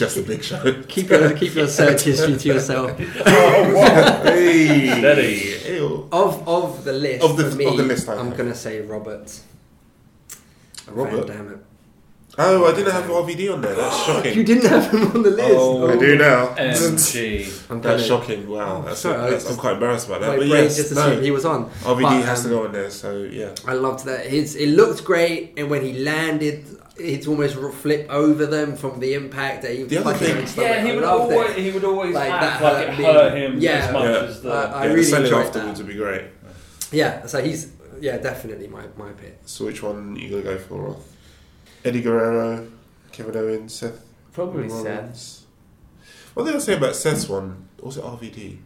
It's 0.00 0.14
just 0.14 0.16
a 0.16 0.22
big 0.28 0.44
show. 0.44 0.82
keep 0.88 1.10
your 1.10 1.32
keep 1.36 1.54
your 1.56 1.66
search 1.80 2.02
history 2.02 2.36
to 2.36 2.48
yourself. 2.48 2.92
oh, 3.26 3.74
wow. 3.74 4.22
hey. 4.22 4.96
Steady. 5.00 5.74
Ew. 5.74 6.08
Of 6.12 6.46
of 6.46 6.84
the 6.84 6.92
list, 6.92 7.24
Of 7.24 7.36
the- 7.36 7.50
for 7.50 7.56
me, 7.56 7.64
of 7.66 7.76
the 7.76 7.82
list 7.82 8.08
I 8.08 8.14
I'm 8.14 8.28
have. 8.28 8.36
going 8.36 8.48
to 8.48 8.54
say 8.54 8.80
Robert. 8.80 9.40
Robert? 10.86 11.26
Van 11.26 11.46
Dam. 11.46 11.64
Oh, 12.40 12.66
I 12.66 12.74
didn't 12.74 12.92
have 12.92 13.04
RVD 13.04 13.52
on 13.52 13.60
there. 13.60 13.74
That's 13.74 13.96
shocking. 14.04 14.34
You 14.36 14.44
didn't 14.44 14.66
have 14.70 14.92
him 14.92 15.02
on 15.08 15.22
the 15.24 15.30
list. 15.30 15.50
Oh. 15.52 15.90
I 15.90 15.96
do 15.98 16.16
now. 16.16 16.54
MG. 16.54 17.66
I'm 17.70 17.80
That's 17.80 18.04
shocking. 18.06 18.48
Wow. 18.48 18.78
Oh, 18.78 18.82
that's, 18.86 19.00
sorry, 19.00 19.16
I 19.18 19.30
that's, 19.30 19.44
just- 19.44 19.54
I'm 19.54 19.60
quite 19.60 19.74
embarrassed 19.74 20.06
about 20.06 20.20
that. 20.20 20.28
My 20.28 20.36
But 20.36 20.48
brain 20.48 20.64
yes, 20.64 20.76
just 20.76 20.94
no. 20.94 21.20
he 21.20 21.30
was 21.32 21.44
on. 21.44 21.68
RVD 21.82 22.02
But, 22.02 22.24
has 22.24 22.42
to 22.42 22.48
um, 22.48 22.54
go 22.54 22.64
on 22.66 22.72
there. 22.72 22.90
So 22.90 23.18
yeah. 23.24 23.54
I 23.66 23.72
loved 23.74 24.04
that. 24.06 24.26
His 24.26 24.54
it 24.54 24.68
looked 24.68 25.04
great, 25.04 25.54
and 25.56 25.68
when 25.68 25.82
he 25.82 25.98
landed, 25.98 26.64
he'd 26.96 27.26
almost 27.26 27.56
r- 27.56 27.72
flip 27.72 28.06
over 28.08 28.46
them 28.46 28.76
from 28.76 29.00
the 29.00 29.14
impact 29.14 29.62
that 29.62 29.72
he 29.74 29.82
The 29.82 29.96
other 29.98 30.04
punching 30.12 30.26
thing- 30.28 30.38
and 30.38 30.48
stuff. 30.48 30.64
Yeah, 30.64 30.84
he 30.86 30.92
would 30.94 31.04
always 31.04 31.50
it. 31.50 31.58
he 31.58 31.70
would 31.72 31.84
always 31.84 32.14
Like, 32.14 32.30
act 32.30 32.60
that 32.60 32.62
like 32.62 32.86
hurt 32.86 32.94
it 32.94 32.98
me. 32.98 33.04
hurt 33.04 33.36
him 33.36 33.58
Yeah. 33.58 33.70
as 33.72 33.92
much 33.92 34.04
Yeah. 34.04 34.28
as 34.28 34.42
the. 34.42 34.50
I- 34.52 34.54
I 34.62 34.84
yeah, 34.86 34.92
really 34.92 35.10
the 35.10 35.16
enjoyed 35.24 35.46
afterwards 35.46 35.78
that. 35.78 35.84
would 35.86 35.92
be 35.92 35.94
great. 35.98 36.22
Yeah, 36.92 37.26
so 37.26 37.42
he's 37.42 37.72
yeah 38.00 38.16
definitely 38.18 38.68
my 38.68 38.84
my 38.96 39.10
pick. 39.10 39.38
So 39.44 39.64
which 39.64 39.82
one 39.82 40.14
you 40.14 40.30
gonna 40.30 40.42
go 40.42 40.56
for? 40.58 40.74
Roth? 40.76 41.14
Eddie 41.84 42.02
Guerrero, 42.02 42.68
Kevin 43.12 43.36
Owens, 43.36 43.74
Seth 43.74 44.04
Probably 44.32 44.68
Rollins. 44.68 45.46
One 46.34 46.46
thing 46.46 46.54
I 46.54 46.58
say 46.58 46.76
about 46.76 46.94
Seth's 46.94 47.28
one, 47.28 47.68
or 47.80 47.86
was 47.86 47.96
it 47.96 48.04
RVD? 48.04 48.58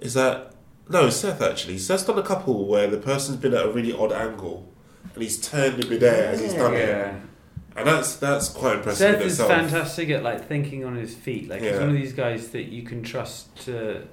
Is 0.00 0.14
that 0.14 0.54
no 0.88 1.10
Seth 1.10 1.42
actually. 1.42 1.78
Seth's 1.78 2.04
done 2.04 2.18
a 2.18 2.22
couple 2.22 2.66
where 2.66 2.86
the 2.86 2.98
person's 2.98 3.38
been 3.38 3.54
at 3.54 3.66
a 3.66 3.70
really 3.70 3.92
odd 3.92 4.12
angle 4.12 4.68
and 5.14 5.22
he's 5.22 5.40
turned 5.40 5.82
in 5.82 5.88
midair 5.90 6.30
as 6.30 6.40
he's 6.40 6.54
done 6.54 6.74
it, 6.74 7.14
and 7.76 7.86
that's 7.86 8.16
that's 8.16 8.48
quite 8.48 8.76
impressive 8.76 9.18
Seth 9.18 9.22
is 9.22 9.38
fantastic 9.38 10.10
at 10.10 10.22
like 10.22 10.46
thinking 10.46 10.84
on 10.84 10.96
his 10.96 11.14
feet. 11.14 11.48
Like 11.48 11.62
he's 11.62 11.78
one 11.78 11.88
of 11.88 11.94
these 11.94 12.12
guys 12.12 12.50
that 12.50 12.64
you 12.64 12.82
can 12.82 13.02
trust 13.02 13.54
to, 13.64 14.06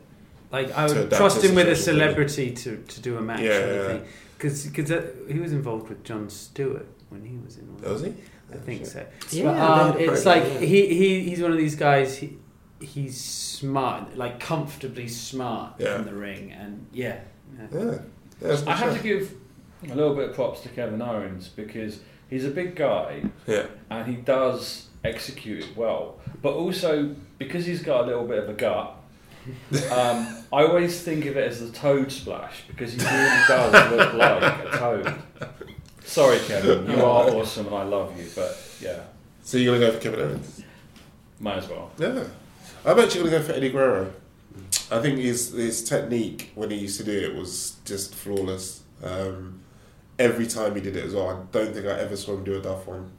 like 0.52 0.72
I 0.72 0.88
would 0.88 1.12
trust 1.12 1.44
him 1.44 1.56
with 1.56 1.68
a 1.68 1.76
celebrity 1.76 2.52
to, 2.52 2.78
to 2.78 3.02
do 3.02 3.18
a 3.18 3.22
match 3.22 3.42
Yeah, 3.42 3.52
of 3.52 4.02
yeah. 4.02 4.08
Because 4.38 4.92
uh, 4.92 5.08
he 5.30 5.40
was 5.40 5.54
involved 5.54 5.88
with 5.90 6.04
Jon 6.04 6.30
Stewart 6.30 6.88
when 7.14 7.24
he 7.26 7.38
was 7.38 7.58
in. 7.58 7.70
all 7.70 7.90
Oh, 7.90 7.94
was 7.94 8.02
he? 8.04 8.14
I 8.52 8.58
think 8.58 8.86
so. 8.86 9.06
Yeah, 9.32 9.44
But, 9.46 9.58
um, 9.60 9.94
they 9.98 10.00
had 10.02 10.10
a 10.10 10.14
it's 10.14 10.26
like 10.26 10.44
yeah. 10.44 10.60
he, 10.60 10.88
he 10.96 11.22
he's 11.30 11.42
one 11.42 11.52
of 11.52 11.58
these 11.58 11.76
guys. 11.76 12.18
He, 12.18 12.38
he's 12.82 13.20
smart, 13.20 14.18
like 14.18 14.40
comfortably 14.40 15.08
smart 15.08 15.76
Yeah. 15.80 15.96
in 16.00 16.06
the 16.06 16.14
ring, 16.14 16.52
and 16.52 16.86
yeah, 16.92 17.20
yeah. 17.58 17.68
Yeah. 17.72 17.98
yeah 18.42 18.52
I 18.54 18.56
for 18.58 18.72
have 18.72 18.80
sure. 18.94 18.98
to 18.98 19.04
give 19.04 19.36
a 19.92 19.96
little 19.96 20.16
bit 20.16 20.30
of 20.30 20.36
props 20.36 20.62
to 20.62 20.70
Kevin 20.70 21.02
Owens 21.02 21.48
because 21.50 22.00
he's 22.30 22.46
a 22.46 22.50
big 22.52 22.76
guy 22.76 23.24
Yeah. 23.48 23.68
and 23.90 24.08
he 24.08 24.16
does 24.22 24.88
execute 25.04 25.64
it 25.64 25.76
well. 25.78 26.20
But 26.42 26.54
also 26.54 27.16
because 27.38 27.66
he's 27.66 27.82
got 27.82 28.04
a 28.04 28.08
little 28.08 28.26
bit 28.26 28.40
of 28.44 28.50
a 28.50 28.54
gut, 28.54 28.96
um, 29.92 30.28
I 30.54 30.64
always 30.64 31.02
think 31.02 31.26
of 31.26 31.36
it 31.36 31.50
as 31.52 31.60
the 31.60 31.70
toad 31.72 32.12
splash 32.12 32.64
because 32.68 32.94
he 32.94 33.00
really 33.00 33.42
does 33.48 33.92
look 33.92 34.14
like 34.14 34.44
a 34.74 34.78
toad. 34.78 35.16
Sorry, 36.14 36.38
Kevin, 36.46 36.86
you 36.92 36.98
are 36.98 37.28
awesome 37.28 37.66
and 37.66 37.76
I 37.76 37.82
love 37.82 38.16
you, 38.20 38.30
but 38.36 38.56
yeah, 38.80 39.00
So 39.42 39.58
you're 39.58 39.74
gonna 39.74 39.88
go 39.92 39.98
for 39.98 40.00
Kevin 40.00 40.20
Owens? 40.20 40.62
might 41.40 41.58
as 41.58 41.68
well. 41.68 41.90
Yeah. 41.98 42.26
I'm 42.86 43.00
actually 43.00 43.24
gonna 43.24 43.40
go 43.40 43.42
for 43.42 43.54
Eddie 43.54 43.72
Guerrero. 43.72 44.14
I 44.92 45.02
think 45.02 45.18
his 45.18 45.54
his 45.54 45.84
technique 45.84 46.52
when 46.54 46.70
he 46.70 46.78
used 46.78 47.00
to 47.00 47.04
do 47.04 47.12
it 47.12 47.36
was 47.36 47.78
just 47.84 48.14
flawless. 48.14 48.84
Um, 49.02 49.62
every 50.20 50.46
time 50.46 50.76
he 50.76 50.82
did 50.82 50.96
it 50.96 51.04
as 51.04 51.16
well. 51.16 51.30
I 51.32 51.36
don't 51.52 51.74
think 51.74 51.88
I 51.88 52.00
ever 52.00 52.16
saw 52.16 52.36
him 52.36 52.44
do 52.44 52.60
a 52.60 52.62
duff 52.62 52.86
one. 52.86 53.10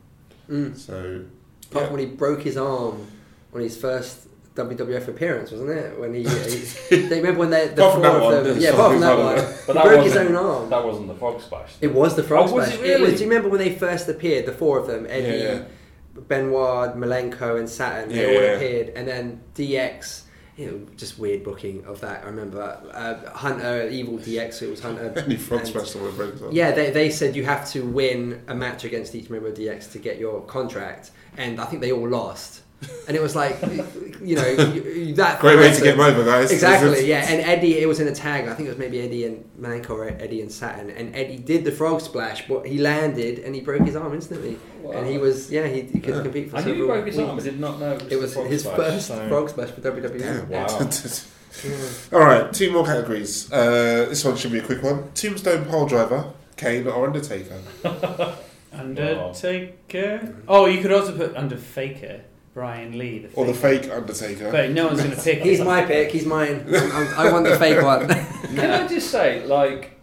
Mm. 0.49 0.77
So 0.79 1.25
Apart 1.71 1.73
yeah. 1.73 1.81
from 1.89 1.97
when 1.97 2.09
he 2.09 2.15
broke 2.15 2.43
his 2.43 2.57
arm 2.57 3.09
on 3.53 3.61
his 3.61 3.77
first 3.77 4.29
WWF 4.55 5.09
appearance, 5.09 5.51
wasn't 5.51 5.71
it? 5.71 5.99
When 5.99 6.15
he, 6.15 6.23
he 6.23 6.27
they 7.09 7.17
remember 7.17 7.41
when 7.41 7.51
they 7.51 7.69
the 7.69 7.85
Apart 7.87 8.21
four 8.21 8.35
of 8.35 8.45
them, 8.45 8.59
yeah, 8.61 8.71
apart 8.71 8.93
from 8.93 9.01
that 9.01 9.19
one, 9.19 9.55
But 9.67 9.73
that 9.75 9.85
broke 9.85 10.05
his 10.05 10.17
own 10.17 10.35
arm. 10.37 10.71
That 10.71 10.85
wasn't 10.85 11.09
the 11.09 11.15
frog 11.17 11.41
splash. 11.41 11.73
It 11.81 11.93
was 11.93 12.15
the 12.15 12.23
frog 12.23 12.51
Oh, 12.51 12.55
was 12.55 12.67
splash. 12.69 12.81
really? 12.81 13.03
was, 13.03 13.15
do 13.15 13.25
you 13.25 13.29
remember 13.31 13.49
when 13.49 13.59
they 13.59 13.75
first 13.75 14.09
appeared? 14.09 14.47
The 14.47 14.53
four 14.53 14.79
of 14.79 14.87
them, 14.87 15.07
Eddie, 15.09 15.27
Yeah, 15.43 15.55
yeah. 15.55 15.65
Benoit, 16.29 16.97
Malenko, 16.97 17.59
and 17.59 17.69
Saturn. 17.69 18.09
They 18.11 18.21
Yeah, 18.21 18.27
all 18.39 18.45
yeah. 18.45 18.51
appeared, 18.53 18.89
and 18.91 19.09
then 19.09 19.41
DX. 19.55 20.23
You 20.57 20.67
know, 20.71 20.87
just 20.97 21.19
weird 21.19 21.43
booking 21.43 21.85
of 21.85 22.01
that. 22.03 22.23
I 22.23 22.27
remember 22.29 22.63
uh, 22.93 23.29
Hunter, 23.31 23.89
evil 23.89 24.19
DX. 24.19 24.63
It 24.63 24.71
was 24.71 24.79
Hunter. 24.81 25.13
He 25.27 25.37
frog 25.37 25.63
and- 25.63 25.69
smashed 25.69 25.91
someone 25.95 26.17
with 26.17 26.53
Yeah, 26.53 26.71
they, 26.71 26.93
they 26.93 27.11
said 27.11 27.35
you 27.35 27.45
have 27.45 27.69
to 27.73 27.85
win 27.85 28.41
a 28.47 28.55
match 28.55 28.85
against 28.85 29.17
each 29.17 29.31
member 29.31 29.49
of 29.49 29.55
DX 29.57 29.91
to 29.91 29.99
get 29.99 30.17
your 30.21 30.43
contract, 30.43 31.11
and 31.37 31.61
I 31.61 31.65
think 31.65 31.83
they 31.83 31.91
all 31.91 32.09
lost. 32.09 32.61
And 33.07 33.17
it 33.17 33.21
was 33.23 33.35
like, 33.37 33.61
you 34.23 34.37
know, 34.37 34.47
you, 34.47 34.83
you- 34.83 35.15
that 35.15 35.41
Great 35.41 35.59
way 35.59 35.73
to 35.73 35.81
get 35.83 35.99
over, 35.99 36.25
guys. 36.25 36.51
Exactly, 36.51 37.07
yeah. 37.07 37.27
And 37.31 37.41
Eddie, 37.43 37.79
it 37.79 37.87
was 37.87 38.01
in 38.01 38.09
a 38.09 38.15
tag. 38.15 38.49
I 38.49 38.55
think 38.55 38.67
it 38.67 38.71
was 38.71 38.79
maybe 38.79 39.01
Eddie 39.01 39.27
and 39.27 39.45
Malenko 39.61 39.91
or 39.91 40.09
Eddie 40.09 40.41
and 40.41 40.51
Saturn. 40.51 40.91
And 40.91 41.15
Eddie 41.15 41.37
did 41.39 41.65
the 41.65 41.73
frog 41.73 42.01
splash, 42.01 42.49
but 42.49 42.67
he 42.67 42.79
landed 42.79 43.41
and 43.41 43.55
he 43.55 43.61
broke 43.61 43.83
his 43.83 43.95
arm 43.97 44.15
instantly. 44.15 44.59
And 44.93 45.07
he 45.07 45.19
was, 45.19 45.51
yeah, 45.51 45.67
he, 45.67 45.83
he 45.83 46.01
couldn't 46.01 46.17
Yeah. 46.17 46.23
compete 46.23 46.51
for 46.51 46.57
I 46.57 46.65
knew 46.65 46.75
he 46.75 46.87
broke 46.87 47.07
his 47.07 47.19
arm. 47.19 47.39
I 47.39 47.43
did 47.43 47.61
not 47.61 47.79
know 47.81 47.93
it 47.93 48.03
was, 48.03 48.13
It 48.13 48.19
was 48.21 48.35
frog 48.35 48.47
his 48.49 48.63
splash, 48.63 48.77
first 48.77 49.07
so- 49.09 49.29
frog 49.29 49.49
splash 49.51 49.71
for 49.71 49.81
WWE. 49.83 50.19
Damn. 50.19 50.49
Wow. 50.49 50.67
All 52.19 52.19
right, 52.27 52.53
two 52.53 52.73
more 52.73 52.85
categories. 52.85 53.51
Uh, 53.53 54.07
this 54.09 54.25
one 54.25 54.37
should 54.37 54.51
be 54.51 54.59
a 54.59 54.63
quick 54.63 54.83
one. 54.83 55.13
Tombstone 55.15 55.65
pole 55.67 55.87
driver, 55.87 56.33
Kane 56.57 56.87
or 56.89 57.07
Undertaker. 57.07 57.61
Undertaker. 58.73 60.35
Oh, 60.49 60.67
you 60.67 60.81
could 60.83 60.93
also 60.93 61.17
put 61.17 61.37
under 61.37 61.57
Faker, 61.57 62.23
Brian 62.55 62.97
Lee, 62.97 63.19
the 63.19 63.35
Or 63.35 63.45
the 63.47 63.53
fake 63.55 63.91
Undertaker. 63.91 64.51
But 64.51 64.71
no 64.71 64.87
one's 64.87 65.03
going 65.03 65.17
to 65.17 65.21
pick. 65.21 65.43
He's 65.43 65.61
my 65.61 65.85
pick. 65.85 66.13
He's 66.13 66.25
mine. 66.25 66.65
I'm, 66.69 66.93
I'm, 66.93 67.15
I 67.19 67.33
want 67.33 67.45
the 67.47 67.59
fake 67.59 67.83
one. 67.83 68.07
Can 68.55 68.71
I 68.71 68.87
just 68.87 69.11
say, 69.11 69.45
like, 69.45 69.99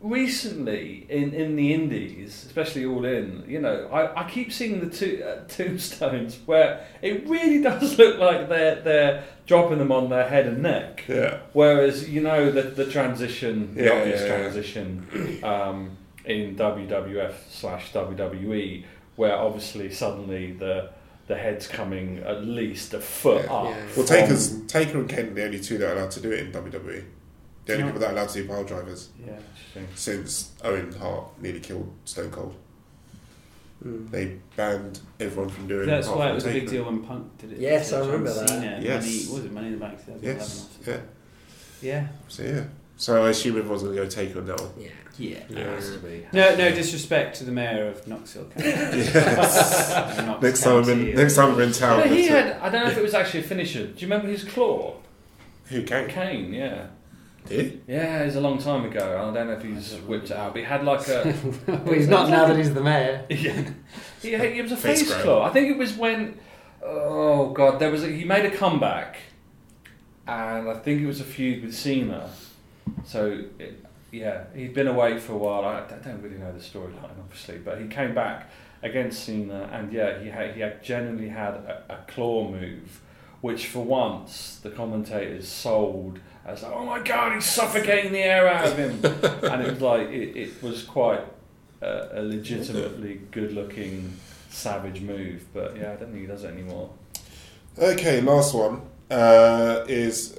recently 0.00 1.06
in, 1.08 1.32
in 1.32 1.54
the 1.54 1.72
Indies, 1.72 2.44
especially 2.44 2.84
All 2.84 3.04
In, 3.04 3.44
you 3.46 3.60
know, 3.60 3.86
I, 3.92 4.24
I 4.24 4.28
keep 4.28 4.52
seeing 4.52 4.80
the 4.80 4.90
two 4.90 5.22
uh, 5.24 5.44
tombstones 5.46 6.38
where 6.44 6.84
it 7.00 7.26
really 7.28 7.62
does 7.62 7.96
look 7.98 8.18
like 8.18 8.48
they're 8.48 8.80
they're 8.82 9.24
dropping 9.46 9.78
them 9.78 9.92
on 9.92 10.10
their 10.10 10.28
head 10.28 10.46
and 10.46 10.62
neck. 10.62 11.04
Yeah. 11.08 11.38
Whereas 11.52 12.08
you 12.10 12.20
know 12.20 12.50
the 12.50 12.62
the 12.62 12.90
transition, 12.90 13.74
the 13.74 13.84
Yeah, 13.84 13.90
obvious 13.92 14.20
yeah, 14.22 14.26
yeah. 14.26 14.38
transition 14.38 15.40
um, 15.44 15.96
in 16.24 16.56
WWF 16.56 17.34
slash 17.48 17.92
WWE, 17.92 18.84
where 19.14 19.36
obviously 19.36 19.90
suddenly 19.92 20.52
the 20.52 20.90
the 21.32 21.38
head's 21.38 21.66
coming 21.66 22.18
at 22.18 22.44
least 22.44 22.92
a 22.94 23.00
foot 23.00 23.44
Yeah. 23.46 23.52
up. 23.52 23.64
Yeah. 23.70 23.86
Well, 23.96 24.06
Taker's, 24.06 24.60
Taker 24.66 24.98
and 24.98 25.08
Kane 25.08 25.28
are 25.28 25.34
the 25.34 25.44
only 25.44 25.60
two 25.60 25.78
that 25.78 25.90
are 25.90 25.96
allowed 25.96 26.10
to 26.12 26.20
do 26.20 26.30
it 26.30 26.40
in 26.40 26.52
WWE. 26.52 27.04
The 27.64 27.72
only 27.72 27.84
Yeah. 27.84 27.86
people 27.86 28.00
that 28.00 28.10
are 28.10 28.12
allowed 28.12 28.28
to 28.30 28.42
do 28.42 28.48
pile 28.48 28.64
drivers 28.64 29.08
Yeah, 29.24 29.38
since 29.94 30.50
Owen 30.62 30.92
Hart 30.92 31.40
nearly 31.40 31.60
killed 31.60 31.90
Stone 32.04 32.30
Cold. 32.32 32.54
Mm. 33.84 34.10
They 34.10 34.36
banned 34.56 35.00
everyone 35.18 35.48
from 35.48 35.66
doing 35.68 35.86
That's 35.86 36.06
apart 36.06 36.18
why 36.20 36.30
it 36.30 36.34
was 36.34 36.44
a 36.46 36.52
big 36.52 36.68
deal 36.68 36.84
when 36.84 37.02
Punk 37.02 37.38
did 37.38 37.52
it. 37.52 37.58
Yes, 37.58 37.88
to 37.90 37.96
I 37.96 38.00
John 38.00 38.08
remember 38.10 38.34
that. 38.34 38.48
Cena. 38.48 38.78
Yes. 38.80 39.04
Money, 39.04 39.34
was 39.36 39.44
it 39.46 39.52
Money 39.52 39.66
in 39.68 39.72
the 39.72 39.78
Bank 39.78 39.98
Yes. 40.20 40.68
Yeah. 40.86 40.96
Yeah. 41.80 42.06
So, 42.28 42.42
yeah. 42.44 42.64
So 43.02 43.24
I 43.24 43.30
assume 43.30 43.58
everyone's 43.58 43.82
going 43.82 43.96
to 43.96 44.02
go 44.04 44.08
Taker 44.08 44.38
on 44.38 44.46
that 44.46 44.60
one. 44.60 44.70
Yeah. 44.78 44.88
Yeah. 45.18 45.38
Yeah. 45.48 45.64
Has 45.74 45.90
to 45.90 45.98
be. 45.98 46.24
No, 46.32 46.54
no 46.54 46.70
disrespect 46.72 47.38
to 47.38 47.44
the 47.44 47.50
mayor 47.50 47.88
of 47.88 48.06
Knoxville 48.06 48.44
County. 48.44 48.68
Yes. 48.70 50.18
Knox 50.24 50.40
next 50.40 50.62
time 50.62 50.84
I'm 50.84 50.88
in, 50.88 51.14
next 51.16 51.34
time 51.34 51.50
I'm 51.52 51.60
in 51.62 51.72
town. 51.72 51.98
But 51.98 52.10
he 52.12 52.28
that's 52.28 52.46
it. 52.46 52.52
had, 52.54 52.62
I 52.62 52.68
don't 52.70 52.84
know 52.84 52.92
if 52.92 52.96
it 52.98 53.02
was 53.02 53.14
actually 53.14 53.40
a 53.40 53.42
finisher. 53.42 53.88
Do 53.88 53.94
you 53.96 54.02
remember 54.06 54.28
his 54.28 54.44
claw? 54.44 54.94
Who 55.66 55.82
Kane? 55.82 56.08
Kane, 56.10 56.52
yeah. 56.54 56.86
Did? 57.46 57.82
Yeah, 57.88 58.22
it 58.22 58.26
was 58.26 58.36
a 58.36 58.40
long 58.40 58.58
time 58.58 58.84
ago. 58.84 59.18
I 59.18 59.34
don't 59.34 59.48
know 59.48 59.52
if 59.54 59.62
he's 59.64 59.94
whipped 60.06 60.30
it 60.30 60.36
out, 60.36 60.52
but 60.52 60.60
he 60.60 60.64
had 60.64 60.84
like 60.84 61.08
a. 61.08 61.34
But 61.66 61.94
he's 61.94 62.06
not 62.06 62.30
now 62.30 62.46
that 62.46 62.56
he's 62.56 62.72
the 62.72 62.82
mayor. 62.84 63.26
yeah. 63.30 63.68
He, 64.22 64.30
had- 64.34 64.46
it 64.46 64.62
was 64.62 64.70
a 64.70 64.76
Face 64.76 65.02
face, 65.10 65.22
claw. 65.22 65.42
I 65.42 65.50
think 65.50 65.70
it 65.70 65.76
was 65.76 65.94
when. 65.94 66.38
Oh, 66.84 67.50
God. 67.50 67.80
There 67.80 67.90
was 67.90 68.04
a, 68.04 68.08
He 68.08 68.24
made 68.24 68.44
a 68.46 68.56
comeback, 68.56 69.16
and 70.28 70.68
I 70.70 70.74
think 70.74 71.00
it 71.02 71.06
was 71.08 71.20
a 71.20 71.24
feud 71.24 71.64
with 71.64 71.74
Cena. 71.74 72.30
So, 73.04 73.44
it, 73.58 73.84
yeah, 74.10 74.44
he'd 74.54 74.74
been 74.74 74.88
away 74.88 75.18
for 75.18 75.32
a 75.32 75.38
while. 75.38 75.64
I, 75.64 75.80
I 75.80 75.98
don't 75.98 76.22
really 76.22 76.36
know 76.36 76.52
the 76.52 76.60
storyline, 76.60 77.18
obviously, 77.18 77.58
but 77.58 77.80
he 77.80 77.88
came 77.88 78.14
back 78.14 78.50
against 78.82 79.24
Cena, 79.24 79.70
and 79.72 79.92
yeah, 79.92 80.20
he 80.20 80.28
had, 80.28 80.54
he 80.54 80.60
had 80.60 80.82
genuinely 80.82 81.28
had 81.28 81.54
a, 81.54 81.84
a 81.88 81.96
claw 82.12 82.50
move, 82.50 83.00
which 83.40 83.68
for 83.68 83.84
once 83.84 84.60
the 84.62 84.70
commentators 84.70 85.48
sold 85.48 86.18
as 86.44 86.62
like, 86.62 86.72
oh 86.72 86.84
my 86.84 87.00
god, 87.00 87.34
he's 87.34 87.44
suffocating 87.44 88.12
the 88.12 88.18
air 88.18 88.48
out 88.48 88.66
of 88.66 88.76
him, 88.76 88.90
and 89.50 89.62
it 89.62 89.70
was 89.70 89.80
like 89.80 90.08
it, 90.08 90.36
it 90.36 90.62
was 90.62 90.82
quite 90.82 91.24
a, 91.80 92.20
a 92.20 92.22
legitimately 92.22 93.20
good-looking 93.30 94.12
savage 94.50 95.00
move. 95.00 95.44
But 95.54 95.76
yeah, 95.76 95.92
I 95.92 95.96
don't 95.96 96.10
think 96.10 96.22
he 96.22 96.26
does 96.26 96.44
it 96.44 96.48
anymore. 96.48 96.90
Okay, 97.78 98.20
last 98.20 98.54
one 98.54 98.82
uh, 99.10 99.84
is 99.88 100.36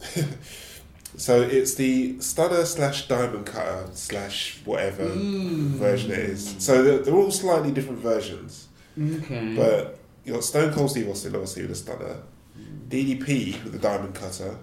so 1.16 1.42
it's 1.42 1.74
the 1.74 2.20
stunner 2.20 2.64
slash 2.64 3.06
diamond 3.08 3.46
cutter 3.46 3.86
slash 3.92 4.58
whatever 4.64 5.06
version 5.14 6.10
it 6.10 6.18
is. 6.18 6.54
So 6.58 6.82
they're, 6.82 6.98
they're 6.98 7.14
all 7.14 7.30
slightly 7.30 7.70
different 7.70 8.00
versions, 8.00 8.68
Okay. 9.00 9.54
but 9.56 9.98
you 10.24 10.32
got 10.34 10.44
Stone 10.44 10.72
Cold 10.72 10.90
Steve 10.90 11.08
Austin 11.08 11.34
obviously 11.34 11.62
with 11.62 11.70
the 11.72 11.76
stunner, 11.76 12.16
DDP 12.88 13.62
with 13.64 13.72
the 13.72 13.78
diamond 13.78 14.14
cutter, 14.14 14.56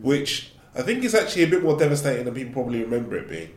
which 0.00 0.52
I 0.74 0.82
think 0.82 1.04
is 1.04 1.14
actually 1.14 1.44
a 1.44 1.48
bit 1.48 1.62
more 1.62 1.78
devastating 1.78 2.24
than 2.24 2.34
people 2.34 2.52
probably 2.52 2.82
remember 2.82 3.16
it 3.16 3.28
being. 3.28 3.50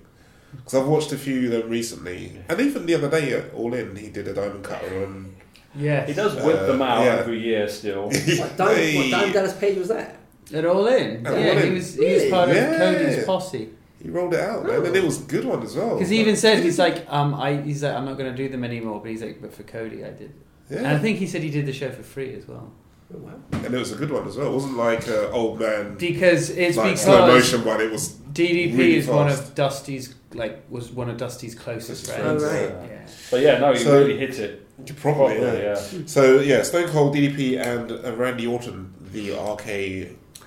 Because 0.55 0.73
I've 0.75 0.87
watched 0.87 1.11
a 1.13 1.17
few 1.17 1.45
of 1.45 1.51
them 1.61 1.69
recently, 1.69 2.37
and 2.49 2.59
even 2.59 2.85
the 2.85 2.95
other 2.95 3.09
day 3.09 3.31
at 3.33 3.53
All 3.53 3.73
In, 3.73 3.95
he 3.95 4.09
did 4.09 4.27
a 4.27 4.33
diamond 4.33 4.63
cutter 4.65 5.05
on. 5.05 5.35
Yeah, 5.73 6.05
He 6.05 6.11
does 6.13 6.35
whip 6.43 6.57
Uh, 6.57 6.65
them 6.65 6.81
out 6.81 7.05
yeah. 7.05 7.15
every 7.19 7.39
year 7.39 7.69
still. 7.69 8.03
What, 8.11 8.57
Diamond, 8.57 8.77
Hey. 8.77 8.97
what 8.97 9.09
Diamond 9.11 9.33
Dallas 9.33 9.53
Page 9.53 9.77
was 9.77 9.87
that? 9.87 10.17
They're 10.52 10.70
all 10.70 10.88
in. 10.88 11.24
They're 11.24 11.39
yeah, 11.39 11.52
all 11.54 11.58
he 11.60 11.68
in. 11.68 11.74
was 11.74 11.95
he 11.95 12.06
was 12.06 12.24
Really? 12.24 12.30
part 12.32 12.49
of 12.49 12.56
Cody's 12.78 13.26
posse. 13.26 13.70
He 14.02 14.10
rolled 14.10 14.34
it 14.34 14.39
out, 14.39 14.66
man, 14.66 14.84
and 14.86 14.95
it 14.95 15.04
was 15.04 15.22
a 15.22 15.26
good 15.26 15.45
one 15.45 15.62
as 15.62 15.76
well. 15.76 15.93
Because 15.95 16.10
he 16.10 16.20
even 16.20 16.36
said 16.36 16.64
he's 16.64 16.80
like, 16.80 17.06
um, 17.08 17.36
I 17.36 17.62
he's 17.62 17.84
like, 17.84 17.93
I'm 17.95 18.06
not 18.06 18.18
going 18.18 18.32
to 18.32 18.36
do 18.36 18.49
them 18.49 18.64
anymore. 18.64 18.99
But 18.99 19.12
he's 19.12 19.22
like, 19.22 19.39
but 19.41 19.54
for 19.54 19.64
Cody, 19.64 20.04
I 20.04 20.10
did. 20.10 20.34
Yeah. 20.70 20.78
And 20.80 20.88
I 20.88 20.97
think 20.97 21.20
he 21.20 21.28
said 21.28 21.43
he 21.43 21.49
did 21.52 21.66
the 21.66 21.74
show 21.74 21.91
for 21.91 22.02
free 22.02 22.34
as 22.34 22.47
well. 22.47 22.72
Oh, 23.14 23.18
wow. 23.18 23.34
and 23.52 23.74
it 23.74 23.78
was 23.78 23.91
a 23.91 23.95
good 23.95 24.10
one 24.10 24.26
as 24.26 24.38
well. 24.38 24.47
It 24.47 24.54
wasn't 24.54 24.78
like 24.78 25.06
an 25.08 25.26
old 25.34 25.60
man 25.60 25.95
Because 25.97 26.49
it's 26.49 26.78
like 26.78 26.97
slow 26.97 27.26
because 27.28 27.52
motion 27.52 27.66
one. 27.66 27.82
It 27.82 27.91
was 27.91 28.14
DDP 28.14 28.78
really 28.78 28.95
is 28.95 29.08
one 29.08 29.28
of 29.28 29.54
Dusty's 29.54 30.16
like 30.34 30.64
was 30.70 30.91
one 30.91 31.10
of 31.10 31.18
Dusty's 31.18 31.54
closest 31.54 32.06
Closest 32.06 32.22
friends. 32.22 32.43
Oh, 32.43 32.47
right. 32.47 32.89
Yeah. 32.89 33.08
But 33.30 33.41
yeah, 33.41 33.58
no, 33.60 33.74
he 33.74 33.80
So- 33.80 33.99
really 33.99 34.18
hit 34.18 34.39
it. 34.39 34.66
probably 34.95 35.36
Properly, 35.39 35.62
yeah. 35.62 35.86
yeah. 35.93 36.02
So 36.06 36.39
yeah, 36.39 36.64
Stone 36.64 36.88
Cold, 36.89 37.14
DDP, 37.16 37.60
and 37.60 37.91
uh, 37.91 38.16
Randy 38.16 38.47
Orton, 38.47 38.93
the 39.12 39.34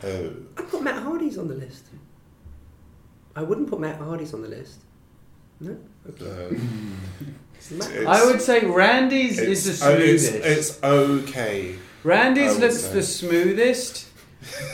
Oh. 0.04 0.08
RKO. 0.08 0.44
I 0.58 0.62
put 0.62 0.82
Matt 0.82 1.02
Hardy's 1.02 1.38
on 1.38 1.48
the 1.48 1.54
list. 1.54 1.84
I 3.36 3.42
wouldn't 3.42 3.68
put 3.68 3.80
Matt 3.80 3.98
Hardy's 3.98 4.32
on 4.34 4.42
the 4.42 4.48
list. 4.48 4.80
No. 5.60 5.76
Okay. 6.08 6.46
Um, 6.56 6.96
Matt- 7.72 7.90
It's- 7.92 8.06
I 8.06 8.24
would 8.26 8.40
say 8.40 8.64
Randy's 8.66 9.38
it's, 9.38 9.66
is 9.66 9.80
the 9.80 9.86
oh, 9.86 9.92
it's, 9.94 10.28
smoothest. 10.28 10.46
it's 10.46 10.82
okay. 10.82 11.76
Randy's 12.04 12.58
looks 12.58 12.80
say. 12.80 12.92
the 12.92 13.02
smoothest, 13.02 14.06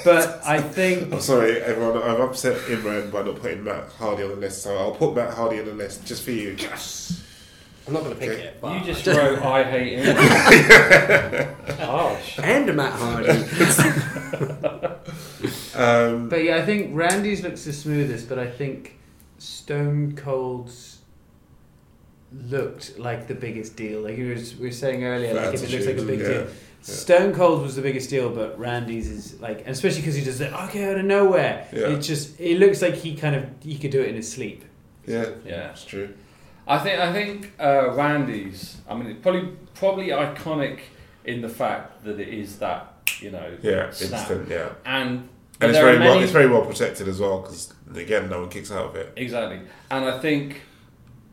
but 0.05 0.41
I 0.45 0.61
think 0.76 1.12
I'm 1.12 1.20
sorry, 1.20 1.59
everyone. 1.62 2.03
I've 2.03 2.18
upset 2.18 2.57
Imran 2.62 3.12
by 3.12 3.22
not 3.22 3.37
putting 3.41 3.62
Matt 3.62 3.89
Hardy 3.93 4.24
on 4.24 4.31
the 4.31 4.37
list, 4.37 4.62
so 4.64 4.76
I'll 4.76 4.91
put 4.97 5.14
Matt 5.14 5.35
Hardy 5.35 5.61
on 5.61 5.66
the 5.66 5.74
list 5.74 6.05
just 6.05 6.24
for 6.24 6.33
you. 6.33 6.57
I'm 7.91 7.95
not 7.95 8.05
going 8.05 8.14
to 8.14 8.20
pick 8.20 8.30
Okay. 8.30 8.43
it. 8.43 8.61
But 8.61 8.78
You 8.86 8.95
just 8.95 9.05
wrote, 9.05 9.41
I 9.43 9.64
hate 9.64 9.99
him. 9.99 10.16
Harsh. 11.78 12.38
and 12.41 12.76
Matt 12.76 12.93
Hardy. 12.93 13.32
Um, 15.74 16.28
But 16.28 16.45
yeah, 16.45 16.57
I 16.57 16.62
think 16.66 16.95
Randy's 16.95 17.43
looks 17.43 17.64
the 17.64 17.72
smoothest, 17.72 18.28
but 18.28 18.38
I 18.38 18.47
think 18.49 18.99
Stone 19.38 20.14
Cold's 20.16 20.99
looked 22.32 22.99
like 22.99 23.26
the 23.26 23.34
biggest 23.34 23.76
deal. 23.76 24.03
Like 24.03 24.16
you 24.18 24.30
was, 24.32 24.55
we 24.57 24.66
were 24.66 24.72
saying 24.72 25.03
earlier, 25.05 25.34
like 25.34 25.55
if 25.55 25.62
it 25.64 25.70
looks 25.70 25.86
like 25.86 25.97
a 25.99 26.03
big 26.03 26.20
attitude, 26.20 26.47
deal. 26.47 26.55
Stone 26.82 27.34
Cold 27.34 27.62
was 27.62 27.76
the 27.76 27.82
biggest 27.82 28.11
deal, 28.11 28.30
but 28.30 28.59
Randy's 28.59 29.09
is 29.09 29.41
like, 29.41 29.66
especially 29.66 30.01
because 30.03 30.14
he 30.16 30.24
does 30.24 30.41
it 30.41 30.53
okay 30.53 30.91
out 30.91 30.99
of 30.99 31.05
nowhere. 31.05 31.66
Yeah. 31.72 31.88
It 31.88 32.01
just 32.01 32.38
it 32.38 32.59
looks 32.59 32.82
like 32.82 32.95
he 32.95 33.14
kind 33.16 33.34
of 33.34 33.45
he 33.62 33.78
could 33.78 33.91
do 33.91 34.01
it 34.01 34.09
in 34.09 34.14
his 34.16 34.30
sleep. 34.30 34.64
yeah, 35.07 35.26
Yeah. 35.45 35.70
it's 35.70 35.84
true. 35.84 36.14
I 36.70 36.78
think 36.78 37.00
I 37.00 37.12
think 37.12 37.52
uh, 37.60 37.90
Randy's. 37.92 38.78
I 38.88 38.94
mean, 38.94 39.08
it's 39.08 39.20
probably 39.20 39.48
probably 39.74 40.08
iconic 40.08 40.78
in 41.24 41.42
the 41.42 41.48
fact 41.48 42.04
that 42.04 42.18
it 42.20 42.28
is 42.28 42.58
that 42.60 42.94
you 43.20 43.30
know 43.30 43.56
Yeah, 43.62 43.90
snap. 43.90 44.20
instant. 44.30 44.48
Yeah, 44.48 44.68
and 44.86 45.28
and 45.60 45.70
it's 45.70 45.78
very 45.78 45.96
are 45.96 46.00
well. 46.00 46.22
It's 46.22 46.32
very 46.32 46.48
well 46.48 46.64
protected 46.64 47.08
as 47.08 47.20
well 47.20 47.40
because 47.40 47.74
again, 47.94 48.30
no 48.30 48.40
one 48.40 48.48
kicks 48.48 48.70
out 48.70 48.86
of 48.90 48.96
it. 48.96 49.12
exactly. 49.16 49.60
And 49.90 50.04
I 50.04 50.18
think 50.20 50.62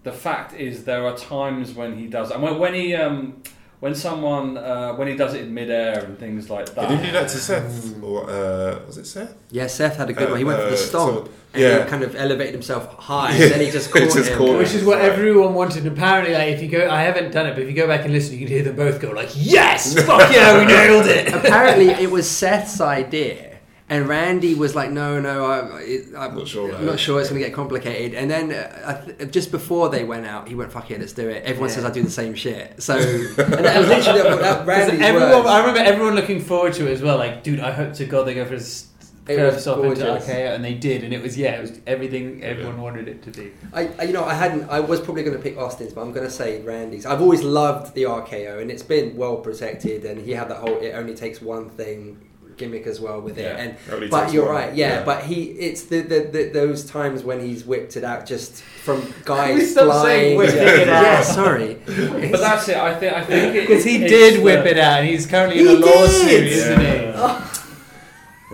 the 0.04 0.12
fact 0.12 0.54
is 0.54 0.86
there 0.86 1.06
are 1.06 1.16
times 1.16 1.74
when 1.74 1.98
he 1.98 2.08
does, 2.08 2.32
and 2.32 2.42
when, 2.42 2.58
when 2.58 2.74
he 2.74 2.96
um, 2.96 3.42
when 3.80 3.94
someone 3.96 4.58
uh, 4.58 4.94
when 4.96 5.08
he 5.08 5.16
does 5.16 5.34
it 5.36 5.42
in 5.46 5.54
midair 5.54 6.04
and 6.04 6.18
things 6.18 6.50
like 6.50 6.74
that. 6.76 6.90
Did 6.90 7.00
he 7.00 7.06
do 7.08 7.12
that 7.14 7.30
to 7.30 7.38
Seth? 7.38 8.02
Or 8.04 8.30
uh, 8.30 8.80
was 8.88 8.98
it 8.98 9.06
Seth? 9.06 9.36
Yeah, 9.52 9.68
Seth 9.68 9.98
had 9.98 10.10
a 10.10 10.14
good 10.14 10.28
Uh, 10.28 10.32
one. 10.32 10.38
He 10.40 10.44
went 10.44 10.60
for 10.60 10.66
uh, 10.68 10.70
the 10.72 10.78
stomp. 10.78 11.26
so- 11.28 11.32
and 11.54 11.64
yeah. 11.64 11.84
he 11.84 11.90
kind 11.90 12.04
of 12.04 12.14
elevated 12.16 12.54
himself 12.54 12.94
high, 13.00 13.32
Yeah. 13.36 13.44
and 13.46 13.52
then 13.54 13.62
he 13.62 13.72
just 13.72 13.90
caught 13.90 14.02
Just 14.04 14.18
him. 14.30 14.38
caught 14.38 14.50
him. 14.50 14.58
Which 14.58 14.74
is 14.74 14.84
what 14.84 14.98
Right. 15.00 15.10
everyone 15.10 15.54
wanted. 15.54 15.86
And 15.86 15.98
apparently, 15.98 16.34
like 16.34 16.50
if 16.56 16.62
you 16.62 16.68
go, 16.68 16.90
I 16.90 17.02
haven't 17.04 17.32
done 17.32 17.48
it, 17.48 17.54
but 17.54 17.64
if 17.64 17.70
you 17.70 17.76
go 17.76 17.88
back 17.88 18.04
and 18.04 18.12
listen, 18.14 18.34
you 18.34 18.40
can 18.40 18.48
hear 18.50 18.64
them 18.64 18.76
both 18.76 19.00
go 19.00 19.12
like, 19.12 19.30
"Yes, 19.34 19.94
fuck 20.06 20.30
yeah, 20.32 20.60
we 20.60 20.66
nailed 20.76 21.08
it." 21.08 21.34
Apparently, 21.34 21.88
it 21.90 22.12
was 22.12 22.30
Seth's 22.30 22.82
idea, 22.82 23.47
and 23.90 24.08
Randy 24.08 24.54
was 24.54 24.76
like, 24.76 24.92
"No, 24.92 25.20
no, 25.20 25.46
I, 25.46 25.80
it, 25.82 26.08
I'm 26.18 26.36
Not 26.36 26.48
sure 26.48 26.76
I'm 26.76 26.86
not 26.86 27.00
sure 27.00 27.20
it's 27.22 27.30
going 27.30 27.42
to 27.42 27.48
get 27.48 27.56
complicated." 27.56 28.14
And 28.18 28.30
then 28.30 28.52
uh, 28.52 29.02
I 29.08 29.12
th- 29.12 29.32
just 29.32 29.50
before 29.52 29.90
they 29.90 30.04
went 30.04 30.26
out, 30.26 30.48
he 30.48 30.56
went, 30.56 30.72
"Fuck 30.72 30.92
it, 30.92 31.00
let's 31.00 31.14
do 31.14 31.30
it." 31.30 31.44
Everyone 31.44 31.70
Yeah. 31.70 31.76
says 31.76 31.86
I 31.86 31.92
do 31.92 32.04
the 32.04 32.12
same 32.12 32.34
shit, 32.36 32.82
so 32.84 32.96
and 32.98 33.36
that 33.66 33.78
was 33.80 33.88
literally 33.88 34.22
that, 34.24 34.40
that 34.42 34.58
'Cause 34.66 34.68
Randy's 34.68 35.02
everyone, 35.02 35.30
words. 35.32 35.48
I 35.48 35.60
remember 35.60 35.80
everyone 35.80 36.16
looking 36.16 36.42
forward 36.42 36.74
to 36.74 36.88
it 36.88 36.92
as 36.94 37.02
well. 37.02 37.18
Like, 37.18 37.44
dude, 37.44 37.60
I 37.62 37.72
hope 37.72 37.94
to 37.94 38.06
God 38.06 38.24
they 38.28 38.34
go 38.34 38.46
for 38.46 38.56
a 38.56 38.58
s- 38.58 38.88
It 39.28 39.36
curve 39.38 39.54
was 39.56 39.62
stop 39.64 39.78
into 39.84 40.04
gorgeous. 40.04 40.26
RKO, 40.28 40.56
and 40.56 40.64
they 40.64 40.74
did, 40.74 41.04
and 41.06 41.14
it 41.14 41.22
was 41.22 41.38
yeah, 41.38 41.52
it 41.58 41.62
was 41.62 41.80
everything 41.88 42.44
everyone 42.44 42.82
wanted 42.82 43.08
it 43.08 43.24
to 43.24 43.32
be. 43.32 43.52
I, 43.74 43.90
I- 44.00 44.04
you 44.04 44.14
know, 44.14 44.24
I 44.26 44.34
hadn't. 44.34 44.70
I 44.70 44.80
was 44.82 45.00
probably 45.02 45.24
going 45.24 45.36
to 45.38 45.42
pick 45.44 45.58
Austin's, 45.58 45.94
but 45.94 46.02
I'm 46.02 46.12
going 46.12 46.26
to 46.28 46.32
say 46.32 46.62
Randy's. 46.62 47.06
I've 47.06 47.22
always 47.22 47.42
loved 47.44 47.94
the 47.96 48.04
RKO, 48.04 48.62
and 48.62 48.70
it's 48.70 48.84
been 48.84 49.16
well 49.16 49.38
protected. 49.38 50.04
And 50.06 50.22
he 50.26 50.32
had 50.32 50.50
that 50.50 50.58
whole 50.58 50.78
"it 50.78 50.92
only 50.92 51.16
takes 51.16 51.42
one 51.42 51.70
thing" 51.70 52.20
gimmick 52.58 52.88
as 52.88 53.00
well 53.00 53.22
with 53.22 53.38
it. 53.38 53.44
Yeah. 53.44 53.58
And 53.58 53.78
Only 53.92 54.08
but 54.08 54.34
you're 54.34 54.46
one. 54.46 54.56
right, 54.56 54.76
yeah, 54.76 55.04
But 55.04 55.24
he, 55.26 55.44
it's 55.52 55.84
the, 55.84 56.02
the, 56.02 56.20
the 56.32 56.50
those 56.54 56.84
times 56.90 57.24
when 57.24 57.40
he's 57.40 57.64
whipped 57.66 57.96
it 57.98 58.04
out 58.04 58.26
just 58.26 58.62
from 58.84 59.14
guys 59.26 59.56
We 59.60 59.66
stopped 59.66 60.06
saying 60.06 60.38
flying. 60.40 60.56
yeah, 60.58 60.64
it 60.82 60.90
out. 60.90 61.24
sorry. 61.26 61.74
But 61.86 62.40
that's 62.40 62.68
it. 62.70 62.78
I 62.78 62.96
think. 63.00 63.14
I 63.14 63.24
think 63.24 63.56
it, 63.56 63.62
Because 63.68 63.84
he 63.84 63.98
it's 64.04 64.12
did 64.12 64.40
the- 64.40 64.44
whip 64.44 64.66
it 64.66 64.78
out, 64.78 65.00
and 65.02 65.08
he's 65.10 65.26
currently 65.28 65.60
in 65.60 65.68
He 65.68 65.76
a 65.76 65.80
lawsuit, 65.80 66.28
did! 66.30 66.48
isn't 66.48 66.82
Yeah. 66.82 67.42
he? 67.52 67.58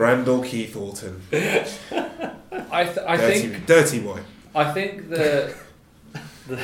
Randall 0.02 0.42
Keith 0.44 0.76
Orton, 0.76 1.22
I, 1.32 2.84
th- 2.86 2.98
I 3.08 3.18
dirty, 3.18 3.40
think. 3.48 3.66
dirty 3.68 4.00
boy, 4.00 4.20
I 4.56 4.72
think 4.72 5.08
the 5.10 5.54
the, 6.48 6.60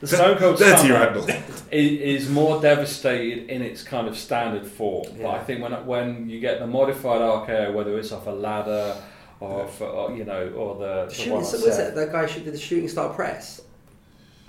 the 0.00 0.06
Stone 0.06 0.38
Cold 0.38 0.58
dirty 0.58 0.76
Stunner 0.88 0.94
Randall. 0.94 1.28
is, 1.70 2.22
is 2.24 2.28
more 2.30 2.60
devastated 2.60 3.48
in 3.48 3.62
its 3.62 3.82
kind 3.82 4.06
of 4.08 4.16
standard 4.16 4.66
form. 4.66 5.06
But 5.20 5.28
I 5.30 5.44
think 5.44 5.62
when 5.62 5.72
when 5.86 6.28
you 6.28 6.40
get 6.40 6.58
the 6.58 6.66
modified 6.66 7.20
RKO, 7.20 7.72
whether 7.74 7.98
it's 7.98 8.12
off 8.12 8.26
a 8.26 8.30
ladder 8.30 8.96
or, 9.40 9.66
for, 9.68 9.86
or 9.86 10.12
you 10.16 10.24
know, 10.24 10.48
or 10.56 10.76
the, 10.78 11.06
the 11.08 11.14
Shooting, 11.14 11.32
one 11.34 11.44
so 11.44 11.58
was 11.64 11.78
it 11.78 11.94
that 11.94 12.12
guy 12.12 12.26
who 12.26 12.40
did 12.40 12.54
the 12.54 12.58
shooting 12.58 12.88
star 12.88 13.12
press? 13.12 13.60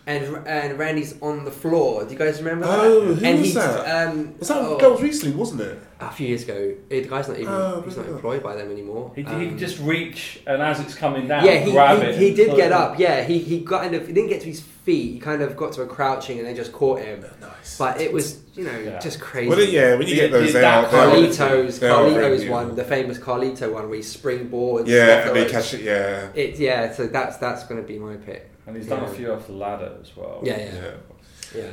And 0.06 0.46
and 0.46 0.78
Randy's 0.78 1.16
on 1.22 1.46
the 1.46 1.52
floor. 1.52 2.04
Do 2.04 2.12
you 2.12 2.20
guys 2.20 2.38
remember 2.42 2.68
that? 2.68 2.78
Oh, 2.78 3.14
who 3.16 3.26
and 3.26 3.40
was 3.40 3.48
he, 3.48 3.54
that? 3.54 4.08
Um, 4.10 4.36
Was 4.38 4.50
that, 4.50 4.58
oh, 4.58 4.78
that 4.78 4.92
was 4.92 5.02
recently, 5.02 5.34
wasn't 5.34 5.62
it? 5.62 5.80
a 6.02 6.12
few 6.12 6.28
years 6.28 6.44
ago. 6.44 6.76
Eh, 6.92 7.00
The 7.04 7.08
guy's 7.08 7.30
not 7.30 7.38
even. 7.40 7.48
Oh, 7.54 7.82
he's 7.86 7.96
not 7.96 8.06
yeah. 8.08 8.12
employed 8.12 8.44
by 8.44 8.54
them 8.58 8.70
anymore. 8.70 9.14
He, 9.16 9.22
he 9.22 9.28
Um, 9.30 9.50
could 9.52 9.58
just 9.58 9.80
reach, 9.80 10.42
and 10.46 10.62
as 10.62 10.82
it's 10.82 10.94
coming 10.94 11.26
down, 11.30 11.46
yeah, 11.46 11.60
he, 11.60 11.72
grab 11.72 12.00
he, 12.02 12.04
it. 12.08 12.16
he 12.18 12.28
and 12.28 12.36
did 12.36 12.56
get 12.58 12.66
it. 12.68 12.72
up. 12.74 13.00
Yeah, 13.00 13.24
he, 13.24 13.40
he 13.40 13.60
got 13.62 13.84
kind 13.84 13.96
of 13.96 14.06
he 14.06 14.12
didn't 14.12 14.28
get 14.28 14.42
to 14.42 14.48
his 14.48 14.60
feet. 14.84 15.14
He 15.14 15.20
kind 15.20 15.42
of 15.42 15.56
got 15.58 15.74
to 15.74 15.82
a 15.82 15.88
crouching 15.88 16.40
and 16.40 16.48
they 16.48 16.54
just 16.54 16.72
caught 16.72 17.00
him. 17.02 17.26
Nice. 17.42 17.78
But 17.78 18.00
it 18.02 18.12
was 18.12 18.40
you 18.56 18.64
know 18.66 18.78
Yeah. 18.80 19.00
just 19.00 19.20
crazy. 19.20 19.50
Well, 19.50 19.60
yeah, 19.62 19.96
when 19.96 20.08
you 20.08 20.16
get 20.16 20.32
those, 20.32 20.48
Did 20.48 20.56
they 20.56 20.62
that 20.62 20.86
are, 20.86 20.92
they 20.92 20.98
are- 20.98 21.28
Carlitos, 21.30 21.80
they 21.80 21.90
are 21.90 22.04
really 22.04 22.46
Carlitos 22.46 22.50
one, 22.50 22.76
the 22.76 22.84
famous 22.84 23.18
Carlito 23.18 23.72
one 23.74 23.88
where 23.90 23.96
he 23.96 24.02
springboards. 24.02 24.88
Yeah, 24.88 25.22
off 25.22 25.28
and 25.28 25.36
they 25.36 25.50
catch 25.50 25.74
it. 25.74 25.82
Yeah, 25.82 26.28
It 26.36 26.60
yeah, 26.60 26.92
so 26.94 27.08
that's 27.08 27.38
that's 27.38 27.64
going 27.64 27.82
to 27.82 27.88
be 27.88 27.98
my 27.98 28.16
pick. 28.18 28.50
And 28.68 28.76
he's 28.76 28.88
done 28.88 29.04
a 29.04 29.08
few 29.08 29.32
off 29.34 29.48
the 29.48 29.54
ladder 29.54 29.92
as 30.02 30.16
well. 30.16 30.40
Yeah, 30.44 30.58
yeah, 30.58 30.72
yeah, 30.76 31.62
yeah. 31.62 31.70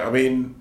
yeah. 0.00 0.06
I 0.06 0.10
mean, 0.10 0.54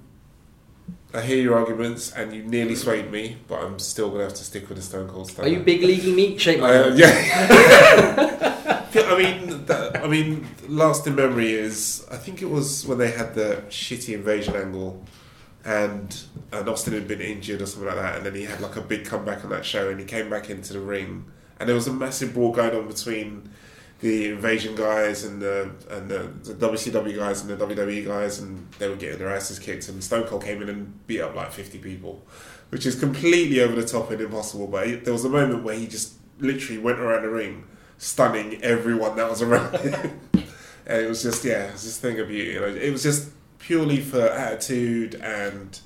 I 1.13 1.21
hear 1.21 1.41
your 1.41 1.55
arguments, 1.55 2.11
and 2.11 2.31
you 2.33 2.43
nearly 2.43 2.75
swayed 2.75 3.11
me, 3.11 3.37
but 3.47 3.63
I'm 3.63 3.79
still 3.79 4.11
gonna 4.11 4.23
have 4.23 4.35
to 4.35 4.43
stick 4.43 4.69
with 4.69 4.77
the 4.77 4.83
Stone 4.83 5.09
Cold 5.09 5.29
Stunner. 5.29 5.47
Are 5.47 5.51
you 5.51 5.59
big 5.59 5.81
leaguing 5.81 6.15
me? 6.15 6.37
Shake 6.37 6.59
my 6.59 6.69
Uh, 6.69 6.93
yeah. 6.95 8.45
I 8.95 9.17
mean, 9.17 9.65
that, 9.65 10.03
I 10.03 10.07
mean, 10.07 10.47
last 10.67 11.07
in 11.07 11.15
memory 11.15 11.53
is 11.53 12.05
I 12.11 12.17
think 12.17 12.41
it 12.41 12.49
was 12.49 12.85
when 12.85 12.99
they 12.99 13.11
had 13.11 13.33
the 13.33 13.63
shitty 13.69 14.13
invasion 14.13 14.55
angle, 14.55 15.03
and 15.65 16.15
and 16.51 16.69
Austin 16.69 16.93
had 16.93 17.07
been 17.07 17.21
injured 17.21 17.61
or 17.61 17.65
something 17.65 17.87
like 17.87 17.97
that, 17.97 18.17
and 18.17 18.25
then 18.25 18.35
he 18.35 18.43
had 18.43 18.61
like 18.61 18.75
a 18.75 18.81
big 18.81 19.05
comeback 19.05 19.43
on 19.43 19.49
that 19.49 19.65
show, 19.65 19.89
and 19.89 19.99
he 19.99 20.05
came 20.05 20.29
back 20.29 20.49
into 20.51 20.73
the 20.73 20.79
ring, 20.79 21.25
and 21.59 21.67
there 21.67 21.75
was 21.75 21.87
a 21.87 21.93
massive 21.93 22.35
brawl 22.35 22.51
going 22.51 22.75
on 22.75 22.87
between 22.87 23.49
the 24.01 24.29
invasion 24.29 24.75
guys 24.75 25.25
and 25.25 25.41
the 25.41 25.71
and 25.89 26.09
the, 26.09 26.31
the 26.43 26.67
WCW 26.67 27.15
guys 27.17 27.41
and 27.41 27.49
the 27.49 27.65
WWE 27.65 28.05
guys, 28.05 28.39
and 28.39 28.71
they 28.79 28.87
were 28.87 28.95
getting 28.95 29.19
their 29.19 29.29
asses 29.29 29.59
kicked, 29.59 29.89
and 29.89 30.03
Stone 30.03 30.27
Cold 30.27 30.43
came 30.43 30.61
in 30.61 30.69
and 30.69 31.05
beat 31.07 31.21
up 31.21 31.35
like 31.35 31.51
fifty 31.51 31.77
people, 31.77 32.21
which 32.69 32.85
is 32.85 32.97
completely 32.97 33.59
over 33.61 33.75
the 33.75 33.85
top 33.85 34.09
and 34.11 34.21
impossible. 34.21 34.67
But 34.67 34.87
he, 34.87 34.95
there 34.95 35.13
was 35.13 35.25
a 35.25 35.29
moment 35.29 35.63
where 35.63 35.75
he 35.75 35.87
just 35.87 36.13
literally 36.39 36.81
went 36.81 36.99
around 36.99 37.23
the 37.23 37.29
ring, 37.29 37.65
stunning 37.97 38.61
everyone 38.63 39.17
that 39.17 39.29
was 39.29 39.41
around 39.41 39.75
him, 39.77 40.19
and 40.33 41.01
it 41.01 41.09
was 41.09 41.21
just 41.21 41.43
yeah, 41.43 41.65
it 41.65 41.73
was 41.73 41.85
a 41.85 42.01
thing 42.01 42.19
of 42.19 42.29
beauty. 42.29 42.51
You 42.51 42.63
it 42.63 42.91
was 42.91 43.03
just 43.03 43.31
purely 43.59 43.99
for 43.99 44.21
attitude 44.21 45.15
and 45.15 45.79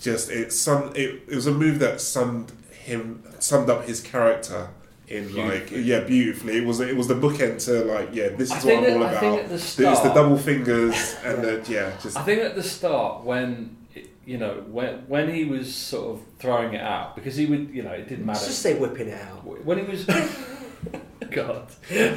just 0.00 0.30
it 0.30 0.52
sum 0.52 0.92
it, 0.94 1.22
it 1.28 1.34
was 1.34 1.46
a 1.46 1.52
move 1.52 1.78
that 1.78 2.00
summed 2.00 2.52
him 2.70 3.22
summed 3.38 3.68
up 3.68 3.84
his 3.84 4.00
character 4.00 4.70
in 5.08 5.34
like 5.36 5.68
Beautifully. 5.68 5.82
yeah 5.82 6.00
beautifully. 6.00 6.56
It 6.58 6.64
was 6.66 6.80
it 6.80 6.96
was 6.96 7.06
the 7.08 7.14
bookend 7.14 7.64
to 7.66 7.84
like 7.84 8.08
yeah 8.12 8.28
this 8.30 8.50
I 8.50 8.58
is 8.58 8.64
what 8.64 8.74
I'm 8.74 8.84
all 8.84 9.04
at- 9.04 9.06
I 9.06 9.10
about. 9.10 9.20
think 9.20 9.42
at 9.42 9.48
the 9.48 9.54
it's 9.54 9.76
the 9.76 10.12
double 10.14 10.36
fingers 10.38 11.16
and 11.24 11.42
the 11.44 11.64
yeah 11.68 11.92
just 12.02 12.16
I 12.16 12.22
think 12.22 12.42
at 12.42 12.54
the 12.56 12.62
start 12.62 13.22
when 13.24 13.76
it- 13.94 14.10
you 14.24 14.38
know 14.38 14.64
when 14.68 15.04
when 15.08 15.32
he 15.32 15.44
was 15.44 15.72
sort 15.72 16.16
of 16.16 16.22
throwing 16.40 16.74
it 16.74 16.80
out 16.80 17.14
because 17.14 17.36
he 17.36 17.46
would 17.46 17.70
you 17.70 17.82
know 17.84 17.92
it 17.92 18.08
didn't 18.08 18.26
Let's 18.26 18.40
matter 18.40 18.50
just 18.50 18.62
say 18.62 18.76
whipping 18.78 19.08
it 19.08 19.20
out. 19.20 19.44
when 19.64 19.78
he 19.78 19.84
was 19.84 20.04
God. 21.30 21.66
when 21.90 22.16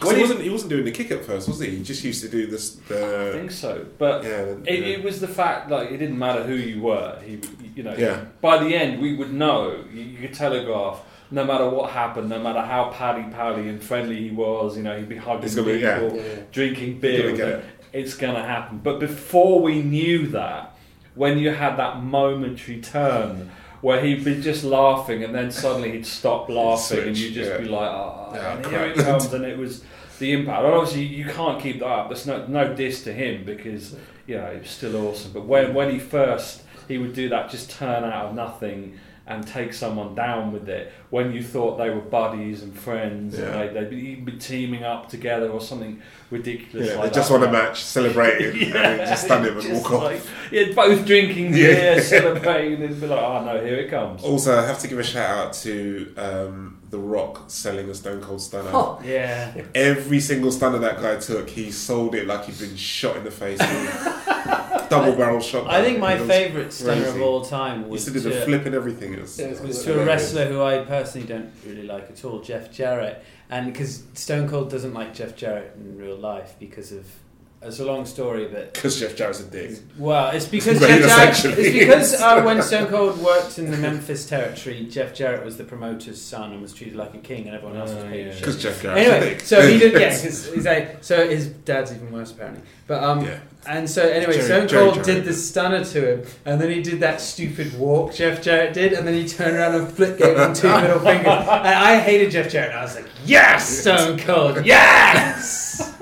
he 0.00 0.14
he- 0.14 0.20
wasn't 0.20 0.40
he 0.42 0.50
wasn't 0.50 0.70
doing 0.70 0.84
the 0.84 0.90
kick 0.90 1.10
at 1.10 1.24
first 1.24 1.48
was 1.48 1.58
he? 1.60 1.70
He 1.76 1.82
just 1.82 2.02
used 2.04 2.22
to 2.22 2.28
do 2.28 2.46
this 2.46 2.78
I 2.90 3.32
think 3.32 3.50
so 3.50 3.86
but 3.98 4.22
yeah 4.24 4.30
It, 4.30 4.64
the- 4.64 4.92
it 4.94 5.02
was 5.04 5.20
the 5.20 5.28
fact, 5.28 5.70
like, 5.70 5.90
it 5.90 5.96
didn't 5.98 6.18
matter 6.18 6.42
who 6.44 6.54
you 6.54 6.82
were. 6.82 7.18
He, 7.24 7.40
you 7.74 7.82
know, 7.82 7.94
Yeah. 7.96 8.24
by 8.40 8.62
the 8.62 8.74
end, 8.74 9.00
we 9.00 9.14
would 9.16 9.32
know. 9.32 9.84
You, 9.92 10.02
you 10.02 10.18
could 10.18 10.34
telegraph, 10.34 11.00
no 11.30 11.44
matter 11.44 11.68
what 11.68 11.90
happened, 11.90 12.28
no 12.28 12.38
matter 12.38 12.60
how 12.62 12.90
pally 12.90 13.24
pally 13.30 13.68
and 13.68 13.82
friendly 13.82 14.16
he 14.16 14.30
was, 14.30 14.76
you 14.76 14.82
know, 14.82 14.96
he'd 14.96 15.08
be 15.08 15.16
hugging 15.16 15.54
gonna 15.54 15.72
people, 15.78 16.10
be- 16.10 16.16
yeah. 16.16 16.22
Yeah. 16.22 16.34
drinking 16.52 17.00
beer. 17.00 17.22
gonna 17.22 17.32
with 17.32 17.40
it. 17.40 17.64
It's 17.92 18.14
gonna 18.14 18.42
happen. 18.44 18.78
But 18.82 18.98
before 19.00 19.60
we 19.60 19.82
knew 19.82 20.26
that, 20.28 20.74
when 21.14 21.38
you 21.38 21.50
had 21.50 21.76
that 21.76 22.02
momentary 22.02 22.80
turn. 22.80 23.50
Where 23.80 24.00
he'd 24.04 24.24
be 24.24 24.40
just 24.40 24.64
laughing, 24.64 25.22
and 25.22 25.32
then 25.32 25.52
suddenly 25.52 25.92
he'd 25.92 26.04
stop 26.04 26.48
laughing, 26.48 26.98
and 27.06 27.16
you'd 27.16 27.32
just 27.32 27.48
yeah. 27.52 27.58
be 27.58 27.66
like, 27.66 27.88
"Oh, 27.88 28.32
Yeah, 28.34 28.56
and 28.56 28.66
here 28.66 28.80
it 28.86 28.96
comes!" 28.96 29.32
And 29.32 29.44
it 29.44 29.56
was 29.56 29.84
the 30.18 30.32
impact. 30.32 30.64
And 30.64 30.74
obviously, 30.74 31.04
you 31.04 31.24
can't 31.26 31.62
keep 31.62 31.78
that 31.78 31.86
up. 31.86 32.08
There's 32.08 32.26
no 32.26 32.44
no 32.48 32.74
diss 32.74 33.04
to 33.04 33.12
him 33.12 33.44
because 33.44 33.94
you 34.26 34.36
know 34.36 34.46
it 34.46 34.62
was 34.62 34.70
still 34.70 34.96
awesome. 34.96 35.30
But 35.30 35.46
when 35.46 35.74
when 35.74 35.92
he 35.92 36.00
first 36.00 36.62
he 36.88 36.98
would 36.98 37.12
do 37.14 37.28
that, 37.28 37.50
just 37.50 37.70
turn 37.70 38.02
out 38.02 38.26
of 38.26 38.34
nothing 38.34 38.98
and 39.28 39.46
take 39.46 39.72
someone 39.74 40.14
down 40.14 40.52
with 40.52 40.68
it. 40.68 40.92
When 41.10 41.32
you 41.32 41.42
thought 41.42 41.76
they 41.76 41.90
were 41.90 42.00
buddies 42.00 42.62
and 42.62 42.76
friends, 42.78 43.38
Yeah. 43.38 43.44
and 43.46 43.76
they, 43.76 43.80
they'd 43.80 43.90
be, 43.90 43.96
even 44.12 44.24
be 44.24 44.32
teaming 44.32 44.84
up 44.84 45.08
together 45.08 45.48
or 45.50 45.60
something 45.60 46.00
ridiculous. 46.30 46.88
Yeah, 46.88 46.94
like 46.96 47.10
they 47.12 47.14
just 47.20 47.30
want 47.30 47.44
a 47.44 47.50
match, 47.52 47.82
celebrating, 47.82 48.72
and 48.76 49.00
just 49.00 49.24
stand 49.24 49.46
him 49.46 49.58
and 49.58 49.72
walk 49.74 49.92
off. 49.92 50.02
like- 50.04 50.22
yeah, 50.50 50.72
both 50.74 51.04
drinking 51.06 51.52
Yeah. 51.54 51.94
beer, 51.94 52.02
celebrating, 52.02 52.82
and 52.82 53.00
be 53.00 53.06
like, 53.06 53.20
"Oh 53.20 53.44
no, 53.44 53.64
here 53.64 53.76
it 53.76 53.90
comes." 53.90 54.22
Also, 54.22 54.58
I 54.58 54.66
have 54.66 54.78
to 54.80 54.88
give 54.88 54.98
a 54.98 55.04
shout 55.04 55.30
out 55.46 55.52
to 55.64 56.14
um, 56.16 56.77
The 56.90 56.98
Rock 56.98 57.44
selling 57.48 57.90
a 57.90 57.94
Stone 57.94 58.22
Cold 58.22 58.40
Stunner. 58.40 58.70
Oh. 58.72 59.00
Yeah. 59.04 59.62
Every 59.74 60.20
single 60.20 60.50
stunner 60.50 60.78
that 60.78 61.00
guy 61.02 61.16
took, 61.16 61.50
he 61.50 61.70
sold 61.70 62.14
it 62.14 62.26
like 62.26 62.46
he'd 62.46 62.58
been 62.58 62.76
shot 62.76 63.16
in 63.16 63.24
the 63.24 63.30
face. 63.30 63.58
double 64.88 65.12
barrel 65.16 65.40
shotgun. 65.40 65.74
I 65.74 65.82
think 65.82 65.98
my 65.98 66.18
favourite 66.18 66.72
stunner 66.72 67.08
of 67.08 67.20
all 67.20 67.44
time 67.44 67.84
He 67.84 67.90
was 67.90 68.06
used 68.06 68.16
to 68.16 68.30
do 68.30 68.34
the 68.34 68.40
flip 68.42 68.66
and 68.66 68.74
everything. 68.74 69.12
It 69.12 69.20
was, 69.20 69.38
Yeah, 69.38 69.46
it 69.46 69.48
it 69.48 69.60
was 69.60 69.68
was 69.68 69.84
to 69.84 70.00
a 70.00 70.04
wrestler 70.04 70.46
who 70.46 70.62
I 70.62 70.78
personally 70.84 71.26
don't 71.26 71.50
really 71.66 71.82
like 71.84 72.10
at 72.10 72.24
all, 72.24 72.40
Jeff 72.40 72.72
Jarrett. 72.72 73.22
And 73.50 73.72
because 73.72 74.02
Stone 74.14 74.48
Cold 74.48 74.70
doesn't 74.70 74.94
like 74.94 75.14
Jeff 75.14 75.36
Jarrett 75.36 75.74
in 75.76 75.96
real 75.96 76.16
life 76.16 76.54
because 76.58 76.92
of. 76.92 77.06
It's 77.60 77.80
a 77.80 77.84
long 77.84 78.06
story, 78.06 78.46
but 78.46 78.72
Because 78.72 79.00
Jeff 79.00 79.16
Jarrett's 79.16 79.40
a 79.40 79.44
dick. 79.44 79.80
Well, 79.98 80.30
it's 80.30 80.46
because 80.56 80.78
Jeff 80.78 80.88
Jarrett, 80.88 81.04
essentially 81.34 81.52
it's 81.64 81.72
because 81.78 82.12
it's- 82.14 82.22
uh, 82.22 82.42
when 82.42 82.62
Stone 82.62 82.86
Cold 82.86 83.18
worked 83.20 83.58
in 83.58 83.72
the 83.72 83.76
Memphis 83.88 84.26
territory, 84.28 84.86
Jeff 84.88 85.12
Jarrett 85.12 85.44
was 85.44 85.56
the 85.56 85.64
promoter's 85.64 86.22
son 86.22 86.52
and 86.52 86.62
was 86.62 86.72
treated 86.72 86.94
like 86.94 87.14
a 87.14 87.18
king, 87.18 87.46
and 87.48 87.56
everyone 87.56 87.76
else 87.76 87.90
was 87.92 88.04
Oh, 88.04 88.08
paid 88.08 88.26
yeah. 88.26 88.30
shit. 88.32 88.40
Because 88.40 88.62
Jeff 88.62 88.80
Jarrett's 88.80 89.08
a 89.08 89.12
Anyway, 89.12 89.30
dick. 89.30 89.40
so 89.40 89.66
he 89.68 89.78
did, 89.78 89.92
yeah, 89.94 90.08
'cause 90.10 90.46
he's 90.54 90.64
like, 90.64 91.02
so 91.02 91.28
his 91.28 91.48
dad's 91.48 91.92
even 91.92 92.12
worse 92.12 92.30
apparently. 92.30 92.62
But 92.86 93.02
um, 93.02 93.24
Yeah. 93.24 93.40
and 93.66 93.90
so 93.90 94.02
anyway, 94.08 94.34
Jerry- 94.34 94.44
Stone 94.44 94.68
Jerry 94.68 94.82
Cold 94.84 94.94
Jarrett. 95.04 95.06
did 95.06 95.24
the 95.24 95.32
stunner 95.34 95.84
to 95.84 96.12
him, 96.12 96.22
and 96.46 96.60
then 96.60 96.70
he 96.70 96.80
did 96.80 97.00
that 97.00 97.20
stupid 97.20 97.76
walk 97.76 98.14
Jeff 98.14 98.40
Jarrett 98.40 98.72
did, 98.72 98.92
and 98.92 99.04
then 99.04 99.14
he 99.14 99.26
turned 99.26 99.56
around 99.56 99.74
and 99.74 99.90
flipped, 99.92 100.18
gave 100.20 100.38
him 100.38 100.54
two 100.54 100.68
middle 100.80 101.00
fingers. 101.00 101.26
And 101.26 101.74
I 101.74 101.98
hated 101.98 102.30
Jeff 102.30 102.48
Jarrett. 102.52 102.70
And 102.70 102.78
I 102.78 102.82
was 102.84 102.94
like, 102.94 103.06
yes, 103.26 103.68
Stone 103.80 104.20
Cold, 104.20 104.64
yes. 104.64 105.92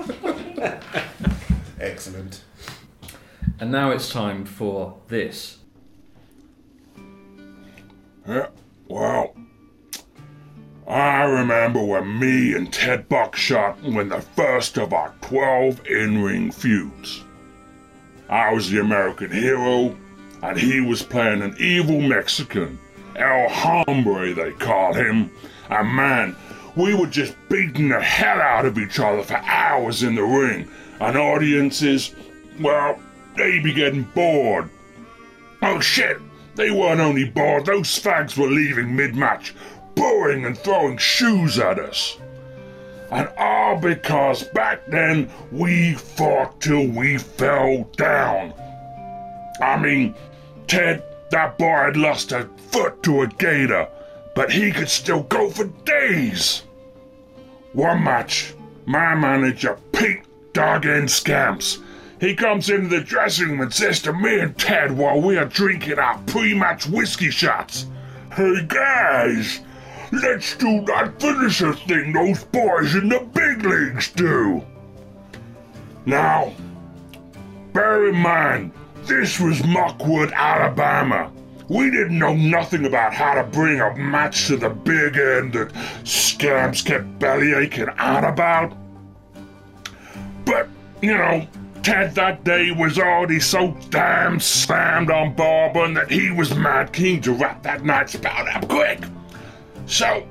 Excellent. 1.79 2.43
And 3.59 3.71
now 3.71 3.91
it's 3.91 4.09
time 4.09 4.45
for 4.45 4.97
this. 5.07 5.59
Yeah, 8.27 8.47
well, 8.87 9.35
I 10.87 11.23
remember 11.23 11.83
when 11.83 12.19
me 12.19 12.53
and 12.53 12.71
Ted 12.71 13.07
Buckshot 13.07 13.81
were 13.83 14.01
in 14.01 14.09
the 14.09 14.21
first 14.21 14.77
of 14.77 14.93
our 14.93 15.13
12 15.21 15.85
in 15.87 16.23
ring 16.23 16.51
feuds. 16.51 17.23
I 18.29 18.53
was 18.53 18.69
the 18.69 18.81
American 18.81 19.31
hero, 19.31 19.95
and 20.41 20.57
he 20.57 20.81
was 20.81 21.03
playing 21.03 21.41
an 21.41 21.55
evil 21.59 22.01
Mexican, 22.01 22.79
El 23.15 23.49
Hombre, 23.49 24.33
they 24.33 24.51
called 24.53 24.95
him. 24.95 25.31
And 25.69 25.95
man, 25.95 26.35
we 26.75 26.93
were 26.93 27.07
just 27.07 27.35
beating 27.49 27.89
the 27.89 28.01
hell 28.01 28.39
out 28.39 28.65
of 28.65 28.77
each 28.77 28.99
other 28.99 29.23
for 29.23 29.37
hours 29.37 30.03
in 30.03 30.15
the 30.15 30.23
ring, 30.23 30.69
and 30.99 31.17
audiences, 31.17 32.13
well, 32.59 32.99
they'd 33.35 33.63
be 33.63 33.73
getting 33.73 34.03
bored. 34.03 34.69
Oh 35.61 35.79
shit! 35.79 36.17
They 36.55 36.71
weren't 36.71 37.01
only 37.01 37.25
bored, 37.25 37.65
those 37.65 37.99
fags 37.99 38.37
were 38.37 38.47
leaving 38.47 38.95
mid 38.95 39.15
match, 39.15 39.53
booing 39.95 40.45
and 40.45 40.57
throwing 40.57 40.97
shoes 40.97 41.59
at 41.59 41.79
us. 41.79 42.17
And 43.11 43.29
all 43.37 43.77
because 43.79 44.43
back 44.43 44.85
then 44.87 45.29
we 45.51 45.93
fought 45.93 46.59
till 46.59 46.87
we 46.87 47.17
fell 47.17 47.83
down. 47.95 48.53
I 49.61 49.77
mean, 49.77 50.15
Ted, 50.67 51.03
that 51.31 51.57
boy 51.57 51.85
had 51.85 51.97
lost 51.97 52.31
a 52.31 52.49
foot 52.71 53.01
to 53.03 53.21
a 53.21 53.27
gator, 53.27 53.87
but 54.35 54.51
he 54.51 54.71
could 54.71 54.89
still 54.89 55.23
go 55.23 55.49
for 55.49 55.65
days. 55.85 56.63
One 57.73 58.03
match, 58.03 58.53
my 58.85 59.15
manager, 59.15 59.77
Pete 59.91 60.26
Doggen 60.57 61.07
Scamps, 61.07 61.77
he 62.19 62.33
comes 62.33 62.71
into 62.71 62.87
the 62.87 63.01
dressing 63.01 63.49
room 63.49 63.61
and 63.61 63.71
says 63.71 64.01
to 64.01 64.11
me 64.11 64.39
and 64.39 64.57
Ted 64.57 64.97
while 64.97 65.21
we 65.21 65.37
are 65.37 65.45
drinking 65.45 65.99
our 65.99 66.17
pre-match 66.25 66.87
whiskey 66.87 67.29
shots, 67.29 67.85
Hey 68.33 68.65
guys, 68.67 69.59
let's 70.11 70.55
do 70.55 70.83
that 70.85 71.21
finisher 71.21 71.75
thing 71.75 72.11
those 72.11 72.43
boys 72.45 72.95
in 72.95 73.07
the 73.07 73.19
big 73.35 73.63
leagues 73.63 74.11
do. 74.13 74.65
Now, 76.07 76.51
bear 77.73 78.09
in 78.09 78.15
mind, 78.15 78.71
this 79.03 79.39
was 79.39 79.63
Muckwood, 79.63 80.31
Alabama. 80.31 81.31
We 81.69 81.91
didn't 81.91 82.17
know 82.17 82.33
nothing 82.33 82.87
about 82.87 83.13
how 83.13 83.35
to 83.35 83.43
bring 83.43 83.79
a 83.79 83.95
match 83.95 84.47
to 84.47 84.57
the 84.57 84.71
big 84.71 85.17
end 85.17 85.53
that 85.53 85.71
Scamps 86.03 86.81
kept 86.81 87.19
bellyaching 87.19 87.95
on 87.99 88.23
about. 88.23 88.75
But, 90.47 90.69
you 91.01 91.13
know, 91.13 91.45
Ted 91.83 92.15
that 92.15 92.43
day 92.43 92.71
was 92.71 92.97
already 92.97 93.39
so 93.39 93.77
damn 93.89 94.39
slammed 94.39 95.11
on 95.11 95.35
Bourbon 95.35 95.93
that 95.93 96.09
he 96.09 96.31
was 96.31 96.55
mad 96.55 96.93
keen 96.93 97.21
to 97.23 97.33
wrap 97.33 97.61
that 97.63 97.83
night's 97.83 98.15
bout 98.15 98.47
up 98.47 98.67
quick. 98.69 99.03
So, 99.85 100.25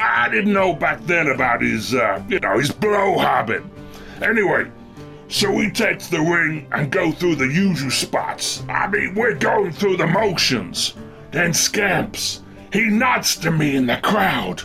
I 0.00 0.28
didn't 0.30 0.52
know 0.52 0.72
back 0.72 1.04
then 1.04 1.28
about 1.28 1.60
his, 1.60 1.94
uh, 1.94 2.22
you 2.28 2.40
know, 2.40 2.58
his 2.58 2.72
blow 2.72 3.18
habit. 3.18 3.62
Anyway, 4.22 4.70
so 5.28 5.52
we 5.52 5.70
take 5.70 6.00
the 6.00 6.20
ring 6.20 6.66
and 6.72 6.90
go 6.90 7.12
through 7.12 7.36
the 7.36 7.46
usual 7.46 7.90
spots. 7.90 8.62
I 8.68 8.88
mean, 8.88 9.14
we're 9.14 9.34
going 9.34 9.72
through 9.72 9.98
the 9.98 10.06
motions. 10.06 10.94
Then 11.30 11.52
Scamps, 11.52 12.42
he 12.72 12.86
nods 12.86 13.36
to 13.36 13.50
me 13.50 13.76
in 13.76 13.86
the 13.86 13.98
crowd. 13.98 14.62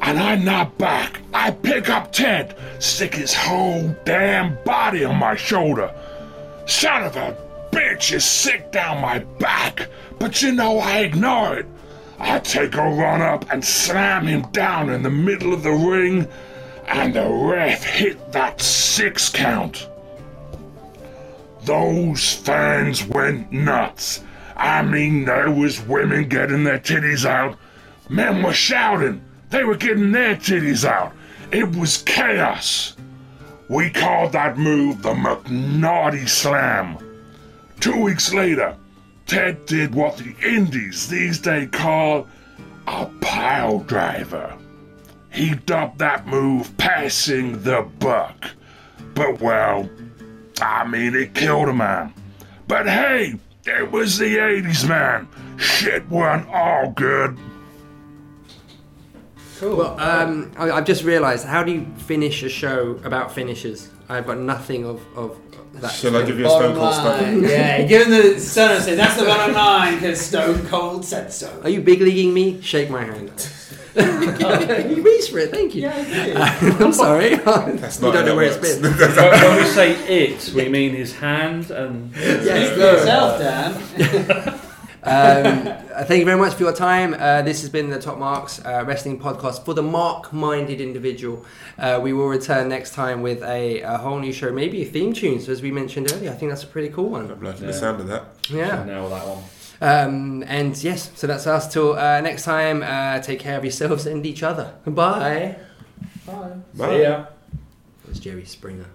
And 0.00 0.18
I 0.18 0.36
nod 0.36 0.78
back. 0.78 1.20
I 1.40 1.52
pick 1.52 1.88
up 1.88 2.10
Ted, 2.10 2.56
stick 2.80 3.14
his 3.14 3.32
whole 3.32 3.96
damn 4.04 4.58
body 4.64 5.04
on 5.04 5.16
my 5.18 5.36
shoulder. 5.36 5.94
Son 6.66 7.04
of 7.04 7.14
a 7.14 7.36
bitch 7.70 8.12
is 8.12 8.24
sick 8.24 8.72
down 8.72 9.00
my 9.00 9.20
back, 9.20 9.88
but 10.18 10.42
you 10.42 10.50
know 10.50 10.80
I 10.80 10.98
ignore 10.98 11.58
it. 11.58 11.66
I 12.18 12.40
take 12.40 12.74
a 12.74 12.82
run 12.82 13.22
up 13.22 13.48
and 13.52 13.64
slam 13.64 14.26
him 14.26 14.50
down 14.50 14.90
in 14.90 15.04
the 15.04 15.10
middle 15.10 15.54
of 15.54 15.62
the 15.62 15.70
ring, 15.70 16.26
and 16.88 17.14
the 17.14 17.30
ref 17.30 17.84
hit 17.84 18.32
that 18.32 18.60
six 18.60 19.28
count. 19.28 19.88
Those 21.62 22.34
fans 22.34 23.04
went 23.04 23.52
nuts. 23.52 24.24
I 24.56 24.82
mean, 24.82 25.24
there 25.24 25.52
was 25.52 25.80
women 25.82 26.28
getting 26.28 26.64
their 26.64 26.80
titties 26.80 27.24
out. 27.24 27.56
Men 28.08 28.42
were 28.42 28.52
shouting. 28.52 29.22
They 29.50 29.62
were 29.62 29.76
getting 29.76 30.10
their 30.10 30.34
titties 30.34 30.84
out. 30.84 31.12
It 31.50 31.74
was 31.76 32.02
chaos. 32.02 32.94
We 33.68 33.90
called 33.90 34.32
that 34.32 34.58
move 34.58 35.02
the 35.02 35.14
McNaughty 35.14 36.28
Slam. 36.28 36.98
Two 37.80 38.02
weeks 38.02 38.34
later, 38.34 38.76
Ted 39.26 39.64
did 39.66 39.94
what 39.94 40.18
the 40.18 40.34
Indies 40.42 41.08
these 41.08 41.38
days 41.38 41.68
call 41.70 42.26
a 42.86 43.06
pile 43.20 43.80
driver. 43.80 44.56
He 45.30 45.54
dubbed 45.54 45.98
that 45.98 46.26
move 46.26 46.76
passing 46.76 47.62
the 47.62 47.88
buck. 47.98 48.50
But 49.14 49.40
well, 49.40 49.88
I 50.60 50.86
mean, 50.86 51.14
it 51.14 51.34
killed 51.34 51.68
a 51.68 51.74
man. 51.74 52.12
But 52.66 52.86
hey, 52.86 53.34
it 53.64 53.90
was 53.90 54.18
the 54.18 54.36
80s, 54.36 54.88
man. 54.88 55.28
Shit 55.58 56.08
wasn't 56.08 56.48
all 56.48 56.90
good. 56.90 57.38
Cool. 59.58 59.76
Well, 59.76 59.98
um, 60.00 60.52
I, 60.56 60.70
I've 60.70 60.84
just 60.84 61.02
realised. 61.04 61.44
How 61.44 61.64
do 61.64 61.72
you 61.72 61.86
finish 61.96 62.42
a 62.44 62.48
show 62.48 63.00
about 63.04 63.32
finishes? 63.32 63.90
I've 64.08 64.26
got 64.26 64.38
nothing 64.38 64.84
of 64.84 65.04
of 65.16 65.36
that. 65.74 65.92
Shall 65.92 66.16
I 66.16 66.24
give 66.24 66.38
you 66.38 66.46
a 66.46 66.50
Stone 66.50 66.76
Cold 66.76 66.96
line. 66.96 67.42
Yeah, 67.42 67.82
give 67.88 68.06
him 68.06 68.10
the 68.12 68.40
stunner. 68.40 68.80
Say 68.80 68.94
that's 68.94 69.18
the 69.18 69.24
bottom 69.24 69.54
line 69.54 69.94
because 69.94 70.20
Stone 70.20 70.66
Cold 70.66 71.04
said 71.04 71.32
so. 71.32 71.60
Are 71.62 71.68
you 71.68 71.80
big 71.80 72.00
leaguing 72.00 72.32
me? 72.32 72.60
Shake 72.62 72.88
my 72.88 73.04
hand. 73.04 73.50
you 73.98 75.02
reached 75.02 75.30
for 75.32 75.38
it. 75.40 75.50
Thank 75.50 75.74
you. 75.74 75.82
Yeah, 75.82 75.96
I 75.96 76.04
did. 76.04 76.36
I'm 76.80 76.92
sorry. 76.92 77.34
That's 77.34 78.00
you 78.00 78.12
don't 78.12 78.26
know 78.26 78.30
how 78.30 78.36
where 78.36 78.44
it 78.44 78.64
it's 78.64 78.80
works. 78.80 78.96
been. 78.96 79.16
when, 79.16 79.32
when 79.42 79.56
we 79.56 79.64
say 79.70 79.92
it, 80.06 80.52
we 80.54 80.68
mean 80.68 80.94
his 80.94 81.16
hand 81.16 81.72
and. 81.72 82.14
Yes, 82.14 82.68
Speak 82.68 82.74
for 82.74 82.80
yourself, 82.80 83.38
Dan. 83.40 84.57
Um, 85.08 85.66
uh, 85.94 86.04
thank 86.04 86.20
you 86.20 86.24
very 86.24 86.38
much 86.38 86.54
for 86.54 86.62
your 86.64 86.72
time. 86.74 87.14
Uh, 87.14 87.42
this 87.42 87.60
has 87.62 87.70
been 87.70 87.90
the 87.90 87.98
Top 88.00 88.18
Marks 88.18 88.64
uh, 88.64 88.84
Wrestling 88.86 89.18
Podcast 89.18 89.64
for 89.64 89.74
the 89.74 89.82
mark-minded 89.82 90.80
individual. 90.80 91.44
Uh, 91.78 91.98
we 92.02 92.12
will 92.12 92.28
return 92.28 92.68
next 92.68 92.92
time 92.94 93.22
with 93.22 93.42
a, 93.42 93.80
a 93.80 93.96
whole 93.98 94.18
new 94.18 94.32
show, 94.32 94.52
maybe 94.52 94.82
a 94.82 94.84
theme 94.84 95.12
tune, 95.12 95.40
so 95.40 95.50
as 95.52 95.62
we 95.62 95.70
mentioned 95.72 96.12
earlier. 96.12 96.30
I 96.30 96.34
think 96.34 96.50
that's 96.52 96.64
a 96.64 96.66
pretty 96.66 96.90
cool 96.90 97.08
one. 97.08 97.30
I'm 97.30 97.42
liking 97.42 97.62
Yeah. 97.62 97.66
the 97.68 97.72
sound 97.72 98.00
of 98.00 98.08
that. 98.08 98.24
Yeah. 98.50 98.84
Nail 98.84 99.08
that 99.08 99.26
one. 99.26 99.42
Um, 99.80 100.44
and 100.46 100.76
yes, 100.82 101.10
so 101.14 101.26
that's 101.26 101.46
us 101.46 101.72
till 101.72 101.92
uh, 101.94 102.20
next 102.20 102.44
time. 102.44 102.82
Uh, 102.82 103.20
take 103.20 103.38
care 103.40 103.56
of 103.56 103.64
yourselves 103.64 104.06
and 104.06 104.26
each 104.26 104.42
other. 104.42 104.74
Bye. 104.84 105.56
Bye. 106.26 106.50
Bye. 106.74 106.88
See 106.96 107.02
ya. 107.02 107.26
It's 108.10 108.18
Jerry 108.18 108.44
Springer. 108.44 108.86